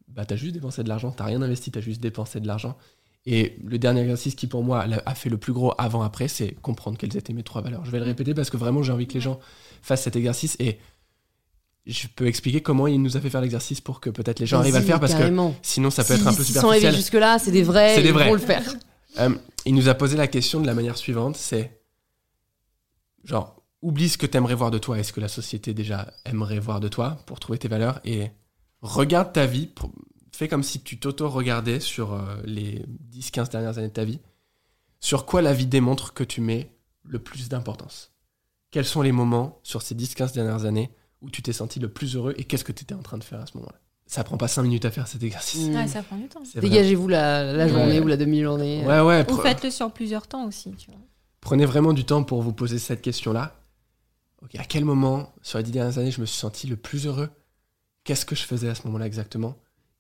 bah, 0.08 0.26
t'as 0.26 0.36
juste 0.36 0.54
dépensé 0.54 0.84
de 0.84 0.90
l'argent, 0.90 1.12
t'as 1.12 1.26
rien 1.26 1.42
investi, 1.42 1.72
t'as 1.72 1.82
juste 1.82 2.02
dépensé 2.02 2.40
de 2.40 2.48
l'argent. 2.48 2.78
Et 3.26 3.58
le 3.64 3.78
dernier 3.80 4.02
exercice 4.02 4.36
qui, 4.36 4.48
pour 4.48 4.64
moi, 4.64 4.86
a 5.06 5.16
fait 5.16 5.30
le 5.30 5.38
plus 5.38 5.54
gros 5.54 5.74
avant-après, 5.78 6.28
c'est 6.28 6.52
comprendre 6.62 6.98
quelles 6.98 7.16
étaient 7.16 7.32
mes 7.32 7.44
trois 7.44 7.62
valeurs. 7.62 7.86
Je 7.86 7.92
vais 7.92 8.00
le 8.00 8.06
répéter 8.06 8.34
parce 8.34 8.50
que 8.50 8.58
vraiment, 8.58 8.84
j'ai 8.84 8.92
envie 8.92 9.08
que 9.08 9.14
les 9.14 9.22
gens 9.22 9.40
fassent 9.82 10.04
cet 10.04 10.18
exercice 10.18 10.58
et 10.60 10.78
je 11.86 12.08
peux 12.08 12.28
expliquer 12.28 12.62
comment 12.62 12.88
il 12.88 13.02
nous 13.02 13.18
a 13.18 13.22
fait 13.22 13.30
faire 13.30 13.42
l'exercice 13.42 13.82
pour 13.82 14.00
que 14.00 14.10
peut-être 14.10 14.40
les 14.40 14.46
gens 14.46 14.60
arrivent 14.60 14.76
à 14.76 14.80
le 14.80 14.86
faire 14.86 15.00
parce 15.00 15.14
que 15.16 15.30
sinon 15.62 15.90
ça 15.90 16.04
peut 16.04 16.14
être 16.14 16.28
un 16.28 16.34
peu 16.34 16.44
S'ils 16.44 16.56
sont 16.56 16.68
arrivés 16.70 16.80
superficiel. 16.88 16.96
jusque-là, 16.96 17.40
c'est 17.40 17.52
des 17.52 17.64
vrais, 17.64 17.96
C'est 17.96 18.02
des 18.02 18.10
ils 18.10 18.14
vrais. 18.14 18.28
vont 18.28 18.34
le 18.34 18.40
faire. 18.40 18.64
Euh, 19.20 19.30
il 19.66 19.76
nous 19.76 19.90
a 19.90 19.94
posé 19.94 20.16
la 20.18 20.28
question 20.28 20.60
de 20.62 20.66
la 20.66 20.74
manière 20.74 20.98
suivante, 20.98 21.36
c'est 21.38 21.80
genre 23.24 23.62
oublie 23.82 24.10
ce 24.10 24.18
que 24.18 24.26
t'aimerais 24.26 24.56
voir 24.56 24.72
de 24.72 24.78
toi 24.78 24.98
et 25.00 25.04
ce 25.04 25.12
que 25.14 25.20
la 25.20 25.28
société 25.28 25.74
déjà 25.74 26.14
aimerait 26.26 26.60
voir 26.60 26.80
de 26.80 26.88
toi 26.88 27.18
pour 27.26 27.40
trouver 27.40 27.58
tes 27.60 27.68
valeurs 27.68 28.00
et 28.06 28.32
regarde 28.82 29.34
ta 29.34 29.46
vie, 29.46 29.68
pour- 29.68 29.92
fais 30.32 30.48
comme 30.48 30.64
si 30.64 30.82
tu 30.82 31.00
t'auto-regardais 31.00 31.80
sur 31.80 32.14
euh, 32.14 32.38
les 32.46 32.86
10-15 33.12 33.50
dernières 33.52 33.78
années 33.78 33.90
de 33.90 33.94
ta 33.94 34.06
vie, 34.06 34.20
sur 35.00 35.26
quoi 35.26 35.42
la 35.42 35.54
vie 35.54 35.66
démontre 35.68 36.14
que 36.14 36.24
tu 36.24 36.40
mets 36.42 36.72
le 37.04 37.20
plus 37.20 37.50
d'importance? 37.50 38.12
Quels 38.72 38.86
sont 38.86 39.02
les 39.02 39.12
moments 39.12 39.60
sur 39.64 39.82
ces 39.82 39.96
10-15 39.96 40.34
dernières 40.34 40.66
années 40.66 40.90
où 41.24 41.30
tu 41.30 41.42
t'es 41.42 41.54
senti 41.54 41.80
le 41.80 41.88
plus 41.90 42.16
heureux 42.16 42.34
et 42.38 42.44
qu'est-ce 42.44 42.64
que 42.64 42.72
tu 42.72 42.84
étais 42.84 42.94
en 42.94 43.02
train 43.02 43.18
de 43.18 43.24
faire 43.24 43.40
à 43.42 43.46
ce 43.48 43.58
moment-là 43.58 43.80
Ça 44.06 44.24
prend 44.24 44.38
pas 44.38 44.48
5 44.48 44.64
minutes 44.64 44.86
à 44.86 44.92
faire 44.92 45.08
cet 45.08 45.24
exercice. 45.24 45.68
Mm. 45.70 45.76
Ouais, 45.76 45.88
ça 45.88 46.04
prend 46.04 46.18
du 46.18 46.28
temps. 46.28 46.44
Dégagez-vous 46.56 47.08
la, 47.08 47.52
la 47.54 47.68
journée 47.68 48.00
Ouais. 48.00 48.06
ou 48.06 48.08
la 48.08 48.18
demi-journée. 48.18 48.86
Ouais, 48.86 49.00
ouais. 49.02 49.32
Ou 49.32 49.38
faites-le 49.38 49.72
sur 49.72 49.92
plusieurs 49.92 50.28
temps 50.28 50.46
aussi, 50.46 50.72
tu 50.76 50.92
vois. 50.92 51.00
Prenez 51.42 51.66
vraiment 51.66 51.94
du 51.94 52.06
temps 52.06 52.24
pour 52.24 52.42
vous 52.42 52.54
poser 52.54 52.78
cette 52.80 53.02
question-là. 53.02 53.60
Ok, 54.42 54.56
à 54.56 54.64
quel 54.66 54.84
moment, 54.86 55.34
sur 55.42 55.58
les 55.58 55.64
dix 55.64 55.72
dernières 55.72 55.98
années, 55.98 56.12
je 56.12 56.20
me 56.22 56.26
suis 56.26 56.38
senti 56.38 56.68
le 56.68 56.76
plus 56.76 57.08
heureux? 57.08 57.30
Qu'est-ce 58.04 58.26
que 58.26 58.36
je 58.36 58.44
faisais 58.44 58.68
à 58.70 58.76
ce 58.76 58.84
moment-là 58.86 59.08
exactement? 59.08 59.56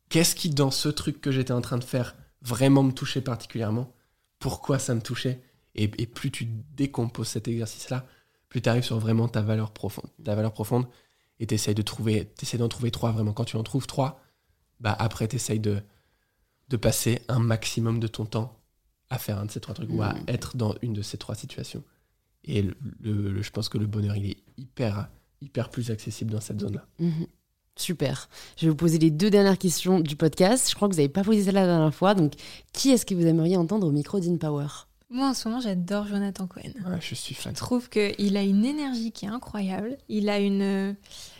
Qu'est-ce 0.10 0.36
qui, 0.36 0.50
dans 0.50 0.72
ce 0.72 0.90
truc 0.90 1.22
que 1.22 1.32
j'étais 1.32 1.54
en 1.54 1.62
train 1.62 1.78
de 1.78 1.84
faire, 1.84 2.16
vraiment 2.42 2.84
me 2.84 2.92
touchait 2.92 3.22
particulièrement? 3.22 3.94
Pourquoi 4.40 4.80
ça 4.80 4.94
me 4.94 5.02
touchait? 5.02 5.42
Et, 5.76 5.84
et 5.98 6.06
plus 6.06 6.30
tu 6.30 6.46
décomposes 6.76 7.30
cet 7.30 7.48
exercice-là, 7.48 8.06
plus 8.50 8.62
tu 8.62 8.70
arrives 8.70 8.84
sur 8.84 9.00
vraiment 9.00 9.28
ta 9.30 9.42
valeur 9.42 9.72
profonde, 9.72 10.06
ta 10.24 10.36
valeur 10.36 10.52
profonde 10.52 10.86
et 11.44 11.48
tu 11.48 11.54
essayes 11.54 11.76
de 11.76 11.82
trouver, 11.82 12.26
t'essayes 12.38 12.60
d'en 12.60 12.70
trouver 12.70 12.90
trois 12.90 13.12
vraiment. 13.12 13.34
Quand 13.34 13.44
tu 13.46 13.58
en 13.58 13.64
trouves 13.64 13.86
trois, 13.88 14.20
bah 14.80 14.96
après 14.98 15.28
tu 15.28 15.36
essayes 15.36 15.60
de, 15.60 15.82
de 16.70 16.78
passer 16.78 17.22
un 17.28 17.40
maximum 17.40 18.00
de 18.00 18.08
ton 18.08 18.26
temps 18.26 18.58
à 19.10 19.18
faire 19.20 19.38
un 19.38 19.46
de 19.46 19.52
ces 19.52 19.60
trois 19.60 19.76
trucs 19.76 19.92
ou 19.92 20.02
à 20.02 20.14
Mm. 20.14 20.24
être 20.28 20.58
dans 20.58 20.74
une 20.82 20.94
de 20.94 21.02
ces 21.02 21.18
trois 21.18 21.36
situations. 21.36 21.84
Et 22.46 22.62
le- 22.62 22.76
le- 23.02 23.32
le- 23.32 23.42
je 23.42 23.52
pense 23.52 23.70
que 23.70 23.78
le 23.78 23.86
bonheur, 23.88 24.16
il 24.16 24.26
est 24.32 24.38
hyper, 24.58 25.08
hyper 25.42 25.70
plus 25.70 25.92
accessible 25.92 26.32
dans 26.32 26.42
cette 26.42 26.60
zone-là. 26.62 26.86
Mhm. 27.00 27.28
Super. 27.76 28.30
Je 28.58 28.66
vais 28.66 28.70
vous 28.70 28.76
poser 28.76 29.00
les 29.00 29.10
deux 29.12 29.30
dernières 29.30 29.58
questions 29.58 30.00
du 30.00 30.16
podcast. 30.16 30.70
Je 30.70 30.76
crois 30.76 30.88
que 30.88 30.94
vous 30.94 31.00
n'avez 31.00 31.10
pas 31.10 31.24
posé 31.24 31.44
celle-là 31.44 31.62
la 31.62 31.68
dernière 31.68 31.94
fois. 31.94 32.14
Donc, 32.16 32.34
qui 32.72 32.92
est-ce 32.92 33.06
que 33.06 33.16
vous 33.16 33.26
aimeriez 33.26 33.58
entendre 33.58 33.88
au 33.88 33.92
micro 33.92 34.20
d'InPower 34.20 34.68
Moi, 35.10 35.30
en 35.30 35.34
ce 35.34 35.48
moment, 35.48 35.60
j'adore 35.62 36.06
Jonathan 36.08 36.46
Cohen. 36.48 36.72
Ouais, 36.86 37.00
je 37.02 37.16
suis 37.16 37.34
fan. 37.34 37.54
Je 37.56 37.60
trouve 37.60 37.90
qu'il 37.90 38.38
a 38.38 38.44
une 38.44 38.64
énergie 38.66 39.12
qui 39.12 39.26
est 39.26 39.30
incroyable. 39.30 39.98
Il 40.10 40.30
a 40.30 40.40
une, 40.40 40.96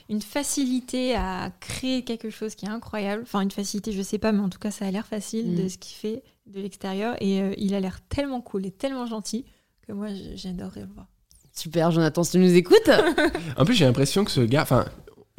une 0.10 0.22
facilité 0.22 1.16
à 1.16 1.52
créer 1.60 2.04
quelque 2.04 2.30
chose 2.30 2.56
qui 2.56 2.66
est 2.66 2.70
incroyable. 2.70 3.24
Enfin, 3.24 3.42
une 3.42 3.52
facilité, 3.52 3.92
je 3.92 4.02
sais 4.02 4.18
pas, 4.18 4.32
mais 4.32 4.40
en 4.42 4.50
tout 4.50 4.60
cas, 4.60 4.72
ça 4.72 4.86
a 4.86 4.92
l'air 4.92 5.06
facile 5.06 5.52
Mm. 5.52 5.64
de 5.64 5.68
ce 5.70 5.78
qu'il 5.78 5.96
fait 5.96 6.24
de 6.48 6.60
l'extérieur. 6.60 7.16
Et 7.22 7.42
euh, 7.42 7.54
il 7.58 7.74
a 7.74 7.80
l'air 7.80 8.00
tellement 8.10 8.42
cool 8.42 8.66
et 8.66 8.72
tellement 8.72 9.06
gentil 9.06 9.46
que 9.88 9.94
moi, 9.94 10.08
j'adorerais 10.36 10.82
le 10.82 10.88
voir. 10.94 11.08
Super, 11.56 11.92
Jonathan, 11.92 12.24
si 12.24 12.32
tu 12.32 12.40
nous 12.40 12.54
écoutes. 12.56 12.90
En 13.58 13.66
plus, 13.66 13.76
j'ai 13.76 13.86
l'impression 13.86 14.24
que 14.26 14.32
ce 14.32 14.42
gars, 14.42 14.64
enfin, 14.64 14.86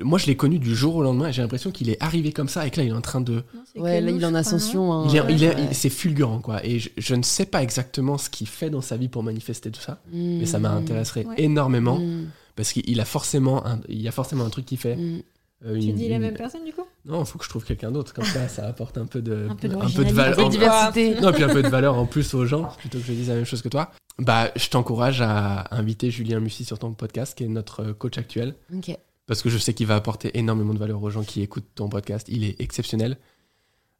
moi 0.00 0.18
je 0.18 0.26
l'ai 0.26 0.36
connu 0.36 0.58
du 0.58 0.74
jour 0.74 0.96
au 0.96 1.02
lendemain 1.02 1.28
et 1.28 1.32
j'ai 1.32 1.42
l'impression 1.42 1.70
qu'il 1.70 1.88
est 1.90 2.02
arrivé 2.02 2.32
comme 2.32 2.48
ça 2.48 2.66
et 2.66 2.70
que 2.70 2.78
là 2.78 2.84
il 2.84 2.88
est 2.88 2.92
en 2.92 3.00
train 3.00 3.20
de. 3.20 3.44
Non, 3.76 3.82
ouais, 3.82 4.00
là, 4.00 4.10
il 4.10 4.22
est 4.22 4.26
en 4.26 4.34
ascension. 4.34 4.92
hein. 4.92 5.06
Il 5.08 5.16
est, 5.16 5.22
il 5.30 5.44
est- 5.44 5.54
Ouais. 5.54 5.66
il- 5.70 5.74
c'est 5.74 5.88
fulgurant 5.90 6.40
quoi. 6.40 6.64
Et 6.66 6.78
je, 6.80 6.90
je 6.96 7.14
ne 7.14 7.22
sais 7.22 7.46
pas 7.46 7.62
exactement 7.62 8.18
ce 8.18 8.28
qu'il 8.30 8.48
fait 8.48 8.70
dans 8.70 8.80
sa 8.80 8.96
vie 8.96 9.08
pour 9.08 9.22
manifester 9.22 9.70
tout 9.70 9.80
ça, 9.80 10.00
mais 10.12 10.46
ça 10.46 10.58
Mm. 10.58 10.62
m'intéresserait 10.62 11.24
Ouais. 11.26 11.34
énormément 11.38 11.98
Mm. 11.98 12.26
Parce 12.56 12.72
qu'il 12.72 13.00
a 13.00 13.04
forcément 13.04 13.66
un, 13.66 13.80
il 13.88 14.00
y 14.00 14.08
a 14.08 14.12
forcément 14.12 14.44
un 14.44 14.50
truc 14.50 14.64
qu'il 14.66 14.78
fait. 14.78 14.96
Mm. 14.96 15.22
euh, 15.66 15.78
Tu 15.78 15.86
une- 15.88 15.94
dis 15.96 16.08
la 16.08 16.16
une- 16.16 16.22
même 16.22 16.34
personne, 16.34 16.64
du 16.64 16.72
coup? 16.72 16.84
Non, 17.06 17.20
il 17.22 17.26
faut 17.26 17.38
que 17.38 17.44
je 17.44 17.48
trouve 17.50 17.64
quelqu'un 17.64 17.90
d'autre 17.90 18.12
comme 18.14 18.24
ça, 18.24 18.48
ça 18.48 18.66
apporte 18.66 18.98
un 18.98 19.06
peu 19.06 19.22
de, 19.22 19.46
Un 19.50 19.54
peu 19.56 19.68
un 19.68 19.88
peu 19.90 20.04
de 20.04 20.12
valeur. 20.12 20.38
En- 20.38 20.48
diversité. 20.48 21.20
Non, 21.20 21.30
et 21.30 21.32
puis 21.32 21.42
un 21.44 21.48
peu 21.52 21.62
de 21.62 21.68
valeur 21.68 21.96
en 21.96 22.06
plus 22.06 22.34
aux 22.34 22.44
gens, 22.46 22.64
plutôt 22.78 22.98
que 22.98 23.04
je 23.04 23.12
dise 23.12 23.28
la 23.28 23.34
même 23.36 23.44
chose 23.44 23.62
que 23.62 23.68
toi. 23.68 23.90
Bah, 24.18 24.50
je 24.56 24.68
t'encourage 24.68 25.20
à 25.22 25.66
inviter 25.74 26.10
Julien 26.10 26.38
Mussy 26.40 26.64
sur 26.64 26.78
ton 26.78 26.92
podcast, 26.92 27.36
qui 27.36 27.44
est 27.44 27.48
notre 27.48 27.80
euh, 27.82 27.92
coach 27.94 28.16
actuel, 28.18 28.54
Ok. 28.74 28.96
parce 29.26 29.42
que 29.42 29.48
je 29.50 29.58
sais 29.58 29.74
qu'il 29.74 29.86
va 29.86 29.96
apporter 29.96 30.36
énormément 30.38 30.72
de 30.74 30.78
valeur 30.78 31.02
aux 31.02 31.10
gens 31.10 31.24
qui 31.24 31.40
écoutent 31.42 31.68
ton 31.74 31.88
podcast. 31.88 32.26
Il 32.30 32.44
est 32.44 32.60
exceptionnel. 32.60 33.16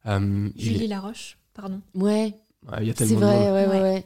Euh, 0.07 0.49
Julie 0.55 0.85
est- 0.85 0.87
Laroche, 0.87 1.37
pardon. 1.53 1.81
Ouais, 1.95 2.33
Ouais, 2.71 2.77
il 2.81 2.87
y 2.87 2.89
a 2.89 2.93
c'est 2.95 3.05
tellement 3.07 3.19
de 3.19 3.25
vrai. 3.25 3.51
Ouais, 3.51 3.67
ouais, 3.67 3.81
Ouais. 3.81 4.05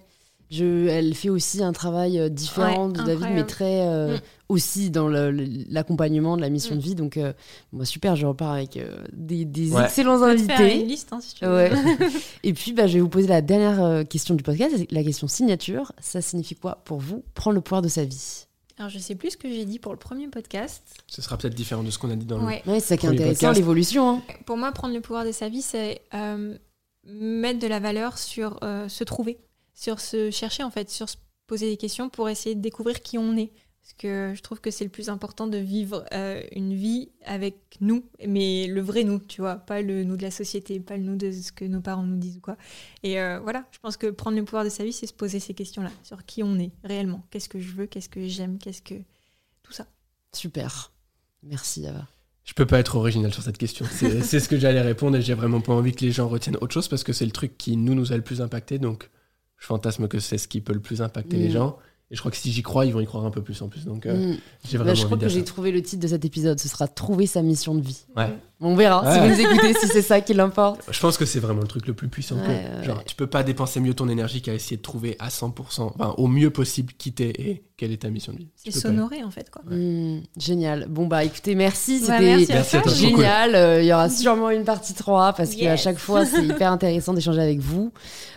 Je, 0.51 0.87
elle 0.87 1.13
fait 1.13 1.29
aussi 1.29 1.61
un 1.63 1.73
travail 1.73 2.19
euh, 2.19 2.27
différent 2.29 2.87
Ouais, 2.87 2.93
de 2.93 3.03
David, 3.03 3.27
mais 3.35 3.43
très 3.45 3.81
euh, 3.87 4.15
Mm. 4.17 4.21
aussi 4.49 4.89
dans 4.89 5.07
le- 5.07 5.29
le- 5.29 5.45
l'accompagnement 5.69 6.37
de 6.37 6.41
la 6.41 6.49
mission 6.49 6.73
Mm. 6.73 6.77
de 6.79 6.83
vie. 6.83 6.95
Donc, 6.95 7.17
euh, 7.17 7.33
moi, 7.71 7.85
super, 7.85 8.15
je 8.15 8.25
repars 8.25 8.51
avec 8.53 8.75
euh, 8.77 8.97
des, 9.13 9.45
des 9.45 9.71
Ouais. 9.73 9.83
excellents 9.83 10.15
te 10.19 10.37
faire 10.37 10.59
invités. 10.59 10.81
une 10.81 10.87
liste, 10.87 11.13
hein, 11.13 11.19
si 11.21 11.35
tu 11.35 11.45
veux. 11.45 11.51
Ouais. 11.55 11.71
Et 12.43 12.53
puis, 12.53 12.73
bah, 12.73 12.87
je 12.87 12.93
vais 12.95 12.99
vous 12.99 13.09
poser 13.09 13.27
la 13.27 13.41
dernière 13.41 14.07
question 14.07 14.33
du 14.33 14.41
podcast, 14.43 14.73
la 14.89 15.03
question 15.03 15.27
signature. 15.27 15.91
Ça 15.99 16.19
signifie 16.21 16.55
quoi 16.55 16.81
pour 16.83 16.97
vous 16.99 17.23
prendre 17.35 17.53
le 17.55 17.61
pouvoir 17.61 17.81
de 17.83 17.87
sa 17.89 18.03
vie? 18.03 18.45
Alors, 18.79 18.89
je 18.89 18.97
sais 18.97 19.13
plus 19.15 19.31
ce 19.31 19.37
que 19.37 19.49
j'ai 19.49 19.65
dit 19.65 19.77
pour 19.77 19.91
le 19.91 19.99
premier 19.99 20.29
podcast. 20.29 20.81
Ce 21.05 21.21
sera 21.21 21.37
peut-être 21.37 21.53
différent 21.53 21.83
de 21.83 21.91
ce 21.91 21.99
qu'on 21.99 22.09
a 22.09 22.15
dit 22.15 22.25
dans 22.25 22.37
le. 22.39 22.45
Ouais. 22.45 22.63
Ouais, 22.65 22.79
c'est 22.79 22.87
ça 22.87 22.97
qui 22.97 23.05
est 23.05 23.09
intéressant, 23.09 23.51
l'évolution. 23.51 24.09
hein. 24.09 24.21
Pour 24.45 24.55
moi, 24.57 24.71
prendre 24.71 24.93
le 24.95 25.01
pouvoir 25.01 25.25
de 25.25 25.31
sa 25.33 25.49
vie, 25.49 25.61
c'est 25.61 26.01
euh, 26.13 26.57
mettre 27.05 27.59
de 27.59 27.67
la 27.67 27.79
valeur 27.79 28.17
sur 28.17 28.57
euh, 28.63 28.87
se 28.87 29.03
trouver, 29.03 29.37
sur 29.73 29.99
se 29.99 30.31
chercher, 30.31 30.63
en 30.63 30.71
fait, 30.71 30.89
sur 30.89 31.09
se 31.09 31.17
poser 31.47 31.69
des 31.69 31.77
questions 31.77 32.09
pour 32.09 32.29
essayer 32.29 32.55
de 32.55 32.61
découvrir 32.61 33.01
qui 33.01 33.17
on 33.17 33.35
est. 33.35 33.51
Parce 33.81 33.93
que 33.93 34.33
je 34.35 34.41
trouve 34.41 34.61
que 34.61 34.69
c'est 34.69 34.83
le 34.83 34.91
plus 34.91 35.09
important 35.09 35.47
de 35.47 35.57
vivre 35.57 36.05
euh, 36.13 36.43
une 36.51 36.75
vie 36.75 37.09
avec 37.25 37.55
nous, 37.81 38.05
mais 38.27 38.67
le 38.67 38.81
vrai 38.81 39.03
nous, 39.03 39.17
tu 39.17 39.41
vois, 39.41 39.55
pas 39.55 39.81
le 39.81 40.03
nous 40.03 40.15
de 40.15 40.21
la 40.21 40.29
société, 40.29 40.79
pas 40.79 40.95
le 40.95 41.03
nous 41.03 41.15
de 41.15 41.31
ce 41.31 41.51
que 41.51 41.65
nos 41.65 41.81
parents 41.81 42.03
nous 42.03 42.17
disent 42.17 42.37
ou 42.37 42.41
quoi. 42.41 42.55
Et 43.01 43.19
euh, 43.19 43.39
voilà, 43.39 43.65
je 43.71 43.79
pense 43.79 43.97
que 43.97 44.07
prendre 44.07 44.37
le 44.37 44.43
pouvoir 44.43 44.63
de 44.63 44.69
sa 44.69 44.83
vie, 44.83 44.93
c'est 44.93 45.07
se 45.07 45.13
poser 45.13 45.39
ces 45.39 45.55
questions-là, 45.55 45.91
sur 46.03 46.23
qui 46.25 46.43
on 46.43 46.59
est 46.59 46.71
réellement, 46.83 47.25
qu'est-ce 47.31 47.49
que 47.49 47.59
je 47.59 47.71
veux, 47.71 47.87
qu'est-ce 47.87 48.09
que 48.09 48.27
j'aime, 48.27 48.59
qu'est-ce 48.59 48.83
que... 48.83 48.95
tout 49.63 49.73
ça. 49.73 49.87
Super. 50.33 50.91
Merci 51.41 51.87
Ava. 51.87 52.07
Je 52.43 52.53
peux 52.53 52.65
pas 52.65 52.79
être 52.79 52.95
original 52.95 53.33
sur 53.33 53.43
cette 53.43 53.57
question. 53.57 53.85
C'est 53.91 54.21
ce 54.39 54.49
que 54.49 54.57
j'allais 54.57 54.81
répondre 54.81 55.17
et 55.17 55.21
j'ai 55.21 55.33
vraiment 55.33 55.61
pas 55.61 55.73
envie 55.73 55.93
que 55.93 56.03
les 56.05 56.11
gens 56.11 56.27
retiennent 56.27 56.57
autre 56.61 56.73
chose 56.73 56.87
parce 56.87 57.03
que 57.03 57.13
c'est 57.13 57.25
le 57.25 57.31
truc 57.31 57.57
qui 57.57 57.77
nous 57.77 57.95
nous 57.95 58.11
a 58.11 58.15
le 58.15 58.23
plus 58.23 58.41
impacté. 58.41 58.77
Donc 58.77 59.09
je 59.59 59.65
fantasme 59.67 60.07
que 60.07 60.19
c'est 60.19 60.37
ce 60.37 60.47
qui 60.47 60.61
peut 60.61 60.73
le 60.73 60.79
plus 60.79 61.01
impacter 61.01 61.37
les 61.37 61.49
Mm. 61.49 61.51
gens. 61.51 61.77
Et 62.11 62.15
je 62.15 62.21
crois 62.21 62.31
que 62.31 62.37
si 62.37 62.51
j'y 62.51 62.63
crois, 62.63 62.85
ils 62.87 62.93
vont 62.93 63.01
y 63.01 63.05
croire 63.05 63.23
un 63.25 63.29
peu 63.31 63.43
plus 63.43 63.61
en 63.61 63.67
plus. 63.69 63.85
Donc 63.85 64.05
euh, 64.07 64.33
Mm. 64.33 64.37
j'ai 64.67 64.77
Bah, 64.77 64.83
vraiment 64.83 64.95
je 64.95 65.05
crois 65.05 65.17
envie 65.17 65.25
que 65.27 65.31
j'ai 65.31 65.43
trouvé 65.43 65.71
le 65.71 65.81
titre 65.81 66.01
de 66.01 66.07
cet 66.07 66.25
épisode. 66.25 66.59
Ce 66.59 66.67
sera 66.67 66.87
Trouver 66.87 67.27
sa 67.27 67.41
mission 67.43 67.75
de 67.75 67.81
vie. 67.81 68.05
Ouais. 68.17 68.35
On 68.61 68.75
verra 68.75 69.13
si 69.13 69.19
vous 69.19 69.27
nous 69.27 69.39
écoutez, 69.39 69.73
si 69.73 69.87
c'est 69.87 70.01
ça 70.01 70.19
qui 70.21 70.33
l'importe. 70.33 70.81
Je 70.91 70.99
pense 70.99 71.17
que 71.17 71.25
c'est 71.25 71.39
vraiment 71.39 71.61
le 71.61 71.67
truc 71.67 71.87
le 71.87 71.93
plus 71.93 72.09
puissant. 72.09 72.35
Ouais, 72.35 72.41
que- 72.43 72.79
ouais, 72.79 72.83
Genre, 72.85 73.03
tu 73.05 73.15
peux 73.15 73.27
pas 73.27 73.43
dépenser 73.43 73.79
mieux 73.79 73.93
ton 73.93 74.09
énergie 74.09 74.41
qu'à 74.41 74.53
essayer 74.53 74.75
de 74.77 74.81
trouver 74.81 75.15
à 75.19 75.29
100%, 75.29 75.93
enfin, 75.95 76.13
au 76.17 76.27
mieux 76.27 76.49
possible 76.49 76.93
qui 76.97 77.13
t'es 77.13 77.29
et 77.37 77.63
quelle 77.77 77.93
est 77.93 78.01
ta 78.01 78.09
mission 78.09 78.33
de 78.33 78.39
vie. 78.39 78.49
C'est 78.57 78.71
sonoré 78.71 79.23
en 79.23 79.31
fait 79.31 79.49
quoi. 79.49 79.61
Mm, 79.73 80.23
génial. 80.37 80.87
Bon 80.89 81.07
bah 81.07 81.23
écoutez, 81.23 81.55
merci. 81.55 82.01
Ouais, 82.01 82.07
C'était 82.39 82.53
merci 82.53 82.75
à 82.75 82.81
Merci 82.85 82.99
génial. 83.07 83.55
Euh, 83.55 83.81
Il 83.81 83.87
y 83.87 83.93
aura 83.93 84.09
sûrement 84.09 84.49
une 84.49 84.65
partie 84.65 84.93
3 84.93 85.31
parce 85.31 85.55
qu'à 85.55 85.77
chaque 85.77 85.97
fois, 85.97 86.25
c'est 86.25 86.43
hyper 86.43 86.69
intéressant 86.73 87.13
d'échanger 87.13 87.41
avec 87.41 87.59
vous. 87.59 87.93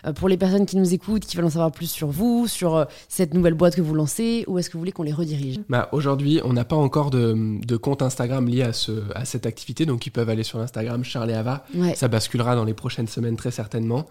Euh, 0.07 0.13
pour 0.13 0.29
les 0.29 0.37
personnes 0.37 0.67
qui 0.67 0.77
nous 0.77 0.95
écoutent, 0.95 1.25
qui 1.27 1.37
veulent 1.37 1.47
en 1.47 1.51
savoir 1.51 1.73
plus 1.73 1.91
sur 1.91 2.07
vous, 2.09 2.47
sur 2.47 2.77
euh, 2.77 2.85
cette 3.09 3.35
nouvelle 3.35 3.55
boîte 3.55 3.75
que 3.75 3.83
vous 3.83 3.95
lancez, 3.95 4.45
où 4.47 4.59
est-ce 4.59 4.69
que 4.71 4.75
vous 4.75 4.79
voulez 4.81 4.93
qu'on 4.93 5.03
les 5.03 5.13
redirige? 5.13 5.59
Bah, 5.69 5.89
Aujourd'hui, 5.91 6.41
on 6.45 6.53
n'a 6.53 6.65
pas 6.65 6.77
encore 6.77 7.11
de, 7.11 7.35
de 7.67 7.77
compte 7.77 8.03
Instagram 8.03 8.47
lié 8.49 8.63
à, 8.63 8.73
ce, 8.73 8.93
à 9.17 9.25
cette 9.25 9.47
activité, 9.47 9.87
donc 9.87 10.07
peuvent 10.13 10.29
aller 10.29 10.43
sur 10.43 10.59
l'Instagram 10.59 11.03
Charles 11.05 11.31
et 11.31 11.35
Ava. 11.35 11.65
Ouais. 11.75 11.95
Ça 11.95 12.09
basculera 12.09 12.55
dans 12.55 12.65
les 12.65 12.75
prochaines 12.75 13.09
semaines 13.09 13.37
très 13.37 13.51
certainement. 13.51 14.07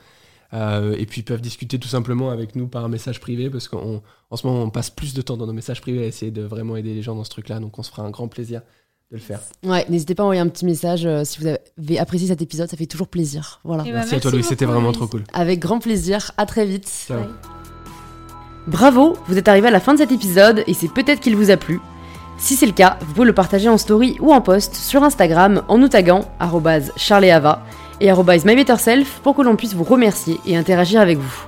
Euh, 0.54 0.96
et 0.98 1.06
puis 1.06 1.22
ils 1.22 1.24
peuvent 1.24 1.42
discuter 1.42 1.80
tout 1.80 1.88
simplement 1.88 2.30
avec 2.30 2.56
nous 2.56 2.68
par 2.68 2.90
message 2.90 3.22
privé 3.22 3.50
parce 3.50 3.70
qu'en 3.70 4.02
en 4.30 4.36
ce 4.36 4.46
moment 4.46 4.64
on 4.64 4.70
passe 4.70 4.90
plus 4.90 5.14
de 5.14 5.22
temps 5.22 5.38
dans 5.38 5.48
nos 5.48 5.54
messages 5.54 5.80
privés 5.80 6.04
à 6.04 6.08
essayer 6.08 6.32
de 6.32 6.42
vraiment 6.42 6.76
aider 6.76 6.94
les 6.94 7.02
gens 7.02 7.16
dans 7.16 7.24
ce 7.24 7.30
truc-là, 7.30 7.62
donc 7.62 7.80
on 7.80 7.84
se 7.84 7.90
fera 7.90 8.04
un 8.04 8.10
grand 8.10 8.28
plaisir 8.28 8.62
de 9.12 9.16
le 9.16 9.22
faire. 9.22 9.40
Ouais, 9.64 9.86
n'hésitez 9.88 10.14
pas 10.14 10.24
à 10.24 10.26
envoyer 10.26 10.42
un 10.42 10.50
petit 10.50 10.66
message 10.66 11.06
euh, 11.06 11.24
si 11.24 11.40
vous 11.40 11.48
avez 11.48 12.00
apprécié 12.00 12.28
cet 12.28 12.42
épisode, 12.42 12.70
ça 12.70 12.76
fait 12.76 12.86
toujours 12.86 13.08
plaisir. 13.08 13.62
Voilà. 13.64 13.84
Eh 13.86 13.92
ben, 13.92 14.00
merci, 14.00 14.16
à 14.16 14.20
toi 14.20 14.32
Louis, 14.32 14.44
c'était 14.44 14.66
vraiment 14.66 14.92
trop 14.92 15.08
cool. 15.08 15.24
Avec 15.32 15.60
grand 15.60 15.80
plaisir. 15.80 16.32
À 16.36 16.46
très 16.46 16.66
vite. 16.66 16.88
Ciao. 17.08 17.22
Bravo, 18.68 19.18
vous 19.28 19.38
êtes 19.38 19.48
arrivé 19.48 19.70
à 19.70 19.72
la 19.72 19.80
fin 19.80 19.94
de 19.94 20.00
cet 20.00 20.12
épisode 20.12 20.64
et 20.68 20.74
c'est 20.74 20.92
peut-être 20.92 21.20
qu'il 21.22 21.36
vous 21.36 21.50
a 21.50 21.58
plu. 21.58 21.80
Si 22.42 22.56
c'est 22.56 22.66
le 22.66 22.72
cas, 22.72 22.98
vous 23.02 23.14
pouvez 23.14 23.28
le 23.28 23.34
partager 23.34 23.70
en 23.70 23.78
story 23.78 24.18
ou 24.20 24.34
en 24.34 24.42
post 24.42 24.74
sur 24.76 25.04
Instagram 25.04 25.62
en 25.68 25.78
nous 25.78 25.90
taguant 25.90 26.26
charleava 26.98 27.62
et 28.02 28.12
mybetterself 28.12 29.20
pour 29.22 29.36
que 29.36 29.44
l'on 29.44 29.56
puisse 29.56 29.76
vous 29.76 29.84
remercier 29.84 30.40
et 30.48 30.58
interagir 30.58 31.00
avec 31.00 31.20
vous. 31.20 31.46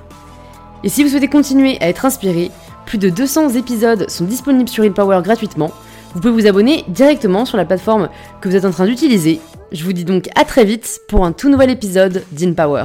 Et 0.84 0.88
si 0.88 1.02
vous 1.02 1.10
souhaitez 1.10 1.26
continuer 1.26 1.78
à 1.80 1.88
être 1.88 2.04
inspiré, 2.04 2.52
plus 2.86 2.98
de 2.98 3.08
200 3.08 3.50
épisodes 3.56 4.08
sont 4.08 4.24
disponibles 4.24 4.68
sur 4.68 4.84
InPower 4.84 5.20
gratuitement. 5.24 5.72
Vous 6.14 6.20
pouvez 6.20 6.42
vous 6.42 6.46
abonner 6.46 6.84
directement 6.86 7.44
sur 7.44 7.56
la 7.56 7.64
plateforme 7.64 8.08
que 8.40 8.48
vous 8.48 8.54
êtes 8.54 8.64
en 8.64 8.70
train 8.70 8.86
d'utiliser. 8.86 9.40
Je 9.72 9.82
vous 9.82 9.92
dis 9.92 10.04
donc 10.04 10.28
à 10.36 10.44
très 10.44 10.64
vite 10.64 11.00
pour 11.08 11.24
un 11.24 11.32
tout 11.32 11.48
nouvel 11.48 11.70
épisode 11.70 12.22
d'InPower. 12.30 12.84